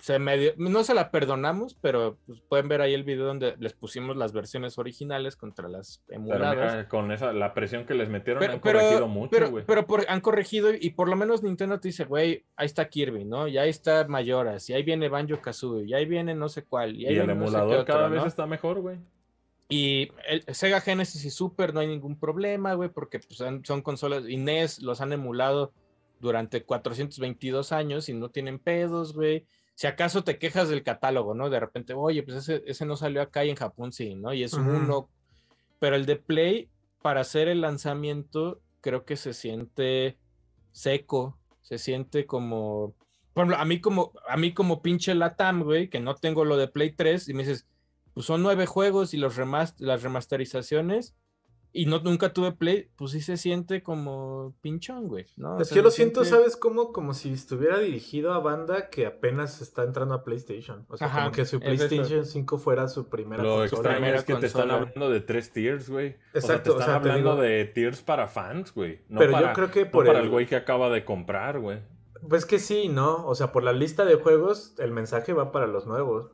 se 0.00 0.18
medio, 0.18 0.54
no 0.56 0.82
se 0.82 0.92
la 0.92 1.12
perdonamos, 1.12 1.76
pero 1.80 2.18
pues, 2.26 2.40
pueden 2.48 2.66
ver 2.66 2.80
ahí 2.80 2.94
el 2.94 3.04
video 3.04 3.26
donde 3.26 3.54
les 3.60 3.74
pusimos 3.74 4.16
las 4.16 4.32
versiones 4.32 4.76
originales 4.76 5.36
contra 5.36 5.68
las 5.68 6.02
Pero 6.08 6.20
emuladas. 6.20 6.56
mira, 6.74 6.88
con 6.88 7.12
esa, 7.12 7.32
la 7.32 7.54
presión 7.54 7.86
que 7.86 7.94
les 7.94 8.08
metieron 8.08 8.40
Pero, 8.40 8.54
han 8.54 8.60
pero- 8.60 8.78
corregido 8.80 9.06
mucho, 9.06 9.30
pero- 9.30 9.50
güey. 9.52 9.64
pero 9.64 9.86
por- 9.86 10.04
han 10.08 10.20
corregido 10.20 10.70
y 10.74 10.90
por 10.90 11.08
lo 11.08 11.14
menos 11.14 11.44
Nintendo 11.44 11.78
te 11.78 11.88
dice, 11.88 12.06
güey, 12.06 12.44
ahí 12.56 12.66
está 12.66 12.88
Kirby, 12.88 13.24
¿no? 13.24 13.46
Y 13.46 13.56
ahí 13.56 13.70
está 13.70 14.04
Mayoras, 14.08 14.68
y 14.68 14.72
ahí 14.72 14.82
viene 14.82 15.08
Banjo 15.08 15.40
Kazooie, 15.40 15.86
y 15.86 15.94
ahí 15.94 16.06
viene 16.06 16.34
no 16.34 16.48
sé 16.48 16.64
cuál. 16.64 16.96
Y, 16.96 17.02
Y, 17.02 17.06
ahí 17.06 17.12
el 17.16 17.26
viene 17.26 17.34
no 17.36 17.46
sé 17.46 17.52
qué 17.52 17.58
emulador 17.58 17.80
otro, 17.82 17.94
cada 17.94 18.08
¿no? 18.08 18.14
vez 18.16 18.24
está 18.26 18.46
mejor, 18.46 18.80
güey. 18.80 18.98
Y 19.76 20.08
el 20.28 20.44
Sega 20.54 20.80
Genesis 20.80 21.24
y 21.24 21.30
Super 21.30 21.74
no 21.74 21.80
hay 21.80 21.88
ningún 21.88 22.16
problema, 22.16 22.74
güey, 22.74 22.90
porque 22.90 23.18
pues, 23.18 23.40
han- 23.40 23.64
son 23.64 23.82
consolas 23.82 24.24
y 24.28 24.36
NES 24.36 24.82
los 24.82 25.00
han 25.00 25.12
emulado 25.12 25.72
durante 26.20 26.62
422 26.64 27.72
años 27.72 28.08
y 28.08 28.14
no 28.14 28.28
tienen 28.30 28.60
pedos, 28.60 29.14
güey. 29.14 29.46
Si 29.74 29.88
acaso 29.88 30.22
te 30.22 30.38
quejas 30.38 30.68
del 30.68 30.84
catálogo, 30.84 31.34
¿no? 31.34 31.50
De 31.50 31.58
repente, 31.58 31.92
oye, 31.92 32.22
pues 32.22 32.36
ese, 32.36 32.62
ese 32.66 32.86
no 32.86 32.96
salió 32.96 33.20
acá 33.20 33.44
y 33.44 33.50
en 33.50 33.56
Japón 33.56 33.90
sí, 33.90 34.14
¿no? 34.14 34.32
Y 34.32 34.44
es 34.44 34.52
Ujú. 34.52 34.70
uno. 34.70 35.10
Pero 35.80 35.96
el 35.96 36.06
de 36.06 36.16
Play, 36.16 36.70
para 37.02 37.22
hacer 37.22 37.48
el 37.48 37.60
lanzamiento, 37.60 38.60
creo 38.80 39.04
que 39.04 39.16
se 39.16 39.34
siente 39.34 40.18
seco, 40.70 41.36
se 41.62 41.78
siente 41.78 42.26
como. 42.26 42.94
Por 43.32 43.42
ejemplo, 43.42 43.56
a 43.60 43.64
mí 43.64 43.80
como, 43.80 44.12
a 44.28 44.36
mí 44.36 44.54
como 44.54 44.80
pinche 44.82 45.14
Latam, 45.16 45.64
güey, 45.64 45.90
que 45.90 45.98
no 45.98 46.14
tengo 46.14 46.44
lo 46.44 46.56
de 46.56 46.68
Play 46.68 46.92
3, 46.92 47.28
y 47.28 47.34
me 47.34 47.42
dices, 47.42 47.66
pues 48.14 48.24
son 48.26 48.42
nueve 48.42 48.64
juegos 48.66 49.12
y 49.12 49.18
los 49.18 49.36
remas- 49.36 49.74
las 49.78 50.02
remasterizaciones, 50.02 51.14
y 51.76 51.86
no, 51.86 51.98
nunca 51.98 52.32
tuve 52.32 52.52
Play, 52.52 52.88
pues 52.94 53.10
sí 53.10 53.20
se 53.20 53.36
siente 53.36 53.82
como 53.82 54.54
pinchón, 54.60 55.08
güey, 55.08 55.26
¿no? 55.36 55.56
O 55.56 55.60
Es 55.60 55.68
sea, 55.70 55.74
que 55.74 55.82
lo 55.82 55.90
siento, 55.90 56.22
siente- 56.24 56.38
¿sabes 56.38 56.56
cómo? 56.56 56.92
Como 56.92 57.14
si 57.14 57.32
estuviera 57.32 57.80
dirigido 57.80 58.32
a 58.32 58.38
banda 58.38 58.90
que 58.90 59.06
apenas 59.06 59.60
está 59.60 59.82
entrando 59.82 60.14
a 60.14 60.22
PlayStation. 60.22 60.86
O 60.88 60.96
sea, 60.96 61.08
Ajá, 61.08 61.18
como 61.24 61.32
que 61.32 61.44
su 61.44 61.56
es. 61.56 61.62
PlayStation 61.62 62.24
5 62.26 62.58
fuera 62.58 62.86
su 62.86 63.08
primera 63.08 63.42
Lo 63.42 63.56
consola. 63.56 63.90
extraño 63.90 64.14
es 64.14 64.22
que 64.22 64.34
te 64.36 64.46
están 64.46 64.70
hablando 64.70 65.10
de 65.10 65.20
tres 65.20 65.50
tiers, 65.52 65.90
güey. 65.90 66.14
Exacto, 66.32 66.38
o 66.38 66.46
sea, 66.46 66.62
te 66.62 66.70
o 66.70 66.78
están 66.78 67.02
te 67.02 67.08
hablando 67.08 67.30
digo- 67.32 67.42
de 67.42 67.64
tiers 67.64 68.02
para 68.02 68.28
fans, 68.28 68.72
güey. 68.72 69.00
No 69.08 69.18
Pero 69.18 69.32
yo 69.32 69.38
para, 69.40 69.52
creo 69.54 69.70
que 69.72 69.84
no 69.86 69.90
por 69.90 70.06
para 70.06 70.20
el- 70.20 70.26
el 70.26 70.30
güey 70.30 70.46
que 70.46 70.54
acaba 70.54 70.90
de 70.90 71.04
comprar, 71.04 71.58
güey. 71.58 71.80
Pues 72.28 72.46
que 72.46 72.60
sí, 72.60 72.88
¿no? 72.88 73.26
O 73.26 73.34
sea, 73.34 73.50
por 73.50 73.64
la 73.64 73.72
lista 73.72 74.04
de 74.04 74.14
juegos, 74.14 74.76
el 74.78 74.92
mensaje 74.92 75.32
va 75.32 75.50
para 75.50 75.66
los 75.66 75.86
nuevos. 75.88 76.30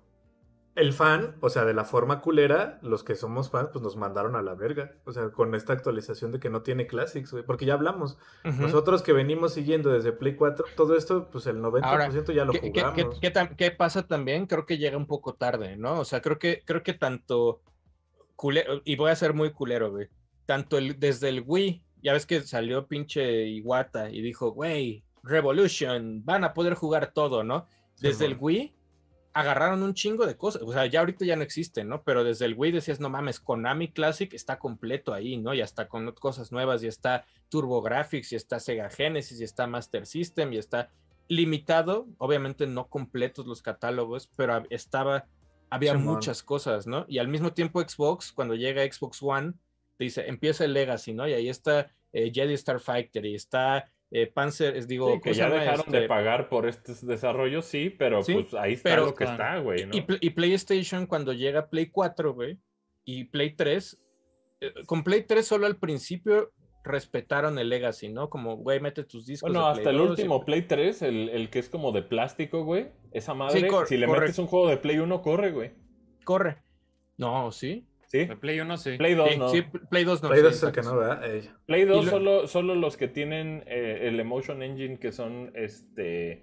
El 0.80 0.92
fan, 0.94 1.36
o 1.40 1.50
sea, 1.50 1.64
de 1.64 1.74
la 1.74 1.84
forma 1.84 2.20
culera, 2.20 2.78
los 2.82 3.04
que 3.04 3.14
somos 3.14 3.50
fans, 3.50 3.68
pues 3.72 3.82
nos 3.82 3.96
mandaron 3.96 4.34
a 4.34 4.42
la 4.42 4.54
verga. 4.54 4.92
O 5.04 5.12
sea, 5.12 5.28
con 5.30 5.54
esta 5.54 5.72
actualización 5.74 6.32
de 6.32 6.40
que 6.40 6.48
no 6.48 6.62
tiene 6.62 6.86
Classics, 6.86 7.32
güey. 7.32 7.44
Porque 7.44 7.66
ya 7.66 7.74
hablamos. 7.74 8.16
Nosotros 8.44 9.02
que 9.02 9.12
venimos 9.12 9.52
siguiendo 9.54 9.90
desde 9.90 10.12
Play 10.12 10.36
4, 10.36 10.64
todo 10.76 10.96
esto, 10.96 11.28
pues 11.30 11.46
el 11.46 11.60
90% 11.60 11.84
Ahora, 11.84 12.08
ya 12.10 12.44
lo 12.44 12.52
¿Qué, 12.52 12.60
qué- 12.72 12.80
jugamos. 12.82 13.18
qué- 13.20 13.32
qué 13.56 13.70
pasa 13.70 14.06
también? 14.06 14.46
Creo 14.46 14.64
que 14.64 14.78
llega 14.78 14.96
un 14.96 15.06
poco 15.06 15.34
tarde, 15.34 15.76
¿no? 15.76 16.00
O 16.00 16.04
sea, 16.04 16.22
creo 16.22 16.38
que, 16.38 16.62
creo 16.64 16.82
que 16.82 16.94
tanto 16.94 17.60
culero, 18.36 18.80
y 18.84 18.96
voy 18.96 19.10
a 19.10 19.16
ser 19.16 19.34
muy 19.34 19.50
culero, 19.52 19.90
güey. 19.90 20.08
Tanto 20.46 20.78
el, 20.78 20.98
desde 20.98 21.28
el 21.28 21.44
Wii, 21.46 21.84
ya 22.02 22.14
ves 22.14 22.24
que 22.26 22.40
salió 22.40 22.86
pinche 22.86 23.46
Iwata 23.48 24.10
y 24.10 24.22
dijo, 24.22 24.52
güey, 24.52 25.04
Revolution, 25.22 26.24
van 26.24 26.44
a 26.44 26.54
poder 26.54 26.72
jugar 26.74 27.12
todo, 27.12 27.44
¿no? 27.44 27.66
Desde 28.00 28.24
el. 28.24 28.36
Wii 28.40 28.74
agarraron 29.32 29.82
un 29.82 29.94
chingo 29.94 30.26
de 30.26 30.36
cosas, 30.36 30.62
o 30.62 30.72
sea, 30.72 30.86
ya 30.86 31.00
ahorita 31.00 31.24
ya 31.24 31.36
no 31.36 31.42
existen, 31.42 31.88
¿no? 31.88 32.02
Pero 32.02 32.24
desde 32.24 32.46
el 32.46 32.54
Wii 32.54 32.72
decías, 32.72 32.98
no 32.98 33.10
mames, 33.10 33.38
Konami 33.38 33.92
Classic 33.92 34.32
está 34.34 34.58
completo 34.58 35.14
ahí, 35.14 35.36
¿no? 35.36 35.54
Ya 35.54 35.64
está 35.64 35.88
con 35.88 36.10
cosas 36.12 36.50
nuevas, 36.50 36.82
y 36.82 36.88
está 36.88 37.24
TurboGrafx, 37.48 38.32
y 38.32 38.36
está 38.36 38.58
Sega 38.58 38.90
Genesis, 38.90 39.40
y 39.40 39.44
está 39.44 39.66
Master 39.66 40.06
System, 40.06 40.52
y 40.52 40.58
está 40.58 40.90
limitado, 41.28 42.08
obviamente 42.18 42.66
no 42.66 42.88
completos 42.88 43.46
los 43.46 43.62
catálogos, 43.62 44.28
pero 44.36 44.64
estaba, 44.68 45.26
había 45.70 45.94
muchas 45.94 46.42
cosas, 46.42 46.88
¿no? 46.88 47.04
Y 47.08 47.18
al 47.18 47.28
mismo 47.28 47.52
tiempo 47.52 47.80
Xbox, 47.80 48.32
cuando 48.32 48.56
llega 48.56 48.82
Xbox 48.82 49.22
One, 49.22 49.52
te 49.96 50.04
dice, 50.04 50.26
empieza 50.26 50.64
el 50.64 50.72
Legacy, 50.72 51.12
¿no? 51.12 51.28
Y 51.28 51.34
ahí 51.34 51.48
está 51.48 51.92
eh, 52.12 52.32
Jedi 52.34 52.56
Starfighter, 52.56 53.24
y 53.26 53.36
está 53.36 53.88
eh, 54.10 54.26
Panzer, 54.26 54.76
es, 54.76 54.88
digo, 54.88 55.06
Sí, 55.14 55.20
que 55.20 55.20
¿cómo 55.30 55.34
se 55.34 55.38
ya 55.40 55.50
dejaron 55.50 55.90
de 55.90 55.98
Este, 55.98 56.08
pagar 56.08 56.48
por 56.48 56.68
estos 56.68 57.06
desarrollos, 57.06 57.64
sí, 57.64 57.90
pero 57.90 58.22
Sí, 58.22 58.34
pues 58.34 58.54
ahí 58.54 58.72
está 58.74 58.90
pero- 58.90 59.06
lo 59.06 59.14
que 59.14 59.24
está, 59.24 59.58
güey, 59.58 59.86
¿no? 59.86 59.94
y, 59.96 60.04
y 60.20 60.30
PlayStation 60.30 61.06
cuando 61.06 61.32
llega 61.32 61.68
Play 61.70 61.90
4, 61.90 62.34
güey, 62.34 62.58
y 63.04 63.24
Play 63.24 63.54
3, 63.54 64.00
eh, 64.60 64.72
con 64.86 65.04
Play 65.04 65.22
3 65.24 65.46
solo 65.46 65.66
al 65.66 65.76
principio 65.78 66.52
respetaron 66.82 67.58
el 67.58 67.68
Legacy, 67.68 68.08
¿no? 68.08 68.30
Como, 68.30 68.56
güey, 68.56 68.80
mete 68.80 69.04
tus 69.04 69.26
discos. 69.26 69.50
Bueno, 69.50 69.66
de 69.66 69.70
hasta 69.72 69.82
Play 69.84 69.94
el 69.94 69.98
2 69.98 70.06
y- 70.06 70.10
último 70.22 70.44
Play 70.44 70.62
3, 70.62 71.02
el, 71.02 71.28
el 71.28 71.50
que 71.50 71.58
es 71.58 71.68
como 71.68 71.92
de 71.92 72.02
plástico, 72.02 72.64
güey. 72.64 72.88
Esa 73.12 73.34
madre, 73.34 73.68
cor- 73.68 73.86
si 73.86 73.96
le 73.98 74.06
correcto. 74.06 74.22
metes 74.24 74.38
un 74.38 74.46
juego 74.46 74.68
de 74.68 74.76
Play 74.78 74.98
1, 74.98 75.20
corre, 75.22 75.52
güey. 75.52 75.72
Corre. 76.24 76.62
No, 77.18 77.52
sí. 77.52 77.86
¿Sí? 78.10 78.24
De 78.24 78.36
Play 78.36 78.58
1 78.58 78.76
sí. 78.76 78.96
Play 78.96 79.14
2 79.14 79.30
Sí, 79.30 79.38
no. 79.38 79.48
sí, 79.50 79.62
Play 79.88 80.02
2 80.02 80.22
no. 80.24 80.28
Play 80.30 80.40
sí, 80.40 80.44
2 80.46 80.54
es 80.54 80.62
el 80.64 80.72
que 80.72 80.82
no, 80.82 80.96
¿verdad? 80.96 81.20
Eh, 81.36 81.48
Play 81.66 81.84
2 81.84 82.04
lo- 82.06 82.10
solo, 82.10 82.46
solo 82.48 82.74
los 82.74 82.96
que 82.96 83.06
tienen 83.06 83.62
eh, 83.68 84.00
el 84.08 84.18
Emotion 84.18 84.62
Engine, 84.64 84.98
que 84.98 85.12
son 85.12 85.52
este. 85.54 86.42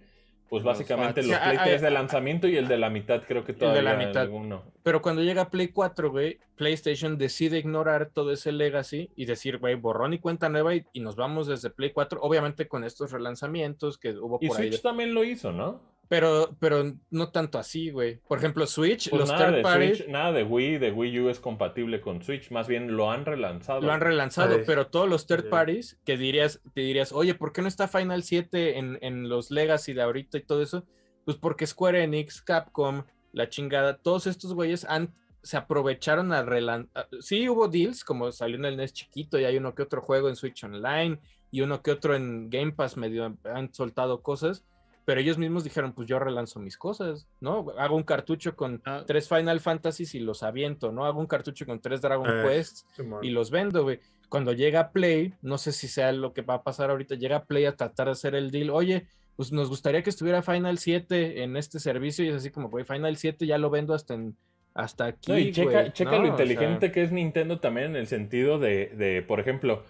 Pues 0.49 0.63
Los 0.63 0.77
básicamente 0.77 1.23
los 1.23 1.31
Sí, 1.35 1.41
Play 1.43 1.57
ah, 1.59 1.63
3 1.65 1.81
ah, 1.81 1.85
de 1.85 1.91
lanzamiento 1.91 2.47
y 2.47 2.55
el 2.55 2.69
de 2.69 2.77
la 2.77 2.89
mitad, 2.89 3.21
creo 3.27 3.43
que 3.43 3.51
de 3.51 3.59
todavía 3.59 3.81
la 3.81 3.97
mitad. 3.97 4.21
alguno. 4.21 4.63
Pero 4.81 5.01
cuando 5.01 5.21
llega 5.21 5.49
Play 5.49 5.67
4, 5.67 6.09
güey, 6.09 6.39
PlayStation 6.55 7.17
decide 7.17 7.57
ignorar 7.59 8.11
todo 8.13 8.31
ese 8.31 8.53
legacy 8.53 9.09
y 9.17 9.25
decir, 9.25 9.57
güey, 9.57 9.75
borrón 9.75 10.13
y 10.13 10.19
cuenta 10.19 10.47
nueva 10.47 10.73
y, 10.73 10.85
y 10.93 11.01
nos 11.01 11.17
vamos 11.17 11.47
desde 11.47 11.69
Play 11.69 11.91
4, 11.91 12.21
obviamente 12.21 12.69
con 12.69 12.85
estos 12.85 13.11
relanzamientos 13.11 13.97
que 13.97 14.11
hubo 14.11 14.37
Y 14.39 14.47
por 14.47 14.55
ahí. 14.55 14.63
Switch 14.69 14.77
de- 14.77 14.83
también 14.83 15.13
lo 15.13 15.25
hizo, 15.25 15.51
¿no? 15.51 15.81
Pero, 16.09 16.55
pero 16.59 16.93
no 17.09 17.31
tanto 17.31 17.59
así, 17.59 17.89
güey. 17.89 18.21
Por 18.27 18.37
ejemplo, 18.37 18.65
Switch, 18.65 19.09
Pues 19.09 19.19
los 19.19 19.29
nada 19.29 19.47
third 19.47 19.55
de 19.57 19.61
parties 19.61 19.97
Switch, 19.97 20.09
nada 20.09 20.31
de 20.31 20.43
Wii, 20.43 20.77
de 20.77 20.91
Wii 20.91 21.19
U 21.19 21.29
es 21.29 21.39
compatible 21.39 21.99
con 21.99 22.23
Switch, 22.23 22.49
más 22.49 22.67
bien 22.67 22.95
lo 22.95 23.11
han 23.11 23.25
relanzado. 23.25 23.81
lo 23.81 23.91
han 23.91 23.99
relanzado, 23.99 24.55
Ay, 24.55 24.63
pero 24.65 24.87
todos 24.87 25.09
los 25.09 25.27
third 25.27 25.49
parties 25.49 25.99
que 26.05 26.15
dirías, 26.15 26.61
te 26.73 26.81
dirías, 26.81 27.11
oye, 27.11 27.35
¿por 27.35 27.51
qué 27.51 27.61
no 27.61 27.67
está 27.67 27.89
Final 27.89 28.23
7 28.23 28.77
en, 28.77 28.97
en 29.01 29.27
los 29.27 29.51
Legacy 29.51 29.93
de 29.93 30.01
ahorita 30.01 30.37
y 30.37 30.43
todo 30.43 30.61
eso? 30.61 30.85
Pues 31.25 31.35
porque 31.35 31.67
Square 31.67 32.03
Enix, 32.03 32.41
Capcom, 32.41 33.03
la 33.33 33.49
chingada, 33.49 33.97
todos 33.97 34.27
estos 34.27 34.53
güeyes 34.53 34.85
han, 34.85 35.13
se 35.43 35.57
aprovecharon 35.57 36.31
a 36.31 36.41
relanzar. 36.43 37.09
Sí 37.19 37.49
hubo 37.49 37.67
deals, 37.67 38.05
como 38.05 38.31
salió 38.31 38.55
en 38.55 38.65
el 38.65 38.77
NES 38.77 38.93
chiquito 38.93 39.37
y 39.37 39.43
hay 39.43 39.57
uno 39.57 39.75
que 39.75 39.83
otro 39.83 40.01
juego 40.01 40.29
en 40.29 40.37
Switch 40.37 40.63
Online 40.63 41.19
y 41.51 41.61
uno 41.61 41.81
que 41.81 41.91
otro 41.91 42.15
en 42.15 42.49
Game 42.49 42.71
Pass 42.71 42.95
medio 42.97 43.37
han 43.43 43.73
soltado 43.73 44.21
cosas, 44.21 44.65
pero 45.07 45.21
ellos 45.21 45.37
mismos 45.37 45.63
dijeron, 45.63 45.93
pues 45.93 46.05
yo 46.05 46.19
relanzo 46.19 46.59
mis 46.59 46.77
cosas, 46.77 47.29
¿no? 47.39 47.67
Hago 47.77 47.95
un 47.95 48.03
cartucho 48.03 48.57
con 48.57 48.81
Ah. 48.83 49.05
tres 49.07 49.29
Final 49.29 49.61
Fantasies 49.61 50.13
y 50.15 50.19
los 50.19 50.43
aviento, 50.43 50.91
¿no? 50.91 51.05
Hago 51.05 51.21
un 51.21 51.27
cartucho 51.27 51.65
con 51.65 51.79
tres 51.79 52.01
Dragon 52.01 52.27
Eh, 52.29 52.43
Quests 52.45 52.85
Simón. 52.93 53.23
y 53.23 53.29
los 53.29 53.49
vendo, 53.49 53.83
güey. 53.83 54.01
Cuando 54.27 54.51
llega 54.51 54.91
Play, 54.91 55.33
no 55.41 55.57
sé 55.57 55.71
si 55.71 55.87
sea 55.87 56.11
lo 56.11 56.33
que 56.33 56.41
va 56.41 56.55
a 56.55 56.63
pasar 56.63 56.89
ahorita, 56.89 57.15
llega 57.15 57.45
Play 57.45 57.63
a 57.63 57.77
tratar 57.77 58.07
de 58.07 58.11
hacer 58.11 58.35
el 58.35 58.51
deal, 58.51 58.69
oye, 58.69 59.07
pues 59.37 59.53
nos 59.53 59.69
gustaría 59.69 60.03
que 60.03 60.09
estuviera 60.09 60.41
Final 60.41 60.77
7 60.77 61.41
en 61.41 61.55
este 61.55 61.79
servicio 61.79 62.25
y 62.25 62.27
es 62.27 62.35
así 62.35 62.49
como, 62.51 62.67
güey, 62.69 62.83
Final 62.83 63.15
7 63.15 63.47
ya 63.47 63.57
lo 63.57 63.69
vendo 63.69 63.93
hasta 63.93 64.13
en 64.13 64.35
hasta 64.73 65.05
aquí. 65.05 65.31
No, 65.31 65.37
y 65.39 65.53
checa, 65.53 65.71
güey, 65.71 65.93
checa 65.93 66.11
¿no? 66.11 66.17
lo 66.17 66.23
O 66.33 66.35
sea, 66.35 66.45
inteligente 66.45 66.91
que 66.91 67.01
es 67.03 67.13
Nintendo 67.13 67.59
también 67.61 67.91
en 67.91 67.95
el 67.95 68.07
sentido 68.07 68.59
de, 68.59 68.87
de, 68.87 69.21
por 69.21 69.39
ejemplo, 69.39 69.83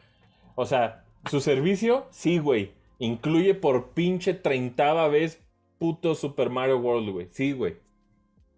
o 0.54 0.68
sea, 0.68 1.04
su 1.26 1.42
servicio, 1.42 2.06
sí, 2.12 2.38
güey, 2.38 2.72
incluye 3.00 3.54
por 3.54 3.94
pinche 3.94 4.34
treintava 4.34 5.08
vez 5.08 5.44
puto 5.78 6.16
Super 6.16 6.50
Mario 6.50 6.78
World, 6.80 7.10
güey. 7.12 7.28
Sí, 7.32 7.52
güey. 7.52 7.78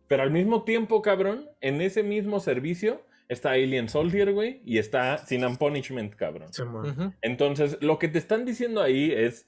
Pero 0.08 0.24
al 0.24 0.32
mismo 0.32 0.64
tiempo, 0.64 1.02
cabrón, 1.02 1.50
en 1.62 1.82
ese 1.82 2.04
mismo 2.04 2.40
servicio 2.40 3.06
está 3.28 3.52
Alien 3.52 3.90
Soldier, 3.90 4.34
güey, 4.34 4.62
y 4.66 4.80
está 4.80 5.20
Sin 5.20 5.44
and 5.44 5.58
Punishment, 5.60 6.16
cabrón. 6.16 6.50
Ujú. 6.50 7.14
Entonces, 7.22 7.78
lo 7.82 8.00
que 8.00 8.08
te 8.08 8.18
están 8.18 8.44
diciendo 8.44 8.82
ahí 8.82 9.12
es, 9.12 9.46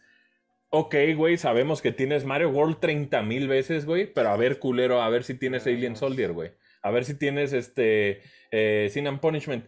ok, 0.70 0.96
güey, 1.16 1.38
sabemos 1.38 1.82
que 1.82 1.92
tienes 1.92 2.26
Mario 2.26 2.50
World 2.50 2.80
30 2.80 3.24
mil 3.24 3.48
veces, 3.48 3.86
güey, 3.86 4.14
pero 4.14 4.30
a 4.30 4.38
ver, 4.38 4.60
culero, 4.60 5.02
a 5.02 5.10
ver 5.10 5.24
si 5.24 5.34
tienes 5.34 5.66
Alien 5.66 5.96
Soldier, 5.96 6.32
güey. 6.32 6.52
A 6.84 6.92
ver 6.92 7.06
si 7.06 7.16
tienes 7.16 7.54
este 7.54 8.22
eh, 8.52 8.90
Sin 8.92 9.08
and 9.08 9.20
Punishment. 9.20 9.66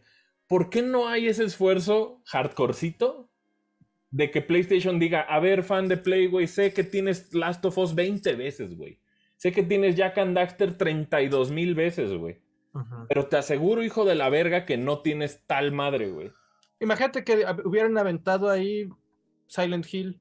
¿Por 0.48 0.70
qué 0.70 0.84
no 0.84 1.08
hay 1.08 1.28
ese 1.28 1.44
esfuerzo 1.44 2.22
hardcorecito 2.26 3.32
de 4.14 4.30
que 4.30 4.42
PlayStation 4.42 5.00
diga, 5.00 5.22
a 5.22 5.40
ver, 5.40 5.64
fan 5.64 5.88
de 5.88 5.98
Play, 5.98 6.28
güey, 6.28 6.46
sé 6.46 6.72
que 6.72 6.84
tienes 6.84 7.34
Last 7.34 7.66
of 7.66 7.76
Us 7.80 7.96
20 7.96 8.36
veces, 8.36 8.78
güey. 8.78 9.00
Sé 9.38 9.52
que 9.52 9.64
tienes 9.64 9.96
Jack 9.96 10.20
and 10.20 10.36
Daxter 10.36 10.78
32 10.78 11.50
mil 11.50 11.74
veces, 11.74 12.14
güey. 12.14 12.40
Pero 13.10 13.26
te 13.26 13.38
aseguro, 13.38 13.84
hijo 13.84 14.06
de 14.06 14.14
la 14.14 14.30
verga, 14.30 14.66
que 14.66 14.78
no 14.78 15.00
tienes 15.00 15.42
tal 15.48 15.72
madre, 15.72 16.12
güey. 16.12 16.32
Imagínate 16.80 17.24
que 17.24 17.44
hubieran 17.66 17.98
aventado 17.98 18.52
ahí 18.52 18.88
Silent 19.48 19.92
Hill. 19.92 20.20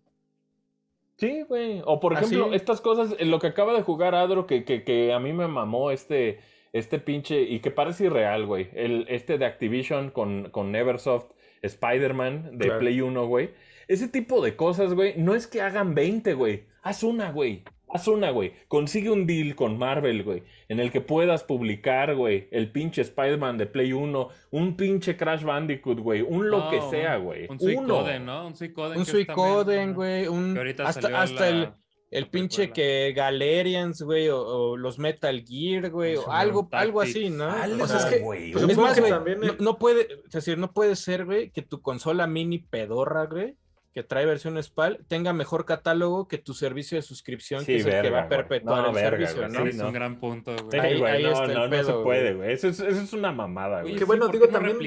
Sí, 1.18 1.42
güey. 1.42 1.82
O 1.84 2.00
por 2.00 2.14
ejemplo, 2.14 2.54
estas 2.54 2.80
cosas, 2.80 3.14
lo 3.20 3.38
que 3.40 3.48
acaba 3.48 3.74
de 3.74 3.82
jugar 3.82 4.14
Adro, 4.14 4.46
que, 4.46 4.64
que, 4.64 4.84
que, 4.84 5.12
a 5.12 5.18
mí 5.18 5.34
me 5.34 5.48
mamó 5.48 5.90
este, 5.90 6.40
este 6.72 6.98
pinche, 6.98 7.42
y 7.42 7.60
que 7.60 7.70
parece 7.70 8.06
irreal, 8.06 8.46
güey. 8.46 8.70
El, 8.72 9.04
este 9.10 9.36
de 9.36 9.44
Activision 9.44 10.10
con, 10.10 10.48
con 10.50 10.72
Neversoft, 10.72 11.30
Spider-Man 11.60 12.56
de 12.56 12.70
Play 12.70 13.02
1, 13.02 13.26
güey. 13.26 13.50
Ese 13.88 14.08
tipo 14.08 14.42
de 14.42 14.56
cosas, 14.56 14.94
güey, 14.94 15.14
no 15.16 15.34
es 15.34 15.46
que 15.46 15.60
hagan 15.60 15.94
20, 15.94 16.34
güey. 16.34 16.64
Haz 16.82 17.02
una, 17.02 17.30
güey. 17.30 17.64
Haz 17.88 18.08
una, 18.08 18.30
güey. 18.30 18.54
Consigue 18.68 19.10
un 19.10 19.26
deal 19.26 19.54
con 19.54 19.76
Marvel, 19.76 20.22
güey. 20.22 20.42
En 20.68 20.80
el 20.80 20.90
que 20.90 21.02
puedas 21.02 21.44
publicar, 21.44 22.14
güey, 22.14 22.48
el 22.50 22.72
pinche 22.72 23.02
Spider-Man 23.02 23.58
de 23.58 23.66
Play 23.66 23.92
1, 23.92 24.28
un 24.50 24.76
pinche 24.76 25.16
Crash 25.16 25.42
Bandicoot, 25.42 25.98
güey, 25.98 26.22
un 26.22 26.50
lo 26.50 26.70
que 26.70 26.80
sea, 26.90 27.18
güey. 27.18 27.46
Un 27.50 27.60
Suicoden, 27.60 28.24
¿no? 28.24 28.46
Un 28.46 28.56
Suicoden. 28.56 28.98
Un 28.98 29.04
Suicoden, 29.04 29.94
güey. 29.94 30.26
Un... 30.26 30.58
Hasta, 30.82 31.20
hasta 31.20 31.48
el, 31.50 31.68
el 32.12 32.28
pinche 32.28 32.70
que 32.70 33.12
Galerians, 33.14 34.02
güey, 34.02 34.28
o, 34.30 34.76
los 34.76 34.98
Metal 34.98 35.44
Gear, 35.46 35.90
güey, 35.90 36.16
o 36.16 36.30
algo, 36.30 36.68
algo 36.72 37.00
así, 37.00 37.30
¿no? 37.30 37.48
o 37.48 37.86
sea, 37.86 37.98
es 37.98 38.04
que, 38.04 38.18
güey. 38.20 38.52
Pues, 38.52 38.68
es 38.68 38.78
más, 38.78 39.00
güey, 39.00 39.12
no, 39.36 39.54
no, 39.58 39.78
puede, 39.78 40.08
es 40.24 40.30
decir, 40.30 40.56
no 40.56 40.72
puede 40.72 40.94
ser, 40.94 41.24
güey, 41.24 41.50
que 41.50 41.62
tu 41.62 41.80
consola 41.80 42.26
mini 42.26 42.58
pedorra, 42.58 43.24
güey, 43.26 43.56
que 43.92 44.02
trae 44.02 44.24
versión 44.24 44.62
SPAL 44.62 45.04
tenga 45.06 45.32
mejor 45.32 45.66
catálogo 45.66 46.26
que 46.26 46.38
tu 46.38 46.54
servicio 46.54 46.96
de 46.96 47.02
suscripción, 47.02 47.64
que 47.64 47.76
es 47.76 47.86
el 47.86 48.02
que 48.02 48.10
va 48.10 48.22
a 48.22 48.28
perpetuar 48.28 48.88
el 48.88 48.94
servicio, 48.94 49.48
¿no? 49.48 49.66
es 49.66 49.78
un 49.78 49.92
gran 49.92 50.18
punto, 50.18 50.54
güey. 50.64 50.80
ahí, 50.80 51.22
no, 51.22 51.46
no, 51.46 51.68
no 51.68 51.84
se 51.84 51.92
puede, 51.92 52.34
güey. 52.34 52.52
Eso 52.52 52.68
es, 52.68 52.80
eso 52.80 53.00
es 53.00 53.12
una 53.12 53.32
mamada, 53.32 53.82
güey. 53.82 53.96
Que 53.96 54.04
bueno, 54.04 54.28
digo 54.28 54.48
también. 54.48 54.78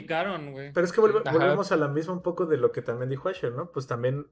Pero 0.74 0.86
es 0.86 0.92
que 0.92 1.02
volvemos 1.02 1.72
a 1.72 1.78
la 1.78 1.88
misma 1.88 2.14
un 2.14 2.22
poco 2.22 2.46
de 2.46 2.58
lo 2.58 2.72
que 2.72 2.82
también 2.82 3.10
dijo 3.10 3.30
Asher, 3.30 3.52
¿no? 3.52 3.72
Pues 3.72 3.86
también 3.86 4.26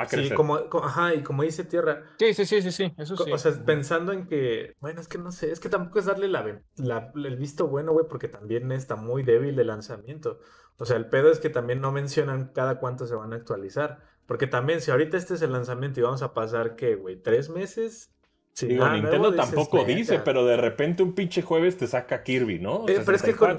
Va 0.00 0.04
a 0.04 0.08
crecer. 0.08 0.30
Sí, 0.30 0.34
como, 0.34 0.58
ajá, 0.82 1.14
y 1.14 1.22
como 1.22 1.42
dice 1.42 1.64
Tierra. 1.64 2.02
Sí, 2.18 2.34
sí, 2.34 2.46
sí, 2.46 2.62
sí, 2.62 2.72
sí, 2.72 2.94
eso 2.96 3.16
sí. 3.16 3.30
O 3.30 3.38
sea, 3.38 3.52
pensando 3.64 4.12
en 4.12 4.26
que, 4.26 4.76
bueno, 4.80 5.00
es 5.00 5.08
que 5.08 5.18
no 5.18 5.30
sé, 5.30 5.52
es 5.52 5.60
que 5.60 5.68
tampoco 5.68 5.98
es 5.98 6.06
darle 6.06 6.28
la, 6.28 6.62
la 6.76 7.12
el 7.14 7.36
visto 7.36 7.68
bueno, 7.68 7.92
güey, 7.92 8.06
porque 8.08 8.28
también 8.28 8.72
está 8.72 8.96
muy 8.96 9.22
débil 9.22 9.56
de 9.56 9.64
lanzamiento. 9.64 10.40
O 10.78 10.86
sea, 10.86 10.96
el 10.96 11.06
pedo 11.06 11.30
es 11.30 11.40
que 11.40 11.50
también 11.50 11.82
no 11.82 11.92
mencionan 11.92 12.52
cada 12.54 12.78
cuánto 12.78 13.06
se 13.06 13.14
van 13.14 13.34
a 13.34 13.36
actualizar. 13.36 14.00
Porque 14.24 14.46
también, 14.46 14.80
si 14.80 14.90
ahorita 14.90 15.16
este 15.16 15.34
es 15.34 15.42
el 15.42 15.52
lanzamiento 15.52 16.00
y 16.00 16.04
vamos 16.04 16.22
a 16.22 16.32
pasar, 16.32 16.76
¿qué, 16.76 16.94
güey? 16.94 17.16
¿Tres 17.16 17.50
meses? 17.50 18.12
Sí, 18.52 18.66
Digo, 18.66 18.88
Nintendo 18.88 19.34
tampoco 19.34 19.84
dice, 19.84 20.20
pero 20.20 20.46
de 20.46 20.56
repente 20.56 21.02
un 21.02 21.14
pinche 21.14 21.42
jueves 21.42 21.76
te 21.76 21.86
saca 21.86 22.22
Kirby, 22.22 22.58
¿no? 22.58 22.88
Eh, 22.88 23.02
pero 23.04 23.16
es 23.16 23.22
que 23.22 23.34
con, 23.34 23.56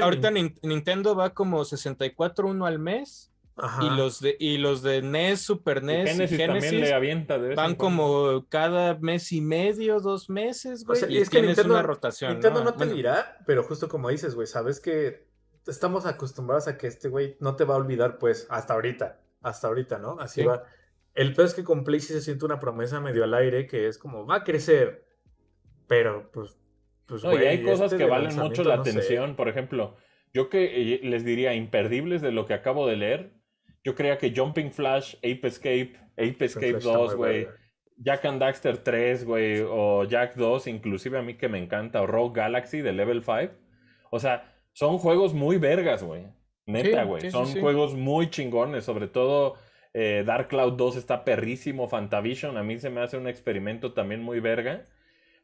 ahorita, 0.00 0.30
Nintendo 0.30 1.14
va 1.14 1.34
como 1.34 1.64
64 1.64 2.46
uno 2.46 2.64
al 2.64 2.78
mes. 2.78 3.33
Y 3.82 3.90
los 3.96 4.20
de 4.20 4.36
y 4.40 4.58
los 4.58 4.82
de 4.82 5.00
NES, 5.00 5.40
Super 5.40 5.82
NES 5.82 6.10
Genesis, 6.28 6.38
también 6.38 6.80
le 6.80 6.92
avienta 6.92 7.38
van 7.38 7.76
como 7.76 8.46
cada 8.48 8.98
mes 8.98 9.30
y 9.30 9.40
medio, 9.40 10.00
dos 10.00 10.28
meses, 10.28 10.84
güey. 10.84 11.00
y 11.08 11.18
es 11.18 11.30
que 11.30 11.40
Nintendo, 11.40 11.74
una 11.74 11.82
rotación. 11.82 12.32
Nintendo 12.32 12.64
no, 12.64 12.74
te 12.74 12.86
dirá, 12.86 13.38
pero 13.46 13.62
justo 13.62 13.88
como 13.88 14.08
dices, 14.08 14.34
güey, 14.34 14.48
sabes 14.48 14.80
que 14.80 15.28
estamos 15.68 16.04
acostumbrados 16.04 16.66
a 16.66 16.76
que 16.76 16.88
este 16.88 17.08
güey 17.08 17.36
no 17.38 17.54
te 17.54 17.64
va 17.64 17.74
a 17.74 17.78
olvidar, 17.78 18.18
pues, 18.18 18.46
hasta 18.50 18.74
ahorita 18.74 19.20
hasta 19.44 19.68
ahorita, 19.68 19.98
¿no? 19.98 20.18
Así 20.18 20.42
va. 20.42 20.64
El 21.14 21.32
peor 21.34 21.46
es 21.46 21.54
que 21.54 21.62
con 21.62 21.84
Play 21.84 22.00
se 22.00 22.20
siente 22.20 22.44
una 22.44 22.58
promesa 22.58 23.00
medio 23.00 23.22
al 23.22 23.34
aire 23.34 23.68
que 23.68 23.86
es 23.86 23.98
como, 23.98 24.26
va 24.26 24.36
a 24.36 24.44
crecer, 24.44 25.06
pero 25.86 26.30
pues... 26.32 26.58
pues 27.06 27.22
no, 27.22 27.32
y 27.34 27.44
hay 27.44 27.62
cosas 27.62 27.92
este 27.92 27.98
que 27.98 28.10
valen 28.10 28.34
mucho 28.36 28.64
la 28.64 28.74
atención, 28.74 29.36
por 29.36 29.48
ejemplo, 29.48 29.94
yo 30.32 30.48
que 30.48 30.94
eh, 30.94 31.00
les 31.04 31.24
diría 31.24 31.54
imperdibles 31.54 32.20
de 32.20 32.32
lo 32.32 32.46
que 32.46 32.54
acabo 32.54 32.88
de 32.88 32.96
leer, 32.96 33.32
yo 33.84 33.94
creía 33.94 34.18
que 34.18 34.32
Jumping 34.34 34.72
Flash, 34.72 35.16
Ape 35.18 35.46
Escape, 35.46 35.92
Ape 36.16 36.44
Escape 36.44 36.80
2, 36.80 37.14
güey, 37.16 37.46
Jack 37.98 38.24
and 38.24 38.40
Daxter 38.40 38.78
3, 38.78 39.24
güey, 39.24 39.60
o 39.60 40.04
Jack 40.04 40.34
2, 40.34 40.66
inclusive 40.66 41.18
a 41.18 41.22
mí 41.22 41.34
que 41.34 41.48
me 41.48 41.58
encanta, 41.58 42.02
o 42.02 42.06
Rogue 42.06 42.40
Galaxy 42.40 42.80
de 42.80 42.92
Level 42.92 43.22
5, 43.22 43.52
o 44.10 44.18
sea, 44.18 44.52
son 44.72 44.98
juegos 44.98 45.34
muy 45.34 45.58
vergas, 45.58 46.02
güey. 46.02 46.26
Neta, 46.66 47.04
güey. 47.04 47.30
Son 47.30 47.46
juegos 47.60 47.94
muy 47.94 48.30
chingones, 48.30 48.84
sobre 48.84 49.06
todo 49.06 49.56
eh, 49.92 50.24
Dark 50.26 50.48
Cloud 50.48 50.72
2 50.72 50.96
está 50.96 51.24
perrísimo, 51.24 51.88
Fantavision 51.88 52.56
a 52.56 52.62
mí 52.62 52.78
se 52.78 52.90
me 52.90 53.02
hace 53.02 53.18
un 53.18 53.28
experimento 53.28 53.92
también 53.92 54.22
muy 54.22 54.40
verga, 54.40 54.86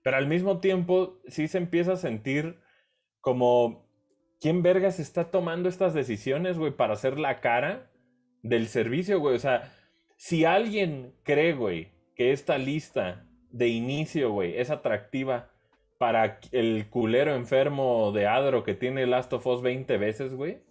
pero 0.03 0.17
al 0.17 0.27
mismo 0.27 0.61
tiempo 0.61 1.21
sí 1.29 1.47
se 1.47 1.59
empieza 1.59 1.93
a 1.93 1.97
sentir 1.97 2.59
como 3.21 3.87
quién 4.41 4.63
vergas 4.63 4.99
está 4.99 5.31
tomando 5.31 5.69
estas 5.69 5.93
decisiones, 5.93 6.59
güey, 6.59 6.73
para 6.73 6.95
hacer 6.95 7.19
la 7.19 7.41
cara 7.41 7.90
del 8.43 8.69
servicio, 8.69 9.21
güey. 9.21 9.37
O 9.37 9.39
sea, 9.39 9.73
si 10.17 10.45
alguien 10.45 11.15
cree, 11.23 11.55
güey, 11.55 11.93
que 12.15 12.33
esta 12.33 12.59
lista 12.59 13.27
de 13.51 13.69
inicio, 13.69 14.31
güey, 14.33 14.59
es 14.59 14.71
atractiva 14.71 15.51
para 15.99 16.41
el 16.53 16.89
culero 16.89 17.35
enfermo 17.35 18.13
de 18.13 18.27
Adro 18.27 18.65
que 18.65 18.75
tiene 18.75 19.07
Last 19.07 19.33
of 19.33 19.47
Us 19.47 19.63
20 19.63 19.99
veces, 19.99 20.35
güey 20.35 20.63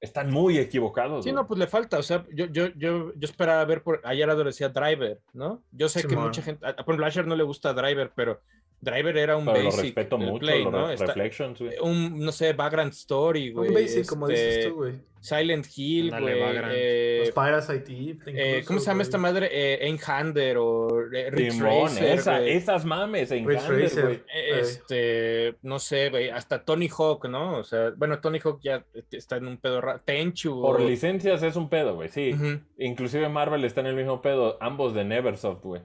están 0.00 0.30
muy 0.30 0.58
equivocados. 0.58 1.24
Sí, 1.24 1.32
no, 1.32 1.46
pues 1.46 1.58
le 1.58 1.66
falta. 1.66 1.98
O 1.98 2.02
sea, 2.02 2.24
yo, 2.32 2.46
yo, 2.46 2.68
yo, 2.76 3.12
yo 3.14 3.24
esperaba 3.24 3.64
ver 3.64 3.82
por. 3.82 4.00
Ayer 4.04 4.28
decía 4.36 4.68
Driver, 4.68 5.20
¿no? 5.32 5.62
Yo 5.72 5.88
sé 5.88 6.06
que 6.06 6.16
mucha 6.16 6.42
gente. 6.42 6.64
A, 6.66 6.70
a, 6.70 7.22
no 7.22 7.36
le 7.36 7.42
gusta 7.42 7.72
Driver, 7.72 8.12
pero 8.14 8.40
Driver 8.80 9.16
era 9.16 9.36
un 9.36 9.44
basic. 9.44 9.64
Lo 9.64 9.82
respeto 9.82 10.18
mucho, 10.18 10.38
play, 10.38 10.64
¿no? 10.64 10.88
Reflections, 10.88 11.60
güey. 11.60 11.78
Un, 11.80 12.18
no 12.20 12.32
sé, 12.32 12.52
background 12.52 12.92
story, 12.92 13.52
güey. 13.52 13.68
Un 13.68 13.74
basic, 13.74 14.06
como 14.06 14.28
dices 14.28 14.56
este, 14.56 14.70
tú, 14.70 14.76
güey. 14.76 14.94
Silent 15.26 15.66
Hill, 15.74 16.10
güey. 16.10 16.38
Eh, 16.72 17.22
Los 17.24 17.30
Parasite 17.32 17.92
Eve. 17.92 18.18
Eh, 18.26 18.64
¿Cómo 18.64 18.78
se 18.78 18.86
llama 18.86 19.02
esta 19.02 19.18
madre? 19.18 19.48
Eh, 19.50 19.86
Einhander 19.88 20.56
o 20.58 20.88
eh, 21.12 21.30
Rich 21.32 21.60
Racer, 21.60 22.18
esa, 22.18 22.40
Esas 22.42 22.84
mames, 22.84 23.32
Einhander, 23.32 23.90
güey. 23.90 24.22
Este, 24.32 25.56
no 25.62 25.80
sé, 25.80 26.10
güey. 26.10 26.30
Hasta 26.30 26.64
Tony 26.64 26.88
Hawk, 26.88 27.28
¿no? 27.28 27.58
O 27.58 27.64
sea, 27.64 27.90
bueno, 27.96 28.20
Tony 28.20 28.38
Hawk 28.38 28.60
ya 28.62 28.84
está 29.10 29.38
en 29.38 29.48
un 29.48 29.56
pedo 29.56 29.80
raro. 29.80 30.00
Tenchu. 30.04 30.62
Por 30.62 30.80
licencias 30.80 31.42
es 31.42 31.56
un 31.56 31.68
pedo, 31.68 31.96
güey, 31.96 32.08
sí. 32.08 32.32
Inclusive 32.78 33.28
Marvel 33.28 33.64
está 33.64 33.80
en 33.80 33.88
el 33.88 33.96
mismo 33.96 34.22
pedo. 34.22 34.58
Ambos 34.60 34.94
de 34.94 35.04
Neversoft, 35.04 35.64
güey. 35.64 35.82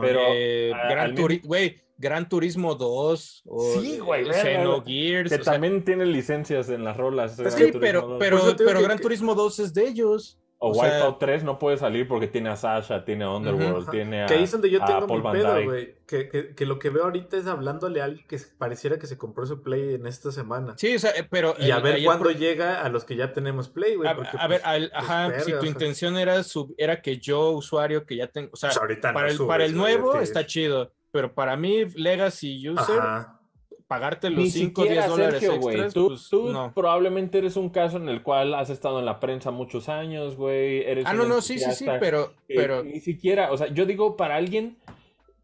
Pero. 0.00 0.20
Eh, 0.32 0.72
Gran 0.88 1.14
Turismo, 1.16 1.48
güey. 1.48 1.83
Gran 1.96 2.28
Turismo 2.28 2.74
2 2.74 3.42
o 3.46 3.74
sí, 3.80 3.98
güey, 3.98 4.24
Xenogears. 4.32 5.30
Que 5.30 5.38
también 5.38 5.84
tienen 5.84 6.12
licencias 6.12 6.68
en 6.68 6.84
las 6.84 6.96
rolas. 6.96 7.36
Sí, 7.36 7.70
pero, 7.80 8.18
pero, 8.18 8.54
pero 8.56 8.82
Gran 8.82 8.98
Turismo 8.98 9.34
2 9.34 9.58
es 9.60 9.74
de 9.74 9.88
ellos. 9.88 10.38
O, 10.58 10.70
Wipeout 10.70 11.18
3 11.18 11.44
no 11.44 11.58
puede 11.58 11.76
salir 11.76 12.08
porque 12.08 12.26
tiene 12.26 12.48
a 12.48 12.56
Sasha, 12.56 13.04
tiene 13.04 13.24
a 13.24 13.30
Underworld, 13.30 13.90
tiene 13.90 14.22
a. 14.22 14.26
Que 14.26 14.34
ahí 14.34 14.44
es 14.44 14.50
donde 14.50 14.70
yo 14.70 14.82
tengo 14.82 15.06
mi 15.06 15.20
pedo, 15.20 15.62
güey. 15.62 15.96
Que, 16.06 16.28
que, 16.28 16.54
que, 16.54 16.64
lo 16.64 16.78
que 16.78 16.88
veo 16.88 17.04
ahorita 17.04 17.36
es 17.36 17.46
hablándole 17.46 18.00
a 18.00 18.04
alguien 18.04 18.26
que 18.26 18.38
pareciera 18.56 18.98
que 18.98 19.06
se 19.06 19.18
compró 19.18 19.44
su 19.44 19.62
Play 19.62 19.94
en 19.94 20.06
esta 20.06 20.32
semana. 20.32 20.74
Sí, 20.78 20.94
o 20.94 20.98
sea, 20.98 21.10
eh, 21.10 21.26
pero. 21.28 21.54
Y 21.58 21.70
a 21.70 21.80
ver 21.80 22.02
cuándo 22.02 22.30
llega 22.30 22.82
a 22.82 22.88
los 22.88 23.04
que 23.04 23.14
ya 23.14 23.32
tenemos 23.34 23.68
Play, 23.68 23.96
güey. 23.96 24.08
A, 24.08 24.14
ver, 24.14 24.28
pues, 24.30 24.62
pues, 24.62 24.90
ajá, 24.94 25.40
si 25.40 25.52
tu 25.52 25.66
intención 25.66 26.16
era, 26.16 26.42
sub, 26.42 26.74
era 26.78 27.02
que 27.02 27.18
yo, 27.18 27.50
usuario, 27.50 28.06
que 28.06 28.16
ya 28.16 28.28
tengo. 28.28 28.50
O 28.52 28.56
sea, 28.56 28.70
pues 28.70 28.98
para, 29.00 29.30
el, 29.30 29.38
para 29.38 29.64
el 29.66 29.76
nuevo 29.76 30.18
está 30.18 30.46
chido. 30.46 30.92
Pero 31.14 31.32
para 31.32 31.56
mí, 31.56 31.84
Legacy 31.94 32.68
User. 32.68 32.98
Ajá 32.98 33.40
pagarte 33.86 34.30
los 34.30 34.50
5 34.50 34.82
o 34.82 34.84
10 34.84 35.08
dólares 35.08 35.42
extras, 35.42 35.94
Tú, 35.94 36.08
pues, 36.08 36.28
tú 36.28 36.52
probablemente 36.74 37.38
eres 37.38 37.56
un 37.56 37.68
caso 37.68 37.98
en 37.98 38.08
el 38.08 38.22
cual 38.22 38.54
has 38.54 38.70
estado 38.70 38.98
en 38.98 39.04
la 39.04 39.20
prensa 39.20 39.50
muchos 39.50 39.88
años, 39.88 40.36
güey. 40.36 40.84
ah, 41.04 41.12
no, 41.12 41.26
no, 41.26 41.40
sí, 41.40 41.58
sí, 41.58 41.70
sí, 41.72 41.86
pero, 42.00 42.32
pero... 42.48 42.82
Ni 42.82 43.00
siquiera, 43.00 43.52
o 43.52 43.56
sea, 43.56 43.68
yo 43.68 43.86
digo 43.86 44.16
para 44.16 44.36
alguien, 44.36 44.78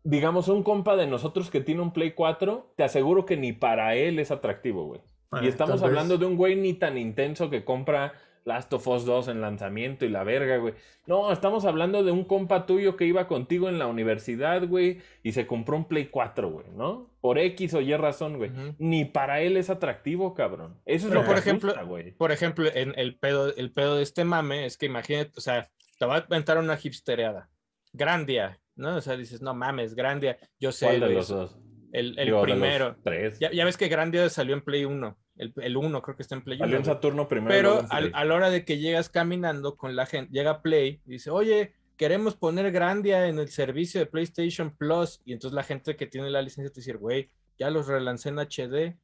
digamos, 0.05 0.49
un 0.49 0.63
compa 0.63 0.97
de 0.97 1.07
nosotros 1.07 1.51
que 1.51 1.61
tiene 1.61 1.83
un 1.83 1.93
Play 1.93 2.13
4, 2.13 2.73
te 2.77 2.83
aseguro 2.83 3.27
que 3.27 3.37
ni 3.37 3.53
para 3.53 3.95
él 3.95 4.19
es 4.19 4.31
atractivo, 4.31 4.87
güey. 4.87 5.01
y 5.43 5.47
estamos 5.47 5.83
hablando 5.83 6.19
de 6.19 6.27
un 6.27 6.37
güey 6.37 6.57
ni 6.57 6.75
tan 6.75 6.99
intenso 6.99 7.51
que 7.51 7.65
compra 7.65 8.15
Last 8.45 8.73
of 8.73 8.87
Us 8.89 9.05
2 9.05 9.29
en 9.29 9.41
lanzamiento 9.41 10.05
y 10.05 10.09
la 10.09 10.25
verga, 10.25 10.57
güey. 10.59 10.75
No, 11.07 11.33
estamos 11.33 11.65
hablando 11.65 12.03
de 12.05 12.13
un 12.13 12.25
compa 12.25 12.67
tuyo 12.67 12.97
que 12.97 13.05
iba 13.05 13.27
contigo 13.27 13.69
en 13.69 13.79
la 13.79 13.87
universidad, 13.87 14.67
güey, 14.67 14.99
y 15.23 15.33
se 15.33 15.47
compró 15.47 15.77
un 15.77 15.87
Play 15.87 16.07
4, 16.07 16.51
güey, 16.51 16.67
¿no? 16.75 17.11
Por 17.21 17.39
X 17.39 17.75
o 17.75 17.81
Y 17.81 17.95
razón, 17.97 18.39
güey. 18.39 18.51
Ni 18.79 19.05
para 19.05 19.41
él 19.41 19.57
es 19.57 19.71
atractivo, 19.71 20.35
cabrón. 20.35 20.81
Eso 20.87 21.09
es 21.09 21.15
lo 21.15 21.25
por 21.25 21.37
ejemplo, 21.37 21.75
güey. 21.87 22.13
Por 22.13 22.33
ejemplo, 22.33 22.69
en 22.73 22.95
el 22.97 23.17
pedo, 23.17 23.55
el 23.55 23.73
pedo 23.73 23.97
de 23.97 24.03
este 24.03 24.25
mame 24.25 24.67
es 24.67 24.77
que 24.77 24.87
imagínate, 24.87 25.33
o 25.37 25.41
sea, 25.41 25.71
te 25.99 26.07
va 26.07 26.17
a 26.17 26.21
inventar 26.21 26.59
una 26.59 26.79
hipstereada. 26.83 27.51
Grandia, 27.93 28.59
¿no? 28.77 28.97
O 28.97 29.01
sea, 29.01 29.17
dices, 29.17 29.43
no 29.43 29.55
mames, 29.55 29.95
Grandia. 29.95 30.39
Yo 30.59 30.73
sé. 30.73 30.87
¿Cuál 30.87 31.01
de 31.01 31.09
los 31.11 31.29
dos? 31.29 31.59
El, 31.93 32.19
el 32.19 32.41
primero. 32.41 32.97
Tres. 33.03 33.39
Ya, 33.39 33.51
ya, 33.51 33.65
ves 33.65 33.77
que 33.77 33.89
Grandia 33.89 34.29
salió 34.29 34.55
en 34.55 34.63
Play 34.63 34.85
1 34.85 35.19
el, 35.41 35.53
el 35.57 35.77
1 35.77 36.03
creo 36.03 36.17
que 36.17 36.23
está 36.23 36.35
en 36.35 36.43
Play 36.43 36.57
1. 36.59 36.65
Salió 36.65 36.77
en 36.79 36.85
Saturno 36.85 37.27
primero. 37.29 37.51
Pero 37.55 37.87
al- 37.91 38.11
a 38.15 38.25
la 38.25 38.35
hora 38.35 38.51
de 38.51 38.65
que 38.65 38.79
llegas 38.79 39.09
caminando 39.09 39.77
con 39.77 39.97
la 39.97 40.07
gente, 40.07 40.33
llega 40.33 40.63
Play 40.63 41.01
y 41.07 41.11
dice, 41.13 41.31
oye, 41.31 41.75
queremos 41.97 42.37
poner 42.37 42.71
Grandia 42.73 43.27
en 43.29 43.39
el 43.39 43.49
servicio 43.49 44.01
de 44.01 44.07
PlayStation 44.07 44.71
Plus. 44.77 45.21
Y 45.25 45.33
entonces 45.33 45.55
la 45.55 45.63
gente 45.65 45.97
que 45.97 46.07
tiene 46.07 46.31
la 46.31 46.43
licencia 46.43 46.73
te 46.73 46.81
dice, 46.81 46.93
güey, 46.95 47.31
ya 47.59 47.71
los 47.71 47.87
relancé 47.89 48.31
en 48.31 48.39
HD, 48.39 48.97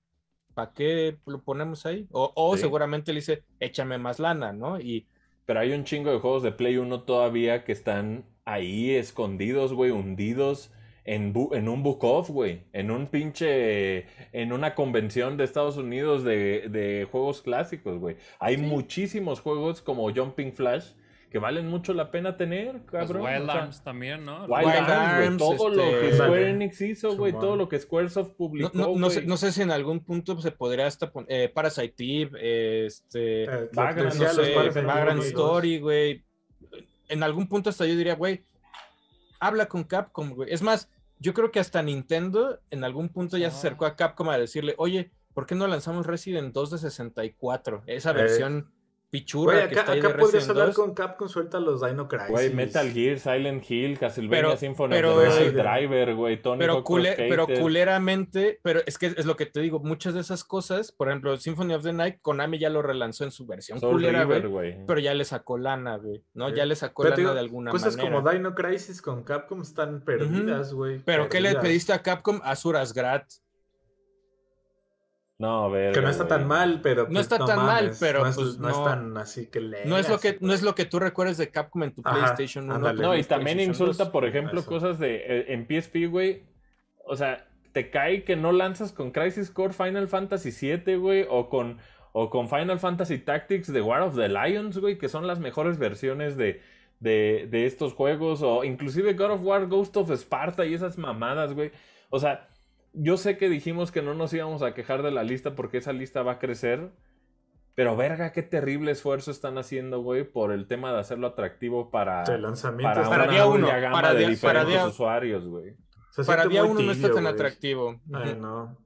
¿para 0.55 0.73
qué 0.73 1.19
lo 1.27 1.43
ponemos 1.43 1.85
ahí? 1.87 2.07
O, 2.11 2.33
o 2.35 2.55
Sí. 2.57 2.63
seguramente 2.63 3.13
le 3.13 3.21
dice, 3.21 3.43
échame 3.61 3.99
más 3.99 4.19
lana, 4.19 4.53
¿no? 4.53 4.81
Y 4.81 5.07
Pero 5.45 5.61
hay 5.61 5.73
un 5.73 5.85
chingo 5.85 6.11
de 6.11 6.19
juegos 6.19 6.43
de 6.43 6.53
Play 6.53 6.77
1 6.79 7.03
todavía 7.03 7.65
que 7.65 7.73
están 7.73 8.25
ahí 8.47 8.91
escondidos, 8.95 9.73
güey, 9.75 9.91
hundidos 9.91 10.71
en, 11.07 11.33
bu- 11.33 11.57
en 11.57 11.69
un 11.69 11.83
book 11.83 12.03
off, 12.05 12.29
güey. 12.31 12.63
En 12.73 12.91
un 12.91 13.07
pinche. 13.07 14.07
En 14.33 14.53
una 14.53 14.75
convención 14.75 15.37
de 15.37 15.45
Estados 15.45 15.77
Unidos 15.77 16.25
de, 16.25 16.69
de 16.69 17.09
juegos 17.11 17.41
clásicos, 17.43 17.99
güey. 17.99 18.17
Hay 18.41 18.57
muchísimos 18.57 19.41
juegos 19.41 19.81
como 19.83 20.13
Jumping 20.13 20.53
Flash 20.53 20.91
que 21.31 21.39
valen 21.41 21.69
mucho 21.69 21.93
la 21.93 22.11
pena 22.13 22.37
tener, 22.37 22.75
Los 22.75 22.83
cabrón. 22.85 23.23
Wild 23.23 23.43
o 23.43 23.53
sea, 23.53 23.63
Arms 23.63 23.83
también, 23.83 24.25
¿no? 24.25 24.45
Wild, 24.47 24.67
Wild 24.67 24.77
Arms, 24.79 24.89
güey, 25.17 25.27
Arms, 25.27 25.39
todo 25.39 25.69
lo 25.71 25.83
que 25.83 26.09
este- 26.09 26.17
Square 26.25 26.51
Enix 26.51 26.81
hizo, 26.81 27.17
güey, 27.17 27.33
todo 27.33 27.57
lo 27.57 27.69
que 27.69 27.79
Squaresoft 27.81 28.31
publicó, 28.37 28.71
no- 28.73 28.95
no 28.97 29.11
sé, 29.11 29.23
no 29.27 29.37
sé 29.37 29.51
si 29.53 29.61
en 29.63 29.73
algún 29.73 30.01
punto 30.01 30.41
se 30.41 30.53
podría 30.53 30.87
hasta 30.87 31.11
poner 31.11 31.53
Parasite 31.53 31.95
Eve, 31.99 32.87
este, 32.87 33.43
Eh, 33.45 33.69
Vagrant, 33.73 34.13
sé, 34.13 34.25
Parasite 34.25 34.83
Vagrant 34.83 35.19
uno 35.19 35.27
y 35.27 35.33
dos. 35.33 35.43
Story, 35.43 35.79
güey. 35.81 36.25
En 37.09 37.23
algún 37.25 37.49
punto 37.49 37.71
hasta 37.71 37.85
yo 37.87 37.97
diría, 37.97 38.15
güey, 38.15 38.43
habla 39.41 39.67
con 39.67 39.85
Capcom, 39.85 40.31
güey. 40.31 40.53
Es 40.53 40.63
más, 40.63 40.89
yo 41.19 41.35
creo 41.35 41.51
que 41.51 41.61
hasta 41.61 41.83
Nintendo 41.83 42.61
en 42.71 42.85
algún 42.85 43.09
punto 43.09 43.37
ya 43.37 43.51
se 43.51 43.57
Ah. 43.57 43.59
acercó 43.61 43.87
a 43.87 43.97
Capcom 43.97 44.29
a 44.31 44.39
decirle, 44.39 44.75
oye, 44.79 45.11
¿por 45.35 45.47
qué 45.47 45.55
no 45.55 45.67
lanzamos 45.67 46.07
Resident 46.07 46.53
2 46.53 46.71
de 46.71 46.79
64? 46.79 47.83
Esa 47.87 48.11
Eh. 48.11 48.15
versión 48.15 48.73
pichurra 49.11 49.53
Güey, 49.55 49.69
que 49.69 49.73
acá, 49.75 49.81
está 49.81 49.93
ahí 49.93 49.99
acá 50.01 50.09
de 50.09 50.15
podrías 50.15 50.49
hablar 50.49 50.67
2. 50.67 50.77
con 50.77 50.95
Capcom, 50.95 51.29
suelta 51.29 51.61
los 51.61 51.81
Dino 51.81 52.09
Crisis. 52.09 52.29
Güey, 52.29 52.53
Metal 52.53 52.91
Gear, 52.93 53.19
Silent 53.19 53.71
Hill, 53.71 53.99
Castlevania 53.99 54.43
Pero- 54.49 54.57
Symphony 54.57 54.91
pero- 54.91 55.15
of 55.15 55.21
the 55.23 55.29
Night, 55.29 55.39
Resident. 55.39 55.67
Driver, 55.67 56.15
güey, 56.15 56.43
Tony 56.43 56.59
Pero, 56.59 56.85
cule- 56.85 57.15
pero 57.17 57.47
culeramente, 57.47 58.59
pero 58.63 58.81
es 58.85 58.99
que 58.99 59.07
es 59.07 59.25
lo 59.27 59.37
que 59.37 59.47
te 59.47 59.61
digo, 59.61 59.81
muchas 59.81 60.15
de 60.15 60.21
esas 60.21 60.45
cosas, 60.45 60.93
por 60.93 61.09
ejemplo, 61.09 61.37
Symphony 61.37 61.75
of 61.75 61.83
the 61.85 61.93
Night, 61.93 62.17
Konami 62.21 62.59
ya 62.59 62.69
lo 62.71 62.83
relanzó 62.83 63.25
en 63.25 63.31
su 63.31 63.47
versión 63.47 63.81
Soul 63.81 63.95
culera, 63.95 64.25
güey, 64.25 64.85
pero 64.87 64.99
ya 65.01 65.15
le 65.15 65.25
sacó 65.25 65.57
lana, 65.59 65.97
güey, 65.97 66.25
¿no? 66.35 66.49
Ya 66.51 66.67
le 66.67 66.75
sacó 66.77 67.03
Pero 67.05 67.11
lana 67.17 67.23
digo, 67.23 67.35
de 67.35 67.41
alguna 67.41 67.71
Cosas 67.71 67.97
manera. 67.97 68.17
como 68.17 68.31
Dino 68.31 68.55
Crisis 68.55 69.01
con 69.01 69.23
Capcom 69.23 69.63
están 69.63 70.01
perdidas, 70.03 70.73
güey. 70.75 70.99
Pero 71.05 71.29
¿qué 71.29 71.41
le 71.41 71.55
pediste 71.57 71.93
a 71.93 72.03
Capcom? 72.03 72.41
Azuras 72.43 72.93
Grat. 72.93 73.25
No, 75.39 75.65
a 75.65 75.69
ver. 75.69 75.93
Que 75.93 76.01
no 76.01 76.09
está 76.09 76.27
tan 76.27 76.47
mal, 76.47 76.81
pero. 76.83 77.03
No 77.05 77.09
pues, 77.11 77.21
está 77.21 77.39
tan 77.45 77.59
mal, 77.67 77.93
pero, 78.01 78.21
No 78.21 78.27
es, 78.29 78.37
pues, 78.37 78.59
no 78.59 78.71
es 78.71 78.77
no. 78.79 78.85
tan 78.85 79.17
así 79.19 79.49
que 79.49 79.61
le. 79.61 79.85
No 79.85 79.99
es 79.99 80.09
lo 80.09 80.19
que 80.19 80.39
no 80.41 80.55
es 80.55 80.63
lo 80.63 80.75
que 80.75 80.87
tú 80.87 80.99
recuerdes 80.99 81.37
de 81.37 81.51
Capcom 81.51 81.83
en 81.83 81.93
tu 81.93 82.01
Ajá, 82.05 82.17
PlayStation 82.35 82.65
1. 82.65 82.75
ándale. 82.75 83.03
No, 83.03 83.15
y 83.15 83.23
también 83.23 83.59
2. 83.59 83.67
insulta, 83.67 84.11
por 84.11 84.25
ejemplo, 84.25 84.61
Eso. 84.61 84.69
cosas 84.69 84.99
de. 84.99 85.17
eh, 85.17 85.45
en 85.53 85.67
PSP, 85.67 86.07
güey. 86.09 86.45
O 87.05 87.17
sea, 87.17 87.47
te 87.73 87.91
cae 87.91 88.25
que 88.25 88.35
no 88.35 88.53
lanzas 88.53 88.93
con 88.93 89.11
Crisis 89.11 89.51
Core 89.51 89.75
Final 89.75 90.09
Fantasy 90.09 90.51
VII, 90.51 90.97
güey. 90.97 91.27
O 91.29 91.51
con, 91.51 91.79
o 92.13 92.31
con 92.31 92.49
Final 92.49 92.79
Fantasy 92.81 93.19
Tactics 93.19 93.71
de 93.71 93.83
War 93.83 94.01
of 94.01 94.17
the 94.17 94.31
Lions, 94.31 94.79
güey. 94.79 94.97
Que 94.97 95.11
son 95.11 95.27
las 95.27 95.39
mejores 95.39 95.77
versiones 95.79 96.39
de, 96.39 96.63
de, 97.01 97.47
de 97.51 97.67
estos 97.67 97.93
juegos. 97.93 98.41
O 98.43 98.65
inclusive 98.65 99.13
God 99.13 99.33
of 99.33 99.43
War, 99.43 99.67
Ghost 99.67 99.99
of 99.99 100.11
Sparta 100.13 100.65
y 100.65 100.73
esas 100.73 100.97
mamadas, 100.97 101.53
güey. 101.53 101.73
O 102.09 102.19
sea, 102.19 102.49
yo 102.97 103.17
sé 103.17 103.37
que 103.37 103.49
dijimos 103.49 103.93
que 103.93 104.03
no 104.03 104.15
nos 104.15 104.33
íbamos 104.33 104.63
a 104.63 104.75
quejar 104.75 105.03
de 105.03 105.11
la 105.11 105.23
lista 105.23 105.55
porque 105.55 105.79
esa 105.79 105.93
lista 105.93 106.23
va 106.23 106.33
a 106.33 106.39
crecer. 106.39 106.91
Pero 107.75 107.95
verga, 107.95 108.33
qué 108.33 108.43
terrible 108.43 108.91
esfuerzo 108.93 109.31
están 109.31 109.59
haciendo, 109.59 110.01
güey, 110.01 110.25
por 110.25 110.51
el 110.51 110.67
tema 110.67 110.93
de 110.95 110.99
hacerlo 111.01 111.27
atractivo 111.27 111.91
para, 111.91 112.23
El 112.25 112.41
lanzamiento 112.43 112.95
para, 113.03 113.09
Para 113.11 113.25
una 113.25 113.33
día 113.33 113.47
uno, 113.47 113.67
gama 113.67 113.93
para 113.93 114.15
de 114.15 114.19
día- 114.21 114.27
para 114.41 114.61
diferentes 114.61 114.75
día- 114.75 114.87
usuarios, 114.87 115.47
güey. 115.47 115.77
Para 116.27 116.47
día 116.47 116.65
uno 116.65 116.81
no 116.81 116.93
está 116.93 117.11
tan 117.13 117.25
güey. 117.25 117.35
atractivo. 117.35 118.01
Ay, 118.15 118.35
no. 118.41 118.79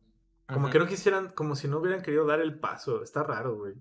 Como 0.48 0.62
ujú. 0.64 0.72
que 0.72 0.78
no 0.80 0.86
quisieran, 0.88 1.28
como 1.30 1.54
si 1.54 1.68
no 1.68 1.78
hubieran 1.78 2.02
querido 2.02 2.26
dar 2.26 2.40
el 2.40 2.58
paso. 2.58 3.04
Está 3.04 3.22
raro, 3.22 3.56
güey. 3.56 3.74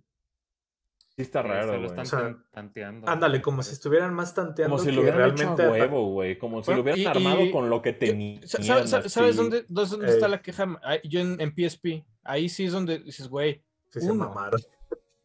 Sí 1.20 1.24
está 1.24 1.42
Sí, 1.42 1.48
raro, 1.50 1.66
se 1.66 1.72
lo 1.74 1.78
güey. 1.80 1.86
están 1.90 2.00
O 2.00 2.06
sea, 2.06 2.20
tan- 2.20 2.46
tanteando. 2.54 3.10
Ándale, 3.10 3.42
como 3.42 3.62
si 3.62 3.74
estuvieran 3.74 4.14
más 4.14 4.34
tanteando 4.34 4.78
Como 4.78 4.90
si 4.90 4.96
lo 4.96 5.02
hubieran 5.02 5.32
hecho 5.34 5.50
a 5.50 5.70
huevo, 5.70 6.12
güey. 6.14 6.38
Como 6.38 6.64
si 6.64 6.68
Bueno, 6.68 6.78
lo 6.78 6.84
hubieran 6.84 7.02
y- 7.02 7.06
armado 7.06 7.44
y- 7.44 7.52
con 7.52 7.70
lo 7.70 7.82
que 7.82 7.92
tenían. 7.92 8.48
sa- 8.48 8.64
sa- 8.64 8.88
sa- 8.88 9.10
¿Sabes 9.10 9.36
dónde, 9.36 9.66
dónde- 9.68 10.08
está 10.08 10.30
la 10.30 10.42
queja? 10.42 10.80
Yo 11.04 11.20
en, 11.20 11.42
en 11.42 11.54
PSP. 11.54 12.06
Ahí 12.24 12.48
sí 12.48 12.64
es 12.64 12.72
donde 12.72 13.00
dices, 13.00 13.28
güey, 13.28 13.62
Sí, 13.90 14.00
se 14.00 14.12
Uno. 14.12 14.28
mamaron. 14.30 14.62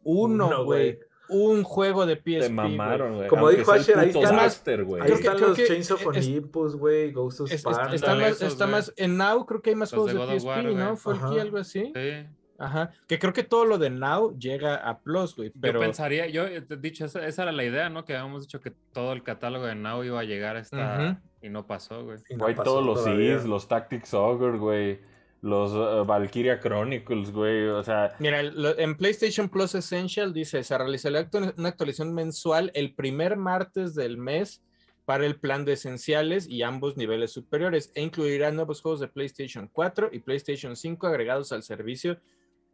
uno, 0.03 0.47
Uno, 0.49 0.65
güey. 0.65 0.99
Un 1.29 1.63
juego 1.63 2.05
de 2.07 2.17
PSP. 2.17 2.25
Te 2.25 2.39
güey. 2.41 2.51
mamaron, 2.77 3.15
güey. 3.17 3.29
Como 3.29 3.43
Aunque 3.47 3.59
dijo 3.61 3.73
Asher, 3.73 3.99
ahí 3.99 4.09
está- 4.09 4.83
güey. 4.83 5.03
Ahí 5.03 5.13
están 5.13 5.41
los 5.41 5.57
Chains 5.57 5.91
of 5.93 6.07
Olympus, 6.07 6.77
güey. 6.77 7.13
Ghost 7.13 7.41
of 7.41 7.51
Sparta. 7.53 7.95
está 7.95 8.15
más, 8.17 8.33
esos, 8.33 8.53
está 8.53 8.65
güey. 8.65 8.73
más, 8.73 8.93
en 8.97 9.17
Now 9.17 9.47
creo 9.47 9.63
que 9.63 9.71
hay 9.71 9.77
más 9.77 9.91
juegos 9.91 10.13
de 10.13 10.19
PSP, 10.19 10.63
güey. 10.63 10.75
¿no? 10.75 10.97
Fue 10.97 11.15
aquí 11.17 11.39
algo 11.39 11.59
así. 11.59 11.93
Sí. 11.95 12.27
Ajá. 12.59 12.93
Que 13.09 13.19
creo 13.19 13.33
que 13.33 13.43
todo 13.43 13.65
lo 13.65 13.79
de 13.79 13.91
Now 13.91 14.39
llega 14.39 14.77
a 14.77 14.99
Plus, 15.01 15.35
güey. 15.37 15.51
Pero 15.61 15.81
Yo 15.81 15.87
pensaría, 15.87 16.27
yo 16.29 16.47
he 16.47 16.61
dicho, 16.79 17.05
esa, 17.05 17.27
esa 17.27 17.43
era 17.45 17.53
la 17.53 17.65
idea, 17.65 17.89
¿no? 17.91 18.05
Que 18.05 18.15
habíamos 18.17 18.43
dicho 18.43 18.61
que 18.61 18.71
todo 18.93 19.13
el 19.13 19.23
catálogo 19.23 19.67
de 19.67 19.75
Now 19.75 20.05
iba 20.05 20.21
a 20.21 20.25
llegar 20.25 20.57
hasta... 20.57 21.21
Y 21.43 21.51
no 21.51 21.67
pasó, 21.67 22.05
güey. 22.05 22.19
No 22.31 22.45
Güey, 22.45 22.55
pasó 22.55 22.71
todos 22.83 22.87
los. 23.07 23.19
Is, 23.21 23.45
los 23.45 23.69
Tactics 23.69 24.15
Ogre, 24.15 24.57
güey. 24.57 25.01
Los 25.43 25.73
uh, 25.73 26.03
Valkyria 26.07 26.59
Chronicles, 26.59 27.31
güey. 27.33 27.67
O 27.69 27.83
sea, 27.83 28.17
Mira, 28.19 28.43
lo- 28.43 28.79
en 28.79 28.97
PlayStation 28.97 29.51
Plus 29.51 29.75
Essential 29.75 30.33
dice, 30.33 30.65
se 30.65 30.79
realizará 30.79 31.21
actu- 31.29 31.53
una 31.59 31.69
actualización 31.69 32.15
mensual 32.15 32.71
el 32.75 32.95
primer 32.95 33.37
martes 33.37 33.95
del 33.95 34.17
mes 34.17 34.63
para 35.05 35.27
el 35.27 35.39
plan 35.39 35.67
de 35.67 35.75
esenciales 35.75 36.49
y 36.49 36.63
ambos 36.63 36.97
niveles 36.97 37.33
superiores 37.33 37.93
e 37.95 38.01
incluirá 38.01 38.51
nuevos 38.51 38.81
juegos 38.81 39.01
de 39.01 39.09
PlayStation 39.09 39.69
4 39.71 40.09
y 40.13 40.21
PlayStation 40.21 40.75
5 40.77 41.07
agregados 41.07 41.53
al 41.53 41.63
servicio. 41.63 42.17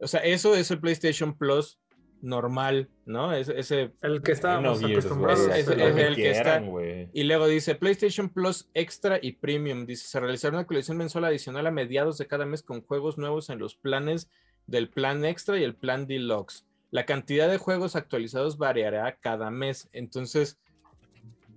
O 0.01 0.07
sea, 0.07 0.19
eso 0.21 0.55
es 0.55 0.71
el 0.71 0.79
PlayStation 0.79 1.37
Plus 1.37 1.79
normal, 2.21 2.89
¿no? 3.05 3.33
Es- 3.33 3.49
ese 3.49 3.93
El 4.01 4.21
que 4.21 4.31
estábamos 4.33 4.83
acostumbrados. 4.83 5.47
Es- 5.55 5.67
Lo 5.67 5.73
es 5.87 5.95
que 5.95 6.01
el 6.07 6.15
que 6.15 6.31
está-. 6.31 6.61
Y 7.13 7.23
luego 7.23 7.47
dice 7.47 7.75
PlayStation 7.75 8.29
Plus 8.29 8.69
Extra 8.73 9.19
y 9.21 9.33
Premium. 9.33 9.85
Dice, 9.85 10.07
se 10.07 10.19
realizará 10.19 10.51
una 10.53 10.61
actualización 10.61 10.97
mensual 10.97 11.25
adicional 11.25 11.65
a 11.67 11.71
mediados 11.71 12.17
de 12.17 12.27
cada 12.27 12.45
mes 12.45 12.61
con 12.63 12.81
juegos 12.81 13.17
nuevos 13.17 13.49
en 13.49 13.59
los 13.59 13.75
planes 13.75 14.29
del 14.67 14.89
plan 14.89 15.25
Extra 15.25 15.57
y 15.57 15.63
el 15.63 15.75
plan 15.75 16.05
Deluxe. 16.07 16.65
La 16.91 17.05
cantidad 17.05 17.49
de 17.49 17.57
juegos 17.57 17.95
actualizados 17.95 18.57
variará 18.57 19.15
cada 19.19 19.49
mes. 19.49 19.87
Entonces, 19.93 20.59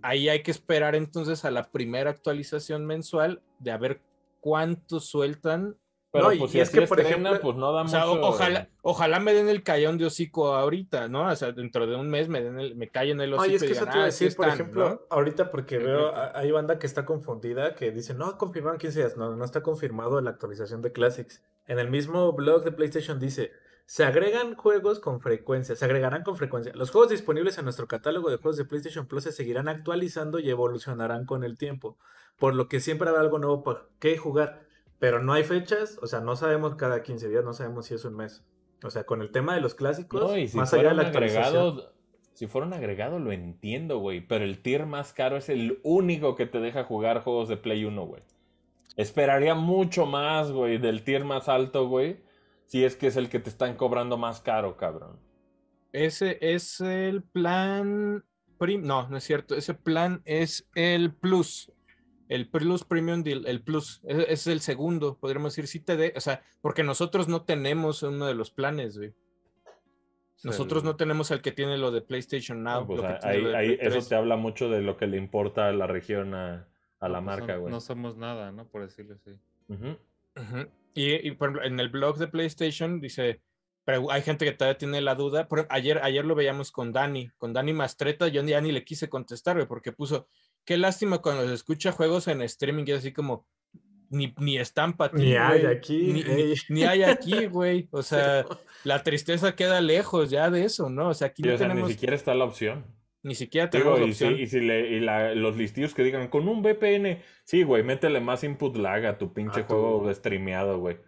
ahí 0.02 0.28
hay 0.28 0.42
que 0.42 0.50
esperar 0.50 0.94
entonces 0.94 1.44
a 1.44 1.50
la 1.50 1.70
primera 1.70 2.10
actualización 2.10 2.86
mensual 2.86 3.42
de 3.58 3.70
a 3.72 3.76
ver 3.78 4.00
cuánto 4.40 5.00
sueltan. 5.00 5.76
Pero 6.14 6.26
No, 6.26 6.32
y- 6.32 6.38
pues 6.38 6.50
y 6.50 6.52
si 6.52 6.60
es 6.60 6.70
que, 6.70 6.82
por 6.82 7.00
estrena, 7.00 7.30
ejemplo, 7.30 7.40
pues 7.50 7.56
no 7.58 7.72
da 7.72 7.82
O 7.82 7.88
sea, 7.88 8.06
mucho... 8.06 8.22
ojalá, 8.22 8.68
ojalá 8.82 9.18
me 9.18 9.34
den 9.34 9.48
el 9.48 9.64
callón 9.64 9.98
de 9.98 10.06
hocico 10.06 10.54
ahorita, 10.54 11.08
¿no? 11.08 11.26
O 11.28 11.34
sea, 11.34 11.50
dentro 11.50 11.88
de 11.88 11.96
un 11.96 12.08
mes 12.08 12.28
me, 12.28 12.40
den 12.40 12.60
el- 12.60 12.76
me 12.76 12.88
callen 12.88 13.20
el 13.20 13.34
hocico. 13.34 13.42
Oye, 13.48 13.56
es 13.56 13.62
y 13.64 13.66
que 13.66 13.72
eso 13.72 13.84
te 13.86 13.90
iba 13.90 13.98
a 13.98 14.02
"Ah, 14.02 14.06
decir, 14.06 14.36
por 14.36 14.46
están", 14.46 14.60
ejemplo, 14.60 14.88
¿no? 14.88 15.00
ahorita 15.10 15.50
porque 15.50 15.78
veo, 15.78 16.14
a- 16.14 16.30
hay 16.38 16.52
banda 16.52 16.78
que 16.78 16.86
está 16.86 17.04
confundida, 17.04 17.74
que 17.74 17.90
dice, 17.90 18.14
no, 18.14 18.38
confirmaron 18.38 18.78
15 18.78 19.00
días. 19.00 19.16
No, 19.16 19.34
no 19.34 19.44
está 19.44 19.64
confirmado 19.64 20.20
la 20.20 20.30
actualización 20.30 20.82
de 20.82 20.92
Classics. 20.92 21.42
En 21.66 21.80
el 21.80 21.90
mismo 21.90 22.32
blog 22.32 22.62
de 22.62 22.70
PlayStation 22.70 23.18
dice, 23.18 23.50
se 23.86 24.04
agregan 24.04 24.54
juegos 24.54 25.00
con 25.00 25.20
frecuencia, 25.20 25.74
se 25.74 25.84
agregarán 25.84 26.22
con 26.22 26.36
frecuencia. 26.36 26.72
Los 26.76 26.92
juegos 26.92 27.10
disponibles 27.10 27.58
en 27.58 27.64
nuestro 27.64 27.88
catálogo 27.88 28.30
de 28.30 28.36
juegos 28.36 28.56
de 28.56 28.64
PlayStation 28.64 29.06
Plus 29.06 29.24
se 29.24 29.32
seguirán 29.32 29.66
actualizando 29.68 30.38
y 30.38 30.48
evolucionarán 30.48 31.26
con 31.26 31.42
el 31.42 31.58
tiempo, 31.58 31.98
por 32.38 32.54
lo 32.54 32.68
que 32.68 32.78
siempre 32.78 33.08
habrá 33.08 33.20
algo 33.20 33.40
nuevo 33.40 33.64
para 33.64 33.82
que 33.98 34.16
jugar. 34.16 34.63
Pero 35.04 35.22
no 35.22 35.34
hay 35.34 35.44
fechas, 35.44 35.98
o 36.00 36.06
sea, 36.06 36.20
no 36.20 36.34
sabemos 36.34 36.76
cada 36.76 37.02
15 37.02 37.28
días, 37.28 37.44
no 37.44 37.52
sabemos 37.52 37.84
si 37.84 37.92
es 37.92 38.06
un 38.06 38.16
mes. 38.16 38.42
O 38.82 38.88
sea, 38.90 39.04
con 39.04 39.20
el 39.20 39.30
tema 39.32 39.54
de 39.54 39.60
los 39.60 39.74
clásicos, 39.74 40.22
No, 40.22 40.38
y 40.38 40.48
si 40.48 40.56
más 40.56 40.72
allá 40.72 40.80
fuera 40.80 40.90
de 40.96 41.02
la 41.02 41.08
agregado, 41.10 41.92
si 42.32 42.46
fuera 42.46 42.66
un 42.66 42.72
agregado 42.72 43.18
lo 43.18 43.30
entiendo, 43.30 43.98
güey, 43.98 44.26
pero 44.26 44.44
el 44.46 44.62
tier 44.62 44.86
más 44.86 45.12
caro 45.12 45.36
es 45.36 45.50
el 45.50 45.78
único 45.82 46.36
que 46.36 46.46
te 46.46 46.58
deja 46.58 46.84
jugar 46.84 47.22
juegos 47.22 47.50
de 47.50 47.58
Play 47.58 47.84
1, 47.84 48.02
güey. 48.06 48.22
Esperaría 48.96 49.54
mucho 49.54 50.06
más, 50.06 50.50
güey, 50.52 50.78
del 50.78 51.04
tier 51.04 51.26
más 51.26 51.50
alto, 51.50 51.86
güey, 51.86 52.22
si 52.64 52.82
es 52.82 52.96
que 52.96 53.08
es 53.08 53.16
el 53.16 53.28
que 53.28 53.40
te 53.40 53.50
están 53.50 53.76
cobrando 53.76 54.16
más 54.16 54.40
caro, 54.40 54.78
cabrón. 54.78 55.18
Ese 55.92 56.38
es 56.40 56.80
el 56.80 57.22
plan. 57.22 58.24
prim- 58.56 58.86
No, 58.86 59.06
no 59.10 59.18
es 59.18 59.24
cierto. 59.24 59.54
Ese 59.54 59.74
plan 59.74 60.22
es 60.24 60.66
el 60.74 61.12
Plus. 61.14 61.70
El 62.28 62.48
Plus 62.48 62.84
Premium 62.84 63.22
Deal, 63.22 63.46
el 63.46 63.62
Plus. 63.62 64.00
Ese 64.04 64.32
es 64.32 64.46
el 64.46 64.60
segundo, 64.60 65.18
podríamos 65.18 65.52
decir. 65.54 65.66
Sí 65.68 65.80
te 65.80 65.96
de, 65.96 66.12
o 66.16 66.20
sea, 66.20 66.42
porque 66.62 66.82
nosotros 66.82 67.28
no 67.28 67.42
tenemos 67.42 68.02
uno 68.02 68.26
de 68.26 68.34
los 68.34 68.50
planes, 68.50 68.96
güey. 68.96 69.12
Nosotros 70.42 70.82
El- 70.82 70.86
no 70.88 70.96
tenemos 70.96 71.30
el 71.30 71.40
que 71.42 71.52
tiene 71.52 71.78
lo 71.78 71.90
de 71.90 72.02
PlayStation 72.02 72.62
Now. 72.62 72.80
No, 72.80 72.86
pues, 72.86 73.00
lo 73.02 73.08
que 73.08 73.14
ahí- 73.14 73.20
tiene 73.20 73.38
lo 73.40 73.48
de 73.50 73.56
ahí- 73.56 73.66
Play 73.76 73.78
eso 73.80 73.90
3. 73.92 74.08
te 74.08 74.14
habla 74.14 74.36
mucho 74.36 74.68
de 74.68 74.82
lo 74.82 74.96
que 74.96 75.06
le 75.06 75.16
importa 75.16 75.68
a 75.68 75.72
la 75.72 75.86
región 75.86 76.34
a, 76.34 76.68
a 77.00 77.08
la 77.08 77.20
no, 77.20 77.26
pues, 77.26 77.38
marca, 77.38 77.56
güey. 77.56 77.72
No 77.72 77.80
somos 77.80 78.16
nada, 78.16 78.52
¿no? 78.52 78.66
Por 78.68 78.82
decirlo 78.82 79.14
así. 79.14 79.30
Y, 80.94 81.28
y, 81.28 81.30
por 81.32 81.48
ejemplo, 81.48 81.66
en 81.66 81.80
el 81.80 81.88
blog 81.88 82.18
de 82.18 82.28
PlayStation 82.28 83.00
dice, 83.00 83.40
pero 83.84 84.10
hay 84.10 84.22
gente 84.22 84.44
que 84.44 84.52
todavía 84.52 84.78
tiene 84.78 85.00
la 85.00 85.14
duda. 85.14 85.48
Por, 85.48 85.66
ayer, 85.70 85.98
ayer 86.02 86.24
lo 86.24 86.34
veíamos 86.34 86.70
con 86.70 86.92
Dani, 86.92 87.30
con 87.38 87.52
Dani 87.52 87.72
Mastreta, 87.72 88.28
yo 88.28 88.42
ya 88.42 88.60
ni 88.60 88.70
le 88.72 88.84
quise 88.84 89.08
contestar, 89.08 89.56
güey, 89.56 89.66
porque 89.66 89.92
puso, 89.92 90.28
qué 90.64 90.76
lástima 90.76 91.18
cuando 91.18 91.46
se 91.46 91.54
escucha 91.54 91.92
juegos 91.92 92.28
en 92.28 92.42
streaming 92.42 92.84
y 92.86 92.92
así 92.92 93.12
como, 93.12 93.46
ni, 94.10 94.34
ni 94.38 94.58
están 94.58 94.96
para 94.96 95.12
Ni 95.14 95.34
hay 95.34 95.66
aquí. 95.66 96.12
Ni, 96.12 96.20
ey. 96.20 96.54
ni- 96.68 96.74
ni 96.76 96.84
hay 96.84 97.02
aquí, 97.02 97.46
güey. 97.46 97.88
O 97.90 98.02
sea, 98.02 98.44
Sí. 98.44 98.48
la 98.84 99.02
tristeza 99.02 99.56
queda 99.56 99.80
lejos 99.80 100.30
ya 100.30 100.50
de 100.50 100.64
eso, 100.64 100.88
¿no? 100.88 101.08
O 101.08 101.14
sea, 101.14 101.28
aquí 101.28 101.42
Sí, 101.42 101.48
no 101.48 101.54
o 101.54 101.58
sea, 101.58 101.68
tenemos, 101.68 101.88
ni 101.88 101.94
siquiera 101.94 102.14
está 102.16 102.34
la 102.34 102.44
opción. 102.44 102.86
ni 103.22 103.34
siquiera 103.34 103.68
Digo, 103.68 103.94
tenemos 103.94 104.10
y 104.10 104.14
si, 104.14 104.24
opción. 104.24 104.40
y 104.40 104.46
si 104.46 104.60
le- 104.60 104.90
y 104.96 105.00
la- 105.00 105.34
los 105.34 105.56
listillos 105.56 105.94
que 105.94 106.04
digan, 106.04 106.28
con 106.28 106.46
un 106.48 106.62
VPN, 106.62 107.22
sí, 107.44 107.62
güey, 107.62 107.82
métele 107.82 108.20
más 108.20 108.44
input 108.44 108.76
lag 108.76 109.04
a 109.06 109.18
tu 109.18 109.32
pinche 109.32 109.60
A 109.60 109.66
tu- 109.66 109.74
juego 109.74 110.12
streameado, 110.14 110.78
güey. 110.78 110.98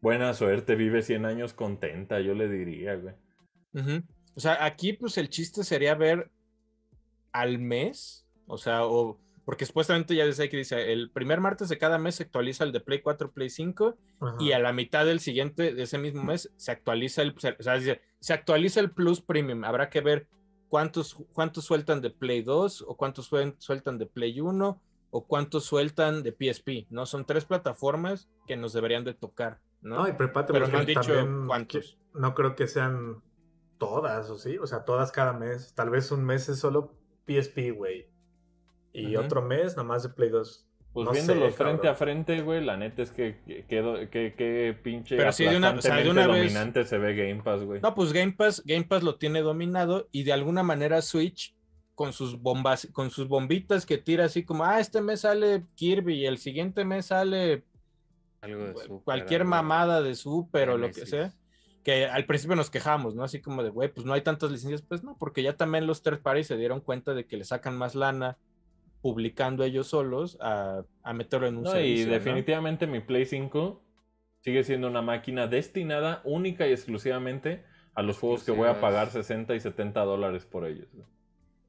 Buena 0.00 0.32
suerte, 0.34 0.74
vive 0.76 1.02
100 1.02 1.24
años 1.24 1.52
contenta, 1.54 2.20
yo 2.20 2.34
le 2.34 2.48
diría, 2.48 2.94
güey. 2.94 3.14
O 4.36 4.40
sea, 4.40 4.64
aquí 4.64 4.92
pues 4.92 5.18
el 5.18 5.28
chiste 5.28 5.64
sería 5.64 5.94
ver 5.94 6.30
al 7.32 7.58
mes, 7.58 8.23
o 8.46 8.58
sea, 8.58 8.84
o 8.86 9.18
porque 9.44 9.66
supuestamente 9.66 10.14
ya 10.16 10.24
dice 10.24 10.48
que 10.48 10.56
dice, 10.56 10.90
el 10.92 11.10
primer 11.10 11.38
martes 11.40 11.68
de 11.68 11.76
cada 11.76 11.98
mes 11.98 12.14
se 12.14 12.22
actualiza 12.22 12.64
el 12.64 12.72
de 12.72 12.80
Play 12.80 13.02
4, 13.02 13.30
Play 13.32 13.50
5 13.50 13.94
Ajá. 14.20 14.36
y 14.40 14.52
a 14.52 14.58
la 14.58 14.72
mitad 14.72 15.04
del 15.04 15.20
siguiente, 15.20 15.74
de 15.74 15.82
ese 15.82 15.98
mismo 15.98 16.24
mes, 16.24 16.50
se 16.56 16.70
actualiza 16.72 17.20
el, 17.20 17.34
o 17.36 17.40
sea, 17.62 17.74
dice, 17.74 18.00
se 18.20 18.32
actualiza 18.32 18.80
el 18.80 18.90
Plus 18.90 19.20
Premium. 19.20 19.64
Habrá 19.64 19.90
que 19.90 20.00
ver 20.00 20.28
cuántos, 20.70 21.14
cuántos 21.34 21.64
sueltan 21.64 22.00
de 22.00 22.08
Play 22.08 22.40
2 22.42 22.86
o 22.88 22.96
cuántos 22.96 23.30
suel- 23.30 23.54
sueltan 23.58 23.98
de 23.98 24.06
Play 24.06 24.40
1 24.40 24.80
o 25.10 25.26
cuántos 25.26 25.64
sueltan 25.64 26.22
de 26.22 26.32
PSP, 26.32 26.86
¿no? 26.88 27.04
Son 27.04 27.26
tres 27.26 27.44
plataformas 27.44 28.30
que 28.46 28.56
nos 28.56 28.72
deberían 28.72 29.04
de 29.04 29.12
tocar, 29.12 29.60
¿no? 29.82 29.96
No, 29.96 30.08
y 30.08 30.12
prepárate 30.12 30.54
Pero 30.54 30.68
no 30.68 30.78
han 30.78 30.86
dicho 30.86 31.12
cuántos. 31.46 31.98
no 32.14 32.34
creo 32.34 32.56
que 32.56 32.66
sean 32.66 33.22
todas, 33.78 34.30
¿o 34.30 34.38
sí? 34.38 34.56
O 34.56 34.66
sea, 34.66 34.84
todas 34.86 35.12
cada 35.12 35.34
mes. 35.34 35.74
Tal 35.74 35.90
vez 35.90 36.10
un 36.10 36.24
mes 36.24 36.48
es 36.48 36.58
solo 36.60 36.94
PSP, 37.26 37.72
güey. 37.72 38.08
Y 38.94 39.16
otro 39.16 39.42
mes 39.42 39.76
nomás 39.76 40.02
de 40.04 40.08
Play 40.10 40.30
2. 40.30 40.66
Pues 40.92 41.06
No 41.06 41.10
viéndolos 41.12 41.50
sé, 41.50 41.56
frente 41.56 41.76
cabrón. 41.88 41.92
a 41.92 41.94
frente, 41.96 42.40
güey, 42.42 42.64
la 42.64 42.76
neta 42.76 43.02
es 43.02 43.10
que 43.10 43.40
que, 43.44 43.64
que, 44.12 44.34
que- 44.36 44.78
pinche 44.80 45.16
Pero 45.16 45.32
sí, 45.32 45.44
de 45.44 45.56
una- 45.56 45.72
o 45.72 45.80
sea, 45.82 45.96
de 45.96 46.08
una 46.08 46.22
aplastantemente 46.22 46.40
vez- 46.40 46.52
dominante 46.54 46.84
se 46.84 46.98
ve 46.98 47.14
Game 47.16 47.42
Pass, 47.42 47.64
güey. 47.64 47.80
No, 47.80 47.94
pues 47.96 48.12
Game 48.12 48.32
Pass, 48.32 48.62
Game 48.64 48.84
Pass 48.84 49.02
lo 49.02 49.16
tiene 49.16 49.40
dominado 49.42 50.08
y 50.12 50.22
de 50.22 50.32
alguna 50.32 50.62
manera 50.62 51.02
Switch 51.02 51.56
con 51.96 52.12
sus 52.12 52.40
bombas, 52.40 52.88
con 52.92 53.10
sus 53.10 53.26
bombitas 53.26 53.86
que 53.86 53.98
tira 53.98 54.26
así 54.26 54.44
como, 54.44 54.64
ah, 54.64 54.78
este 54.78 55.00
mes 55.00 55.22
sale 55.22 55.64
Kirby 55.74 56.14
y 56.20 56.26
el 56.26 56.38
siguiente 56.38 56.84
mes 56.84 57.06
sale 57.06 57.64
Algo 58.40 58.64
de 58.66 58.74
Super, 58.74 59.04
cualquier 59.04 59.40
algo 59.42 59.50
de- 59.50 59.62
mamada 59.62 60.02
de 60.02 60.14
Super 60.14 60.70
o 60.70 60.78
lo 60.78 60.86
que 60.92 61.06
sea. 61.06 61.32
Que 61.82 62.06
al 62.06 62.24
principio 62.24 62.54
nos 62.56 62.70
quejamos, 62.70 63.14
¿no? 63.16 63.24
Así 63.24 63.40
como 63.42 63.62
de, 63.64 63.70
güey, 63.70 63.92
pues 63.92 64.06
no 64.06 64.12
hay 64.14 64.22
tantas 64.22 64.50
licencias, 64.52 64.80
pues 64.82 65.02
no, 65.02 65.16
porque 65.18 65.42
ya 65.42 65.56
también 65.56 65.86
los 65.88 66.02
third 66.04 66.20
parties 66.22 66.46
se 66.46 66.56
dieron 66.56 66.80
cuenta 66.80 67.14
de 67.14 67.26
que 67.26 67.36
le 67.36 67.44
sacan 67.44 67.76
más 67.76 67.94
lana 67.96 68.38
publicando 69.04 69.64
ellos 69.64 69.88
solos 69.88 70.38
a, 70.40 70.82
a 71.02 71.12
meterlo 71.12 71.46
en 71.46 71.58
un 71.58 71.64
No, 71.64 71.72
servicio. 71.72 72.04
y 72.04 72.06
¿no? 72.06 72.12
definitivamente 72.14 72.86
mi 72.86 73.00
Play 73.00 73.26
5 73.26 73.84
sigue 74.40 74.64
siendo 74.64 74.88
una 74.88 75.02
máquina 75.02 75.46
destinada 75.46 76.22
única 76.24 76.66
y 76.66 76.72
exclusivamente 76.72 77.64
a 77.94 78.00
los 78.00 78.18
juegos 78.18 78.44
que 78.44 78.50
voy 78.52 78.66
a 78.66 78.80
pagar 78.80 79.10
60 79.10 79.54
y 79.54 79.60
70 79.60 80.00
dólares 80.06 80.46
por 80.46 80.64
ellos. 80.66 80.88
güey. 80.94 81.04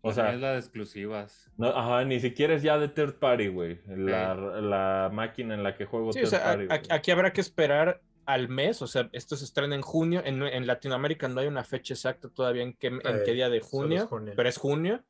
O 0.02 0.14
sea, 0.14 0.32
es 0.34 0.40
la 0.40 0.54
de 0.54 0.60
exclusivas. 0.60 1.52
no, 1.58 1.68
ajá, 1.68 2.06
ni 2.06 2.22
siquiera 2.22 2.54
es 2.54 2.64
ya 2.64 2.78
de 2.78 2.88
third 2.88 3.16
party, 3.16 3.48
güey. 3.50 3.82
La, 3.86 4.34
la 4.34 5.10
máquina 5.12 5.56
en 5.56 5.64
la 5.64 5.76
que 5.76 5.84
juego 5.86 6.14
Sí, 6.14 6.20
o 6.20 6.22
third 6.22 6.30
sea, 6.30 6.52
a- 6.52 6.56
party. 6.56 6.88
a- 6.90 6.96
aquí 6.96 7.12
habrá 7.12 7.34
que 7.34 7.42
esperar 7.42 8.02
al 8.26 8.48
mes, 8.48 8.82
o 8.82 8.88
sea, 8.88 9.10
esto 9.12 9.36
se 9.36 9.44
estrena 9.44 9.76
en 9.76 9.82
junio, 9.82 10.22
en, 10.24 10.42
en 10.42 10.66
Latinoamérica 10.68 11.28
no 11.28 11.42
hay 11.42 11.48
una 11.48 11.66
fecha 11.66 11.94
exacta 11.96 12.30
todavía 12.30 12.64
en 12.64 12.74
qué, 12.74 12.88
en 12.88 13.02
qué 13.26 13.34
día 13.34 13.50
de 13.50 13.60
solo 13.60 13.66
es 13.66 13.70
junio, 14.04 14.08
junio. 14.08 14.34
pero 14.38 14.48
es 14.48 14.58
junio. 14.58 15.04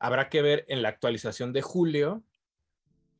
Habrá 0.00 0.28
que 0.28 0.42
ver 0.42 0.64
en 0.68 0.82
la 0.82 0.88
actualización 0.88 1.52
de 1.52 1.62
julio 1.62 2.24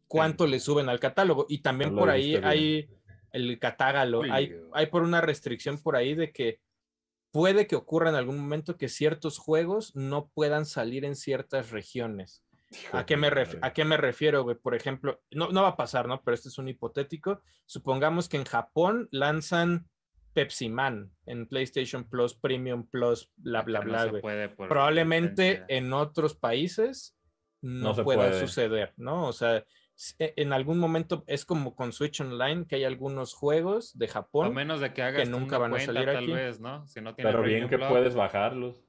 cuánto 0.08 0.48
le 0.48 0.58
suben 0.58 0.88
al 0.88 0.98
catálogo. 0.98 1.46
Y 1.48 1.58
también 1.58 1.94
No 1.94 2.00
por 2.00 2.10
ahí 2.10 2.34
hay 2.42 2.90
el 3.32 3.58
catágalo, 3.60 4.22
hay, 4.22 4.56
hay 4.72 4.86
por 4.86 5.02
una 5.02 5.20
restricción 5.20 5.78
por 5.78 5.94
ahí 5.94 6.14
de 6.14 6.32
que 6.32 6.60
puede 7.30 7.68
que 7.68 7.76
ocurra 7.76 8.10
en 8.10 8.16
algún 8.16 8.38
momento 8.38 8.76
que 8.76 8.88
ciertos 8.88 9.38
juegos 9.38 9.94
no 9.94 10.28
puedan 10.34 10.66
salir 10.66 11.04
en 11.04 11.14
ciertas 11.14 11.70
regiones. 11.70 12.42
¿A 12.92 13.04
qué, 13.04 13.16
me. 13.16 13.28
¿A 13.62 13.72
qué 13.72 13.84
me 13.84 13.96
refiero, 13.96 14.44
güey? 14.44 14.56
Por 14.56 14.74
ejemplo, 14.74 15.20
no, 15.30 15.50
no 15.50 15.62
va 15.62 15.70
a 15.70 15.76
pasar, 15.76 16.06
¿no? 16.06 16.22
Pero 16.22 16.34
este 16.34 16.48
es 16.48 16.58
un 16.58 16.68
hipotético. 16.68 17.40
Supongamos 17.66 18.28
que 18.28 18.36
en 18.36 18.44
Japón 18.44 19.08
lanzan 19.10 19.88
Pepsi 20.32 20.68
Man 20.68 21.10
en 21.26 21.46
PlayStation 21.46 22.04
Plus, 22.08 22.34
Premium 22.34 22.86
Plus, 22.86 23.30
bla, 23.36 23.62
bla, 23.62 23.80
que 23.80 23.86
no 23.86 23.90
bla, 23.92 24.02
se 24.04 24.08
güey. 24.10 24.22
puede 24.22 24.48
por 24.48 24.68
Probablemente 24.68 25.64
en 25.68 25.92
otros 25.92 26.34
países 26.34 27.16
no, 27.62 27.94
No 27.94 28.04
pueda 28.04 28.28
puede. 28.30 28.40
suceder, 28.40 28.92
¿no? 28.96 29.26
O 29.26 29.32
sea, 29.32 29.64
e- 30.18 30.32
en 30.36 30.52
algún 30.52 30.78
momento 30.78 31.24
es 31.26 31.44
como 31.44 31.74
con 31.74 31.92
Switch 31.92 32.20
Online, 32.20 32.64
que 32.66 32.76
hay 32.76 32.84
algunos 32.84 33.34
juegos 33.34 33.96
de 33.98 34.06
A 34.06 34.08
Japón. 34.08 34.54
menos 34.54 34.80
de 34.80 34.94
que 34.94 35.02
hagas 35.02 35.28
nunca 35.28 35.56
una 35.56 35.58
van 35.58 35.70
a 35.72 35.74
cuenta, 35.74 35.92
salir 35.92 36.06
tal 36.08 36.16
aquí. 36.24 36.32
vez, 36.32 36.60
¿no? 36.60 36.86
Si 36.86 37.00
no 37.00 37.14
tiene 37.14 37.30
Pero 37.30 37.42
bien 37.42 37.68
que 37.68 37.76
puedes 37.78 38.14
bajarlos. 38.14 38.82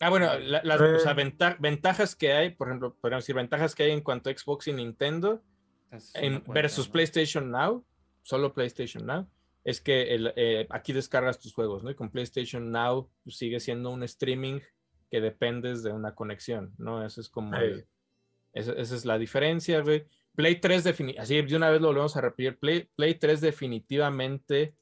Ah, 0.00 0.10
bueno, 0.10 0.38
la- 0.38 0.60
las 0.62 0.80
o 0.80 0.98
sea, 0.98 1.14
venta- 1.14 1.56
ventajas 1.58 2.14
que 2.14 2.32
hay, 2.32 2.50
por 2.50 2.68
ejemplo, 2.68 2.94
podríamos 3.00 3.24
decir 3.24 3.34
ventajas 3.34 3.74
que 3.74 3.84
hay 3.84 3.90
en 3.92 4.00
cuanto 4.02 4.28
a 4.30 4.32
Xbox 4.36 4.68
y 4.68 4.72
Nintendo, 4.72 5.42
en, 6.14 6.34
cuenta, 6.40 6.52
versus 6.52 6.86
¿no? 6.88 6.92
PlayStation 6.92 7.50
Now, 7.50 7.84
solo 8.22 8.52
PlayStation 8.52 9.06
Now, 9.06 9.26
es 9.68 9.80
que 9.80 10.14
el, 10.14 10.32
eh, 10.36 10.66
aquí 10.70 10.92
descargas 10.92 11.38
tus 11.38 11.52
juegos, 11.52 11.82
¿no? 11.82 11.90
Y 11.90 11.94
con 11.94 12.10
PlayStation 12.10 12.70
Now 12.72 13.10
pues, 13.24 13.36
sigue 13.36 13.60
siendo 13.60 13.90
un 13.90 14.02
streaming 14.02 14.60
que 15.10 15.20
dependes 15.20 15.82
de 15.82 15.92
una 15.92 16.14
conexión, 16.14 16.72
¿no? 16.78 17.04
Eso 17.04 17.20
es 17.20 17.28
como... 17.28 17.56
El- 17.56 17.86
esa, 18.54 18.72
esa 18.72 18.94
es 18.96 19.04
la 19.04 19.18
diferencia, 19.18 19.80
güey. 19.80 20.06
Play 20.34 20.56
3 20.60 20.82
definitivamente, 20.84 21.22
así 21.22 21.42
de 21.48 21.56
una 21.56 21.68
vez 21.70 21.80
lo 21.80 21.88
volvemos 21.88 22.16
a 22.16 22.20
repetir, 22.22 22.58
Play, 22.58 22.88
Play 22.96 23.14
3 23.14 23.40
definitivamente 23.42 24.74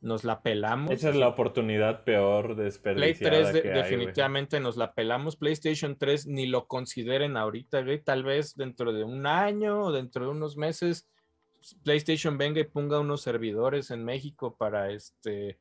nos 0.00 0.24
la 0.24 0.42
pelamos. 0.42 0.90
Esa 0.90 1.10
es 1.10 1.16
la 1.16 1.28
oportunidad 1.28 2.02
peor 2.04 2.54
Play 2.54 2.64
desperdiciada 2.64 3.30
3 3.42 3.52
de- 3.52 3.62
que 3.62 3.68
hay, 3.68 3.74
güey. 3.74 3.82
definitivamente 3.84 4.60
nos 4.60 4.76
la 4.76 4.94
pelamos. 4.94 5.36
PlayStation 5.36 5.96
3 5.96 6.26
ni 6.26 6.46
lo 6.46 6.66
consideren 6.66 7.36
ahorita, 7.36 7.82
güey. 7.82 8.00
Tal 8.02 8.24
vez 8.24 8.54
dentro 8.56 8.92
de 8.92 9.04
un 9.04 9.26
año 9.26 9.80
o 9.80 9.92
dentro 9.92 10.24
de 10.24 10.30
unos 10.32 10.56
meses 10.56 11.08
PlayStation 11.84 12.38
venga 12.38 12.60
y 12.60 12.64
ponga 12.64 13.00
unos 13.00 13.22
servidores 13.22 13.90
en 13.90 14.04
México 14.04 14.56
para 14.56 14.90
este 14.90 15.58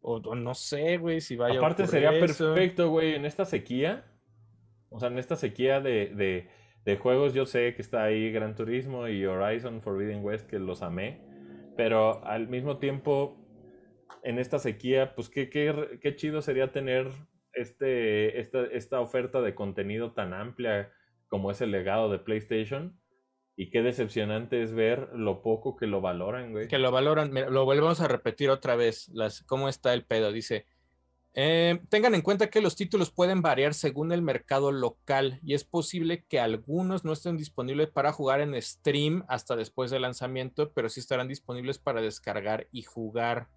o, 0.00 0.16
o 0.16 0.34
no 0.34 0.54
sé, 0.54 0.96
güey, 0.98 1.20
si 1.20 1.36
vaya 1.36 1.56
a 1.56 1.58
Aparte 1.58 1.82
ocurrir 1.82 2.02
sería 2.04 2.24
eso. 2.24 2.54
perfecto, 2.54 2.88
güey, 2.90 3.14
en 3.14 3.24
esta 3.24 3.44
sequía. 3.44 4.04
O 4.90 4.98
sea, 5.00 5.08
en 5.08 5.18
esta 5.18 5.36
sequía 5.36 5.80
de, 5.80 6.06
de- 6.14 6.48
de 6.84 6.96
juegos, 6.96 7.34
yo 7.34 7.44
sé 7.44 7.74
que 7.74 7.82
está 7.82 8.04
ahí 8.04 8.32
Gran 8.32 8.54
Turismo 8.54 9.08
y 9.08 9.26
Horizon 9.26 9.82
Forbidden 9.82 10.24
West, 10.24 10.46
que 10.48 10.58
los 10.58 10.80
amé. 10.82 11.20
Pero 11.76 12.24
al 12.24 12.48
mismo 12.48 12.78
tiempo, 12.78 13.36
en 14.22 14.38
esta 14.38 14.58
sequía, 14.58 15.14
pues 15.14 15.28
qué, 15.28 15.50
qué, 15.50 15.98
qué 16.00 16.16
chido 16.16 16.40
sería 16.40 16.72
tener 16.72 17.08
este, 17.52 18.40
esta, 18.40 18.64
esta 18.66 19.00
oferta 19.00 19.42
de 19.42 19.54
contenido 19.54 20.12
tan 20.12 20.32
amplia 20.32 20.90
como 21.28 21.50
es 21.50 21.60
el 21.60 21.72
legado 21.72 22.08
de 22.10 22.18
PlayStation. 22.20 22.98
Y 23.60 23.70
qué 23.70 23.82
decepcionante 23.82 24.62
es 24.62 24.72
ver 24.72 25.08
lo 25.14 25.42
poco 25.42 25.74
que 25.74 25.88
lo 25.88 26.00
valoran, 26.00 26.52
güey. 26.52 26.68
que 26.68 26.78
lo 26.78 26.92
valoran, 26.92 27.34
lo 27.34 27.64
volvemos 27.64 28.00
a 28.00 28.06
repetir 28.06 28.50
otra 28.50 28.76
vez, 28.76 29.10
cómo 29.46 29.68
está 29.68 29.92
el 29.94 30.04
pedo, 30.04 30.30
dice, 30.30 30.64
eh, 31.34 31.80
tengan 31.88 32.14
en 32.14 32.22
cuenta 32.22 32.50
que 32.50 32.60
los 32.60 32.76
títulos 32.76 33.10
pueden 33.10 33.42
variar 33.42 33.74
según 33.74 34.12
el 34.12 34.22
mercado 34.22 34.70
local 34.70 35.40
y 35.42 35.54
es 35.54 35.64
posible 35.64 36.24
que 36.28 36.38
algunos 36.38 37.04
no 37.04 37.12
estén 37.12 37.36
disponibles 37.36 37.88
para 37.88 38.12
jugar 38.12 38.40
en 38.42 38.62
stream 38.62 39.24
hasta 39.26 39.56
después 39.56 39.90
del 39.90 40.02
lanzamiento, 40.02 40.72
pero 40.72 40.88
sí 40.88 41.00
estarán 41.00 41.26
disponibles 41.26 41.80
para 41.80 42.00
descargar 42.00 42.68
y 42.70 42.82
jugar. 42.82 43.48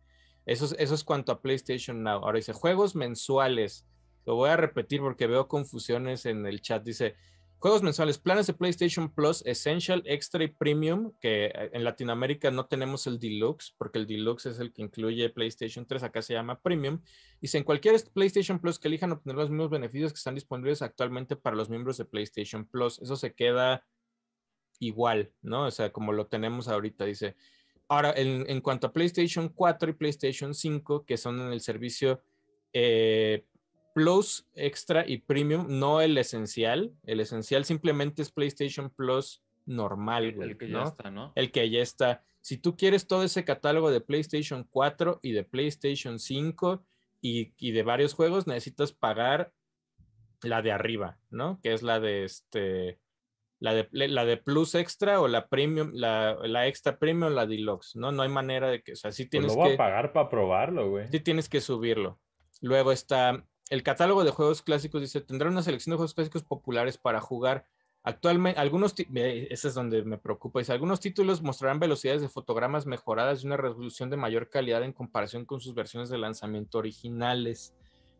Eso 0.48 0.66
es, 0.66 0.76
eso 0.80 0.96
es 0.96 1.04
cuanto 1.04 1.32
a 1.32 1.44
PlayStation 1.44 2.02
Now. 2.02 2.24
Ahora 2.24 2.38
dice, 2.38 2.54
juegos 2.54 2.96
mensuales. 2.96 3.86
Lo 4.26 4.34
voy 4.34 4.50
a 4.50 4.58
repetir 4.58 5.00
porque 5.00 5.28
veo 5.28 5.48
confusiones 5.48 6.26
en 6.26 6.44
el 6.48 6.60
chat. 6.62 6.84
Dice, 6.84 7.16
Juegos 7.62 7.84
mensuales, 7.84 8.18
planes 8.18 8.48
de 8.48 8.54
PlayStation 8.54 9.14
Plus, 9.14 9.46
Essential, 9.46 10.02
Extra 10.08 10.44
y 10.44 10.48
Premium, 10.48 11.12
que 11.22 11.46
eh, 11.46 11.70
en 11.74 11.84
Latinoamérica 11.84 12.50
no 12.50 12.66
tenemos 12.66 13.06
el 13.06 13.20
Deluxe, 13.20 13.76
porque 13.78 14.00
el 14.00 14.08
Deluxe 14.08 14.48
es 14.48 14.60
el 14.60 14.74
que 14.74 14.82
incluye 14.82 15.30
PlayStation 15.30 15.86
3, 15.86 16.02
acá 16.02 16.24
se 16.24 16.34
llama 16.34 16.60
Premium. 16.60 17.04
Y 17.40 17.56
en 17.56 17.64
cualquier 17.64 18.02
PlayStation 18.16 18.58
Plus 18.58 18.80
que 18.80 18.88
elijan 18.88 19.12
obtener 19.12 19.36
los 19.36 19.52
mismos 19.52 19.70
beneficios 19.70 20.12
que 20.12 20.18
están 20.18 20.34
disponibles 20.34 20.82
actualmente 20.82 21.36
para 21.36 21.56
los 21.56 21.70
miembros 21.70 21.98
de 21.98 22.06
PlayStation 22.06 22.66
Plus, 22.66 23.00
eso 23.00 23.16
se 23.16 23.36
queda 23.36 23.86
igual, 24.80 25.32
¿no? 25.44 25.68
O 25.68 25.72
sea, 25.72 25.92
como 25.92 26.14
lo 26.14 26.26
tenemos 26.26 26.68
ahorita, 26.68 27.06
dice. 27.06 27.36
Ahora, 27.88 28.12
en, 28.18 28.50
en 28.50 28.62
cuanto 28.62 28.88
a 28.88 28.92
PlayStation 28.92 29.50
4 29.50 29.92
y 29.92 29.94
PlayStation 29.94 30.56
5, 30.56 31.06
que 31.06 31.16
son 31.16 31.40
en 31.40 31.54
el 31.54 31.62
servicio 31.62 32.24
eh, 32.74 33.46
Plus, 33.94 34.48
Extra 34.54 35.04
y 35.08 35.20
Premium, 35.20 35.66
no 35.70 36.02
el 36.02 36.18
esencial. 36.18 36.94
El 37.04 37.20
esencial 37.20 37.66
simplemente 37.66 38.22
es 38.22 38.32
PlayStation 38.32 38.90
Plus 38.90 39.44
normal, 39.66 40.34
güey, 40.34 40.52
El 40.52 40.58
que 40.58 40.70
ya 40.70 40.84
está, 40.84 41.12
¿no? 41.12 41.32
El 41.36 41.52
que 41.52 41.70
ya 41.70 41.82
está. 41.82 42.24
si 42.42 42.58
tú 42.58 42.76
quieres 42.76 43.08
todo 43.08 43.24
ese 43.24 43.46
catálogo 43.46 43.92
de 43.92 44.02
PlayStation 44.02 44.68
4 44.70 45.20
y 45.22 45.32
de 45.34 45.44
PlayStation 45.44 46.20
5 46.20 46.84
y, 47.22 47.54
y 47.58 47.72
de 47.72 47.84
varios 47.84 48.14
juegos, 48.14 48.48
necesitas 48.48 48.92
pagar 48.92 49.52
la 50.42 50.62
de 50.62 50.72
arriba, 50.72 51.20
¿no? 51.30 51.60
Que 51.62 51.74
es 51.74 51.84
la 51.84 52.00
de 52.00 52.24
este, 52.26 53.00
la 53.60 53.74
de, 53.76 53.88
la 53.92 54.26
de 54.26 54.38
Plus 54.38 54.74
Extra 54.74 55.22
o 55.22 55.28
la 55.28 55.48
Premium, 55.48 55.92
la, 55.94 56.36
la 56.44 56.68
Extra 56.68 56.98
Premium 56.98 57.28
o 57.28 57.30
la 57.30 57.46
Deluxe, 57.46 57.96
¿no? 57.96 58.12
No 58.12 58.24
hay 58.24 58.30
manera 58.30 58.70
de 58.72 58.82
que, 58.82 58.94
o 58.94 58.96
sea, 58.96 59.12
sí 59.12 59.24
Pues 59.26 59.30
tienes 59.30 59.52
lo 59.52 59.58
voy 59.58 59.70
que, 59.70 59.74
a 59.76 59.78
pagar 59.78 60.12
para 60.14 60.30
probarlo, 60.30 60.90
güey. 60.90 61.08
sí 61.10 61.20
tienes 61.20 61.48
que 61.48 61.62
subirlo. 61.62 62.20
Luego 62.62 62.92
está 62.92 63.46
el 63.72 63.84
catálogo 63.84 64.26
de 64.26 64.32
juegos 64.32 64.62
clásicos, 64.62 65.00
dice, 65.02 65.22
tendrá 65.22 65.50
una 65.50 65.64
selección 65.64 65.92
de 65.94 65.96
juegos 65.96 66.14
clásicos 66.14 66.44
populares 66.44 66.98
para 66.98 67.22
jugar. 67.22 67.66
Actualmente, 68.04 68.60
algunos, 68.60 68.94
ve, 69.08 69.48
ese 69.50 69.70
es 69.70 69.74
donde 69.74 70.04
me 70.04 70.18
preocupa, 70.18 70.60
dice, 70.60 70.74
algunos 70.74 71.00
títulos 71.00 71.42
mostrarán 71.42 71.80
velocidades 71.80 72.22
de 72.22 72.28
fotogramas 72.28 72.86
mejoradas 72.86 73.42
y 73.44 73.48
una 73.48 73.56
resolución 73.56 74.10
de 74.10 74.18
mayor 74.18 74.50
calidad 74.50 74.84
en 74.84 74.92
comparación 74.92 75.46
con 75.46 75.62
sus 75.62 75.74
versiones 75.74 76.10
de 76.10 76.18
lanzamiento 76.18 76.80
originales. 76.80 77.74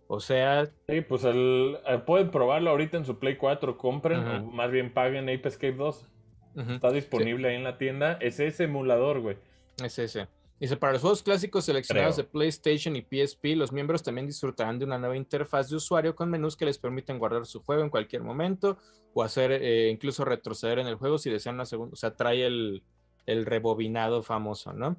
O 0.08 0.22
sea, 0.22 0.72
Sí, 0.88 1.02
pues 1.02 1.26
el, 1.26 1.78
eh, 1.86 1.98
pueden 1.98 2.32
probarlo 2.32 2.70
ahorita 2.70 2.96
en 2.96 3.06
su 3.06 3.20
Play 3.20 3.36
4, 3.36 3.78
compren 3.78 4.26
o 4.26 4.44
más 4.46 4.72
bien 4.72 4.94
paguen 4.94 5.26
Ape 5.26 5.50
Escape 5.50 5.74
2. 5.74 6.08
ujú. 6.56 6.72
Está 6.72 6.92
disponible 6.92 7.50
ahí 7.50 7.56
en 7.56 7.66
la 7.66 7.78
tienda. 7.78 8.14
Es 8.22 8.40
ese 8.40 8.64
emulador, 8.64 9.20
güey. 9.20 9.36
Es 9.84 10.00
ese. 10.00 10.30
Dice, 10.62 10.78
para 10.78 10.94
los 10.94 11.02
juegos 11.02 11.24
clásicos 11.24 11.66
seleccionados 11.66 12.14
Creo. 12.14 12.26
de 12.28 12.32
PlayStation 12.32 12.96
y 12.96 13.02
PSP, 13.02 13.56
los 13.56 13.72
miembros 13.72 14.04
también 14.04 14.28
disfrutarán 14.28 14.78
de 14.78 14.86
una 14.86 15.00
nueva 15.00 15.18
interfaz 15.18 15.72
de 15.72 15.76
usuario 15.76 16.16
con 16.16 16.30
menús 16.30 16.56
que 16.56 16.66
les 16.66 16.78
permiten 16.78 17.18
guardar 17.18 17.48
su 17.48 17.64
juego 17.64 17.82
en 17.82 17.90
cualquier 17.90 18.22
momento 18.22 18.78
o 19.16 19.24
hacer 19.24 19.52
eh, 19.54 19.90
incluso 19.90 20.24
retroceder 20.24 20.78
en 20.78 20.86
el 20.86 20.98
juego 20.98 21.18
si 21.18 21.32
desean 21.32 21.56
una 21.56 21.66
segunda. 21.66 21.94
O 21.94 21.96
sea, 21.96 22.16
trae 22.16 22.46
el, 22.46 22.84
el 23.26 23.48
rebobinado 23.48 24.22
famoso, 24.22 24.72
¿no? 24.72 24.98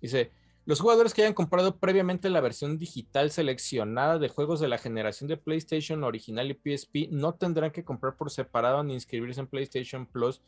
Dice, 0.00 0.30
los 0.64 0.78
jugadores 0.78 1.12
que 1.12 1.22
hayan 1.22 1.34
comprado 1.34 1.78
previamente 1.78 2.30
la 2.30 2.40
versión 2.40 2.78
digital 2.78 3.32
seleccionada 3.32 4.20
de 4.20 4.28
juegos 4.28 4.60
de 4.60 4.68
la 4.68 4.78
generación 4.78 5.26
de 5.26 5.36
PlayStation 5.36 6.04
original 6.04 6.52
y 6.52 6.54
PSP 6.54 7.08
no 7.10 7.34
tendrán 7.34 7.72
que 7.72 7.82
comprar 7.82 8.16
por 8.16 8.30
separado 8.30 8.84
ni 8.84 8.94
inscribirse 8.94 9.40
en 9.40 9.48
PlayStation 9.48 10.06
Plus 10.06 10.40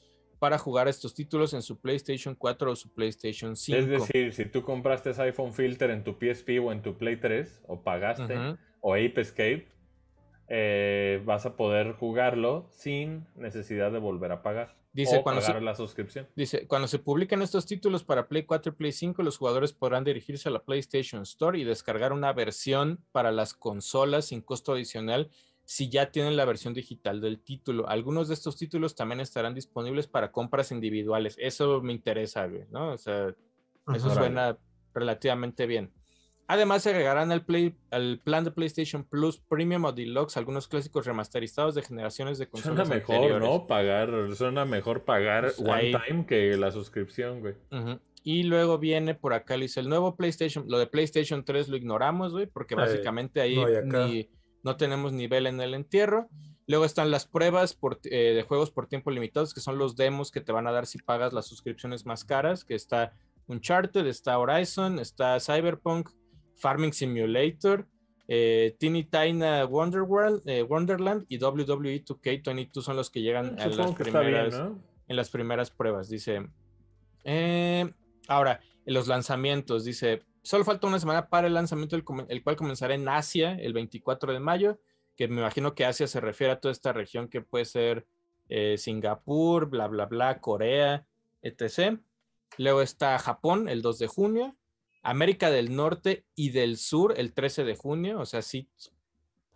para 0.43 0.59
jugar 0.59 0.89
estos 0.89 1.15
títulos 1.15 1.55
en 1.55 1.63
su 1.63 1.79
PlayStation 1.81 2.35
4 2.35 2.73
o 2.73 2.75
su 2.75 2.93
PlayStation 2.93 3.55
5. 3.55 3.79
Es 3.79 3.87
decir, 3.87 4.33
si 4.35 4.45
tú 4.47 4.65
compraste 4.65 5.11
ese 5.11 5.23
iPhone 5.23 5.53
Filter 5.53 5.91
en 5.91 6.03
tu 6.03 6.15
PSP 6.19 6.59
o 6.61 6.73
en 6.73 6.83
tu 6.83 6.99
Play 6.99 7.15
3, 7.15 7.63
o 7.69 7.81
pagaste, 7.81 8.57
o 8.81 8.95
Ape 8.95 9.21
Escape, 9.21 9.69
eh, 10.49 11.23
vas 11.25 11.47
a 11.47 11.55
poder 11.57 11.93
jugarlo 11.93 12.67
sin 12.73 13.25
necesidad 13.37 13.93
de 13.93 14.01
volver 14.01 14.33
a 14.33 14.43
pagar. 14.43 14.77
Dice, 14.93 15.19
o 15.19 15.23
cuando 15.23 15.43
pagar 15.43 15.59
se- 15.59 15.65
la 15.65 15.75
suscripción. 15.77 16.27
Dice, 16.35 16.67
cuando 16.67 16.89
se 16.89 16.99
publiquen 16.99 17.41
estos 17.41 17.65
títulos 17.65 18.03
para 18.03 18.27
Play 18.27 18.43
4 18.43 18.73
y 18.73 18.75
Play 18.75 18.91
5, 18.93 19.23
los 19.23 19.39
jugadores 19.39 19.73
podrán 19.73 20.03
dirigirse 20.03 20.49
a 20.49 20.53
la 20.53 20.65
PlayStation 20.65 21.23
Store 21.23 21.57
y 21.57 21.63
descargar 21.63 22.13
una 22.13 22.33
versión 22.33 22.99
para 23.13 23.31
las 23.31 23.55
consolas 23.55 24.25
sin 24.27 24.41
costo 24.43 24.73
adicional 24.73 25.31
si 25.73 25.89
ya 25.89 26.11
tienen 26.11 26.37
la 26.37 26.45
versión 26.45 26.75
digital 26.75 27.23
del 27.23 27.41
título. 27.41 27.89
Algunos 27.89 28.29
de 28.29 28.35
estos 28.35 28.59
títulos 28.59 28.95
también 28.95 29.21
estarán 29.21 29.55
disponibles 29.55 30.07
para 30.07 30.31
compras 30.31 30.71
individuales. 30.71 31.35
Eso 31.39 31.81
me 31.81 31.95
interesa, 31.95 32.47
güey, 32.47 32.65
¿no? 32.71 32.93
O 32.93 32.99
sea, 32.99 33.29
eso 33.95 34.07
Ajá. 34.09 34.15
suena 34.15 34.59
relativamente 34.93 35.65
bien. 35.67 35.91
Además, 36.47 36.83
se 36.83 36.91
agregarán 36.91 37.33
al, 37.33 37.47
Play, 37.47 37.75
al 37.91 38.21
plan 38.23 38.45
de 38.45 38.51
PlayStation 38.51 39.05
Plus 39.05 39.39
Premium 39.39 39.87
o 39.87 39.93
Deluxe 39.93 40.37
algunos 40.37 40.69
clásicos 40.69 41.07
remasterizados 41.07 41.75
de 41.75 41.81
generaciones 41.81 42.37
de 42.37 42.49
consolas 42.49 42.87
Suena 42.87 42.95
mejor, 42.97 43.15
anteriores. 43.15 43.49
¿no? 43.49 43.67
Pagar, 43.67 44.35
suena 44.37 44.65
mejor 44.67 45.05
pagar 45.05 45.45
Pues 45.57 45.61
one 45.61 45.73
ahí- 45.73 45.95
time 46.07 46.27
que 46.27 46.55
la 46.59 46.71
suscripción, 46.71 47.41
güey. 47.41 47.55
Ujú. 47.71 47.99
Y 48.25 48.43
luego 48.43 48.77
viene 48.79 49.15
por 49.15 49.33
acá, 49.33 49.57
le 49.57 49.63
dice 49.63 49.81
el 49.81 49.89
nuevo 49.89 50.17
PlayStation, 50.17 50.67
lo 50.69 50.79
de 50.79 50.87
PlayStation 50.87 51.45
3 51.47 51.69
lo 51.69 51.79
ignoramos, 51.79 52.33
güey, 52.33 52.47
porque 52.47 52.75
básicamente 52.75 53.41
ahí 53.41 53.57
no 53.87 54.07
ni- 54.09 54.29
no 54.63 54.77
tenemos 54.77 55.13
nivel 55.13 55.47
en 55.47 55.61
el 55.61 55.75
entierro. 55.75 56.29
Luego 56.67 56.85
están 56.85 57.11
las 57.11 57.27
pruebas 57.27 57.75
por, 57.75 58.01
eh, 58.05 58.35
de 58.35 58.43
juegos 58.43 58.71
por 58.71 58.87
tiempo 58.87 59.11
limitados, 59.11 59.53
que 59.53 59.61
son 59.61 59.79
los 59.79 59.97
demos 59.97 60.31
que 60.31 60.41
te 60.41 60.53
van 60.53 60.67
a 60.67 60.73
dar 60.73 60.87
si 60.87 60.99
pagas 60.99 61.33
las 61.33 61.47
suscripciones 61.47 62.07
más 62.07 62.25
caras, 62.25 62.65
que 62.65 62.75
está 62.75 63.13
Uncharted, 63.49 64.07
está 64.07 64.39
Horizon, 64.39 64.99
está 64.99 65.39
Cyberpunk, 65.41 66.11
Farming 66.57 66.93
Simulator, 66.93 67.87
eh, 68.29 68.77
Teeny 68.79 69.05
Tiny 69.05 69.65
Wonderworld, 69.69 70.49
eh, 70.49 70.63
Wonderland 70.63 71.27
y 71.29 71.43
WWE 71.43 72.05
2K22 72.05 72.83
son 72.83 72.97
los 72.97 73.11
que 73.11 73.21
llegan 73.21 73.61
a 73.61 73.67
las 73.67 73.77
bien, 73.77 73.95
primeras 73.95 74.59
¿no? 74.59 74.79
en 75.09 75.17
las 75.17 75.31
primeras 75.31 75.71
pruebas. 75.71 76.09
Dice, 76.09 76.49
eh, 77.25 77.93
ahora, 78.29 78.61
en 78.87 78.95
los 78.95 79.09
lanzamientos, 79.09 79.85
dice, 79.85 80.23
solo 80.43 80.65
falta 80.65 80.87
una 80.87 80.99
semana 80.99 81.29
para 81.29 81.47
el 81.47 81.55
lanzamiento, 81.55 81.97
el, 81.97 82.05
cual 82.43 82.57
comenzará 82.57 82.95
en 82.95 83.09
Asia 83.09 83.55
el 83.55 83.73
24 83.73 84.33
de 84.33 84.41
mayo, 84.41 84.81
que 85.17 85.29
me 85.29 85.41
imagino 85.41 85.75
que 85.75 85.85
Asia 85.85 86.07
se 86.07 86.21
refiere 86.21 86.53
a 86.53 86.61
toda 86.61 86.73
esta 86.73 86.93
región 86.93 87.29
que 87.29 87.43
puede 87.43 87.65
ser 87.65 88.07
eh, 88.49 88.77
Singapur, 88.79 89.67
bla, 89.67 89.87
bla, 89.89 90.07
bla, 90.07 90.41
Corea, 90.41 91.07
etc. 91.43 92.01
Luego 92.59 92.83
está 92.83 93.19
Japón 93.19 93.69
el 93.69 93.83
2 93.83 93.99
de 93.99 94.07
junio, 94.07 94.57
América 95.03 95.51
del 95.51 95.75
Norte 95.75 96.25
y 96.35 96.51
del 96.51 96.77
Sur 96.77 97.15
el 97.17 97.33
13 97.33 97.65
de 97.65 97.77
junio, 97.77 98.21
o 98.21 98.27
sea, 98.27 98.43
sí 98.43 98.69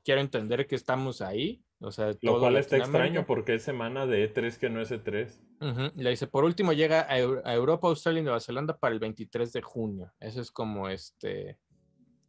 quiero 0.06 0.20
entender 0.20 0.68
que 0.68 0.76
estamos 0.76 1.20
ahí. 1.20 1.62
O 1.80 1.90
sea, 1.90 2.08
Lo 2.08 2.32
todo 2.32 2.40
cual 2.40 2.56
está 2.56 2.78
extraño 2.78 3.26
porque 3.26 3.54
es 3.54 3.62
semana 3.62 4.06
de 4.06 4.32
E3 4.32 4.58
que 4.58 4.70
no 4.70 4.80
es 4.80 4.90
E 4.90 5.02
E3. 5.02 5.38
Ujú, 5.60 6.00
Le 6.00 6.10
dice, 6.10 6.26
por 6.26 6.44
último 6.44 6.72
llega 6.72 7.00
a, 7.02 7.14
a 7.14 7.54
Europa, 7.54 7.88
Australia 7.88 8.20
y 8.20 8.24
Nueva 8.24 8.40
Zelanda 8.40 8.78
para 8.78 8.94
el 8.94 9.00
23 9.00 9.52
de 9.52 9.62
junio. 9.62 10.12
Eso 10.20 10.40
es 10.40 10.50
como 10.50 10.88
este, 10.88 11.58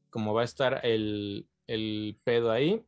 como 0.10 0.34
va 0.34 0.42
a 0.42 0.46
estar 0.46 0.82
el, 0.84 1.48
el 1.68 2.20
pedo 2.24 2.52
ahí. 2.52 2.84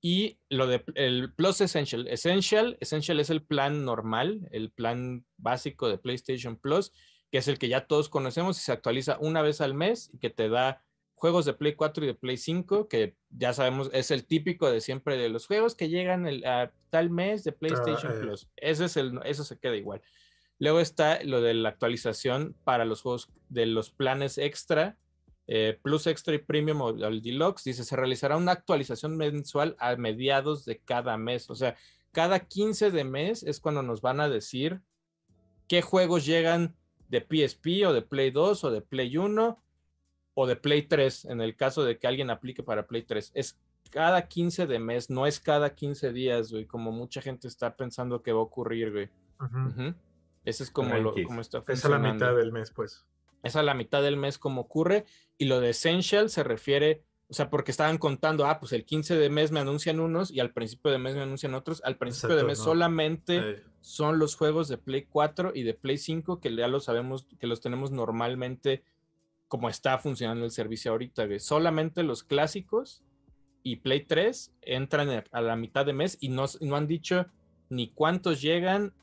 Y 0.00 0.38
lo 0.48 0.66
de 0.66 0.82
el 0.96 1.32
Plus 1.32 1.60
Essential. 1.60 2.08
Essential, 2.08 2.76
Essential 2.80 3.20
es 3.20 3.30
el 3.30 3.42
plan 3.42 3.84
normal, 3.84 4.48
el 4.50 4.70
plan 4.72 5.24
básico 5.36 5.88
de 5.88 5.98
PlayStation 5.98 6.56
Plus, 6.56 6.92
que 7.30 7.38
es 7.38 7.46
el 7.48 7.58
que 7.58 7.68
ya 7.68 7.86
todos 7.86 8.08
conocemos 8.08 8.58
y 8.58 8.62
se 8.62 8.72
actualiza 8.72 9.18
una 9.20 9.42
vez 9.42 9.60
al 9.60 9.74
mes 9.74 10.10
y 10.12 10.18
que 10.18 10.30
te 10.30 10.48
da 10.48 10.82
juegos 11.22 11.44
de 11.44 11.52
Play 11.52 11.74
4 11.74 12.02
y 12.02 12.08
de 12.08 12.14
Play 12.14 12.36
5, 12.36 12.88
que 12.88 13.14
ya 13.30 13.52
sabemos 13.52 13.88
es 13.92 14.10
el 14.10 14.26
típico 14.26 14.68
de 14.68 14.80
siempre 14.80 15.16
de 15.16 15.28
los 15.28 15.46
juegos 15.46 15.76
que 15.76 15.88
llegan 15.88 16.26
el- 16.26 16.44
a 16.44 16.72
tal 16.90 17.10
mes 17.10 17.44
de 17.44 17.52
PlayStation 17.52 18.10
eh. 18.12 18.16
Plus. 18.18 18.48
Ese 18.56 18.86
es 18.86 18.96
el, 18.96 19.20
eso 19.24 19.44
se 19.44 19.56
queda 19.56 19.76
igual. 19.76 20.02
Luego 20.58 20.80
está 20.80 21.22
lo 21.22 21.40
de 21.40 21.54
la 21.54 21.68
actualización 21.68 22.56
para 22.64 22.84
los 22.84 23.02
juegos 23.02 23.28
de 23.50 23.66
los 23.66 23.90
planes 23.90 24.36
extra, 24.36 24.96
eh, 25.46 25.78
Plus 25.80 26.08
Extra 26.08 26.34
y 26.34 26.38
Premium 26.38 26.80
o 26.80 26.90
el 26.90 27.22
Deluxe. 27.22 27.62
Dice, 27.62 27.84
se 27.84 27.94
realizará 27.94 28.36
una 28.36 28.50
actualización 28.50 29.16
mensual 29.16 29.76
a 29.78 29.94
mediados 29.94 30.64
de 30.64 30.80
cada 30.80 31.16
mes. 31.18 31.48
O 31.50 31.54
sea, 31.54 31.76
cada 32.10 32.40
15 32.40 32.90
de 32.90 33.04
mes 33.04 33.44
es 33.44 33.60
cuando 33.60 33.84
nos 33.84 34.00
van 34.00 34.18
a 34.18 34.28
decir 34.28 34.80
qué 35.68 35.82
juegos 35.82 36.26
llegan 36.26 36.74
de 37.08 37.20
PSP 37.20 37.86
o 37.86 37.92
de 37.92 38.02
Play 38.02 38.32
2 38.32 38.64
o 38.64 38.70
de 38.72 38.80
Play 38.80 39.16
1 39.16 39.62
o 40.34 40.46
de 40.46 40.56
Play 40.56 40.82
3, 40.82 41.26
en 41.26 41.40
el 41.40 41.56
caso 41.56 41.84
de 41.84 41.98
que 41.98 42.06
alguien 42.06 42.30
aplique 42.30 42.62
para 42.62 42.86
Play 42.86 43.02
3. 43.02 43.32
Es 43.34 43.58
cada 43.90 44.28
15 44.28 44.66
de 44.66 44.78
mes, 44.78 45.10
no 45.10 45.26
es 45.26 45.38
cada 45.40 45.74
15 45.74 46.12
días, 46.12 46.50
güey, 46.50 46.64
como 46.66 46.92
mucha 46.92 47.20
gente 47.20 47.48
está 47.48 47.76
pensando 47.76 48.22
que 48.22 48.32
va 48.32 48.40
a 48.40 48.44
ocurrir, 48.44 48.90
güey. 48.92 49.08
Ujú. 49.40 49.94
Ese 50.44 50.62
es 50.64 50.70
como, 50.70 50.94
lo, 50.96 51.14
como 51.24 51.40
está 51.40 51.58
Es 51.68 51.84
a 51.84 51.88
la 51.88 51.96
funcionando. 51.96 52.12
mitad 52.26 52.36
del 52.36 52.52
mes, 52.52 52.70
pues. 52.70 53.04
Es 53.42 53.56
a 53.56 53.62
la 53.62 53.74
mitad 53.74 54.02
del 54.02 54.16
mes 54.16 54.38
como 54.38 54.62
ocurre. 54.62 55.04
Y 55.38 55.44
lo 55.44 55.60
de 55.60 55.70
Essential 55.70 56.30
se 56.30 56.42
refiere, 56.42 57.02
o 57.28 57.34
sea, 57.34 57.50
porque 57.50 57.70
estaban 57.70 57.98
contando, 57.98 58.46
ah, 58.46 58.58
pues 58.58 58.72
el 58.72 58.84
15 58.84 59.16
de 59.16 59.30
mes 59.30 59.50
me 59.52 59.60
anuncian 59.60 60.00
unos 60.00 60.30
y 60.30 60.40
al 60.40 60.52
principio 60.52 60.90
de 60.90 60.98
mes 60.98 61.14
me 61.14 61.22
anuncian 61.22 61.54
otros. 61.54 61.82
Al 61.84 61.96
principio 61.98 62.30
de 62.36 62.42
Exacto, 62.42 62.48
mes 62.48 62.58
no. 62.58 62.64
solamente 62.64 63.36
Eh, 63.38 63.62
son 63.80 64.18
los 64.18 64.36
juegos 64.36 64.68
de 64.68 64.78
Play 64.78 65.06
4 65.10 65.52
y 65.54 65.62
de 65.64 65.74
Play 65.74 65.98
5 65.98 66.40
que 66.40 66.54
ya 66.54 66.68
lo 66.68 66.80
sabemos, 66.80 67.26
que 67.38 67.46
los 67.46 67.60
tenemos 67.60 67.90
normalmente 67.90 68.82
como 69.52 69.68
está 69.68 69.98
funcionando 69.98 70.46
el 70.46 70.50
servicio 70.50 70.92
ahorita, 70.92 71.26
güey. 71.26 71.38
Solamente 71.38 72.02
los 72.02 72.24
clásicos 72.24 73.02
y 73.62 73.76
Play 73.76 74.06
3 74.06 74.50
entran 74.62 75.10
a- 75.30 75.40
la 75.42 75.56
mitad 75.56 75.84
de 75.84 75.92
mes 75.92 76.16
y 76.22 76.30
no, 76.30 76.46
no 76.62 76.74
han 76.74 76.86
dicho 76.86 77.26
ni 77.68 77.92
cuántos 77.92 78.40
llegan, 78.40 78.94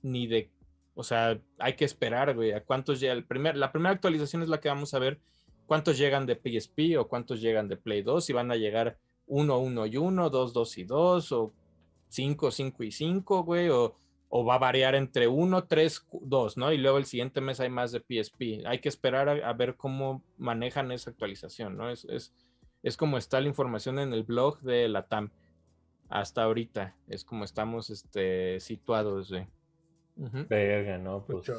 ni 0.00 0.26
de, 0.26 0.50
o 0.94 1.02
sea, 1.02 1.38
hay 1.58 1.74
que 1.74 1.84
esperar, 1.84 2.34
güey, 2.34 2.52
a 2.52 2.64
cuántos 2.64 2.98
llega. 2.98 3.12
El 3.12 3.26
primer, 3.26 3.58
la 3.58 3.72
primera 3.72 3.94
actualización 3.94 4.42
es 4.42 4.48
la 4.48 4.58
que 4.58 4.70
vamos 4.70 4.94
a 4.94 4.98
ver 4.98 5.20
cuántos 5.66 5.98
llegan 5.98 6.24
de 6.24 6.34
PSP 6.34 6.96
o 6.98 7.06
cuántos 7.06 7.42
llegan 7.42 7.68
de 7.68 7.76
Play 7.76 8.00
2, 8.00 8.24
si 8.24 8.32
van 8.32 8.50
a 8.50 8.56
llegar 8.56 8.96
1, 9.26 9.58
1 9.58 9.84
y 9.84 9.98
1, 9.98 10.30
2, 10.30 10.52
2 10.54 10.78
y 10.78 10.84
2, 10.84 11.32
o 11.32 11.52
5, 12.08 12.50
5 12.50 12.84
y 12.84 12.90
5, 12.90 13.44
güey, 13.44 13.68
o, 13.68 13.98
o 14.32 14.44
va 14.44 14.54
a 14.54 14.58
variar 14.58 14.94
entre 14.94 15.26
1, 15.26 15.64
3, 15.64 16.06
2, 16.22 16.56
¿no? 16.56 16.72
Y 16.72 16.78
luego 16.78 16.98
el 16.98 17.04
siguiente 17.04 17.40
mes 17.40 17.58
hay 17.58 17.68
más 17.68 17.90
de 17.90 17.98
PSP. 17.98 18.64
Hay 18.64 18.78
que 18.78 18.88
esperar 18.88 19.28
a, 19.28 19.32
a 19.48 19.52
ver 19.52 19.74
cómo 19.76 20.24
manejan 20.38 20.92
esa 20.92 21.10
actualización, 21.10 21.76
¿no? 21.76 21.90
Es, 21.90 22.04
es, 22.04 22.32
es 22.84 22.96
como 22.96 23.18
está 23.18 23.40
la 23.40 23.48
información 23.48 23.98
en 23.98 24.12
el 24.12 24.22
blog 24.22 24.60
de 24.60 24.88
la 24.88 25.08
TAM. 25.08 25.32
Hasta 26.08 26.44
ahorita 26.44 26.96
es 27.08 27.24
como 27.24 27.44
estamos 27.44 27.90
este, 27.90 28.60
situados, 28.60 29.30
güey. 29.30 29.48
Ujú. 30.16 30.46
Verga, 30.48 30.96
¿no? 30.98 31.24
Pues. 31.24 31.50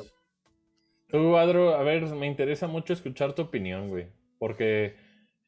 Tú, 1.07 1.35
Adro, 1.35 1.75
a 1.75 1.83
ver, 1.83 2.05
me 2.07 2.27
interesa 2.27 2.67
mucho 2.67 2.93
escuchar 2.93 3.33
tu 3.33 3.41
opinión, 3.41 3.89
güey. 3.89 4.07
Porque, 4.39 4.95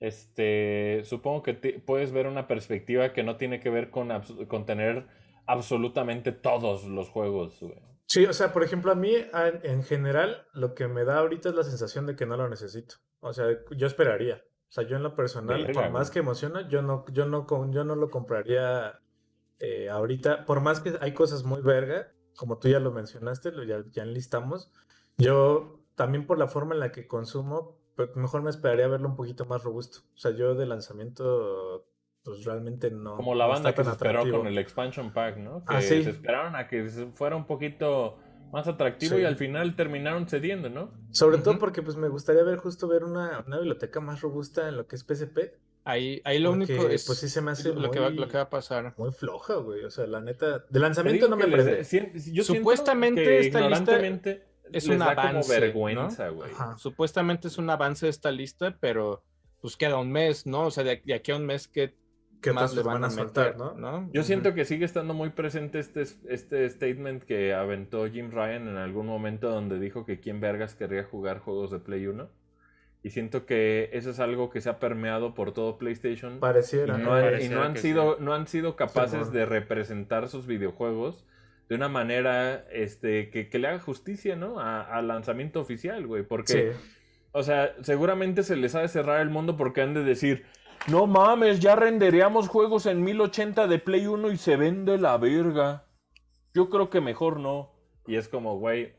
este, 0.01 1.01
supongo 1.05 1.41
que 1.41 1.53
puedes 1.53 2.11
ver 2.11 2.27
una 2.27 2.47
perspectiva 2.47 3.13
que 3.13 3.23
no 3.23 3.37
tiene 3.37 3.61
que 3.61 3.69
ver 3.69 3.89
con, 3.89 4.09
con 4.47 4.65
tener 4.65 5.07
absolutamente 5.45 6.31
todos 6.31 6.85
los 6.85 7.09
juegos, 7.09 7.59
güey. 7.59 7.81
Sí, 8.05 8.25
o 8.25 8.33
sea, 8.33 8.53
por 8.53 8.63
ejemplo, 8.63 8.91
a 8.91 8.95
mí 8.95 9.13
en 9.33 9.83
general 9.83 10.45
lo 10.53 10.75
que 10.75 10.87
me 10.87 11.03
da 11.03 11.17
ahorita 11.17 11.49
es 11.49 11.55
la 11.55 11.63
sensación 11.63 12.05
de 12.05 12.15
que 12.15 12.25
no 12.25 12.37
lo 12.37 12.47
necesito. 12.47 12.95
O 13.21 13.33
sea, 13.33 13.47
yo 13.75 13.87
esperaría. 13.87 14.43
O 14.67 14.71
sea, 14.71 14.83
yo 14.85 14.97
en 14.97 15.03
lo 15.03 15.15
personal, 15.15 15.65
por 15.71 15.89
más 15.89 16.11
que 16.11 16.19
emociona, 16.19 16.67
yo 16.67 16.81
no, 16.81 17.05
yo 17.11 17.25
no, 17.25 17.47
yo 17.71 17.83
no 17.83 17.95
lo 17.95 18.09
compraría 18.09 18.99
eh, 19.59 19.89
ahorita. 19.89 20.45
Por 20.45 20.61
más 20.61 20.79
que 20.79 20.93
hay 20.99 21.13
cosas 21.13 21.43
muy 21.43 21.61
verga, 21.61 22.11
como 22.35 22.57
tú 22.57 22.67
ya 22.67 22.79
lo 22.79 22.91
mencionaste, 22.91 23.51
lo 23.51 23.63
ya, 23.63 23.83
ya 23.91 24.03
enlistamos. 24.03 24.71
Yo 25.17 25.79
también 25.95 26.27
por 26.27 26.37
la 26.37 26.47
forma 26.47 26.73
en 26.73 26.81
la 26.81 26.91
que 26.91 27.07
consumo, 27.07 27.79
pues 27.95 28.15
mejor 28.15 28.41
me 28.41 28.49
esperaría 28.49 28.87
verlo 28.87 29.07
un 29.07 29.15
poquito 29.15 29.45
más 29.45 29.63
robusto. 29.63 29.99
O 30.15 30.17
sea, 30.17 30.31
yo 30.31 30.55
de 30.55 30.65
lanzamiento 30.65 31.85
pues 32.23 32.45
realmente 32.45 32.89
no. 32.89 33.15
Como 33.15 33.35
la 33.35 33.45
banda 33.45 33.73
que 33.73 33.83
se 33.83 33.91
esperó 33.91 34.29
con 34.29 34.47
el 34.47 34.57
expansion 34.57 35.11
pack, 35.11 35.37
¿no? 35.37 35.63
Que 35.65 35.75
ah, 35.75 35.81
se 35.81 35.99
esperaron 35.99 36.55
a 36.55 36.67
que 36.67 36.87
fuera 37.13 37.35
un 37.35 37.45
poquito 37.45 38.17
más 38.51 38.67
atractivo 38.67 39.17
y 39.17 39.25
al 39.25 39.35
final 39.35 39.75
terminaron 39.75 40.27
cediendo, 40.27 40.69
¿no? 40.69 40.91
Sobre 41.11 41.39
todo 41.39 41.57
porque 41.59 41.81
pues 41.81 41.97
me 41.97 42.07
gustaría 42.07 42.43
ver 42.43 42.59
justo 42.59 42.87
ver 42.87 43.03
una, 43.03 43.43
una, 43.47 43.57
biblioteca 43.57 43.99
más 43.99 44.21
robusta 44.21 44.69
en 44.69 44.77
lo 44.77 44.87
que 44.87 44.95
es 44.95 45.03
PSP. 45.03 45.55
Ahí, 45.85 46.21
ahí 46.23 46.39
lo 46.39 46.51
único 46.51 46.87
es 46.87 47.05
pues 47.05 47.19
sí 47.19 47.27
se 47.27 47.41
me 47.41 47.51
hace 47.51 47.73
lo, 47.73 47.91
que 47.91 47.99
va, 47.99 48.09
lo 48.09 48.27
que 48.27 48.37
va 48.37 48.43
a 48.43 48.49
pasar. 48.49 48.93
Muy 48.97 49.11
floja, 49.11 49.55
güey. 49.55 49.83
O 49.83 49.89
sea, 49.89 50.05
la 50.07 50.21
neta, 50.21 50.63
de 50.69 50.79
lanzamiento 50.79 51.27
no 51.27 51.35
me 51.35 51.47
parece. 51.47 51.83
Supuestamente 52.43 53.39
esta 53.39 53.67
lista 53.67 53.99
es 54.71 54.87
un 54.87 55.01
avance, 55.01 55.59
vergüenza, 55.59 56.29
güey. 56.29 56.51
Supuestamente 56.77 57.47
es 57.49 57.57
un 57.57 57.69
avance 57.69 58.05
de 58.05 58.11
esta 58.11 58.31
lista, 58.31 58.77
pero 58.79 59.23
pues 59.61 59.75
queda 59.75 59.97
un 59.97 60.11
mes, 60.11 60.45
¿no? 60.45 60.67
O 60.67 60.71
sea, 60.71 60.83
de, 60.83 61.01
de 61.03 61.13
aquí 61.15 61.31
a 61.31 61.37
un 61.37 61.45
mes 61.45 61.67
que 61.67 61.95
¿Qué 62.43 62.51
más 62.51 62.75
le 62.75 62.83
van 62.83 63.03
a 63.05 63.09
soltar, 63.09 63.57
¿no? 63.57 64.09
Yo 64.11 64.23
siento 64.23 64.53
que 64.53 64.65
sigue 64.65 64.85
estando 64.85 65.13
muy 65.13 65.29
presente 65.29 65.79
este, 65.79 66.03
este 66.27 66.69
statement 66.69 67.23
que 67.23 67.53
aventó 67.53 68.05
Jim 68.09 68.31
Ryan 68.31 68.67
en 68.67 68.77
algún 68.77 69.07
momento 69.07 69.49
donde 69.49 69.79
dijo 69.79 70.05
que 70.05 70.19
quién 70.19 70.41
vergas 70.41 70.75
querría 70.75 71.05
jugar 71.05 71.39
juegos 71.39 71.71
de 71.71 71.79
Play 71.79 72.05
1. 72.07 72.29
Y 73.01 73.09
siento 73.09 73.45
que 73.45 73.89
eso 73.93 74.11
es 74.11 74.19
algo 74.19 74.49
que 74.49 74.61
se 74.61 74.69
ha 74.69 74.79
permeado 74.79 75.33
por 75.33 75.53
todo 75.53 75.77
PlayStation. 75.77 76.39
Pareciera. 76.39 76.97
Y 76.97 77.49
no, 77.49 77.61
han, 77.61 77.77
sido, 77.77 78.17
no 78.19 78.33
han 78.33 78.47
sido 78.47 78.75
capaces 78.75 79.31
de 79.31 79.45
representar 79.45 80.29
sus 80.29 80.45
videojuegos 80.45 81.25
de 81.69 81.75
una 81.75 81.89
manera 81.89 82.65
este, 82.71 83.29
que, 83.29 83.59
le 83.59 83.67
haga 83.67 83.79
justicia, 83.79 84.35
¿no? 84.35 84.59
Al 84.59 85.07
lanzamiento 85.07 85.59
oficial, 85.59 86.07
güey. 86.07 86.23
Porque, 86.23 86.73
o 87.31 87.43
sea, 87.43 87.73
seguramente 87.81 88.43
se 88.43 88.55
les 88.55 88.75
ha 88.75 88.81
de 88.81 88.87
cerrar 88.87 89.21
el 89.21 89.29
mundo 89.29 89.57
porque 89.57 89.81
han 89.81 89.93
de 89.93 90.03
decir 90.03 90.45
no 90.87 91.07
mames, 91.07 91.59
ya 91.59 91.75
renderíamos 91.75 92.49
juegos 92.49 92.85
en 92.85 93.03
1080 93.03 93.67
de 93.67 93.79
Play 93.79 94.07
1 94.07 94.31
y 94.31 94.37
se 94.37 94.57
vende 94.57 94.97
la 94.97 95.17
verga. 95.17 95.85
Yo 96.53 96.69
creo 96.69 96.89
que 96.89 96.99
mejor 96.99 97.39
no. 97.39 97.71
Y 98.05 98.15
es 98.15 98.27
como, 98.27 98.59
güey, 98.59 98.93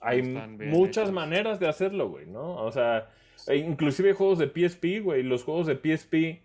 hay 0.00 0.22
muchas 0.22 1.12
maneras 1.12 1.60
de 1.60 1.68
hacerlo, 1.68 2.08
güey, 2.08 2.26
¿no? 2.26 2.56
O 2.56 2.72
sea, 2.72 3.10
e 3.46 3.56
inclusive 3.56 4.14
juegos 4.14 4.38
de 4.38 4.48
PSP, 4.48 5.02
güey, 5.02 5.22
los 5.22 5.44
juegos 5.44 5.66
de 5.66 5.76
PSP, 5.76 6.42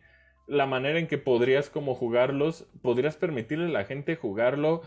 la 0.47 0.65
manera 0.65 0.99
en 0.99 1.07
que 1.07 1.17
podrías 1.17 1.69
como 1.69 1.95
jugarlos, 1.95 2.67
podrías 2.81 3.15
permitirle 3.15 3.67
a 3.67 3.69
la 3.69 3.85
gente 3.85 4.17
jugarlo 4.17 4.81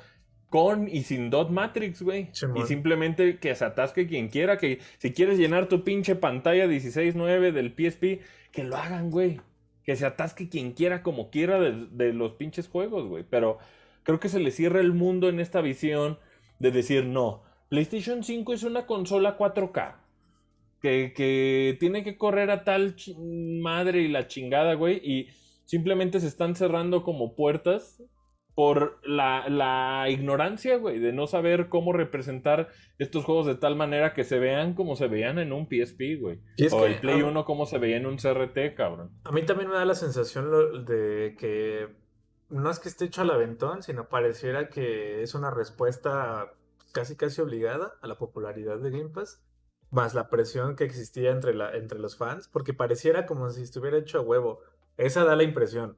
con 0.51 0.89
y 0.89 1.03
sin 1.03 1.31
dot 1.31 1.51
matrix, 1.51 2.03
güey. 2.03 2.31
y 2.57 2.63
simplemente 2.67 3.39
que 3.39 3.55
se 3.55 3.65
atasque 3.65 4.07
quien 4.07 4.29
quiera, 4.29 4.59
que 4.59 4.81
si 4.99 5.13
quieres 5.13 5.39
llenar 5.39 5.67
tu 5.67 5.83
pinche 5.83 6.15
pantalla 6.15 6.67
16.9 6.67 7.53
del 7.53 7.71
PSP, 7.71 8.23
que 8.53 8.65
lo 8.65 8.77
hagan, 8.77 9.11
güey 9.11 9.41
que 9.89 9.97
se 9.97 10.05
atasque 10.05 10.51
quien 10.51 10.73
quiera 10.73 11.03
como 11.03 11.31
quiera 11.31 11.59
de, 11.59 12.13
los 12.13 12.33
pinches 12.33 12.69
juegos, 12.69 13.09
güey. 13.09 13.25
Pero 13.25 13.57
creo 14.03 14.21
que 14.21 14.29
se 14.29 14.39
le 14.39 14.51
cierra 14.51 14.81
el 14.81 14.93
mundo 14.93 15.31
en 15.31 15.41
esta 15.41 15.63
visión 15.63 16.19
de 16.59 16.71
decir, 16.71 17.07
no, 17.07 17.43
PlayStation 17.71 18.23
5 18.23 18.53
es 18.53 18.65
una 18.65 18.85
consola 18.85 19.39
4K. 19.39 19.97
Que, 20.83 21.15
que 21.17 21.79
tiene 21.81 22.05
que 22.05 22.19
correr 22.19 22.51
a 22.51 22.65
tal 22.65 22.97
madre 23.63 24.03
y 24.03 24.09
la 24.09 24.29
chingada, 24.29 24.75
güey. 24.75 25.01
Y 25.03 25.29
simplemente 25.65 26.21
se 26.21 26.27
están 26.27 26.55
cerrando 26.55 27.03
como 27.03 27.35
puertas 27.35 28.03
por 28.59 28.99
la, 29.05 30.07
ignorancia, 30.11 30.79
güey, 30.79 30.99
de 30.99 31.13
no 31.13 31.29
saber 31.29 31.69
cómo 31.69 31.93
representar 31.93 32.71
estos 32.99 33.25
juegos 33.25 33.47
de 33.47 33.55
tal 33.55 33.77
manera 33.77 34.15
que 34.15 34.25
se 34.25 34.41
vean 34.41 34.75
como 34.75 34.97
se 34.97 35.07
veían 35.07 35.39
en 35.39 35.53
un 35.53 35.69
PSP, 35.69 36.21
güey. 36.21 36.41
O 36.73 36.85
el 36.85 36.99
Play 36.99 37.23
1 37.23 37.45
como 37.45 37.67
se 37.67 37.79
veía 37.79 37.99
en 37.99 38.07
un 38.07 38.17
CRT, 38.17 38.75
cabrón. 38.75 39.13
A 39.23 39.31
mí 39.31 39.47
también 39.47 39.71
me 39.71 39.77
da 39.77 39.85
la 39.85 39.95
sensación 39.95 40.51
de 40.87 41.37
que 41.39 41.87
no 42.49 42.69
es 42.69 42.81
que 42.81 42.89
esté 42.89 43.05
hecho 43.05 43.23
al 43.23 43.31
aventón, 43.31 43.85
sino 43.85 44.09
pareciera 44.09 44.69
que 44.71 45.23
es 45.23 45.37
una 45.37 45.53
respuesta 45.53 46.53
casi 46.91 47.15
casi 47.15 47.41
obligada 47.41 47.93
a 48.03 48.09
la 48.09 48.19
popularidad 48.19 48.81
de 48.81 48.91
Game 48.91 49.11
Pass, 49.11 49.41
más 49.93 50.15
la 50.15 50.31
presión 50.31 50.75
que 50.75 50.83
existía 50.83 51.31
entre, 51.31 51.55
la, 51.55 51.77
entre 51.77 52.01
los 52.01 52.17
fans, 52.17 52.49
porque 52.49 52.75
pareciera 52.75 53.25
como 53.25 53.51
si 53.51 53.63
estuviera 53.63 53.99
hecho 53.99 54.19
a 54.19 54.23
huevo. 54.23 54.59
Esa 54.97 55.23
da 55.23 55.37
la 55.37 55.45
impresión. 55.45 55.97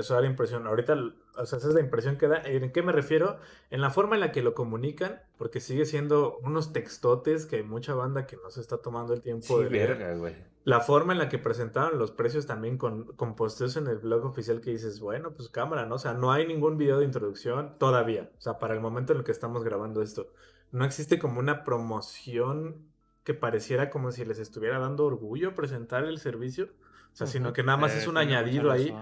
Eso 0.00 0.14
da 0.14 0.20
la 0.20 0.26
impresión. 0.26 0.66
Ahorita, 0.66 0.94
o 1.36 1.46
sea, 1.46 1.58
esa 1.58 1.68
es 1.68 1.74
la 1.74 1.80
impresión 1.80 2.16
que 2.16 2.28
da. 2.28 2.42
¿En 2.44 2.72
qué 2.72 2.82
me 2.82 2.92
refiero? 2.92 3.38
En 3.70 3.80
la 3.80 3.90
forma 3.90 4.16
en 4.16 4.20
la 4.20 4.32
que 4.32 4.42
lo 4.42 4.54
comunican, 4.54 5.20
porque 5.36 5.60
sigue 5.60 5.84
siendo 5.84 6.38
unos 6.38 6.72
textotes 6.72 7.46
que 7.46 7.56
hay 7.56 7.62
mucha 7.62 7.94
banda 7.94 8.26
que 8.26 8.36
no 8.36 8.50
se 8.50 8.60
está 8.60 8.78
tomando 8.78 9.14
el 9.14 9.22
tiempo 9.22 9.60
de 9.60 9.70
leer. 9.70 10.50
La 10.64 10.80
forma 10.80 11.12
en 11.12 11.18
la 11.18 11.28
que 11.28 11.38
presentaron 11.38 11.98
los 11.98 12.10
precios 12.10 12.46
también 12.46 12.76
con, 12.76 13.04
con 13.16 13.34
posteos 13.34 13.76
en 13.76 13.86
el 13.86 13.98
blog 13.98 14.24
oficial 14.26 14.60
que 14.60 14.70
dices, 14.70 15.00
bueno, 15.00 15.32
pues 15.32 15.48
cámara, 15.48 15.86
¿no? 15.86 15.94
O 15.94 15.98
sea, 15.98 16.12
no 16.12 16.32
hay 16.32 16.46
ningún 16.46 16.76
video 16.76 16.98
de 16.98 17.04
introducción 17.06 17.76
todavía. 17.78 18.30
O 18.38 18.40
sea, 18.40 18.58
para 18.58 18.74
el 18.74 18.80
momento 18.80 19.12
en 19.12 19.20
el 19.20 19.24
que 19.24 19.32
estamos 19.32 19.64
grabando 19.64 20.02
esto. 20.02 20.32
No 20.72 20.84
existe 20.84 21.18
como 21.18 21.40
una 21.40 21.64
promoción 21.64 22.90
que 23.24 23.34
pareciera 23.34 23.90
como 23.90 24.12
si 24.12 24.24
les 24.24 24.38
estuviera 24.38 24.78
dando 24.78 25.04
orgullo 25.04 25.54
presentar 25.54 26.04
el 26.04 26.18
servicio. 26.18 26.68
O 27.12 27.16
sea, 27.16 27.26
sino 27.26 27.52
que 27.52 27.62
nada 27.62 27.76
más 27.76 27.94
es 27.94 28.06
un 28.06 28.16
añadido 28.16 28.70
ahí. 28.70 28.94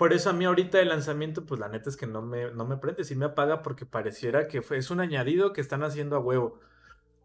Por 0.00 0.14
eso 0.14 0.30
a 0.30 0.32
mí 0.32 0.46
ahorita 0.46 0.80
el 0.80 0.88
lanzamiento, 0.88 1.44
pues 1.44 1.60
la 1.60 1.68
neta 1.68 1.90
es 1.90 1.96
que 1.98 2.06
no 2.06 2.22
me, 2.22 2.50
no 2.52 2.64
me 2.64 2.78
prende, 2.78 3.04
sí 3.04 3.14
me 3.16 3.26
apaga 3.26 3.60
porque 3.60 3.84
pareciera 3.84 4.48
que 4.48 4.62
fue, 4.62 4.78
es 4.78 4.90
un 4.90 4.98
añadido 4.98 5.52
que 5.52 5.60
están 5.60 5.82
haciendo 5.82 6.16
a 6.16 6.20
huevo. 6.20 6.58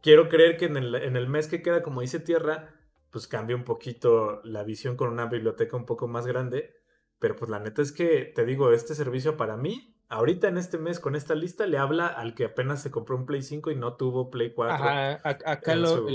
Quiero 0.02 0.27
creer 0.27 0.57
que 0.57 0.65
en 0.65 0.76
el, 0.76 0.93
en 0.93 1.15
el 1.15 1.30
mes 1.30 1.47
que 1.47 1.61
queda, 1.61 1.81
como 1.81 2.02
dice 2.02 2.19
Tierra, 2.19 2.76
pues 3.11 3.30
cambia 3.30 3.56
un 3.56 3.64
poquito 3.64 4.41
la 4.43 4.64
visión 4.64 4.97
con 4.97 5.07
una 5.07 5.27
biblioteca 5.27 5.77
un 5.77 5.85
poco 5.85 6.10
más 6.10 6.27
grande. 6.27 6.76
Pero 7.18 7.38
pues 7.38 7.49
la 7.49 7.60
neta 7.60 7.81
es 7.81 7.93
que, 7.93 8.34
te 8.35 8.43
digo, 8.43 8.69
este 8.73 8.93
servicio 8.93 9.38
para 9.38 9.56
mí, 9.56 9.95
ahorita 10.10 10.49
en 10.49 10.57
este 10.57 10.77
mes 10.77 10.99
con 10.99 11.15
esta 11.15 11.34
lista, 11.34 11.68
le 11.68 11.77
habla 11.77 12.07
al 12.07 12.35
que 12.35 12.43
apenas 12.43 12.81
se 12.81 12.91
compró 12.91 13.15
un 13.15 13.26
Play 13.26 13.41
5 13.41 13.72
y 13.72 13.77
no 13.77 13.93
tuvo 13.93 14.30
Play 14.30 14.52
4. 14.52 14.76
Ajá, 14.76 15.22
acá 15.23 15.76
lo, 15.76 16.07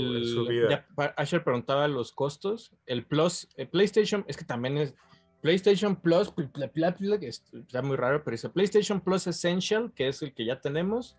Asher 1.17 1.43
preguntaba 1.43 1.87
los 1.87 2.11
costos. 2.11 2.71
El 2.85 3.07
Plus, 3.07 3.49
el 3.55 3.67
PlayStation, 3.67 4.25
es 4.27 4.37
que 4.37 4.45
también 4.45 4.77
es 4.77 4.93
PlayStation 5.41 5.95
Plus, 5.95 6.33
está 7.53 7.81
muy 7.81 7.97
raro, 7.97 8.23
pero 8.23 8.35
dice 8.35 8.49
PlayStation 8.49 9.01
Plus 9.01 9.27
Essential, 9.27 9.91
que 9.93 10.07
es 10.07 10.21
el 10.21 10.33
que 10.33 10.45
ya 10.45 10.61
tenemos, 10.61 11.17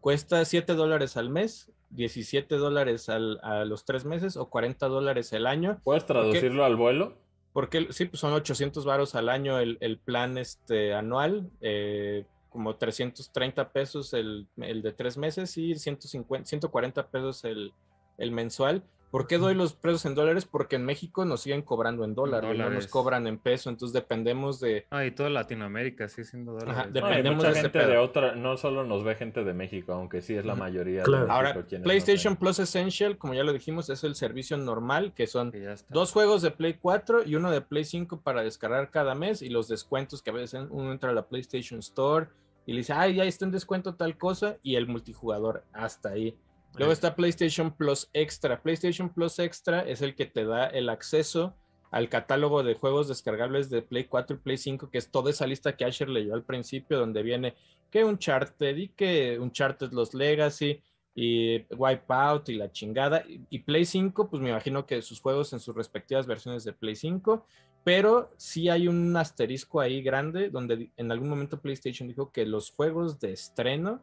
cuesta 0.00 0.44
7 0.44 0.74
dólares 0.74 1.16
al 1.16 1.30
mes, 1.30 1.70
17 1.90 2.56
dólares 2.56 3.08
a 3.08 3.18
los 3.64 3.84
3 3.84 4.04
meses 4.04 4.36
o 4.36 4.48
40 4.48 4.86
dólares 4.88 5.32
el 5.32 5.46
año. 5.46 5.80
¿Puedes 5.84 6.06
traducirlo 6.06 6.64
al 6.64 6.76
vuelo? 6.76 7.14
Porque 7.52 7.88
sí, 7.90 8.04
pues 8.04 8.20
son 8.20 8.32
800 8.32 8.84
varos 8.84 9.14
al 9.14 9.28
año 9.28 9.58
el, 9.58 9.98
plan 10.04 10.38
este, 10.38 10.94
anual, 10.94 11.50
eh, 11.60 12.24
como 12.50 12.76
330 12.76 13.72
pesos 13.72 14.12
el, 14.12 14.46
el, 14.58 14.82
de 14.82 14.92
3 14.92 15.16
meses 15.16 15.56
y 15.56 15.74
150, 15.74 16.46
140 16.46 17.06
pesos 17.08 17.44
el, 17.44 17.72
el 18.18 18.30
mensual. 18.30 18.82
¿Por 19.16 19.26
qué 19.26 19.38
doy 19.38 19.54
los 19.54 19.72
precios 19.72 20.04
en 20.04 20.14
dólares? 20.14 20.44
Porque 20.44 20.76
en 20.76 20.84
México 20.84 21.24
nos 21.24 21.40
siguen 21.40 21.62
cobrando 21.62 22.04
en 22.04 22.14
dólares, 22.14 22.54
no 22.58 22.68
nos 22.68 22.86
cobran 22.86 23.26
en 23.26 23.38
peso, 23.38 23.70
entonces 23.70 23.94
dependemos 23.94 24.60
de... 24.60 24.84
Ah, 24.90 25.06
y 25.06 25.10
toda 25.10 25.30
Latinoamérica 25.30 26.06
sí 26.06 26.22
siendo 26.22 26.52
dólares. 26.52 26.92
dependemos 26.92 27.42
de 27.42 27.54
gente 27.54 27.86
de 27.86 27.96
otra, 27.96 28.34
no 28.34 28.58
solo 28.58 28.84
nos 28.84 29.04
ve 29.04 29.14
gente 29.14 29.42
de 29.42 29.54
México, 29.54 29.94
aunque 29.94 30.20
sí 30.20 30.34
es 30.34 30.44
la 30.44 30.54
mayoría. 30.54 31.02
Claro. 31.02 31.32
Ahora, 31.32 31.64
PlayStation 31.82 32.36
Plus 32.36 32.58
Essential, 32.58 33.16
como 33.16 33.32
ya 33.32 33.42
lo 33.42 33.54
dijimos, 33.54 33.88
es 33.88 34.04
el 34.04 34.16
servicio 34.16 34.58
normal, 34.58 35.14
que 35.14 35.26
son 35.26 35.50
dos 35.88 36.12
juegos 36.12 36.42
de 36.42 36.50
Play 36.50 36.74
4 36.74 37.22
y 37.24 37.36
uno 37.36 37.50
de 37.50 37.62
Play 37.62 37.86
5 37.86 38.20
para 38.20 38.42
descargar 38.42 38.90
cada 38.90 39.14
mes 39.14 39.40
y 39.40 39.48
los 39.48 39.66
descuentos 39.66 40.20
que 40.20 40.28
a 40.28 40.34
veces 40.34 40.66
uno 40.68 40.92
entra 40.92 41.08
a 41.08 41.14
la 41.14 41.26
PlayStation 41.26 41.80
Store 41.80 42.26
y 42.66 42.72
le 42.72 42.80
dice, 42.80 42.92
ay, 42.92 43.14
ya 43.14 43.24
está 43.24 43.46
en 43.46 43.52
descuento 43.52 43.94
tal 43.94 44.18
cosa 44.18 44.58
y 44.62 44.74
el 44.74 44.86
multijugador 44.86 45.64
hasta 45.72 46.10
ahí. 46.10 46.36
Luego 46.76 46.92
está 46.92 47.14
PlayStation 47.14 47.74
Plus 47.74 48.08
Extra. 48.12 48.62
PlayStation 48.62 49.08
Plus 49.12 49.38
Extra 49.38 49.80
es 49.80 50.02
el 50.02 50.14
que 50.14 50.26
te 50.26 50.44
da 50.44 50.66
el 50.66 50.88
acceso 50.88 51.56
al 51.90 52.08
catálogo 52.08 52.62
de 52.62 52.74
juegos 52.74 53.08
descargables 53.08 53.70
de 53.70 53.82
Play 53.82 54.04
4 54.04 54.36
y 54.36 54.40
Play 54.40 54.58
5, 54.58 54.90
que 54.90 54.98
es 54.98 55.10
toda 55.10 55.30
esa 55.30 55.46
lista 55.46 55.76
que 55.76 55.84
Asher 55.84 56.08
leyó 56.08 56.34
al 56.34 56.44
principio, 56.44 56.98
donde 56.98 57.22
viene 57.22 57.54
que 57.90 58.04
Uncharted 58.04 58.76
y 58.76 58.88
que 58.88 59.38
Uncharted 59.38 59.92
Los 59.92 60.12
Legacy, 60.12 60.82
y 61.18 61.64
Wipeout 61.74 62.50
y 62.50 62.56
la 62.56 62.70
chingada. 62.70 63.24
Y, 63.26 63.60
Play 63.60 63.86
5, 63.86 64.28
pues 64.28 64.42
me 64.42 64.50
imagino 64.50 64.86
que 64.86 65.00
sus 65.00 65.20
juegos 65.20 65.52
en 65.54 65.60
sus 65.60 65.74
respectivas 65.74 66.26
versiones 66.26 66.62
de 66.62 66.74
Play 66.74 66.94
5, 66.94 67.44
pero 67.82 68.30
sí 68.36 68.68
hay 68.68 68.86
un 68.86 69.16
asterisco 69.16 69.80
ahí 69.80 70.02
grande 70.02 70.50
donde 70.50 70.90
en 70.96 71.10
algún 71.10 71.30
momento 71.30 71.60
PlayStation 71.60 72.06
dijo 72.06 72.30
que 72.30 72.44
los 72.44 72.70
juegos 72.70 73.18
de 73.18 73.32
estreno, 73.32 74.02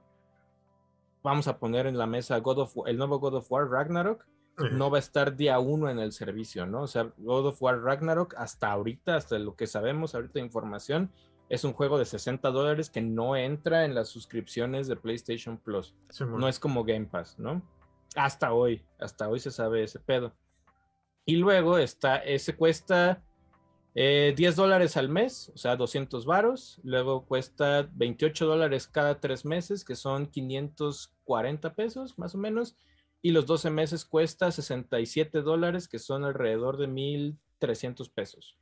vamos 1.23 1.47
a 1.47 1.57
poner 1.57 1.87
en 1.87 1.97
la 1.97 2.05
mesa 2.05 2.39
God 2.39 2.59
of, 2.59 2.75
el 2.85 2.97
nuevo 2.97 3.19
God 3.19 3.35
of 3.35 3.51
War 3.51 3.69
Ragnarok, 3.69 4.25
no 4.71 4.91
va 4.91 4.97
a 4.97 4.99
estar 4.99 5.35
día 5.35 5.57
uno 5.57 5.89
en 5.89 5.97
el 5.99 6.11
servicio, 6.11 6.65
¿no? 6.67 6.83
O 6.83 6.87
sea, 6.87 7.11
God 7.17 7.47
of 7.47 7.61
War 7.61 7.81
Ragnarok 7.81 8.35
hasta 8.37 8.71
ahorita, 8.71 9.15
hasta 9.15 9.39
lo 9.39 9.55
que 9.55 9.65
sabemos 9.65 10.13
ahorita 10.13 10.33
de 10.35 10.41
información, 10.41 11.11
es 11.49 11.63
un 11.63 11.73
juego 11.73 11.97
de 11.97 12.05
60 12.05 12.51
dólares 12.51 12.89
que 12.89 13.01
no 13.01 13.35
entra 13.35 13.85
en 13.85 13.95
las 13.95 14.09
suscripciones 14.09 14.87
de 14.87 14.95
PlayStation 14.95 15.57
Plus. 15.57 15.95
no 16.19 16.47
es 16.47 16.59
como 16.59 16.83
Game 16.83 17.05
Pass, 17.05 17.39
¿no? 17.39 17.61
Hasta 18.15 18.53
hoy, 18.53 18.85
hasta 18.99 19.27
hoy 19.27 19.39
se 19.39 19.51
sabe 19.51 19.83
ese 19.83 19.99
pedo. 19.99 20.33
Y 21.25 21.37
luego 21.37 21.77
está, 21.77 22.17
ese 22.17 22.55
cuesta 22.55 23.23
10 23.95 24.39
eh, 24.39 24.53
dólares 24.55 24.97
al 24.97 25.09
mes, 25.09 25.51
o 25.53 25.57
sea, 25.57 25.75
200 25.75 26.25
varos. 26.25 26.79
Luego 26.83 27.25
cuesta 27.25 27.87
28 27.93 28.45
dólares 28.45 28.87
cada 28.87 29.19
tres 29.19 29.45
meses, 29.45 29.85
que 29.85 29.95
son 29.95 30.27
540 30.27 31.75
pesos 31.75 32.17
más 32.17 32.33
o 32.33 32.37
menos 32.37 32.75
y 33.25 33.31
los 33.31 33.45
12 33.45 33.69
meses 33.69 34.03
cuesta 34.03 34.51
67 34.51 35.41
dólares, 35.41 35.87
que 35.87 35.97
son 35.97 36.25
alrededor 36.25 36.77
de 36.77 36.89
1.300 36.89 38.11
pesos. 38.13 38.57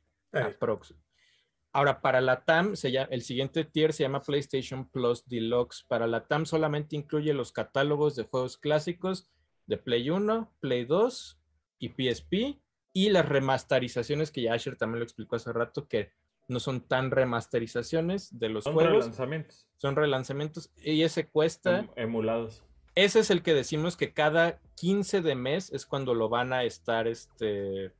Ahora, 1.72 2.00
para 2.00 2.20
la 2.20 2.44
TAM, 2.44 2.76
se 2.76 2.92
llama, 2.92 3.08
el 3.10 3.22
siguiente 3.22 3.64
tier 3.64 3.92
se 3.92 4.04
llama 4.04 4.22
PlayStation 4.22 4.88
Plus 4.88 5.26
Deluxe. 5.26 5.82
Para 5.88 6.06
la 6.06 6.28
TAM 6.28 6.46
solamente 6.46 6.94
incluye 6.94 7.34
los 7.34 7.50
catálogos 7.50 8.14
de 8.14 8.22
juegos 8.22 8.56
clásicos 8.56 9.28
de 9.66 9.78
Play 9.78 10.10
1, 10.10 10.54
Play 10.60 10.84
2 10.84 11.40
y 11.80 11.88
PSP 11.88 12.60
y 12.92 13.10
las 13.10 13.28
remasterizaciones 13.28 14.30
que 14.30 14.42
ya 14.42 14.54
Asher 14.54 14.76
también 14.76 15.00
lo 15.00 15.04
explicó 15.04 15.36
hace 15.36 15.52
rato 15.52 15.88
que 15.88 16.10
no 16.48 16.60
son 16.60 16.82
tan 16.82 17.10
remasterizaciones 17.10 18.38
de 18.38 18.48
los 18.48 18.64
juegos. 18.64 18.82
Son 18.82 18.92
relanzamientos. 18.92 19.68
Son 19.76 19.96
relanzamientos 19.96 20.70
y 20.76 21.02
ese 21.02 21.26
cuesta... 21.26 21.80
Em, 21.80 21.88
emulados. 21.96 22.62
Ese 22.94 23.20
es 23.20 23.30
el 23.30 23.42
que 23.42 23.54
decimos 23.54 23.96
que 23.96 24.12
cada 24.12 24.58
15 24.76 25.22
de 25.22 25.34
mes 25.34 25.72
es 25.72 25.86
cuando 25.86 26.14
lo 26.14 26.28
van 26.28 26.52
a 26.52 26.64
estar 26.64 27.06
este, 27.06 27.92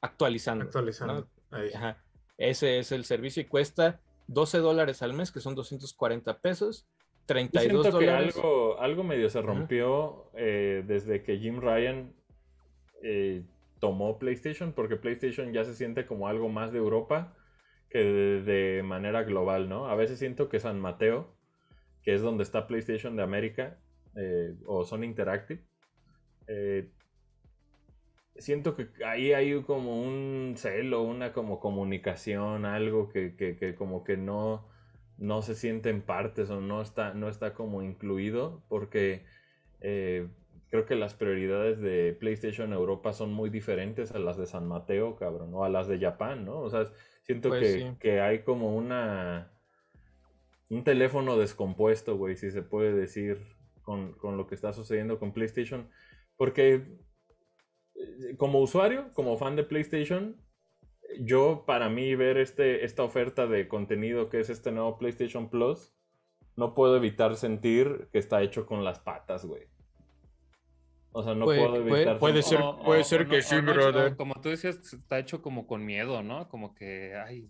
actualizando. 0.00 0.64
Actualizando. 0.64 1.28
Ese 2.36 2.78
es 2.78 2.90
el 2.90 3.04
servicio 3.04 3.42
y 3.42 3.46
cuesta 3.46 4.00
12 4.26 4.58
dólares 4.58 5.02
al 5.02 5.12
mes, 5.12 5.30
que 5.30 5.40
son 5.40 5.54
240 5.54 6.38
pesos. 6.40 6.86
32 7.26 7.84
Yo 7.84 7.92
dólares. 7.92 8.34
Que 8.34 8.40
algo, 8.40 8.80
algo 8.80 9.04
medio 9.04 9.30
se 9.30 9.40
rompió 9.42 10.30
eh, 10.34 10.82
desde 10.86 11.22
que 11.22 11.38
Jim 11.38 11.60
Ryan 11.60 12.12
eh, 13.02 13.44
tomó 13.80 14.18
PlayStation, 14.18 14.72
porque 14.72 14.96
PlayStation 14.96 15.52
ya 15.52 15.64
se 15.64 15.74
siente 15.74 16.06
como 16.06 16.28
algo 16.28 16.48
más 16.48 16.70
de 16.72 16.78
Europa 16.78 17.34
que 17.88 17.98
de 17.98 18.82
manera 18.84 19.24
global, 19.24 19.68
¿no? 19.68 19.86
A 19.88 19.96
veces 19.96 20.18
siento 20.18 20.48
que 20.48 20.60
San 20.60 20.78
Mateo, 20.78 21.34
que 22.04 22.14
es 22.14 22.22
donde 22.22 22.44
está 22.44 22.68
PlayStation 22.68 23.16
de 23.16 23.22
América, 23.24 23.78
eh, 24.14 24.54
o 24.66 24.84
son 24.84 25.02
Interactive. 25.02 25.64
Eh, 26.46 26.90
siento 28.36 28.76
que 28.76 28.88
ahí 29.04 29.32
hay 29.32 29.60
como 29.62 30.00
un 30.02 30.54
celo, 30.56 31.02
una 31.02 31.32
como 31.32 31.58
comunicación, 31.58 32.64
algo 32.64 33.08
que, 33.08 33.74
como 33.76 34.04
que 34.04 34.16
no, 34.16 34.68
no 35.18 35.42
se 35.42 35.54
sienten 35.54 36.02
partes 36.02 36.50
o 36.50 36.60
no 36.60 36.82
está, 36.82 37.14
no 37.14 37.28
está 37.28 37.54
como 37.54 37.82
incluido, 37.82 38.62
porque 38.68 39.24
eh, 39.80 40.28
creo 40.70 40.86
que 40.86 40.94
las 40.94 41.14
prioridades 41.14 41.80
de 41.80 42.16
PlayStation 42.18 42.72
Europa 42.72 43.12
son 43.12 43.32
muy 43.32 43.50
diferentes 43.50 44.12
a 44.12 44.18
las 44.18 44.36
de 44.36 44.46
San 44.46 44.66
Mateo, 44.68 45.16
cabrón, 45.16 45.52
o 45.52 45.64
a 45.64 45.68
las 45.68 45.88
de 45.88 45.98
Japón, 45.98 46.44
¿no? 46.44 46.60
O 46.60 46.70
sea, 46.70 46.86
siento 47.22 47.48
pues 47.48 47.60
que, 47.60 47.96
que, 47.98 48.20
hay 48.20 48.42
como 48.42 48.76
una... 48.76 49.52
Un 50.68 50.84
teléfono 50.84 51.36
descompuesto, 51.36 52.16
güey, 52.16 52.36
si 52.36 52.52
se 52.52 52.62
puede 52.62 52.92
decir 52.92 53.40
con, 53.82 54.36
lo 54.36 54.46
que 54.46 54.54
está 54.54 54.72
sucediendo 54.72 55.18
con 55.18 55.32
PlayStation. 55.32 55.90
Porque 56.36 57.00
eh, 57.96 58.36
como 58.36 58.60
usuario, 58.60 59.12
como 59.14 59.36
fan 59.36 59.56
de 59.56 59.64
PlayStation, 59.64 60.40
yo 61.18 61.64
para 61.66 61.88
mí 61.88 62.14
ver 62.14 62.38
este, 62.38 62.84
esta 62.84 63.02
oferta 63.02 63.48
de 63.48 63.66
contenido 63.66 64.28
que 64.28 64.38
es 64.38 64.48
este 64.48 64.70
nuevo 64.70 64.96
PlayStation 64.96 65.50
Plus, 65.50 65.92
no 66.54 66.74
puedo 66.74 66.96
evitar 66.96 67.34
sentir 67.34 68.08
que 68.12 68.18
está 68.18 68.42
hecho 68.42 68.66
con 68.66 68.84
las 68.84 69.00
patas, 69.00 69.44
güey. 69.44 69.66
O 71.12 71.22
sea, 71.22 71.34
no 71.34 71.44
puedo 71.44 71.76
evitar. 71.76 72.18
Puede, 72.18 72.42
ser, 72.42 72.60
puede 72.84 73.04
ser 73.04 73.26
que 73.26 73.42
sí, 73.42 73.60
brother. 73.60 74.16
Como 74.16 74.40
tú 74.40 74.48
decías, 74.48 74.76
está 74.92 75.18
hecho 75.18 75.42
como 75.42 75.66
con 75.66 75.84
miedo, 75.84 76.22
¿no? 76.22 76.48
Como 76.48 76.74
que, 76.74 77.14
ay, 77.16 77.48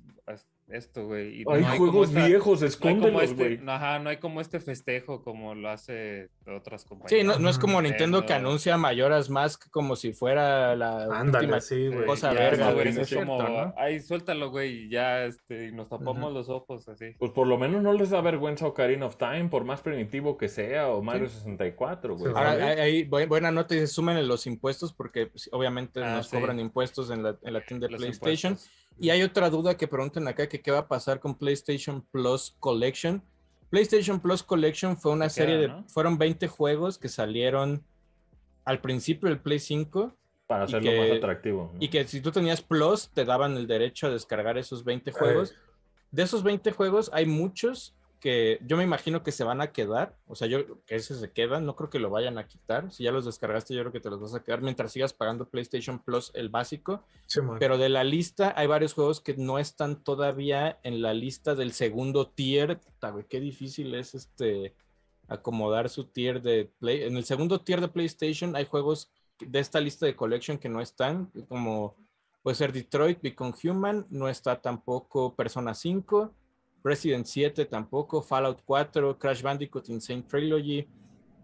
esto, 0.73 1.07
güey. 1.07 1.45
hay, 1.49 1.79
juegos 1.79 2.13
viejos, 2.13 2.63
escóndelos, 2.63 3.23
este, 3.23 3.35
güey. 3.35 3.59
No, 3.59 3.73
ajá, 3.73 3.99
no 3.99 4.11
hay 4.11 4.19
como 4.19 4.41
este 4.41 4.61
festejo 4.61 5.23
como 5.23 5.55
lo 5.55 5.69
hace 5.69 6.31
otras 6.47 6.85
compañías. 6.85 7.21
Sí, 7.21 7.27
no, 7.27 7.39
no 7.39 7.49
es 7.49 7.59
como 7.59 7.81
Nintendo 7.83 8.25
que 8.25 8.33
anuncia 8.33 8.77
Mayoras 8.77 9.31
Mask 9.31 9.71
como 9.71 9.97
si 9.97 10.13
fuera 10.13 10.77
la 10.77 11.23
última 11.25 11.61
sí, 11.61 11.89
güey. 11.89 12.07
cosa 12.07 12.33
verga, 12.33 12.73
güey. 12.73 12.89
Es 12.89 13.15
como, 13.15 13.73
ay, 13.77 14.01
suéltalo, 14.01 14.51
güey, 14.51 14.85
y 14.85 14.89
ya, 14.89 15.25
este, 15.25 15.69
y 15.69 15.73
nos 15.73 15.89
tapamos 15.89 16.33
los 16.33 16.49
ojos 16.49 16.89
así. 16.89 17.15
Pues 17.19 17.33
por 17.33 17.47
lo 17.47 17.59
menos 17.59 17.83
no 17.83 17.93
les 17.93 18.11
da 18.11 18.21
vergüenza 18.21 18.67
Ocarina 18.67 19.07
of 19.07 19.17
Time, 19.17 19.49
por 19.49 19.65
más 19.65 19.81
primitivo 19.81 20.37
que 20.37 20.49
sea, 20.49 20.89
o 20.89 21.03
Mario 21.03 21.29
64, 21.29 22.17
güey. 22.17 22.33
Ahora, 22.35 22.53
ahí, 22.53 23.05
buena 23.05 23.51
nota, 23.51 23.75
y 23.75 23.87
sumen 23.87 24.27
los 24.27 24.47
impuestos, 24.47 24.93
porque 24.93 25.27
pues, 25.27 25.49
obviamente 25.53 26.03
ah, 26.03 26.17
nos 26.17 26.29
cobran 26.29 26.59
impuestos 26.61 27.11
en 27.11 27.23
la, 27.23 27.37
en 27.43 27.53
la 27.53 27.61
tienda 27.61 27.89
de 27.89 27.97
PlayStation. 27.97 28.57
Y 29.01 29.09
hay 29.09 29.23
otra 29.23 29.49
duda 29.49 29.79
que 29.79 29.89
preguntan 29.89 30.29
acá, 30.29 30.47
que 30.47 30.61
qué 30.61 30.71
va 30.71 30.81
a 30.81 30.89
pasar 30.89 31.21
con 31.21 31.35
PlayStation 31.35 32.05
Plus 32.13 32.55
Collection. 32.61 33.23
PlayStation 33.71 34.21
Plus 34.21 34.43
Collection 34.43 34.97
fue 34.97 35.13
una 35.13 35.31
serie 35.31 35.57
de, 35.57 35.85
fueron 35.89 36.19
20 36.19 36.47
juegos 36.49 36.99
que 36.99 37.09
salieron 37.09 37.83
al 38.67 38.83
principio 38.83 39.31
del 39.31 39.41
Play 39.41 39.59
5. 39.59 40.15
Para 40.47 40.65
hacerlo 40.65 40.93
más 40.93 41.11
atractivo. 41.13 41.73
Y 41.81 41.89
que 41.89 42.07
si 42.07 42.21
tú 42.21 42.31
tenías 42.31 42.61
Plus, 42.61 43.09
te 43.09 43.25
daban 43.25 43.57
el 43.57 43.67
derecho 43.67 44.09
a 44.09 44.11
descargar 44.11 44.59
esos 44.59 44.85
20 44.85 45.13
juegos. 45.13 45.55
De 46.11 46.23
esos 46.23 46.43
20 46.43 46.71
juegos, 46.73 47.09
hay 47.15 47.25
muchos 47.25 47.97
que 48.21 48.61
yo 48.67 48.77
me 48.77 48.85
imagino 48.85 49.23
que 49.23 49.33
se 49.33 49.45
van 49.45 49.63
a 49.63 49.73
quedar, 49.73 50.17
o 50.27 50.35
sea, 50.35 50.47
yo 50.47 50.85
que 50.85 50.97
ese 50.97 51.15
se 51.15 51.33
quedan, 51.33 51.65
no 51.65 51.75
creo 51.75 51.89
que 51.89 51.99
lo 51.99 52.11
vayan 52.11 52.37
a 52.37 52.47
quitar. 52.47 52.93
Si 52.93 53.05
ya 53.05 53.13
los 53.13 53.25
descargaste, 53.25 53.75
yo 53.75 53.81
creo 53.81 53.93
que 53.93 54.01
te 54.01 54.11
los 54.11 54.21
vas 54.21 54.35
a 54.35 54.45
quedar 54.45 54.61
mientras 54.61 54.93
sigas 54.93 55.15
pagando 55.15 55.49
PlayStation 55.49 55.99
Plus 55.99 56.31
el 56.35 56.51
básico. 56.51 57.03
Pero 57.59 57.79
de 57.79 57.89
la 57.89 58.05
lista 58.05 58.53
hay 58.57 58.67
varios 58.67 58.93
juegos 58.93 59.21
que 59.21 59.35
no 59.35 59.59
están 59.59 60.05
todavía 60.05 60.79
en 60.83 61.01
la 61.01 61.15
lista 61.15 61.55
del 61.55 61.73
segundo 61.73 62.29
tier. 62.29 62.81
Qué 63.29 63.41
difícil 63.41 63.95
es 63.95 64.15
este 64.15 64.75
acomodar 65.27 65.89
su 65.89 66.05
tier 66.05 66.43
de 66.43 66.71
Play. 66.79 67.05
En 67.05 67.17
el 67.17 67.25
segundo 67.25 67.63
tier 67.63 67.81
de 67.81 67.89
PlayStation 67.89 68.55
hay 68.55 68.67
juegos 68.67 69.11
de 69.39 69.61
esta 69.61 69.81
lista 69.81 70.05
de 70.05 70.15
collection 70.15 70.59
que 70.59 70.69
no 70.69 70.83
están, 70.83 71.33
como 71.49 71.97
puede 72.43 72.57
ser 72.57 72.73
Detroit 72.73 73.23
Become 73.23 73.55
Human, 73.65 74.07
no 74.11 74.29
está 74.29 74.61
tampoco 74.61 75.35
Persona 75.35 75.75
5 75.75 76.35
Resident 76.83 77.27
7 77.27 77.65
tampoco, 77.67 78.23
Fallout 78.23 78.61
4, 78.65 79.19
Crash 79.19 79.43
Bandicoot 79.43 79.89
Insane 79.89 80.23
Trilogy, 80.23 80.87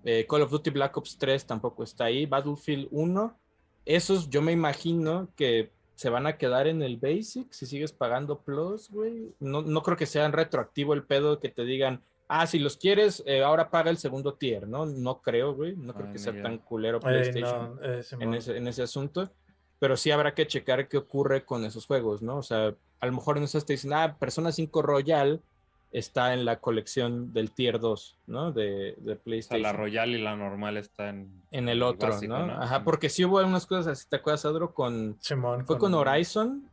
eh, 0.04 0.26
Call 0.28 0.42
of 0.42 0.50
Duty 0.50 0.70
Black 0.70 0.96
Ops 0.96 1.18
3 1.18 1.46
tampoco 1.46 1.82
está 1.82 2.04
ahí, 2.04 2.26
Battlefield 2.26 2.88
1. 2.90 3.38
Esos 3.84 4.28
yo 4.30 4.42
me 4.42 4.52
imagino 4.52 5.28
que 5.36 5.72
se 5.94 6.10
van 6.10 6.26
a 6.26 6.36
quedar 6.36 6.66
en 6.66 6.82
el 6.82 6.98
Basic 6.98 7.50
si 7.52 7.66
sigues 7.66 7.92
pagando 7.92 8.40
Plus, 8.40 8.90
güey. 8.90 9.34
No, 9.40 9.62
no 9.62 9.82
creo 9.82 9.96
que 9.96 10.06
sean 10.06 10.32
retroactivo 10.32 10.94
el 10.94 11.04
pedo 11.04 11.40
que 11.40 11.48
te 11.48 11.64
digan, 11.64 12.02
ah, 12.28 12.46
si 12.46 12.58
los 12.58 12.76
quieres, 12.76 13.22
eh, 13.26 13.42
ahora 13.42 13.70
paga 13.70 13.90
el 13.90 13.96
segundo 13.96 14.34
tier, 14.34 14.68
¿no? 14.68 14.86
No 14.86 15.22
creo, 15.22 15.54
güey. 15.54 15.74
No 15.76 15.94
creo 15.94 16.12
que 16.12 16.18
sea 16.18 16.40
tan 16.42 16.58
culero 16.58 17.00
PlayStation 17.00 17.78
en, 18.20 18.34
ese, 18.34 18.56
en 18.56 18.68
ese 18.68 18.82
asunto. 18.82 19.30
Pero 19.78 19.96
sí 19.96 20.10
habrá 20.10 20.34
que 20.34 20.46
checar 20.46 20.88
qué 20.88 20.96
ocurre 20.98 21.44
con 21.44 21.64
esos 21.64 21.86
juegos, 21.86 22.22
¿no? 22.22 22.38
O 22.38 22.42
sea, 22.42 22.74
a 23.00 23.06
lo 23.06 23.12
mejor 23.12 23.38
en 23.38 23.44
esas 23.44 23.66
te 23.66 23.74
dicen, 23.74 23.92
ah, 23.92 24.16
Persona 24.18 24.52
5 24.52 24.82
Royal 24.82 25.42
está 25.92 26.34
en 26.34 26.44
la 26.44 26.60
colección 26.60 27.32
del 27.32 27.52
Tier 27.52 27.78
2, 27.78 28.18
¿no? 28.26 28.52
De, 28.52 28.96
de 28.98 29.16
PlayStation. 29.16 29.62
la 29.62 29.72
Royal 29.72 30.10
y 30.10 30.18
la 30.18 30.36
normal 30.36 30.76
está 30.76 31.08
en, 31.08 31.42
en 31.50 31.68
el 31.68 31.82
otro, 31.82 32.20
¿no? 32.22 32.36
Ajá, 32.36 32.84
porque 32.84 33.08
sí 33.08 33.24
hubo 33.24 33.38
algunas 33.38 33.66
cosas 33.66 33.86
así, 33.86 34.08
¿te 34.08 34.16
acuerdas, 34.16 34.44
Adro? 34.44 34.74
Con, 34.74 35.18
fue 35.64 35.78
con, 35.78 35.94
Horizon, 35.94 36.68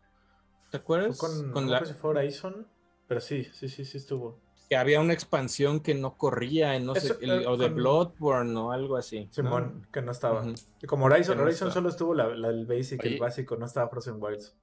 ¿te 0.71 0.77
acuerdas? 0.77 1.17
Fue 1.17 1.51
con, 1.51 1.69
la... 1.69 1.85
fue 1.85 2.09
Horizon, 2.11 2.67
pero 3.07 3.21
sí, 3.21 3.45
sí, 3.53 3.69
sí, 3.69 3.85
sí 3.85 3.97
estuvo. 3.97 4.39
Que 4.69 4.77
había 4.77 4.99
una 5.01 5.13
expansión 5.13 5.81
que 5.81 5.93
no 5.93 6.17
corría, 6.17 6.79
no 6.79 6.95
sé, 6.95 7.15
eh, 7.21 7.45
o 7.45 7.57
de 7.57 7.69
Bloodborne 7.69 8.57
o 8.57 8.71
algo 8.71 8.97
así. 8.97 9.27
Simón, 9.29 9.87
que 9.91 10.01
no 10.01 10.11
estaba. 10.11 10.43
Como 10.87 11.05
Horizon, 11.05 11.39
Horizon 11.39 11.71
solo 11.71 11.89
estuvo 11.89 12.13
la, 12.13 12.27
el 12.27 12.65
basic, 12.65 13.03
el 13.05 13.19
básico, 13.19 13.55
no 13.57 13.65
estaba 13.65 13.89
Frozen 13.89 14.15
Wilds. 14.19 14.55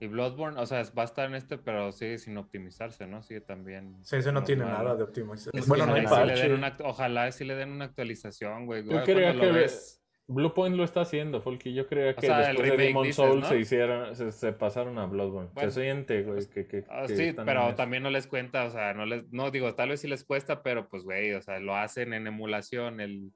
Y 0.00 0.06
Bloodborne, 0.08 0.60
o 0.60 0.66
sea, 0.66 0.82
va 0.98 1.02
a 1.02 1.04
estar 1.06 1.28
en 1.28 1.34
este, 1.36 1.56
pero 1.56 1.92
sigue 1.92 2.18
sin 2.18 2.36
optimizarse, 2.36 3.06
¿no? 3.06 3.22
Sigue 3.22 3.40
también. 3.40 3.96
Sí, 4.02 4.16
ese 4.16 4.28
no 4.30 4.40
normal. 4.40 4.46
tiene 4.46 4.64
nada 4.64 4.96
de 4.96 5.02
optimización. 5.04 5.52
Es 5.56 5.66
Bueno, 5.68 5.84
que 5.84 5.90
no 5.90 5.96
hay 5.96 6.04
ojalá, 6.06 6.34
sí 6.36 6.42
le 6.42 6.48
den 6.48 6.52
una, 6.58 6.76
act- 6.76 6.82
ojalá 6.84 7.32
sí 7.32 7.44
le 7.44 7.54
den 7.54 7.70
una 7.70 7.84
actualización, 7.86 8.66
güey. 8.66 8.84
Yo 8.84 9.02
creía 9.04 9.32
que 9.38 9.52
ves- 9.52 10.00
Bluepoint 10.26 10.74
lo 10.74 10.84
está 10.84 11.02
haciendo, 11.02 11.42
Folky. 11.42 11.74
Yo 11.74 11.86
creía 11.86 12.12
O 12.12 12.14
que 12.16 12.26
sea, 12.26 12.50
el 12.50 12.56
después 12.56 12.78
de 12.78 12.84
Demon 12.86 13.12
Souls 13.12 13.42
¿no? 13.42 13.48
se 13.48 13.58
hicieron, 13.58 14.16
se, 14.16 14.32
se 14.32 14.52
pasaron 14.54 14.98
a 14.98 15.04
Bloodborne. 15.06 15.50
Bueno, 15.52 15.70
se 15.70 15.82
siente, 15.82 16.22
güey, 16.22 16.46
que, 16.48 16.66
que, 16.66 16.84
Ah, 16.88 17.04
que 17.06 17.14
sí, 17.14 17.36
pero 17.44 17.66
eso. 17.66 17.74
también 17.76 18.02
no 18.02 18.08
les 18.10 18.26
cuenta, 18.26 18.64
o 18.64 18.70
sea, 18.70 18.94
no 18.94 19.04
les, 19.04 19.30
no 19.32 19.50
digo, 19.50 19.74
tal 19.74 19.90
vez 19.90 20.00
sí 20.00 20.08
les 20.08 20.24
cuesta, 20.24 20.62
pero 20.62 20.88
pues, 20.88 21.02
güey, 21.04 21.34
o 21.34 21.42
sea, 21.42 21.60
lo 21.60 21.76
hacen 21.76 22.14
en 22.14 22.26
emulación, 22.26 23.00
el, 23.00 23.32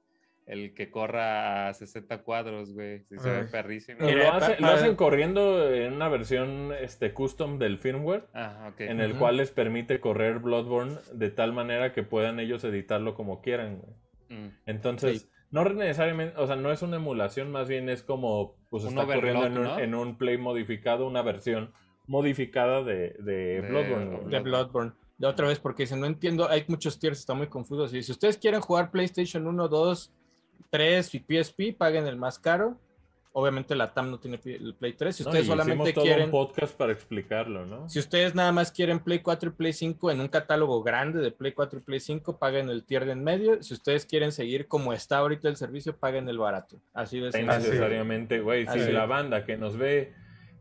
el 0.49 0.73
que 0.73 0.89
corra 0.91 1.69
a 1.69 1.73
60 1.73 2.23
cuadros, 2.23 2.73
güey, 2.73 2.99
sí 3.03 3.17
se 3.19 3.29
ve 3.29 3.43
perrísimo. 3.45 3.99
Mira, 4.01 4.23
lo, 4.23 4.33
hace- 4.33 4.53
hacen 4.65 4.95
corriendo 4.95 5.71
en 5.73 5.93
una 5.93 6.09
versión 6.09 6.71
este, 6.81 7.13
custom 7.13 7.59
del 7.59 7.77
firmware, 7.77 8.25
Ah, 8.33 8.69
ok. 8.73 8.81
en 8.81 8.99
el 8.99 9.15
cual 9.15 9.37
les 9.37 9.51
permite 9.51 9.99
correr 9.99 10.39
Bloodborne 10.39 10.95
de 11.13 11.29
tal 11.29 11.53
manera 11.53 11.93
que 11.93 12.03
puedan 12.03 12.39
ellos 12.39 12.63
editarlo 12.63 13.13
como 13.15 13.41
quieran, 13.41 13.77
güey. 13.79 14.39
Mm. 14.39 14.49
Entonces, 14.65 15.21
Sí. 15.21 15.29
no 15.51 15.63
necesariamente, 15.65 16.35
o 16.37 16.47
sea, 16.47 16.55
no 16.55 16.71
es 16.71 16.81
una 16.81 16.95
emulación, 16.97 17.51
más 17.51 17.67
bien 17.67 17.87
es 17.87 18.01
como, 18.03 18.55
pues 18.69 18.83
Un 18.83 18.89
está 18.97 19.05
corriendo 19.05 19.45
en 19.45 19.57
un, 19.57 19.63
¿no? 19.63 19.79
en 19.79 19.93
un 19.95 20.17
play 20.17 20.37
modificado, 20.37 21.05
una 21.07 21.21
versión 21.21 21.71
modificada 22.07 22.83
de, 22.83 23.15
de, 23.19 23.61
De- 23.61 23.69
Bloodborne. 23.69 24.17
güey. 24.17 24.29
de 24.29 24.39
Bloodborne. 24.39 24.91
De 25.19 25.27
otra 25.27 25.47
vez, 25.47 25.59
porque 25.59 25.85
si 25.85 25.95
no 25.95 26.05
entiendo, 26.05 26.49
hay 26.49 26.63
muchos 26.69 26.97
tiers, 26.97 27.19
está 27.19 27.33
muy 27.33 27.47
confuso. 27.47 27.87
Si 27.87 27.99
ustedes 27.99 28.37
quieren 28.37 28.61
jugar 28.61 28.89
PlayStation 28.89 29.45
1, 29.47 29.67
2, 29.67 30.13
3 30.69 31.15
y 31.15 31.19
PSP, 31.19 31.77
paguen 31.77 32.07
el 32.07 32.17
más 32.17 32.39
caro. 32.39 32.77
Obviamente 33.31 33.75
la 33.75 33.93
TAM 33.93 34.09
no 34.09 34.19
tiene 34.19 34.39
el 34.43 34.73
Play 34.73 34.93
3. 34.93 35.15
Si 35.15 35.23
ustedes 35.23 35.45
solamente 35.45 35.93
todo 35.93 36.03
quieren, 36.03 36.25
un 36.25 36.31
podcast 36.31 36.75
para 36.75 36.91
explicarlo, 36.91 37.65
¿no? 37.65 37.87
si 37.87 37.99
ustedes 37.99 38.33
nada 38.33 38.51
más 38.51 38.71
quieren 38.71 38.99
Play 38.99 39.19
4 39.19 39.49
y 39.49 39.53
Play 39.53 39.73
5 39.73 40.11
en 40.11 40.19
un 40.19 40.27
catálogo 40.29 40.81
grande 40.81 41.21
de 41.21 41.31
Play 41.31 41.51
4 41.51 41.79
y 41.79 41.81
Play 41.83 41.99
5, 41.99 42.39
paguen 42.39 42.69
el 42.69 42.83
tier 42.83 43.05
de 43.05 43.11
en 43.11 43.23
medio. 43.23 43.61
Si 43.61 43.75
ustedes 43.75 44.07
quieren 44.07 44.31
seguir 44.31 44.67
como 44.67 44.93
está 44.93 45.19
ahorita 45.19 45.47
el 45.47 45.57
servicio, 45.57 45.95
paguen 45.95 46.27
el 46.27 46.39
barato. 46.39 46.81
Así 46.93 47.19
de 47.19 47.31
sencillo. 47.31 47.59
necesariamente, 47.59 48.39
güey. 48.39 48.65
Si 48.67 48.79
la 48.91 49.05
banda 49.05 49.45
que 49.45 49.57
nos 49.57 49.77
ve, 49.77 50.13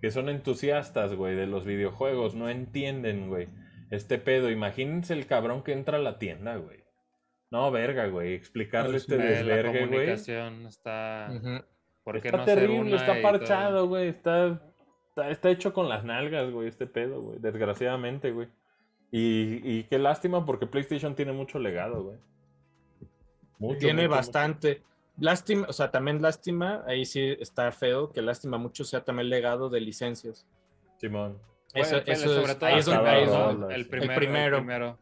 que 0.03 0.11
son 0.11 0.29
entusiastas, 0.29 1.15
güey, 1.15 1.35
de 1.37 1.47
los 1.47 1.65
videojuegos, 1.65 2.35
no 2.35 2.51
entienden, 2.51 3.29
güey, 3.29 3.49
este 3.91 4.19
pedo. 4.19 4.51
Imagínense 4.51 5.15
el 5.15 5.27
cabrón 5.27 5.63
que 5.63 5.73
entra 5.73 5.97
a 5.97 6.01
la 6.01 6.19
tienda, 6.19 6.57
güey. 6.57 6.78
No, 7.51 7.71
verga, 7.71 8.07
güey. 8.09 8.35
Explicarle 8.35 8.91
No, 8.93 8.97
este 8.97 9.17
la 9.17 9.25
desvergue, 9.25 9.71
güey. 9.87 9.89
comunicación 9.89 10.67
está... 10.67 11.31
¿Por 12.05 12.21
qué 12.21 12.29
Está 12.29 12.39
no 12.39 12.45
terrible, 12.45 12.97
está 12.97 13.21
parchado, 13.21 13.87
güey. 13.89 14.09
Está, 14.09 14.61
está, 15.09 15.31
está 15.31 15.51
hecho 15.51 15.73
con 15.75 15.89
las 15.89 16.05
nalgas, 16.05 16.51
güey, 16.51 16.69
este 16.69 16.87
pedo, 16.87 17.21
güey. 17.21 17.39
Desgraciadamente, 17.39 18.31
güey. 18.33 18.49
Y, 19.11 19.61
y 19.63 19.85
qué 19.85 19.99
lástima 19.99 20.45
porque 20.45 20.67
PlayStation 20.67 21.15
tiene 21.15 21.33
mucho 21.33 21.59
legado, 21.59 22.03
güey. 22.05 22.17
Mucho, 23.59 23.79
Tiene 23.79 24.03
mucho, 24.03 24.09
mucho. 24.09 24.17
bastante. 24.17 24.83
Lástima, 25.19 25.67
o 25.69 25.73
sea, 25.73 25.91
también 25.91 26.23
lástima, 26.23 26.85
ahí 26.87 27.05
sí 27.05 27.37
está 27.41 27.73
feo, 27.73 28.13
que 28.13 28.23
lástima 28.23 28.57
mucho 28.57 28.85
sea 28.85 29.05
también 29.05 29.29
legado 29.29 29.69
de 29.69 29.81
licencias. 29.81 30.47
Simón. 30.99 31.39
Eso, 31.75 31.97
Bueno, 31.97 32.13
eso 32.13 32.35
sobre 32.35 32.53
es, 32.53 32.59
todo 32.59 32.67
ahí 32.71 32.79
es 32.79 32.87
el 32.89 32.95
donde- 32.95 33.11
Acaba 33.11 33.17
ahí 33.17 33.23
es 33.25 33.29
primero, 33.29 33.47
donde- 33.49 33.63
rolas. 33.65 33.75
el 33.75 33.81
El 33.81 33.89
primero, 33.89 34.57
el 34.57 34.63
primero. 34.63 34.99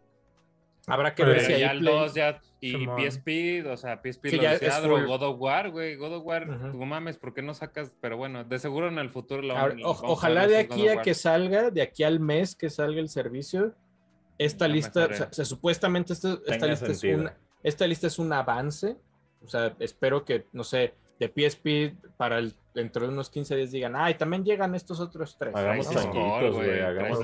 Habrá 0.87 1.15
que 1.15 1.25
ver 1.25 1.41
si 1.41 1.53
hay 1.55 1.61
ya 1.61 1.71
el 1.73 1.81
Play- 1.81 1.93
2 1.95 2.15
ya, 2.15 2.41
y 2.61 2.71
Simón. 2.73 2.97
PSP, 3.01 3.65
o 3.71 3.77
sea, 3.77 4.01
PSP 4.03 4.31
Sí, 4.31 4.37
lo 4.37 4.43
ya 4.43 4.53
decía 4.53 4.71
full. 4.73 5.05
God 5.05 5.23
of 5.23 5.37
War, 5.41 5.71
güey, 5.71 5.97
God 5.97 6.15
of 6.15 6.25
War, 6.25 6.49
Ujú. 6.49 6.79
no 6.79 6.87
mames, 6.87 7.17
¿por 7.19 7.35
qué 7.35 7.43
no 7.43 7.55
sacas? 7.55 7.95
Pero 8.01 8.17
bueno, 8.17 8.45
de 8.45 8.59
seguro 8.59 8.89
en 8.89 8.99
el 8.99 9.11
futuro 9.11 9.43
lo 9.43 9.57
Ahora, 9.57 9.75
lo 9.75 9.91
o- 9.91 9.95
vamos 9.95 10.03
a 10.03 10.13
ojalá 10.13 10.47
de 10.47 10.59
aquí 10.59 10.89
a 10.89 11.03
que 11.03 11.15
salga, 11.15 11.71
de 11.71 11.83
aquí 11.83 12.05
al 12.05 12.21
mes 12.21 12.55
que 12.55 12.71
salga 12.71 13.01
el 13.01 13.09
servicio, 13.09 13.75
esta 14.39 14.67
Ya 14.69 14.73
lista, 14.75 15.07
o 15.11 15.13
sea, 15.15 15.29
o 15.31 15.33
sea, 15.33 15.45
supuestamente 15.45 16.13
esta, 16.13 16.39
esta 16.47 16.67
lista 16.67 16.87
es 16.87 17.03
una, 17.05 17.37
esta 17.63 17.87
lista 17.87 18.07
es 18.07 18.19
un 18.19 18.33
avance. 18.33 18.97
O 19.45 19.49
sea, 19.49 19.75
espero 19.79 20.25
que, 20.25 20.47
no 20.53 20.65
sé, 20.65 20.95
de 21.21 21.29
PSP 21.29 21.95
para 22.17 22.39
el, 22.39 22.55
dentro 22.75 23.07
de 23.07 23.13
unos 23.13 23.31
15 23.31 23.55
días 23.57 23.71
digan, 23.71 23.95
ay, 23.97 24.15
también 24.15 24.45
llegan 24.45 24.75
estos 24.75 24.99
otros 25.01 25.37
tres. 25.39 25.55
Hagamos 25.55 25.93
¿no? 25.95 26.53
Güey. 26.53 26.81
Hagamos. 26.81 27.21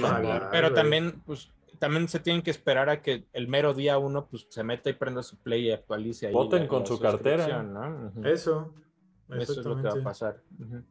Pero 0.51 0.73
también, 0.73 1.21
pues, 1.27 1.51
también 1.83 2.07
se 2.07 2.21
tienen 2.21 2.43
que 2.43 2.53
esperar 2.53 2.89
a 2.89 3.03
que 3.03 3.25
el 3.33 3.49
mero 3.49 3.75
día 3.75 3.99
uno, 3.99 4.29
pues, 4.29 4.47
se 4.51 4.63
meta 4.63 4.89
y 4.89 4.93
prenda 4.93 5.25
su 5.25 5.37
play 5.37 5.67
y 5.67 5.73
actualice 5.73 6.29
ahí. 6.29 6.33
Voten 6.33 6.63
la- 6.63 6.69
con 6.69 6.81
la 6.83 6.87
su 6.87 7.01
cartera. 7.01 7.67
Eso. 8.23 8.73
Eso 9.31 9.61
es 9.61 9.67
lo 9.67 9.77
que 9.77 9.83
va 9.89 9.95
a 9.95 10.05
pasar. 10.05 10.43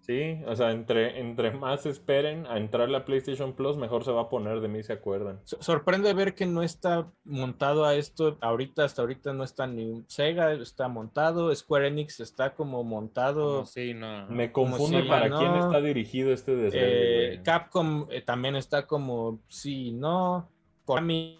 Sí, 0.01 0.41
o 0.47 0.55
sea, 0.55 0.71
entre, 0.71 1.19
entre 1.19 1.51
más 1.51 1.85
esperen 1.85 2.45
a 2.47 2.57
entrar 2.57 2.89
la 2.89 3.05
PlayStation 3.05 3.53
Plus, 3.53 3.77
mejor 3.77 4.03
se 4.03 4.11
va 4.11 4.21
a 4.23 4.29
poner 4.29 4.59
de 4.59 4.67
mí, 4.67 4.81
se 4.83 4.91
acuerdan. 4.93 5.39
So- 5.45 5.61
Sorprende 5.61 6.11
ver 6.15 6.33
que 6.33 6.45
no 6.47 6.61
está 6.63 7.07
montado 7.23 7.85
a 7.85 7.93
esto. 7.95 8.37
Ahorita, 8.41 8.83
hasta 8.83 9.01
ahorita 9.03 9.31
no 9.33 9.43
está 9.45 9.67
ni 9.67 10.03
Sega, 10.07 10.53
está 10.53 10.87
montado. 10.89 11.53
Square 11.55 11.87
Enix 11.87 12.19
está 12.19 12.53
como 12.55 12.83
montado. 12.83 13.53
Como 13.57 13.65
sí, 13.67 13.93
no. 13.93 14.27
Me 14.27 14.51
Como 14.51 14.71
confunde 14.71 15.03
si 15.03 15.07
para 15.07 15.29
no- 15.29 15.37
quién 15.39 15.53
está 15.55 15.79
dirigido 15.79 16.33
este 16.33 16.55
desvergue, 16.55 17.33
Eh. 17.35 17.41
Capcom 17.43 18.07
eh, 18.09 18.21
también 18.23 18.55
está 18.57 18.87
como 18.87 19.39
sí, 19.47 19.91
no. 19.91 20.49
Konami. 20.85 21.39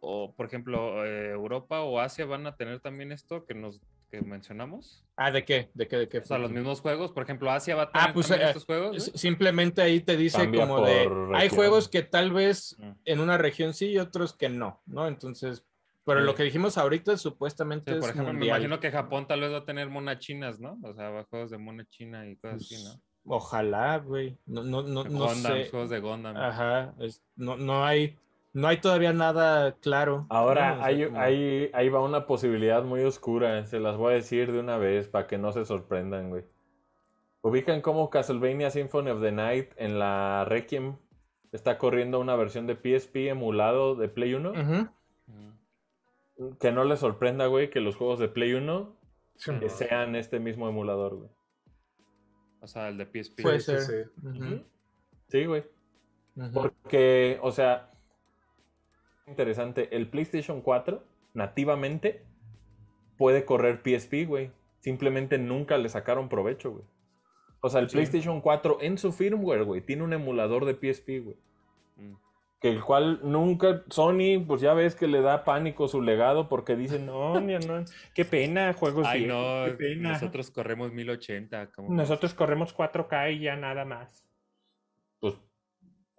O, 0.00 0.32
por 0.34 0.46
ejemplo, 0.46 1.04
eh, 1.04 1.30
Europa 1.32 1.80
o 1.82 1.98
Asia 1.98 2.24
van 2.24 2.46
a 2.46 2.56
tener 2.56 2.80
también 2.80 3.12
esto 3.12 3.44
que 3.44 3.54
nos 3.54 3.80
que 4.10 4.22
mencionamos. 4.22 5.04
Ah, 5.16 5.30
¿de 5.30 5.44
qué? 5.44 5.70
¿De 5.74 5.86
qué? 5.86 5.96
¿De 5.98 6.08
qué? 6.08 6.18
O 6.20 6.24
sea, 6.24 6.38
los 6.38 6.50
mismos 6.50 6.80
juegos. 6.80 7.12
Por 7.12 7.24
ejemplo, 7.24 7.50
Asia 7.50 7.74
va 7.76 7.82
a 7.82 7.92
tener 7.92 8.08
Ah, 8.08 8.12
pues, 8.14 8.28
también 8.28 8.46
eh, 8.46 8.50
estos 8.52 8.64
juegos. 8.64 9.12
Simplemente 9.14 9.82
ahí 9.82 10.00
te 10.00 10.16
dice 10.16 10.38
Cambia 10.38 10.62
como 10.66 10.80
de. 10.86 11.04
por 11.04 11.34
Hay 11.36 11.42
región. 11.42 11.56
juegos 11.56 11.88
que 11.90 12.02
tal 12.02 12.32
vez 12.32 12.74
Mm. 12.78 12.90
en 13.04 13.20
una 13.20 13.36
región 13.36 13.74
sí 13.74 13.88
y 13.90 13.98
otros 13.98 14.34
que 14.34 14.48
no, 14.48 14.80
¿no? 14.86 15.06
Entonces. 15.08 15.62
Pero 16.06 16.20
Sí. 16.20 16.26
lo 16.26 16.34
que 16.34 16.44
dijimos 16.44 16.78
ahorita 16.78 17.18
supuestamente 17.18 17.92
Sí, 17.92 18.00
por 18.00 18.08
es 18.08 18.14
ejemplo, 18.14 18.32
me 18.32 18.38
mundial. 18.38 18.56
imagino 18.60 18.80
que 18.80 18.90
Japón 18.90 19.26
tal 19.26 19.40
vez 19.42 19.52
va 19.52 19.58
a 19.58 19.64
tener 19.66 19.90
monas 19.90 20.20
chinas, 20.20 20.58
¿no? 20.58 20.78
O 20.82 20.94
sea, 20.94 21.10
va 21.10 21.20
a 21.20 21.24
juegos 21.24 21.50
de 21.50 21.58
mona 21.58 21.84
china 21.90 22.26
y 22.26 22.36
cosas 22.36 22.62
así, 22.62 22.82
¿no? 22.82 22.98
Ojalá, 23.28 23.98
güey. 23.98 24.36
No, 24.46 24.62
no, 24.62 24.82
no, 24.82 25.04
no 25.04 25.10
Gundam, 25.10 25.36
sé. 25.36 25.68
juegos 25.70 25.90
de 25.90 26.00
Gundam. 26.00 26.36
Ajá, 26.36 26.94
es- 26.98 27.22
no, 27.36 27.56
no 27.56 27.84
hay, 27.84 28.16
no 28.52 28.68
hay 28.68 28.78
todavía 28.78 29.12
nada 29.12 29.72
claro. 29.80 30.26
Ahora, 30.28 30.70
¿no? 30.70 30.74
O 30.74 30.78
sea, 30.78 30.86
ahí, 30.86 31.70
como- 31.70 31.94
va 31.96 32.04
una 32.04 32.26
posibilidad 32.26 32.82
muy 32.82 33.02
oscura. 33.02 33.64
Se 33.66 33.80
las 33.80 33.96
voy 33.96 34.12
a 34.12 34.16
decir 34.16 34.52
de 34.52 34.60
una 34.60 34.78
vez 34.78 35.08
para 35.08 35.26
que 35.26 35.38
no 35.38 35.52
se 35.52 35.64
sorprendan, 35.64 36.30
güey. 36.30 36.44
Ubican 37.42 37.80
cómo 37.80 38.10
Castlevania 38.10 38.70
Symphony 38.70 39.10
of 39.10 39.20
the 39.20 39.30
Night 39.32 39.70
en 39.76 39.98
la 39.98 40.44
Requiem 40.46 40.96
está 41.52 41.78
corriendo 41.78 42.18
una 42.20 42.34
versión 42.36 42.66
de 42.66 42.74
PSP 42.74 43.28
emulado 43.28 43.94
de 43.94 44.08
Play 44.08 44.34
1. 44.34 44.50
Ujú. 44.50 44.88
Mm. 45.26 46.56
Que 46.60 46.72
no 46.72 46.84
les 46.84 47.00
sorprenda, 47.00 47.46
güey, 47.46 47.70
que 47.70 47.80
los 47.80 47.96
juegos 47.96 48.18
de 48.18 48.28
Play 48.28 48.54
1 48.54 48.92
Sí, 49.36 49.52
eh, 49.62 49.68
sean 49.68 50.16
este 50.16 50.40
mismo 50.40 50.68
emulador, 50.68 51.14
güey. 51.16 51.30
O 52.60 52.66
sea, 52.66 52.88
el 52.88 52.98
de 52.98 53.04
PSP. 53.06 53.42
Puede 53.42 53.60
sí, 53.60 53.66
ser. 53.78 54.10
sí. 55.28 55.44
Güey. 55.44 55.64
Porque, 56.52 57.38
o 57.42 57.50
sea, 57.52 57.90
interesante, 59.26 59.94
el 59.96 60.08
PlayStation 60.08 60.60
4 60.60 61.02
nativamente 61.34 62.22
puede 63.16 63.44
correr 63.44 63.80
PSP, 63.82 64.26
güey. 64.26 64.50
Simplemente 64.80 65.38
nunca 65.38 65.76
le 65.78 65.88
sacaron 65.88 66.28
provecho, 66.28 66.70
güey. 66.72 66.84
O 67.60 67.68
sea, 67.68 67.80
el 67.80 67.88
Sí. 67.90 67.96
PlayStation 67.96 68.40
4 68.40 68.78
en 68.80 68.98
su 68.98 69.12
firmware, 69.12 69.64
güey, 69.64 69.80
tiene 69.80 70.04
un 70.04 70.12
emulador 70.12 70.64
de 70.64 70.74
PSP, 70.74 71.20
güey. 71.20 71.36
Mm. 71.96 72.14
Que 72.60 72.70
el 72.70 72.82
cual 72.82 73.20
nunca, 73.22 73.84
Sony, 73.88 74.44
pues 74.44 74.60
ya 74.60 74.74
ves 74.74 74.96
que 74.96 75.06
le 75.06 75.20
da 75.20 75.44
pánico 75.44 75.86
su 75.86 76.02
legado 76.02 76.48
porque 76.48 76.74
dicen, 76.74 77.06
no, 77.06 77.40
ni- 77.40 77.56
no, 77.58 77.84
qué 78.14 78.24
pena, 78.24 78.72
juegos 78.72 79.06
Ay, 79.06 79.24
viejos, 79.24 79.36
no, 79.38 79.64
qué 79.66 79.72
pena. 79.74 80.12
nosotros 80.12 80.50
corremos 80.50 80.92
1080. 80.92 81.70
Como... 81.70 81.94
Nosotros 81.94 82.34
corremos 82.34 82.76
4K 82.76 83.34
y 83.36 83.40
ya 83.40 83.54
nada 83.56 83.84
más. 83.84 84.26
Pues 85.20 85.34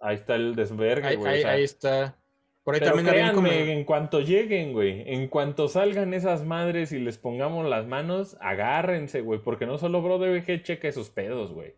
ahí 0.00 0.14
está 0.16 0.34
el 0.36 0.54
desvergue, 0.54 1.08
Ahí, 1.08 1.16
güey. 1.16 1.28
o 1.30 1.34
ahí- 1.34 1.42
sea, 1.42 1.50
ahí 1.52 1.62
está. 1.64 2.16
Por 2.64 2.74
ahí 2.74 2.80
Pero 2.80 2.92
también 2.94 3.14
créanme, 3.14 3.34
como- 3.34 3.48
en 3.48 3.84
cuanto 3.84 4.20
lleguen, 4.20 4.72
güey, 4.72 5.02
en 5.12 5.28
cuanto 5.28 5.68
salgan 5.68 6.14
esas 6.14 6.44
madres 6.44 6.92
y 6.92 6.98
les 7.00 7.18
pongamos 7.18 7.66
las 7.68 7.86
manos, 7.86 8.36
agárrense, 8.40 9.20
güey, 9.20 9.40
porque 9.42 9.66
no 9.66 9.76
solo 9.78 10.00
BroDBG 10.02 10.62
checa 10.62 10.88
esos 10.88 11.10
pedos, 11.10 11.52
güey. 11.52 11.74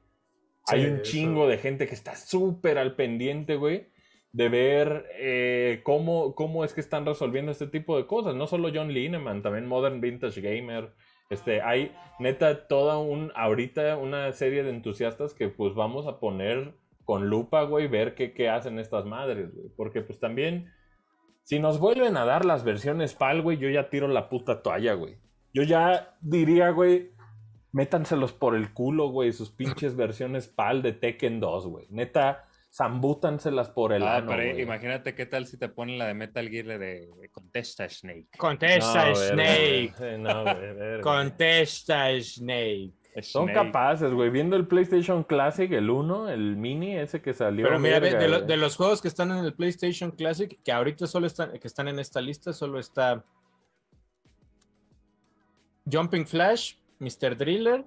Hay 0.69 0.85
un 0.87 0.95
eso. 0.95 1.03
chingo 1.03 1.49
de 1.49 1.59
gente 1.59 1.87
que 1.89 1.95
está 1.95 2.15
súper 2.15 2.79
al 2.79 2.95
pendiente, 2.95 3.57
güey, 3.57 3.91
de 4.33 4.49
ver 4.49 5.07
eh, 5.19 5.81
cómo, 5.85 6.35
cómo 6.35 6.65
es 6.65 6.73
que 6.73 6.81
están 6.81 7.05
resolviendo 7.05 7.53
este 7.53 7.67
tipo 7.67 7.97
de 7.97 8.07
cosas. 8.07 8.35
No 8.35 8.47
solo 8.47 8.71
John 8.75 8.93
Lineman, 8.93 9.43
también 9.43 9.67
Modern 9.67 10.01
Vintage 10.01 10.41
Gamer. 10.41 10.95
Este, 11.31 11.63
hay 11.63 11.95
neta 12.19 12.67
toda 12.67 12.99
un, 12.99 13.33
ahorita 13.35 13.97
una 13.97 14.33
serie 14.33 14.63
de 14.63 14.71
entusiastas 14.71 15.35
que 15.35 15.49
pues 15.49 15.75
vamos 15.75 16.07
a 16.07 16.19
poner 16.19 16.75
con 17.05 17.29
lupa, 17.29 17.65
güey, 17.65 17.89
ver 17.89 18.15
qué, 18.15 18.33
qué 18.33 18.49
hacen 18.49 18.79
estas 18.79 19.05
madres, 19.05 19.55
güey. 19.55 19.69
Porque 19.77 20.01
pues 20.01 20.19
también, 20.19 20.73
si 21.43 21.59
nos 21.59 21.79
vuelven 21.79 22.17
a 22.17 22.25
dar 22.25 22.45
las 22.45 22.65
versiones 22.65 23.15
PAL, 23.15 23.43
güey, 23.43 23.59
yo 23.59 23.69
ya 23.69 23.91
tiro 23.91 24.09
la 24.09 24.29
puta 24.29 24.63
toalla, 24.63 24.95
güey. 24.95 25.19
Yo 25.53 25.63
ya 25.63 26.17
diría, 26.23 26.71
güey, 26.71 27.11
métanselos 27.73 28.33
por 28.33 28.55
el 28.55 28.73
culo, 28.73 29.09
güey, 29.09 29.33
sus 29.33 29.51
pinches 29.51 29.97
versiones 29.97 30.49
PAL 30.49 30.81
de 30.81 30.93
Tekken 30.93 31.41
2, 31.41 31.67
güey. 31.67 31.87
Neta, 31.91 32.47
zambútanselas 32.74 33.69
por 33.70 33.93
el 33.93 34.03
Ah, 34.03 34.16
ano, 34.16 34.28
pero 34.31 34.51
güey. 34.51 34.62
imagínate 34.62 35.15
qué 35.15 35.27
tal 35.27 35.47
si 35.47 35.59
te 35.59 35.69
ponen 35.69 35.99
la 35.99 36.07
de 36.07 36.15
Metal 36.15 36.49
Gear 36.49 36.78
de, 36.78 37.11
Contesta 37.31 37.89
Snake. 37.89 38.28
Contesta, 38.39 39.09
No, 39.11 39.15
Snake. 39.15 39.93
güey. 39.99 40.12
Sí, 40.12 40.19
no, 40.19 40.43
güey, 40.43 40.74
verga. 40.74 41.03
Contesta, 41.03 42.07
Snake. 42.23 42.93
Son 43.20 43.44
Snake. 43.44 43.53
capaces, 43.53 44.11
güey. 44.15 44.31
Viendo 44.31 44.57
el 44.57 44.66
PlayStation 44.66 45.23
Classic, 45.23 45.70
el 45.70 45.90
1, 45.90 46.31
el 46.31 46.57
mini, 46.57 46.97
ese 46.97 47.20
que 47.20 47.35
salió. 47.35 47.66
Pero 47.66 47.78
mira, 47.78 47.99
verga, 48.01 48.19
de, 48.19 48.28
lo- 48.28 48.36
güey. 48.39 48.49
de 48.49 48.57
los 48.57 48.77
juegos 48.77 49.03
que 49.03 49.09
están 49.09 49.31
en 49.32 49.44
el 49.44 49.53
PlayStation 49.53 50.11
Classic, 50.12 50.59
que 50.65 50.73
ahorita 50.73 51.07
solo 51.07 51.27
están, 51.27 51.59
que 51.59 51.66
están 51.69 51.89
en 51.89 51.99
esta 51.99 52.23
lista, 52.23 52.55
solo 52.55 52.78
está 52.78 53.23
Jumping 55.90 56.27
Flash, 56.27 56.77
Mr. 57.01 57.36
Driller. 57.36 57.85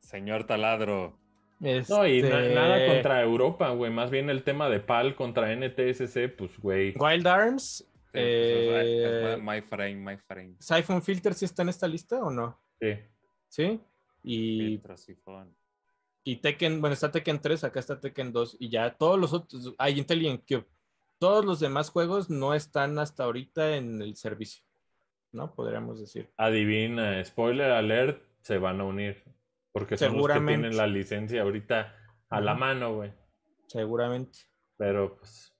Señor 0.00 0.44
Taladro. 0.44 1.16
No, 1.60 2.06
y 2.06 2.22
na- 2.22 2.40
este, 2.42 2.54
nada 2.54 2.86
contra 2.86 3.22
Europa, 3.22 3.70
güey. 3.70 3.90
Más 3.90 4.10
bien 4.10 4.28
el 4.30 4.42
tema 4.42 4.68
de 4.68 4.80
PAL 4.80 5.14
contra 5.14 5.52
NTSC, 5.52 6.28
pues, 6.28 6.58
güey. 6.58 6.94
Wild 6.98 7.26
Arms. 7.26 7.78
Sí, 7.88 8.12
pues, 8.12 8.24
es- 8.24 8.86
eh, 8.86 9.32
es 9.34 9.42
my 9.42 9.60
frame, 9.62 9.94
my 9.96 10.16
frame. 10.18 10.54
Siphon 10.58 11.02
Filter, 11.02 11.34
¿sí 11.34 11.44
está 11.44 11.62
en 11.62 11.68
esta 11.70 11.86
lista 11.88 12.16
o 12.22 12.30
no? 12.30 12.58
Sí. 12.80 12.94
Sí. 13.48 13.80
Y, 14.22 14.58
Filtro, 14.60 14.96
sifón. 14.96 15.54
y 16.24 16.36
Tekken, 16.36 16.80
bueno, 16.80 16.94
está 16.94 17.10
Tekken 17.12 17.40
3, 17.40 17.62
acá 17.64 17.78
está 17.78 18.00
Tekken 18.00 18.32
2, 18.32 18.56
y 18.58 18.68
ya 18.68 18.90
todos 18.94 19.18
los 19.18 19.32
otros, 19.32 19.72
hay 19.78 19.98
Intelligent 19.98 20.42
Cube. 20.48 20.66
Todos 21.18 21.44
los 21.44 21.60
demás 21.60 21.88
juegos 21.90 22.28
no 22.28 22.52
están 22.54 22.98
hasta 22.98 23.24
ahorita 23.24 23.76
en 23.76 24.02
el 24.02 24.16
servicio, 24.16 24.64
¿no? 25.32 25.54
Podríamos 25.54 26.00
decir. 26.00 26.28
Adivina, 26.36 27.24
spoiler 27.24 27.70
alert, 27.70 28.20
se 28.42 28.58
van 28.58 28.80
a 28.80 28.84
unir. 28.84 29.22
Porque 29.76 29.98
son 29.98 30.06
los 30.06 30.14
que 30.14 30.18
Seguramente. 30.32 30.52
tienen 30.60 30.76
la 30.78 30.86
licencia 30.86 31.42
ahorita 31.42 31.94
a 32.30 32.40
la 32.40 32.54
mano, 32.54 32.94
güey. 32.94 33.12
Seguramente. 33.66 34.38
Pero, 34.78 35.18
pues, 35.18 35.52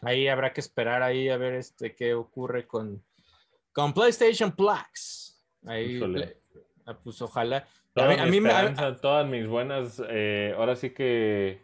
Ahí 0.00 0.26
habrá 0.26 0.54
que 0.54 0.60
esperar 0.62 1.02
ahí 1.02 1.28
a 1.28 1.36
ver 1.36 1.52
este 1.54 1.94
qué 1.94 2.14
ocurre 2.14 2.66
con, 2.66 3.04
con 3.74 3.92
PlayStation 3.92 4.52
Plus. 4.52 5.44
Ahí, 5.66 5.98
le- 6.00 6.40
ah, 6.86 6.96
pues 7.04 7.20
ojalá. 7.20 7.68
A 7.94 8.06
mí, 8.08 8.14
a 8.18 8.24
mi 8.24 8.30
mí 8.30 8.40
me- 8.40 8.50
a- 8.52 8.64
esperanza, 8.64 9.00
todas 9.02 9.26
mis 9.28 9.46
buenas, 9.46 10.02
eh, 10.08 10.54
ahora 10.56 10.74
sí 10.76 10.90
que 10.94 11.60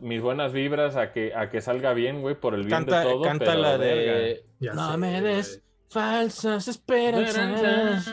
mis 0.00 0.20
buenas 0.20 0.52
vibras 0.52 0.96
a 0.96 1.12
que, 1.12 1.32
a 1.36 1.48
que 1.50 1.60
salga 1.60 1.92
bien, 1.94 2.20
güey, 2.20 2.34
por 2.34 2.54
el 2.54 2.62
bien 2.62 2.70
canta, 2.70 2.98
de 3.00 3.04
todo. 3.12 3.22
canta 3.22 3.44
pero, 3.46 3.60
la 3.62 3.78
de 3.78 4.44
Ya 4.58 4.74
No 4.74 4.90
sé, 4.90 4.98
me 4.98 5.20
des 5.22 5.48
güey. 5.50 5.62
falsas 5.88 6.66
esperanzas. 6.68 8.12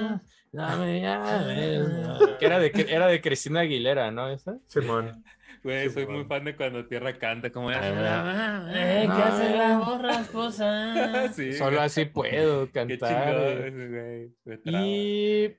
Dame 0.56 1.02
llaves". 1.02 1.88
que 2.40 2.45
era 2.45 2.60
de 2.60 2.72
era 2.90 3.07
de 3.07 3.22
Cristina 3.22 3.61
Aguilera, 3.61 4.11
¿no? 4.11 4.30
¿Esa? 4.30 4.57
Simón. 4.68 5.23
Güey, 5.64 5.90
soy 5.90 6.06
muy 6.06 6.26
fan 6.26 6.45
de 6.45 6.56
cuando 6.56 6.86
Tierra 6.86 7.18
canta. 7.18 7.49
Como 7.52 7.72
Eh, 7.72 9.10
¿qué 9.15 9.22
hace 9.23 9.57
la 9.57 9.80
borra 9.80 10.23
sí, 11.34 11.53
Solo 11.53 11.82
así 11.82 12.06
puedo 12.06 12.69
cantar. 12.72 13.60
Y 14.64 15.56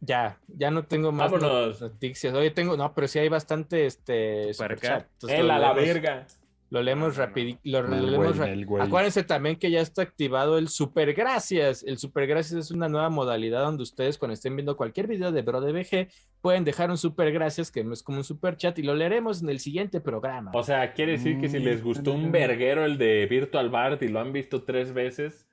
ya, 0.00 0.38
ya 0.48 0.70
no 0.70 0.84
tengo 0.86 1.12
más 1.12 1.30
Vámonos. 1.30 1.80
noticias. 1.82 2.32
Oye, 2.34 2.50
tengo, 2.50 2.76
no, 2.76 2.94
pero 2.94 3.06
sí 3.06 3.18
hay 3.18 3.28
bastante 3.28 3.84
este 3.86 4.54
Supercat. 4.54 4.80
superchat. 4.80 5.06
Entonces, 5.12 5.38
Él 5.38 5.46
lo 5.48 5.52
a 5.52 5.58
la 5.58 5.72
verga. 5.74 6.26
Lo 6.72 6.82
leemos 6.82 7.18
no. 7.18 7.24
rapidito. 7.26 7.60
Lo 7.64 7.82
leemos 7.86 8.38
ra-. 8.38 8.82
Acuérdense 8.82 9.22
también 9.24 9.56
que 9.56 9.70
ya 9.70 9.82
está 9.82 10.00
activado 10.00 10.56
el 10.56 10.68
Super 10.68 11.12
Gracias. 11.12 11.82
El 11.82 11.98
Super 11.98 12.26
Gracias 12.26 12.58
es 12.58 12.70
una 12.70 12.88
nueva 12.88 13.10
modalidad 13.10 13.60
donde 13.60 13.82
ustedes 13.82 14.16
cuando 14.16 14.32
estén 14.32 14.56
viendo 14.56 14.74
cualquier 14.74 15.06
video 15.06 15.32
de 15.32 15.42
Bro 15.42 15.60
de 15.60 15.72
BG 15.72 16.08
pueden 16.40 16.64
dejar 16.64 16.90
un 16.90 16.96
Super 16.96 17.30
Gracias 17.30 17.70
que 17.70 17.80
es 17.92 18.02
como 18.02 18.16
un 18.18 18.24
super 18.24 18.56
chat 18.56 18.78
y 18.78 18.82
lo 18.84 18.94
leeremos 18.94 19.42
en 19.42 19.50
el 19.50 19.58
siguiente 19.60 20.00
programa. 20.00 20.50
O 20.54 20.62
sea, 20.62 20.94
quiere 20.94 21.12
decir 21.12 21.38
que 21.38 21.50
si 21.50 21.58
Mm, 21.58 21.62
les 21.64 21.84
gustó 21.84 22.14
un 22.14 22.32
verguero 22.32 22.86
el 22.86 22.96
de 22.96 23.26
Virtual 23.26 23.68
Bart 23.68 24.02
y 24.02 24.08
lo 24.08 24.20
han 24.20 24.32
visto 24.32 24.62
tres 24.62 24.94
veces, 24.94 25.46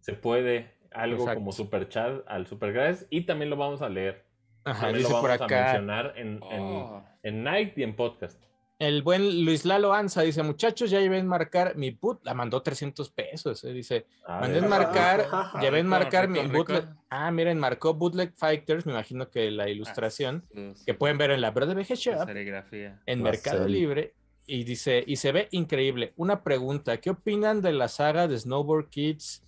se 0.00 0.12
puede 0.12 0.74
algo 0.92 1.20
Exacto. 1.22 1.38
como 1.40 1.52
super 1.52 1.88
chat 1.88 2.22
al 2.28 2.46
super 2.46 2.74
gracias 2.74 3.06
y 3.08 3.22
también 3.22 3.48
lo 3.48 3.56
vamos 3.56 3.80
a 3.80 3.88
leer. 3.88 4.26
Ajá, 4.64 4.82
También 4.88 4.98
dice 4.98 5.10
lo 5.14 5.20
por 5.22 5.30
vamos 5.30 5.50
a 5.50 5.54
mencionar 5.56 6.12
en, 6.16 6.28
en, 6.28 6.60
Oh. 6.60 7.02
en 7.22 7.42
Night 7.44 7.78
y 7.78 7.82
en 7.82 7.96
podcast. 7.96 8.42
El 8.80 9.02
buen 9.02 9.44
Luis 9.44 9.66
Lalo 9.66 9.92
Anza 9.92 10.22
dice, 10.22 10.42
muchachos, 10.42 10.88
ya 10.90 11.00
llevé 11.00 11.16
a 11.16 11.20
enmarcar 11.20 11.76
mi 11.76 11.90
boot. 11.90 12.20
La 12.24 12.32
mandó 12.32 12.62
300 12.62 13.10
pesos. 13.10 13.62
eh, 13.64 13.74
Dice, 13.74 14.06
A 14.26 14.40
mandé 14.40 14.58
enmarcar, 14.58 15.26
Ah, 15.32 15.58
llevé 15.60 15.80
enmarcar 15.80 16.28
rico, 16.28 16.32
mi 16.32 16.48
rico. 16.48 16.54
bootleg. 16.72 16.84
Ah, 17.10 17.30
miren, 17.30 17.58
marcó 17.58 17.92
Bootleg 17.92 18.32
Fighters. 18.34 18.86
Me 18.86 18.92
imagino 18.92 19.28
que 19.28 19.50
la 19.50 19.68
ilustración 19.68 20.46
Ah, 20.56 20.72
que 20.86 20.94
pueden 20.94 21.18
ver 21.18 21.30
en 21.30 21.42
la 21.42 21.50
Bro 21.50 21.66
de 21.66 21.74
BG 21.74 21.88
su 21.88 21.94
Shop. 21.94 22.24
serigrafía. 22.26 23.02
en 23.04 23.18
La 23.22 23.30
Mercado 23.30 23.64
serie. 23.64 23.80
Libre 23.80 24.14
y 24.46 24.64
dice, 24.64 25.04
y 25.06 25.16
se 25.16 25.30
ve 25.30 25.48
increíble. 25.50 26.14
Una 26.16 26.42
pregunta, 26.42 26.96
¿qué 26.96 27.10
opinan 27.10 27.60
de 27.60 27.74
la 27.74 27.86
saga 27.88 28.26
de 28.28 28.38
Snowboard 28.38 28.88
Kids 28.88 29.44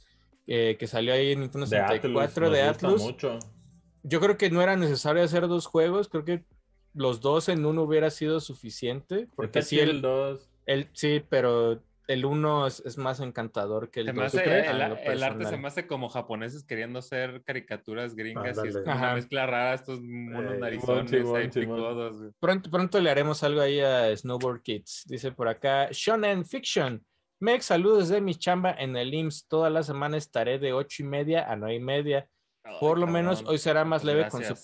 eh, 0.46 0.76
que 0.78 0.86
salió 0.86 1.14
ahí 1.14 1.32
en 1.32 1.40
Nintendo 1.40 1.66
de 1.66 1.78
Atlus, 1.78 1.96
64 2.02 2.44
nos 2.48 2.52
de 2.54 2.62
Atlus? 2.62 3.02
mucho. 3.02 3.38
Yo 4.02 4.20
creo 4.20 4.36
que 4.36 4.50
no 4.50 4.60
era 4.60 4.76
necesario 4.76 5.22
hacer 5.22 5.48
dos 5.48 5.66
juegos, 5.66 6.08
creo 6.10 6.24
que 6.24 6.44
los 6.94 7.20
dos 7.20 7.48
en 7.48 7.64
uno 7.64 7.82
hubiera 7.82 8.10
sido 8.10 8.40
suficiente, 8.40 9.28
porque 9.34 9.62
sí, 9.62 9.78
el 9.80 9.90
el, 9.90 10.02
2. 10.02 10.50
el- 10.66 10.88
sí, 10.92 11.22
pero 11.28 11.82
el 12.08 12.24
uno 12.24 12.66
es, 12.66 12.80
es 12.84 12.98
más 12.98 13.20
encantador 13.20 13.90
que 13.90 14.00
el 14.00 14.06
Se 14.06 14.12
dos. 14.12 14.24
hace- 14.24 14.66
el, 14.68 14.82
el 14.82 15.22
arte 15.22 15.46
se 15.46 15.56
me 15.56 15.68
hace 15.68 15.86
como 15.86 16.08
japoneses 16.08 16.64
queriendo 16.64 16.98
hacer 16.98 17.42
caricaturas 17.44 18.14
gringas 18.14 18.58
y 18.64 18.68
es 18.68 18.74
una 18.76 18.92
Ajá. 18.92 19.14
mezcla 19.14 19.46
rara, 19.46 19.74
estos 19.74 20.00
monos 20.02 20.54
Eh, 20.54 20.58
narizones 20.58 21.12
ahí 21.34 21.48
picudos, 21.48 22.18
güey. 22.18 22.30
Pronto, 22.40 22.70
pronto 22.70 23.00
le 23.00 23.08
haremos 23.10 23.42
algo 23.44 23.60
ahí 23.60 23.80
a 23.80 24.14
Snowboard 24.16 24.62
Kids. 24.62 25.04
Dice 25.06 25.32
por 25.32 25.48
acá, 25.48 25.88
Shonen 25.92 26.44
Fiction. 26.44 27.02
Mex, 27.40 27.64
saludos 27.66 28.08
de 28.08 28.20
mi 28.20 28.34
chamba 28.34 28.72
en 28.72 28.96
el 28.96 29.14
IMSS. 29.14 29.46
Toda 29.48 29.70
la 29.70 29.82
semana 29.82 30.16
estaré 30.16 30.58
de 30.58 30.72
ocho 30.72 31.02
y 31.02 31.06
media 31.06 31.50
a 31.50 31.56
nueve 31.56 31.76
y 31.76 31.80
media. 31.80 32.28
Por 32.78 32.98
lo 32.98 33.08
menos 33.08 33.42
hoy 33.46 33.58
será 33.58 33.84
más 33.84 34.04
leve 34.04 34.28
con 34.28 34.44
su, 34.44 34.54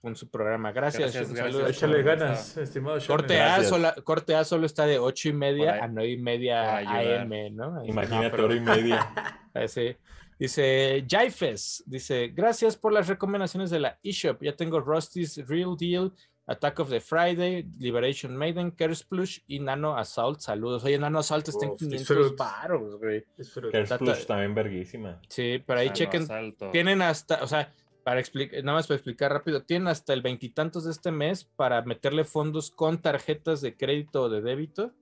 con 0.00 0.14
su 0.16 0.30
programa. 0.30 0.72
Gracias. 0.72 1.12
Gracias, 1.12 1.28
un 1.28 1.34
gracias. 1.34 1.52
saludo. 1.54 1.68
Échale 1.70 2.02
ganas, 2.02 2.56
estimado. 2.56 2.98
Corte 3.06 3.40
a, 3.40 3.62
sola- 3.64 3.94
corte 4.04 4.34
A 4.34 4.44
solo 4.44 4.66
está 4.66 4.86
de 4.86 4.98
ocho 4.98 5.28
y 5.28 5.32
media 5.32 5.82
a 5.82 5.88
nueve 5.88 6.10
y 6.12 6.16
media. 6.18 6.78
AM, 6.78 7.54
¿no? 7.54 7.84
Imagínate 7.84 8.36
no, 8.36 8.44
hora 8.44 8.54
y 8.54 8.60
media. 8.60 9.12
Ah, 9.54 9.66
sí. 9.68 9.96
Dice 10.38 11.04
Jaifes, 11.08 11.82
dice, 11.86 12.28
gracias 12.28 12.76
por 12.76 12.92
las 12.92 13.08
recomendaciones 13.08 13.70
de 13.70 13.80
la 13.80 13.98
eShop. 14.04 14.40
Ya 14.42 14.54
tengo 14.54 14.78
Rusty's 14.78 15.36
Real 15.48 15.76
Deal, 15.76 16.12
Attack 16.46 16.78
of 16.78 16.90
the 16.90 17.00
Friday, 17.00 17.66
Liberation 17.80 18.36
Maiden, 18.36 18.70
Curse 18.70 19.04
Plush 19.08 19.40
y 19.48 19.58
Nano 19.58 19.96
Assault. 19.98 20.38
Saludos. 20.38 20.84
Oye, 20.84 20.96
Nano 20.96 21.18
Assault 21.18 21.48
está 21.48 21.66
en 21.66 21.72
Uf, 21.72 21.78
500 21.80 21.98
disfrut. 22.08 22.38
baros, 22.38 22.96
güey. 23.00 23.24
Curse 23.36 23.98
Plush 23.98 24.26
también 24.26 24.54
verguísima. 24.54 25.20
Sí, 25.28 25.60
pero 25.66 25.80
ahí 25.80 25.86
Salo, 25.88 25.96
chequen. 25.96 26.22
asalto. 26.22 26.70
Tienen 26.70 27.02
hasta, 27.02 27.42
o 27.42 27.46
sea, 27.48 27.72
para 28.08 28.20
explicar, 28.20 28.64
nada 28.64 28.78
más 28.78 28.86
para 28.86 28.96
explicar 28.96 29.30
rápido, 29.30 29.64
tienen 29.64 29.88
hasta 29.88 30.14
el 30.14 30.22
veintitantos 30.22 30.86
de 30.86 30.92
este 30.92 31.12
mes 31.12 31.44
para 31.44 31.82
meterle 31.82 32.24
fondos 32.24 32.70
con 32.70 33.02
tarjetas 33.02 33.60
de 33.60 33.76
crédito 33.76 34.22
o 34.22 34.28
de 34.30 34.40
débito 34.40 34.94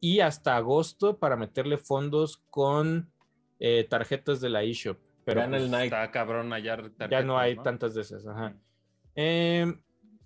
y 0.00 0.20
hasta 0.20 0.56
agosto 0.56 1.18
para 1.18 1.36
meterle 1.36 1.76
fondos 1.76 2.38
con 2.48 3.12
eh, 3.60 3.86
tarjetas 3.90 4.40
de 4.40 4.48
la 4.48 4.62
eShop. 4.62 4.96
Pero 5.26 5.40
Vean 5.40 5.52
el 5.52 5.60
pues, 5.60 5.70
Night. 5.70 5.92
Está 5.92 6.10
cabrón 6.10 6.50
hallar 6.50 6.90
ya 7.10 7.20
no 7.20 7.38
hay 7.38 7.56
tantas 7.56 7.92
de 7.92 8.00
esas. 8.00 8.26
Ajá. 8.26 8.56
Em, 9.14 9.78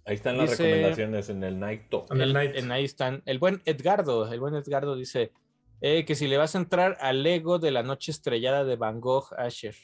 Ahí 0.05 0.15
están 0.15 0.39
las 0.39 0.51
Dice- 0.51 0.63
recomendaciones 0.63 1.31
en 1.31 1.43
el 1.43 1.59
Night 1.59 1.89
Top. 1.91 2.13
En 2.13 2.21
el 2.21 2.37
en 2.37 2.71
ahí 2.71 2.85
están. 2.85 3.25
El 3.27 3.41
buen 3.41 3.61
Edgardo, 3.65 4.33
el 4.33 4.39
buen 4.39 4.55
Edgardo 4.55 4.95
dice 4.95 5.33
eh, 5.81 6.05
que 6.05 6.15
si 6.15 6.29
le 6.29 6.37
vas 6.37 6.55
a 6.55 6.59
entrar 6.59 6.97
al 7.01 7.25
Lego 7.25 7.59
de 7.59 7.73
la 7.73 7.83
noche 7.83 8.13
estrellada 8.13 8.63
de 8.65 8.77
Van 8.77 9.01
Gogh 9.01 9.35
Asher. 9.37 9.75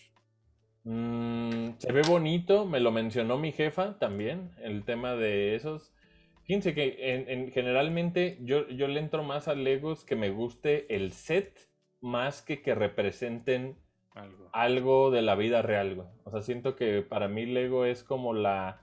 Mm, 0.87 1.79
se 1.79 1.93
ve 1.93 2.03
bonito, 2.03 2.65
me 2.65 2.79
lo 2.79 2.93
mencionó 2.93 3.37
mi 3.39 3.51
jefa 3.51 3.99
también, 3.99 4.53
el 4.63 4.85
tema 4.85 5.17
de 5.17 5.57
esos. 5.57 5.93
Fíjense 6.45 6.75
que 6.75 7.13
en, 7.13 7.29
en- 7.29 7.51
generalmente 7.51 8.39
yo, 8.43 8.69
yo 8.69 8.87
le 8.87 9.01
entro 9.01 9.25
más 9.25 9.49
a 9.49 9.57
Legos 9.57 10.05
que 10.05 10.15
me 10.15 10.31
guste 10.31 10.95
el 10.95 11.11
set 11.13 11.69
más 12.01 12.41
que 12.41 12.63
que 12.63 12.77
representen 12.77 13.77
Algo. 14.15 14.49
algo 14.53 15.11
de 15.11 15.23
la 15.23 15.35
vida 15.35 15.61
real. 15.63 15.97
güey. 15.97 16.09
O 16.23 16.31
sea, 16.31 16.41
siento 16.43 16.77
que 16.77 17.03
para 17.03 17.27
mí 17.27 17.47
Lego 17.47 17.85
es 17.85 18.05
como 18.05 18.33
la. 18.33 18.81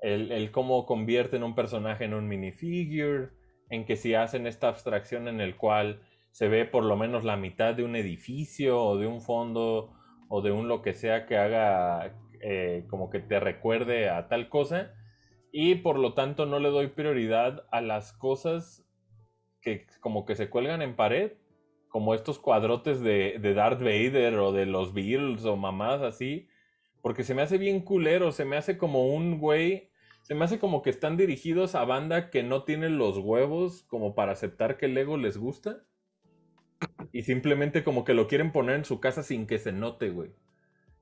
El, 0.00 0.32
el 0.32 0.50
cómo 0.50 0.84
convierten 0.84 1.44
un 1.44 1.54
personaje 1.54 2.04
en 2.04 2.12
un 2.12 2.26
minifigure, 2.28 3.28
en 3.70 3.84
que 3.86 3.94
si 3.96 4.14
hacen 4.14 4.46
esta 4.48 4.68
abstracción 4.68 5.28
en 5.28 5.40
el 5.40 5.56
cual 5.56 6.00
se 6.32 6.48
ve 6.48 6.64
por 6.66 6.84
lo 6.84 6.96
menos 6.96 7.22
la 7.24 7.36
mitad 7.36 7.72
de 7.74 7.84
un 7.84 7.94
edificio 7.96 8.78
o 8.82 8.98
de 8.98 9.06
un 9.06 9.22
fondo 9.22 9.94
o 10.28 10.42
de 10.42 10.52
un 10.52 10.68
lo 10.68 10.82
que 10.82 10.94
sea 10.94 11.26
que 11.26 11.36
haga 11.36 12.16
eh, 12.40 12.84
como 12.88 13.10
que 13.10 13.20
te 13.20 13.40
recuerde 13.40 14.08
a 14.08 14.28
tal 14.28 14.48
cosa. 14.48 14.92
Y 15.52 15.76
por 15.76 15.98
lo 15.98 16.14
tanto 16.14 16.46
no 16.46 16.58
le 16.58 16.70
doy 16.70 16.88
prioridad 16.88 17.66
a 17.70 17.80
las 17.80 18.12
cosas 18.12 18.86
que 19.60 19.86
como 20.00 20.26
que 20.26 20.36
se 20.36 20.50
cuelgan 20.50 20.82
en 20.82 20.96
pared, 20.96 21.32
como 21.88 22.14
estos 22.14 22.38
cuadrotes 22.38 23.00
de, 23.00 23.38
de 23.40 23.54
Darth 23.54 23.80
Vader 23.80 24.38
o 24.38 24.52
de 24.52 24.66
los 24.66 24.92
Beatles 24.92 25.44
o 25.44 25.56
mamás 25.56 26.02
así, 26.02 26.48
Porque 27.02 27.24
se 27.24 27.34
me 27.34 27.42
hace 27.42 27.58
bien 27.58 27.80
culero, 27.80 28.32
se 28.32 28.44
me 28.44 28.56
hace 28.56 28.76
como 28.76 29.08
un 29.14 29.38
güey, 29.38 29.90
se 30.22 30.34
me 30.34 30.44
hace 30.44 30.58
como 30.58 30.82
que 30.82 30.90
están 30.90 31.16
dirigidos 31.16 31.74
a 31.74 31.84
banda 31.84 32.30
que 32.30 32.42
no 32.42 32.64
tiene 32.64 32.90
los 32.90 33.18
huevos 33.18 33.84
como 33.84 34.14
para 34.14 34.32
aceptar 34.32 34.76
que 34.76 34.86
el 34.86 34.98
ego 34.98 35.16
les 35.16 35.38
gusta. 35.38 35.84
Y 37.12 37.22
simplemente 37.22 37.82
como 37.84 38.04
que 38.04 38.14
lo 38.14 38.26
quieren 38.26 38.52
poner 38.52 38.76
en 38.76 38.84
su 38.84 39.00
casa 39.00 39.22
sin 39.22 39.46
que 39.46 39.58
se 39.58 39.72
note, 39.72 40.10
güey. 40.10 40.30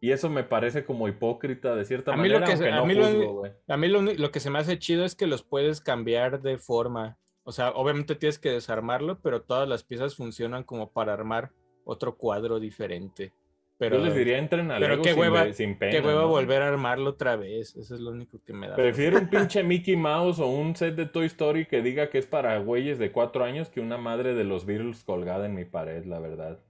Y 0.01 0.13
eso 0.13 0.29
me 0.29 0.45
parece 0.45 0.85
como 0.85 1.09
hipócrita 1.09 1.75
de 1.75 1.85
cierta 1.85 2.13
A 2.13 2.17
manera, 2.17 2.41
lo 2.41 2.47
que, 2.47 2.69
a 2.71 2.85
mí 2.85 2.95
lo- 2.95 3.05
juzgo, 3.07 3.33
güey. 3.41 3.53
A 3.69 3.77
mí 3.77 3.89
lo, 3.89 4.01
uni- 4.01 4.17
lo 4.17 4.31
que 4.31 4.41
se 4.41 4.51
me 4.51 4.59
hace 4.59 4.79
chido 4.79 5.05
es 5.05 5.15
que 5.17 5.27
los 5.27 5.43
puedes 5.43 5.81
cambiar 5.81 6.43
de 6.43 6.59
forma. 6.59 7.17
O 7.43 7.53
sea, 7.53 7.71
obviamente 7.71 8.15
tienes 8.15 8.39
que 8.39 8.51
desarmarlo, 8.51 9.19
pero 9.21 9.43
todas 9.43 9.69
las 9.69 9.83
piezas 9.83 10.15
funcionan 10.15 10.63
como 10.63 10.91
para 10.93 11.13
armar 11.15 11.51
otro 11.85 12.17
cuadro 12.17 12.61
diferente. 12.61 13.33
Pero 13.77 13.99
Yo 13.99 14.05
les 14.05 14.15
diría 14.15 14.39
entren 14.39 14.71
al 14.71 14.81
pero 14.81 15.03
qué 15.03 15.11
sin, 15.11 15.19
hueva- 15.21 15.45
ve- 15.45 15.53
sin 15.55 15.77
pena. 15.77 15.91
qué 15.93 16.01
hueva 16.01 16.23
¿no? 16.23 16.29
volver 16.29 16.63
a 16.63 16.69
armarlo 16.69 17.11
otra 17.11 17.35
vez. 17.35 17.75
Eso 17.75 17.95
es 17.97 18.01
lo 18.01 18.13
único 18.13 18.41
que 18.45 18.53
me 18.53 18.69
da. 18.69 18.77
Prefiero 18.77 19.19
un 19.19 19.29
pinche 19.29 19.63
Mickey 19.65 19.97
Mouse 19.97 20.39
o 20.39 20.47
un 20.47 20.77
set 20.77 20.95
de 20.95 21.07
Toy 21.07 21.27
Story 21.27 21.67
que 21.67 21.83
diga 21.83 22.09
que 22.09 22.19
es 22.19 22.27
para 22.27 22.57
güeyes 22.59 22.99
de 23.01 23.11
cuatro 23.11 23.45
años 23.45 23.69
que 23.71 23.81
una 23.81 23.99
madre 23.99 24.35
de 24.35 24.45
los 24.45 24.65
Beatles 24.65 25.03
colgada 25.03 25.47
en 25.47 25.55
mi 25.55 25.65
pared, 25.65 26.05
la 26.05 26.21
verdad. 26.21 26.61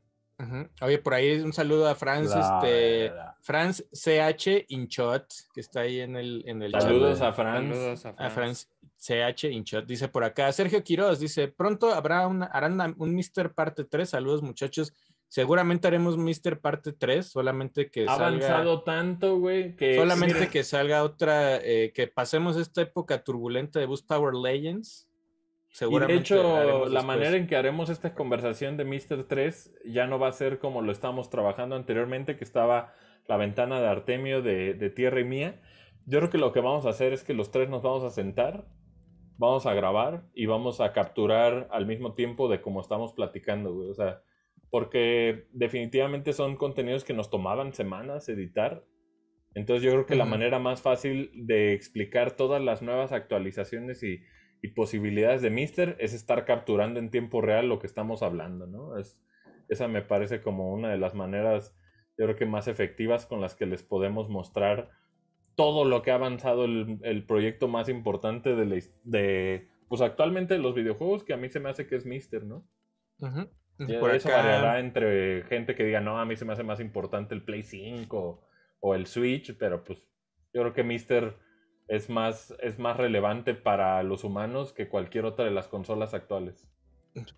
Oye, 0.83 0.99
por 0.99 1.15
ahí 1.15 1.39
un 1.41 1.53
saludo 1.53 1.89
a 1.89 1.95
Franz, 1.95 2.31
La 2.35 2.59
este. 2.65 3.13
Franz 3.41 3.85
CH 3.93 4.65
Inchot, 4.69 5.27
que 5.55 5.61
está 5.61 5.81
ahí 5.83 6.01
en 6.01 6.17
el, 6.17 6.43
en 6.47 6.61
el 6.63 6.73
chat. 6.73 6.83
Saludos 6.83 7.21
a 7.21 7.33
Franz. 7.33 7.75
Saludos 7.77 8.07
a 8.07 8.09
A 8.11 8.31
Franz. 8.31 8.33
Franz 8.35 8.69
CH 9.37 9.45
Inchot. 9.53 9.87
Dice 9.87 10.09
por 10.09 10.25
acá, 10.25 10.51
Sergio 10.53 10.83
Quiroz 10.83 11.21
dice, 11.21 11.49
pronto 11.49 11.95
habrá 11.95 12.27
una, 12.27 12.47
harán 12.47 12.95
un 12.99 13.15
Mister 13.15 13.53
parte 13.55 13.85
3. 13.85 14.11
Saludos 14.11 14.43
muchachos. 14.43 14.93
Seguramente 15.35 15.89
haremos 15.89 16.16
Mister 16.16 16.61
parte 16.61 16.93
3, 16.93 17.27
solamente 17.27 17.90
que 17.90 18.05
Ha 18.05 18.15
salga, 18.15 18.27
avanzado 18.28 18.82
tanto, 18.85 19.36
güey, 19.40 19.74
que... 19.74 19.97
solamente 19.97 20.35
Mira, 20.39 20.48
que 20.48 20.62
salga 20.62 21.02
otra, 21.02 21.56
eh, 21.56 21.90
que 21.93 22.06
pasemos 22.06 22.56
esta 22.56 22.82
época 22.82 23.24
turbulenta 23.24 23.81
de 23.81 23.86
Boost 23.86 24.06
Power 24.06 24.32
Legends. 24.32 25.09
Y 25.11 25.73
de 25.73 25.77
Seguramente 25.77 26.20
hecho, 26.20 26.86
la 26.86 27.02
manera 27.02 27.36
en 27.36 27.48
que 27.48 27.56
haremos 27.56 27.90
esta 27.90 28.15
conversación 28.15 28.77
de 28.77 28.85
Mr. 28.85 29.24
3 29.24 29.74
ya 29.86 30.06
no 30.06 30.20
va 30.20 30.28
a 30.28 30.32
ser 30.32 30.61
como 30.61 30.82
lo 30.82 30.93
estábamos 30.93 31.31
trabajando 31.31 31.74
anteriormente, 31.74 32.36
que 32.36 32.44
estaba 32.44 32.93
la 33.27 33.36
ventana 33.36 33.81
de 33.81 33.89
Artemio 33.89 34.40
de, 34.40 34.74
de 34.74 34.89
Tierra 34.89 35.19
y 35.19 35.24
Mía. 35.24 35.61
Yo 36.06 36.20
creo 36.20 36.31
que 36.31 36.39
lo 36.39 36.52
que 36.52 36.61
vamos 36.61 36.86
a 36.86 36.90
hacer 36.90 37.12
es 37.12 37.24
que 37.24 37.35
los 37.35 37.51
tres 37.51 37.69
nos 37.69 37.82
vamos 37.82 38.05
a 38.05 38.11
sentar, 38.11 38.69
vamos 39.36 39.66
a 39.66 39.74
grabar 39.74 40.27
y 40.32 40.47
vamos 40.47 40.81
a 40.81 40.93
capturar 40.93 41.66
al 41.73 41.86
mismo 41.86 42.15
tiempo 42.15 42.48
de 42.48 42.61
cómo 42.61 42.81
estamos 42.81 43.15
platicando, 43.15 43.74
güey. 43.74 43.90
O 43.90 43.94
sea, 43.94 44.23
porque 44.75 45.47
definitivamente 45.53 46.33
son 46.33 46.57
contenidos 46.57 47.05
que 47.05 47.15
nos 47.15 47.31
tomaban 47.31 47.75
semanas 47.75 48.29
editar. 48.29 48.85
Entonces 49.55 49.85
yo 49.85 49.93
creo 49.93 50.05
que 50.05 50.17
la 50.17 50.25
manera 50.25 50.59
más 50.59 50.83
fácil 50.83 51.31
de 51.33 51.75
explicar 51.75 52.33
todas 52.33 52.61
las 52.61 52.83
nuevas 52.83 53.13
actualizaciones 53.13 54.03
y, 54.03 54.19
y 54.63 54.69
posibilidades 54.71 55.43
de 55.43 55.51
Mister 55.51 55.97
es 56.01 56.13
estar 56.13 56.45
capturando 56.45 56.99
en 56.99 57.13
tiempo 57.13 57.41
real 57.41 57.69
lo 57.69 57.79
que 57.79 57.87
estamos 57.87 58.25
hablando, 58.25 58.67
¿no? 58.67 58.99
Es, 58.99 59.17
esa 59.69 59.87
me 59.87 60.03
parece 60.03 60.41
como 60.41 60.73
una 60.73 60.91
de 60.91 60.99
las 60.99 61.15
maneras, 61.15 61.73
yo 62.19 62.25
creo 62.25 62.35
que 62.35 62.47
más 62.47 62.67
efectivas 62.67 63.27
con 63.27 63.41
las 63.41 63.55
que 63.55 63.67
les 63.67 63.85
podemos 63.85 64.29
mostrar 64.29 64.91
todo 65.55 65.85
lo 65.85 66.03
que 66.03 66.11
ha 66.11 66.17
avanzado 66.17 66.65
el, 66.65 66.99
el 67.05 67.25
proyecto 67.25 67.69
más 67.69 67.89
importante 67.89 68.57
de, 68.57 68.65
la 68.67 68.83
de, 69.05 69.69
pues 69.89 70.01
actualmente 70.01 70.59
los 70.59 70.75
videojuegos, 70.75 71.23
que 71.23 71.33
a 71.33 71.37
mí 71.37 71.49
se 71.49 71.61
me 71.61 71.71
hace 71.71 71.87
que 71.87 71.95
es 71.95 72.05
Mister, 72.05 72.45
¿no? 72.45 72.67
Ujú. 73.21 73.49
Por 74.01 74.15
eso 74.15 74.29
acá- 74.29 74.37
variará 74.39 74.81
entre 74.81 75.43
gente 75.45 75.75
que 75.75 75.85
diga, 75.85 76.01
no, 76.01 76.19
a 76.19 76.25
mí 76.25 76.37
se 76.37 76.45
me 76.45 76.53
hace 76.53 76.63
más 76.63 76.81
importante 76.81 77.35
el 77.35 77.43
Play 77.43 77.63
5 77.63 78.41
o 78.81 78.95
el 78.95 79.07
Switch, 79.07 79.57
pero 79.59 79.83
pues 79.83 80.07
yo 80.53 80.61
creo 80.63 80.73
que 80.73 80.85
Mister 80.85 81.37
es 81.89 82.09
más, 82.09 82.55
es 82.61 82.79
más 82.79 82.97
relevante 82.97 83.55
para 83.55 84.03
los 84.03 84.25
humanos 84.25 84.73
que 84.73 84.89
cualquier 84.89 85.25
otra 85.25 85.45
de 85.45 85.51
las 85.51 85.69
consolas 85.69 86.15
actuales. 86.15 86.69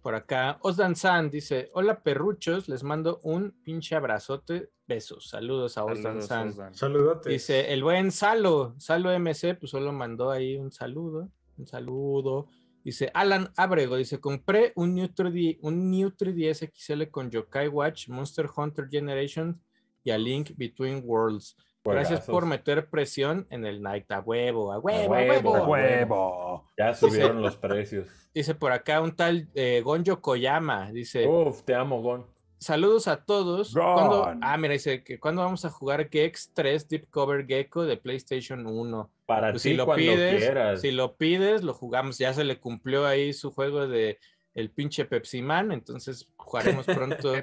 Por 0.03 0.15
acá, 0.15 0.59
Osdan 0.63 0.97
San 0.97 1.31
dice: 1.31 1.71
Hola 1.75 2.03
perruchos, 2.03 2.67
les 2.69 2.83
mando 2.83 3.21
un 3.23 3.53
pinche 3.63 3.95
abrazote. 3.95 4.71
Besos. 4.87 5.29
Saludos 5.29 5.77
a 5.77 5.85
Osdan 5.85 6.03
Saludos, 6.23 6.27
San. 6.27 6.49
Osdan. 6.49 6.75
Saludotes. 6.75 7.31
Dice 7.33 7.73
el 7.73 7.83
buen 7.83 8.11
Salo, 8.13 8.75
Salo 8.79 9.11
MC, 9.11 9.55
pues 9.59 9.71
solo 9.71 9.93
mandó 9.93 10.31
ahí 10.31 10.57
un 10.57 10.71
saludo. 10.73 11.29
Un 11.59 11.67
saludo. 11.67 12.49
Dice 12.87 13.11
Alan 13.15 13.51
Abrego, 13.57 13.97
dice: 13.97 14.21
Compré 14.21 14.73
un 14.77 14.95
Nutri, 14.95 15.31
D- 15.55 15.59
un 15.63 15.91
Nutri 15.91 16.33
10 16.33 16.71
XL 16.73 17.03
con 17.11 17.29
Yokai 17.33 17.67
Watch, 17.67 18.09
Monster 18.09 18.47
Hunter 18.57 18.87
Generation 18.89 19.61
y 20.05 20.13
a 20.13 20.19
Link 20.19 20.53
Between 20.57 21.03
Worlds. 21.05 21.57
Gracias 21.83 22.21
Juegazos. 22.21 22.33
por 22.33 22.47
meter 22.47 22.89
presión 22.89 23.45
en 23.51 23.67
el 23.67 23.83
Night. 23.83 24.09
A 24.13 24.21
huevo, 24.21 24.73
a 24.73 24.79
huevo, 24.79 25.15
a 25.15 25.19
huevo, 25.19 25.51
huevo. 25.51 25.57
a 25.65 25.67
¡Huevo! 25.69 26.67
Ya 26.79 26.95
subieron 26.95 27.43
los 27.43 27.57
precios. 27.57 28.07
Dice 28.33 28.55
por 28.55 28.71
acá 28.71 29.01
un 29.01 29.17
tal 29.17 29.49
eh, 29.57 29.81
Gonjo 29.85 30.21
Koyama. 30.21 30.93
Dice: 30.93 31.27
Uf, 31.27 31.63
te 31.65 31.75
amo, 31.75 32.01
Gon. 32.03 32.25
Saludos 32.59 33.09
a 33.09 33.25
todos. 33.25 33.73
¿Cuándo- 33.73 34.25
Gon. 34.27 34.41
Ah, 34.45 34.57
mira, 34.59 34.75
dice 34.75 35.03
que 35.03 35.19
cuando 35.19 35.43
vamos 35.43 35.65
a 35.65 35.71
jugar 35.71 36.09
Gex 36.09 36.53
3 36.55 36.89
Deep 36.89 37.11
Cover 37.11 37.45
Gecko 37.47 37.85
de 37.85 37.97
PlayStation 37.97 38.65
1. 38.65 39.11
Para 39.27 39.51
Pues 39.51 39.63
ti 39.65 39.71
si 39.71 39.75
lo 39.77 39.85
cuando 39.87 40.13
pides, 40.13 40.37
quieras. 40.41 40.81
si 40.81 40.91
lo 40.93 41.17
pides, 41.17 41.63
lo 41.65 41.75
jugamos. 41.75 42.17
Ya 42.19 42.33
se 42.33 42.45
le 42.45 42.61
cumplió 42.61 43.07
ahí 43.07 43.33
su 43.33 43.51
juego 43.51 43.87
de 43.89 44.19
el 44.55 44.71
pinche 44.71 45.05
Pepsi 45.05 45.43
Man, 45.43 45.73
entonces 45.73 46.33
jugaremos 46.37 46.87
pronto. 47.27 47.35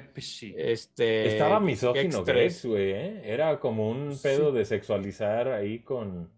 Este 0.56 1.26
Estaba 1.28 1.60
misógino 1.60 2.18
Gex 2.18 2.24
3. 2.24 2.52
Gex, 2.54 2.66
güey, 2.66 2.90
¿eh? 2.92 3.22
Era 3.24 3.60
como 3.60 3.90
un 3.90 4.18
pedo 4.22 4.50
de 4.52 4.64
sexualizar 4.64 5.48
ahí 5.48 5.80
con, 5.80 6.30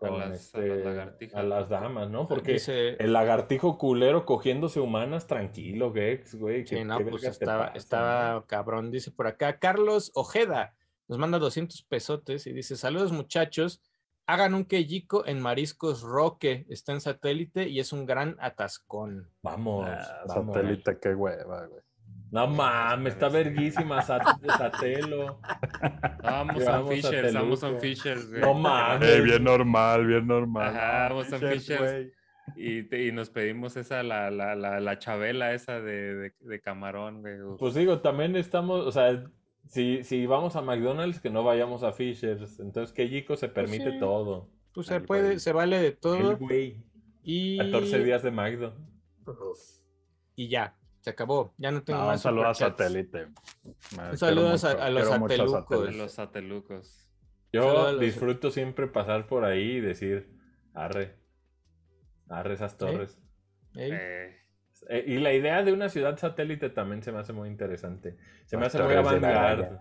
A 0.00 0.10
las- 0.10 0.30
a 0.30 0.34
este, 0.34 0.68
las 0.68 0.84
lagartijas. 0.84 1.34
a 1.36 1.42
las 1.42 1.68
damas, 1.68 2.08
¿no? 2.10 2.26
Porque 2.26 2.54
Dice- 2.54 2.96
el 2.98 3.12
lagartijo 3.12 3.78
culero 3.78 4.24
cogiéndose 4.24 4.80
humanas, 4.80 5.26
tranquilo, 5.26 5.92
Gex, 5.92 6.34
güey. 6.36 6.66
Sí, 6.66 6.76
¿qué- 6.76 6.84
no, 6.84 6.98
pues 7.00 7.24
estaba, 7.24 7.66
pasa, 7.66 7.78
estaba 7.78 8.46
cabrón. 8.46 8.90
Dice 8.90 9.10
por 9.10 9.26
acá, 9.26 9.58
Carlos 9.58 10.10
Ojeda 10.14 10.74
nos 11.08 11.18
manda 11.18 11.38
200 11.38 11.82
pesotes 11.82 12.46
y 12.46 12.52
dice: 12.52 12.76
Saludos, 12.76 13.12
muchachos. 13.12 13.82
Hagan 14.28 14.52
un 14.54 14.66
quejico 14.66 15.26
en 15.26 15.40
Mariscos 15.40 16.02
Roque. 16.02 16.66
Está 16.68 16.92
en 16.92 17.00
satélite 17.00 17.66
y 17.68 17.80
es 17.80 17.94
un 17.94 18.04
gran 18.04 18.36
atascón. 18.40 19.30
Vamos, 19.42 19.88
Ah, 19.88 20.22
vamos. 20.28 20.54
satélite, 20.54 20.98
qué 21.00 21.14
hueva, 21.14 21.66
güey. 21.66 21.80
No 22.30 22.46
mames, 22.46 23.14
está 23.14 23.30
verguísima 23.30 24.02
Sat- 24.02 24.38
Satelo. 24.58 25.40
Vamos 26.22 26.66
a 26.68 26.84
Fishers, 26.84 27.32
vamos 27.32 27.64
a. 27.64 27.72
Fishers, 27.78 28.28
güey. 28.28 28.42
No 28.42 28.52
mames. 28.52 29.08
Eh, 29.08 29.20
bien 29.22 29.42
normal, 29.42 30.06
bien 30.06 30.26
normal. 30.26 30.76
Ajá, 30.76 31.08
vamos 31.08 31.32
a 31.32 31.38
Fishers. 31.38 32.12
Y, 32.54 32.82
te- 32.82 33.06
y 33.06 33.12
nos 33.12 33.30
pedimos 33.30 33.76
esa, 33.78 34.02
la, 34.02 34.30
la, 34.30 34.54
la, 34.54 34.78
la 34.78 34.98
chabela 34.98 35.54
esa 35.54 35.80
de, 35.80 36.14
de, 36.14 36.32
de 36.38 36.60
camarón, 36.60 37.22
güey. 37.22 37.36
Pues 37.58 37.72
digo, 37.74 38.00
también 38.00 38.36
estamos, 38.36 38.86
o 38.86 38.92
sea, 38.92 39.24
si, 39.68 40.02
si 40.04 40.26
vamos 40.26 40.56
a 40.56 40.62
McDonald's, 40.62 41.20
que 41.20 41.30
no 41.30 41.44
vayamos 41.44 41.82
a 41.82 41.92
Fishers. 41.92 42.58
Entonces, 42.60 42.94
que 42.94 43.08
Yico 43.08 43.36
se 43.36 43.48
permite 43.48 43.92
sí. 43.92 43.98
todo. 43.98 44.48
Pues 44.74 44.86
se 44.88 44.96
El 44.96 45.02
puede, 45.04 45.22
güey. 45.24 45.38
se 45.38 45.52
vale 45.52 45.78
de 45.78 45.86
El 45.88 45.96
todo. 45.98 46.36
güey. 46.36 46.82
Y, 47.22 47.58
14 47.58 48.02
días 48.04 48.22
de 48.22 48.30
McDo. 48.30 48.74
y 50.34 50.48
ya, 50.48 50.76
se 51.00 51.10
acabó. 51.10 51.52
Ya 51.58 51.70
no 51.70 51.82
tengo 51.82 51.98
No, 51.98 52.04
un 52.06 52.10
más. 52.12 52.22
saludo 52.22 52.46
a 52.46 52.54
satélite. 52.54 53.26
Un 53.64 54.16
saludo 54.16 54.48
a- 54.50 54.84
a 54.84 54.90
los 54.90 55.08
satelucos. 55.08 55.94
Los 55.96 56.12
satelucos. 56.12 57.04
Yo 57.52 57.92
los- 57.92 58.00
disfruto 58.00 58.50
siempre 58.50 58.86
pasar 58.86 59.26
por 59.26 59.44
ahí 59.44 59.72
y 59.76 59.80
decir, 59.80 60.30
arre, 60.74 61.16
arre 62.28 62.54
esas 62.54 62.76
torres. 62.78 63.18
Eh, 63.74 63.90
Eh, 63.92 64.36
y 65.06 65.18
la 65.18 65.32
idea 65.32 65.62
de 65.62 65.72
una 65.72 65.88
ciudad 65.88 66.16
satélite 66.18 66.70
también 66.70 67.02
se 67.02 67.12
me 67.12 67.18
hace 67.18 67.32
muy 67.32 67.48
interesante. 67.48 68.16
Se 68.46 68.56
me 68.56 68.66
hace 68.66 68.82
muy 68.82 68.94
avant-garde. 68.94 69.78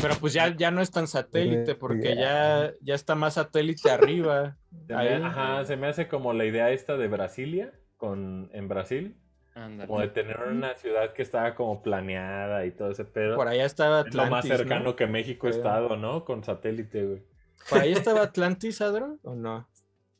Pero 0.00 0.14
pues 0.16 0.32
ya, 0.32 0.54
ya 0.56 0.70
no 0.70 0.80
es 0.80 0.90
tan 0.90 1.06
satélite, 1.06 1.74
porque 1.74 2.16
ya, 2.16 2.72
ya 2.80 2.94
está 2.94 3.14
más 3.14 3.34
satélite 3.34 3.90
arriba. 3.90 4.56
Se 4.86 4.94
Ahí. 4.94 5.18
me, 5.18 5.26
ajá, 5.26 5.64
se 5.64 5.76
me 5.76 5.86
hace 5.86 6.08
como 6.08 6.32
la 6.32 6.44
idea 6.44 6.70
esta 6.70 6.96
de 6.96 7.08
Brasilia, 7.08 7.72
con, 7.96 8.50
en 8.52 8.68
Brasil, 8.68 9.16
ándale. 9.54 9.88
como 9.88 10.00
de 10.00 10.08
tener 10.08 10.38
una 10.40 10.74
ciudad 10.74 11.12
que 11.12 11.22
estaba 11.22 11.54
como 11.54 11.82
planeada 11.82 12.66
y 12.66 12.70
todo 12.70 12.90
ese 12.90 13.04
pedo. 13.04 13.36
Por 13.36 13.48
allá 13.48 13.64
estaba 13.64 14.02
es 14.02 14.14
lo 14.14 14.26
más 14.26 14.46
cercano 14.46 14.84
¿no? 14.84 14.96
que 14.96 15.06
México 15.06 15.46
ha 15.46 15.50
estado, 15.50 15.96
¿no? 15.96 16.24
Con 16.24 16.44
satélite, 16.44 17.04
güey. 17.04 17.22
¿Por 17.68 17.80
ahí 17.80 17.92
estaba 17.92 18.22
Atlantis, 18.22 18.80
Adro? 18.80 19.18
¿O 19.22 19.34
no? 19.34 19.68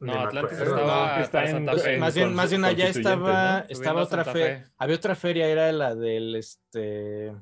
No, 0.00 0.12
Atlantis 0.12 0.58
estaba 0.58 1.08
No, 1.10 1.14
que 1.16 1.22
está 1.22 1.40
hasta 1.40 1.44
en- 1.44 1.66
Santa 1.66 1.76
Fe. 1.82 1.98
Más 1.98 2.14
bien, 2.14 2.34
más 2.34 2.50
bien 2.50 2.64
allá 2.64 2.88
estaba, 2.88 3.60
¿no? 3.60 3.66
estaba 3.68 4.02
otra 4.02 4.24
feria. 4.24 4.64
Fe. 4.64 4.72
Había 4.78 4.96
otra 4.96 5.14
feria, 5.16 5.48
era 5.48 5.72
la 5.72 5.94
del 5.94 6.36
este. 6.36 7.32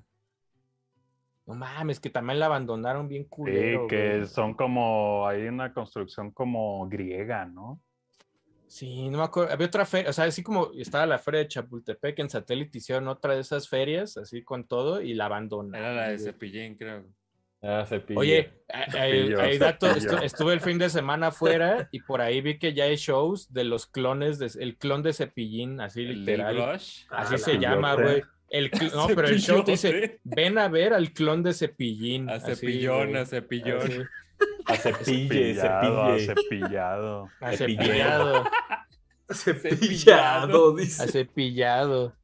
No 1.46 1.54
mames, 1.54 2.00
que 2.00 2.10
también 2.10 2.40
la 2.40 2.46
abandonaron 2.46 3.06
bien 3.08 3.24
Sí, 3.24 3.28
culero. 3.28 3.86
que 3.86 4.16
güey. 4.16 4.26
son 4.26 4.54
como, 4.54 5.28
hay 5.28 5.42
una 5.46 5.72
construcción 5.72 6.32
como 6.32 6.88
griega, 6.88 7.44
¿no? 7.44 7.80
Sí, 8.66 9.08
no 9.10 9.18
me 9.18 9.24
acuerdo. 9.24 9.52
Había 9.52 9.68
otra 9.68 9.84
feria, 9.86 10.10
o 10.10 10.12
sea, 10.12 10.24
así 10.24 10.42
como 10.42 10.72
estaba 10.76 11.06
la 11.06 11.18
feria 11.20 11.40
de 11.40 11.48
Chapultepec 11.48 12.18
en 12.18 12.30
satélite, 12.30 12.78
hicieron 12.78 13.06
otra 13.06 13.34
de 13.34 13.40
esas 13.42 13.68
ferias, 13.68 14.16
así 14.16 14.42
con 14.42 14.66
todo, 14.66 15.00
y 15.00 15.14
la 15.14 15.26
abandonaron. 15.26 15.74
Era 15.76 15.94
la 15.94 16.08
de. 16.08 16.18
Cepillín, 16.18 16.76
creo. 16.76 17.04
Ah, 17.62 17.84
cepillo. 17.88 18.20
Oye, 18.20 18.52
hay- 18.68 18.98
hay, 18.98 19.18
Cepillo, 19.20 19.40
hay 19.40 19.58
datos, 19.58 19.96
estu- 20.04 20.22
estuve 20.22 20.52
el 20.52 20.60
fin 20.60 20.78
de 20.78 20.88
semana 20.90 21.28
afuera 21.28 21.88
y 21.90 22.00
por 22.00 22.20
ahí 22.20 22.40
vi 22.40 22.58
que 22.58 22.74
ya 22.74 22.84
hay 22.84 22.96
shows 22.96 23.52
de 23.52 23.64
los 23.64 23.86
clones, 23.86 24.38
de, 24.38 24.50
el 24.62 24.76
clon 24.76 25.02
de 25.02 25.12
Cepillín, 25.12 25.80
así 25.80 26.02
El 26.02 26.20
literal. 26.24 26.60
Así 26.60 27.04
Ah, 27.10 27.38
se 27.38 27.54
la 27.54 27.60
llama, 27.60 27.94
güey. 27.94 28.22
El 28.48 28.70
cl- 28.70 28.92
no, 28.94 29.08
pero 29.08 29.26
el 29.28 29.40
show 29.40 29.64
te 29.64 29.72
dice, 29.72 30.20
ven 30.22 30.56
a 30.58 30.68
ver 30.68 30.92
al 30.94 31.12
clon 31.12 31.42
de 31.42 31.52
Cepillín. 31.52 32.30
A 32.30 32.38
cepillón, 32.38 33.16
a 33.16 33.24
cepillón. 33.26 33.80
Así, 33.80 34.02
A 34.66 34.76
cepille, 34.76 35.54
Cepillado, 35.54 36.18
cepille. 36.18 36.26
cepillado. 36.34 37.30
a 37.40 37.52
Cepillero. 37.56 38.44
cepillado, 39.32 39.66
Cepillado, 39.68 40.72
a 40.72 40.76
dice. 40.76 41.08
cepillado. 41.08 42.16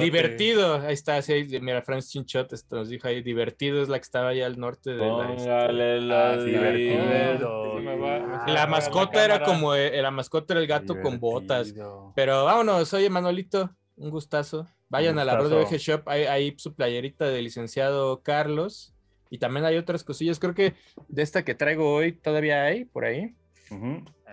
Divertido, 0.00 0.76
ahí 0.80 0.94
está, 0.94 1.20
sí, 1.22 1.46
mira, 1.60 1.82
Franz 1.82 2.08
Chinchot 2.10 2.52
esto 2.52 2.76
nos 2.76 2.88
dijo 2.88 3.06
ahí, 3.08 3.22
divertido 3.22 3.82
es 3.82 3.88
la 3.88 3.98
que 3.98 4.02
estaba 4.02 4.28
allá 4.30 4.46
al 4.46 4.58
norte 4.58 4.90
de 4.90 4.96
la... 5.06 5.32
este, 5.32 5.48
Póngale 5.48 6.00
la 6.00 6.38
sí, 6.40 6.44
divertido. 6.46 7.78
Sí, 7.78 7.84
va- 7.86 8.44
La 8.48 8.66
mascota 8.66 9.24
era 9.24 9.38
cámara. 9.38 9.44
como, 9.58 9.74
eh, 9.74 10.02
la 10.02 10.10
mascota 10.10 10.54
era 10.54 10.60
el 10.60 10.66
gato 10.66 11.00
con 11.00 11.20
botas. 11.20 11.74
Pero 12.14 12.44
vámonos, 12.44 12.92
oye 12.94 13.08
Manolito, 13.10 13.70
un 13.96 14.10
gustazo. 14.10 14.66
Vayan 14.88 15.14
Un 15.14 15.20
a 15.20 15.24
la 15.24 15.34
gustazo. 15.36 15.56
Broadway 15.56 15.78
Shop, 15.78 16.08
hay 16.08 16.54
su 16.58 16.74
playerita 16.74 17.26
del 17.28 17.44
licenciado 17.44 18.20
Carlos. 18.22 18.92
Y 19.30 19.38
también 19.38 19.64
hay 19.64 19.76
otras 19.78 20.04
cosillas, 20.04 20.38
creo 20.38 20.54
que 20.54 20.74
de 21.08 21.22
esta 21.22 21.44
que 21.44 21.54
traigo 21.56 21.92
hoy 21.92 22.12
todavía 22.12 22.62
hay 22.64 22.84
por 22.84 23.04
ahí. 23.04 23.34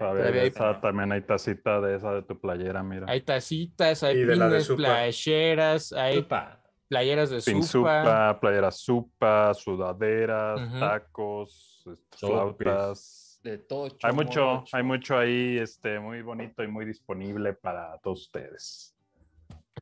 Todavía 0.01 0.23
Todavía 0.51 0.73
hay- 0.75 0.81
también 0.81 1.11
hay 1.11 1.21
tacita 1.21 1.79
de 1.79 1.95
esa 1.95 2.13
de 2.13 2.21
tu 2.23 2.39
playera, 2.39 2.81
mira. 2.81 3.05
Hay 3.07 3.21
tacitas, 3.21 4.01
hay 4.01 4.15
de 4.17 4.25
de 4.25 4.33
pines, 4.33 4.67
playeras, 4.69 5.93
hay 5.93 6.17
Upa. 6.19 6.59
playeras 6.87 7.29
de 7.29 7.39
Sin 7.41 7.61
supa. 7.63 8.01
supa, 8.03 8.39
playera 8.39 8.71
supa, 8.71 9.53
sudaderas, 9.53 10.59
tacos, 10.79 11.83
este, 11.85 12.17
flautas. 12.27 13.39
De 13.43 13.57
todo 13.57 13.87
Hay 14.03 14.13
mucho, 14.13 14.63
hay 14.71 14.83
mucho 14.83 15.17
ahí, 15.17 15.57
este, 15.57 15.99
muy 15.99 16.21
bonito 16.21 16.63
y 16.63 16.67
muy 16.67 16.85
disponible 16.85 17.53
para 17.53 17.97
todos 17.99 18.21
ustedes. 18.21 18.95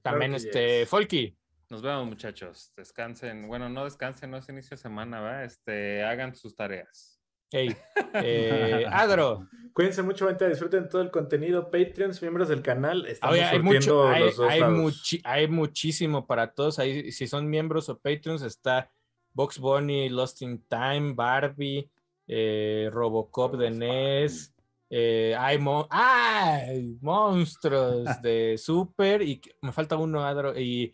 También 0.01 0.33
este. 0.33 0.85
Folky. 0.85 1.35
Nos 1.69 1.81
vemos, 1.81 2.07
muchachos. 2.07 2.73
Descansen. 2.75 3.47
Bueno, 3.47 3.69
no 3.69 3.83
descansen, 3.83 4.31
no 4.31 4.37
es 4.37 4.49
inicio 4.49 4.71
de 4.71 4.81
semana, 4.81 5.19
¿va? 5.21 5.43
Este, 5.43 6.03
hagan 6.03 6.35
sus 6.35 6.55
tareas. 6.55 7.18
Hey, 7.51 7.75
eh, 8.13 8.85
Adro. 8.91 9.47
Cuídense 9.73 10.01
mucho, 10.03 10.27
gente. 10.27 10.47
Disfruten 10.49 10.89
todo 10.89 11.01
el 11.01 11.09
contenido. 11.11 11.71
Patreons, 11.71 12.21
miembros 12.21 12.49
del 12.49 12.61
canal. 12.61 13.05
Estamos 13.05 13.33
Oye, 13.33 13.43
hay, 13.43 13.57
surtiendo 13.57 13.79
mucho, 13.79 14.07
hay, 14.09 14.19
los 14.23 14.35
dos 14.37 14.49
hay, 14.51 14.61
muchi- 14.61 15.21
hay 15.23 15.47
muchísimo 15.47 16.25
para 16.27 16.51
todos. 16.53 16.79
Ahí, 16.79 17.11
si 17.11 17.27
son 17.27 17.49
miembros 17.49 17.87
o 17.89 17.97
Patreons, 17.97 18.41
está 18.41 18.91
Box 19.33 19.57
Bunny, 19.59 20.09
Lost 20.09 20.41
in 20.41 20.61
Time, 20.67 21.13
Barbie, 21.13 21.89
eh, 22.27 22.89
Robocop 22.91 23.55
de 23.55 23.69
NES. 23.71 24.53
eh, 24.89 25.35
hay 25.37 25.57
mo- 25.59 25.87
¡Ay! 25.89 26.97
monstruos 27.01 28.03
de 28.21 28.57
Super. 28.57 29.21
Y 29.21 29.39
me 29.61 29.71
falta 29.71 29.95
uno, 29.97 30.25
Adro. 30.25 30.59
Y 30.59 30.93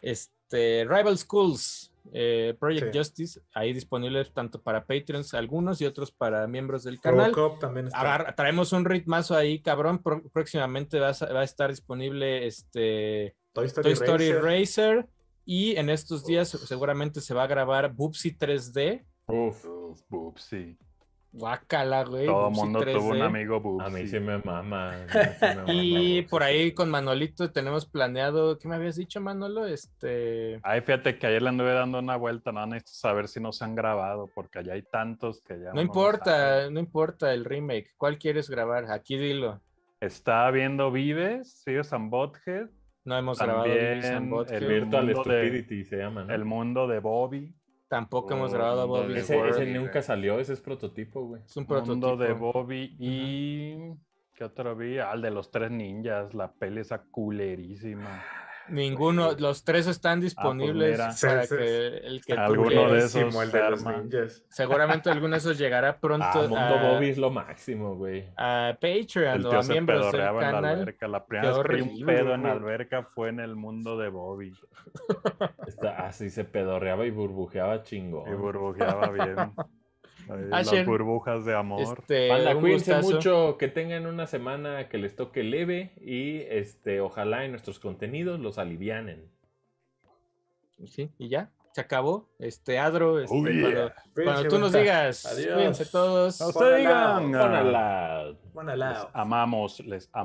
este, 0.00 0.86
Rival 0.88 1.18
Schools. 1.18 1.91
Eh, 2.12 2.54
Project 2.58 2.92
Sí. 2.92 2.98
Justice, 2.98 3.40
ahí 3.54 3.72
disponibles 3.72 4.32
tanto 4.32 4.60
para 4.62 4.84
Patreons, 4.86 5.34
algunos 5.34 5.80
y 5.80 5.86
otros 5.86 6.10
para 6.10 6.46
miembros 6.46 6.82
del 6.84 7.00
canal. 7.00 7.32
Robocop 7.34 7.60
también 7.60 7.86
está. 7.86 8.00
Agarra- 8.00 8.34
traemos 8.34 8.72
un 8.72 8.84
ritmazo 8.84 9.36
ahí, 9.36 9.60
cabrón. 9.60 10.02
Próximamente 10.32 10.98
va 10.98 11.10
a, 11.10 11.14
sa- 11.14 11.32
va 11.32 11.40
a 11.40 11.44
estar 11.44 11.70
disponible 11.70 12.46
este 12.46 13.36
Toy 13.52 13.66
Story, 13.66 13.82
Toy 13.84 13.92
Story 13.92 14.32
Racer. 14.32 14.42
Racer. 14.96 15.08
Y 15.44 15.76
en 15.76 15.90
estos 15.90 16.24
días 16.24 16.48
seguramente 16.50 17.20
se 17.20 17.34
va 17.34 17.42
a 17.42 17.46
grabar 17.48 17.92
Bubsy 17.92 18.30
3D. 18.36 19.04
Uf. 19.26 19.64
Bubsy. 20.08 20.78
Guácala, 21.32 22.04
güey. 22.04 22.26
Todo 22.26 22.48
el 22.48 22.54
mundo 22.54 22.80
tuvo 22.84 23.08
un 23.08 23.16
3D. 23.18 23.22
amigo 23.24 23.60
Bubsy. 23.60 23.86
A 23.86 23.88
mí 23.90 24.06
sí 24.06 24.20
me 24.20 24.38
mama. 24.38 24.92
a 24.92 24.96
mí 24.98 25.04
sí 25.08 25.18
me 25.40 25.54
mama 25.56 25.72
Y 25.72 26.22
por 26.22 26.42
ahí 26.42 26.72
con 26.72 26.90
Manolito 26.90 27.50
tenemos 27.50 27.86
planeado. 27.86 28.58
¿Qué 28.58 28.68
me 28.68 28.74
habías 28.74 28.96
dicho, 28.96 29.18
Manolo? 29.20 29.66
Este. 29.66 30.60
Ay, 30.62 30.82
fíjate 30.82 31.18
que 31.18 31.26
ayer 31.26 31.40
le 31.40 31.48
anduve 31.48 31.72
dando 31.72 31.98
una 32.00 32.16
vuelta, 32.16 32.52
no 32.52 32.66
necesito 32.66 32.92
saber 32.92 33.28
si 33.28 33.40
no 33.40 33.50
se 33.52 33.64
han 33.64 33.74
grabado, 33.74 34.28
porque 34.34 34.58
allá 34.58 34.74
hay 34.74 34.82
tantos 34.82 35.40
que 35.42 35.58
ya. 35.58 35.72
No 35.72 35.80
importa, 35.80 36.68
no 36.70 36.78
importa 36.78 37.32
el 37.32 37.44
remake. 37.46 37.92
¿Cuál 37.96 38.18
quieres 38.18 38.50
grabar? 38.50 38.90
Aquí 38.90 39.16
dilo. 39.16 39.60
Está 40.00 40.50
viendo 40.50 40.90
Vives, 40.90 41.62
Sirius 41.62 41.92
and 41.92 42.10
Bothead, 42.10 42.66
No 43.04 43.16
hemos 43.16 43.38
grabado 43.38 43.64
Beavis 43.64 44.04
and 44.04 44.14
También 44.14 44.30
Butthead. 44.30 44.62
el 44.62 44.68
Virtual 44.68 45.06
de- 45.06 45.14
Stupidity 45.14 45.84
se 45.84 45.96
llama, 45.96 46.24
¿no? 46.24 46.34
El 46.34 46.44
mundo 46.44 46.86
de 46.88 46.98
Bobby. 46.98 47.54
Tampoco 47.92 48.32
hemos 48.32 48.54
grabado 48.54 48.88
Bobby's 48.88 49.14
de 49.14 49.20
Ese, 49.20 49.36
World. 49.36 49.50
ese 49.50 49.60
World. 49.64 49.76
nunca 49.76 50.00
salió, 50.00 50.40
ese 50.40 50.54
es 50.54 50.62
prototipo, 50.62 51.26
güey. 51.26 51.42
Es 51.44 51.54
un 51.58 51.66
Mundo 51.68 52.16
de 52.16 52.28
prototipo. 52.28 52.52
Bobby 52.54 52.96
y. 52.98 53.76
¿Qué 54.34 54.44
otro 54.44 54.74
vi? 54.74 54.96
Ah, 54.96 55.12
el 55.12 55.20
de 55.20 55.30
los 55.30 55.50
tres 55.50 55.70
ninjas, 55.70 56.32
la 56.32 56.50
peli 56.50 56.80
esa 56.80 57.02
culerísima. 57.02 58.24
Ninguno, 58.68 59.32
los 59.38 59.64
tres 59.64 59.86
están 59.86 60.20
disponibles 60.20 60.92
mira. 60.92 61.14
para 61.20 61.42
Sí, 61.42 61.48
sí. 61.48 61.56
que 61.56 61.86
el 61.98 62.24
que 62.24 62.34
tú 62.34 62.40
Alguno 62.40 62.68
de 62.70 62.76
quieras. 62.76 63.04
esos 63.14 63.34
el 63.42 63.50
de 63.52 63.70
los 63.70 63.84
ninjas. 63.84 64.44
Seguramente 64.48 65.10
alguno 65.10 65.30
de 65.32 65.38
esos 65.38 65.58
llegará 65.58 65.96
pronto 66.00 66.24
Ah, 66.26 66.46
Mundo 66.48 66.56
a, 66.58 66.92
Bobby 66.92 67.08
es 67.10 67.18
lo 67.18 67.30
máximo, 67.30 67.96
güey. 67.96 68.28
a 68.36 68.76
Patreon 68.80 69.34
El 69.40 69.46
o 69.46 69.58
a 69.58 69.62
se 69.62 69.72
miembros 69.72 70.12
del 70.12 70.20
en 70.20 70.26
la 70.34 70.40
canal. 70.40 70.64
alberca. 70.80 71.08
La 71.08 71.26
primera 71.26 71.52
vez 71.58 71.66
que 71.76 71.82
un 71.82 72.06
pedo 72.06 72.34
en 72.34 72.46
alberca 72.46 73.02
fue 73.02 73.28
en 73.30 73.40
el 73.40 73.56
mundo 73.56 73.98
de 73.98 74.08
Bobby. 74.08 74.52
Está, 75.66 76.06
así 76.06 76.30
se 76.30 76.44
pedorreaba 76.44 77.04
y 77.06 77.10
burbujeaba 77.10 77.82
chingón. 77.82 78.30
Y 78.32 78.34
burbujeaba 78.36 79.08
bien. 79.10 79.36
Ahí 80.28 80.44
las 80.48 80.68
Asher, 80.68 80.86
burbujas 80.86 81.44
de 81.44 81.54
amor. 81.54 81.80
Este, 81.98 82.28
Panda, 82.28 82.54
cuídense 82.54 82.94
gustazo. 82.94 83.14
mucho, 83.14 83.56
que 83.58 83.68
tengan 83.68 84.06
una 84.06 84.26
semana 84.26 84.88
que 84.88 84.98
les 84.98 85.16
toque 85.16 85.42
leve 85.42 85.92
y 86.00 86.40
este, 86.48 87.00
ojalá 87.00 87.44
en 87.44 87.50
nuestros 87.52 87.78
contenidos 87.78 88.40
los 88.40 88.58
alivianen. 88.58 89.30
Sí, 90.86 91.10
y 91.18 91.28
ya, 91.28 91.50
se 91.72 91.80
acabó. 91.80 92.28
Este, 92.38 92.78
Adro, 92.78 93.20
este, 93.20 93.36
Oh, 93.36 93.46
yeah. 93.46 93.62
cuando, 93.62 93.92
cuando 94.32 94.48
tú 94.48 94.58
nos 94.58 94.72
digas, 94.72 95.24
Adiós. 95.26 95.54
cuídense 95.54 95.86
todos. 95.86 96.38
Póngala. 96.52 96.76
digan. 96.76 97.32
Póngala. 98.52 98.92
Les 98.92 99.06
amamos, 99.12 99.80
les 99.80 100.10
amamos. 100.12 100.20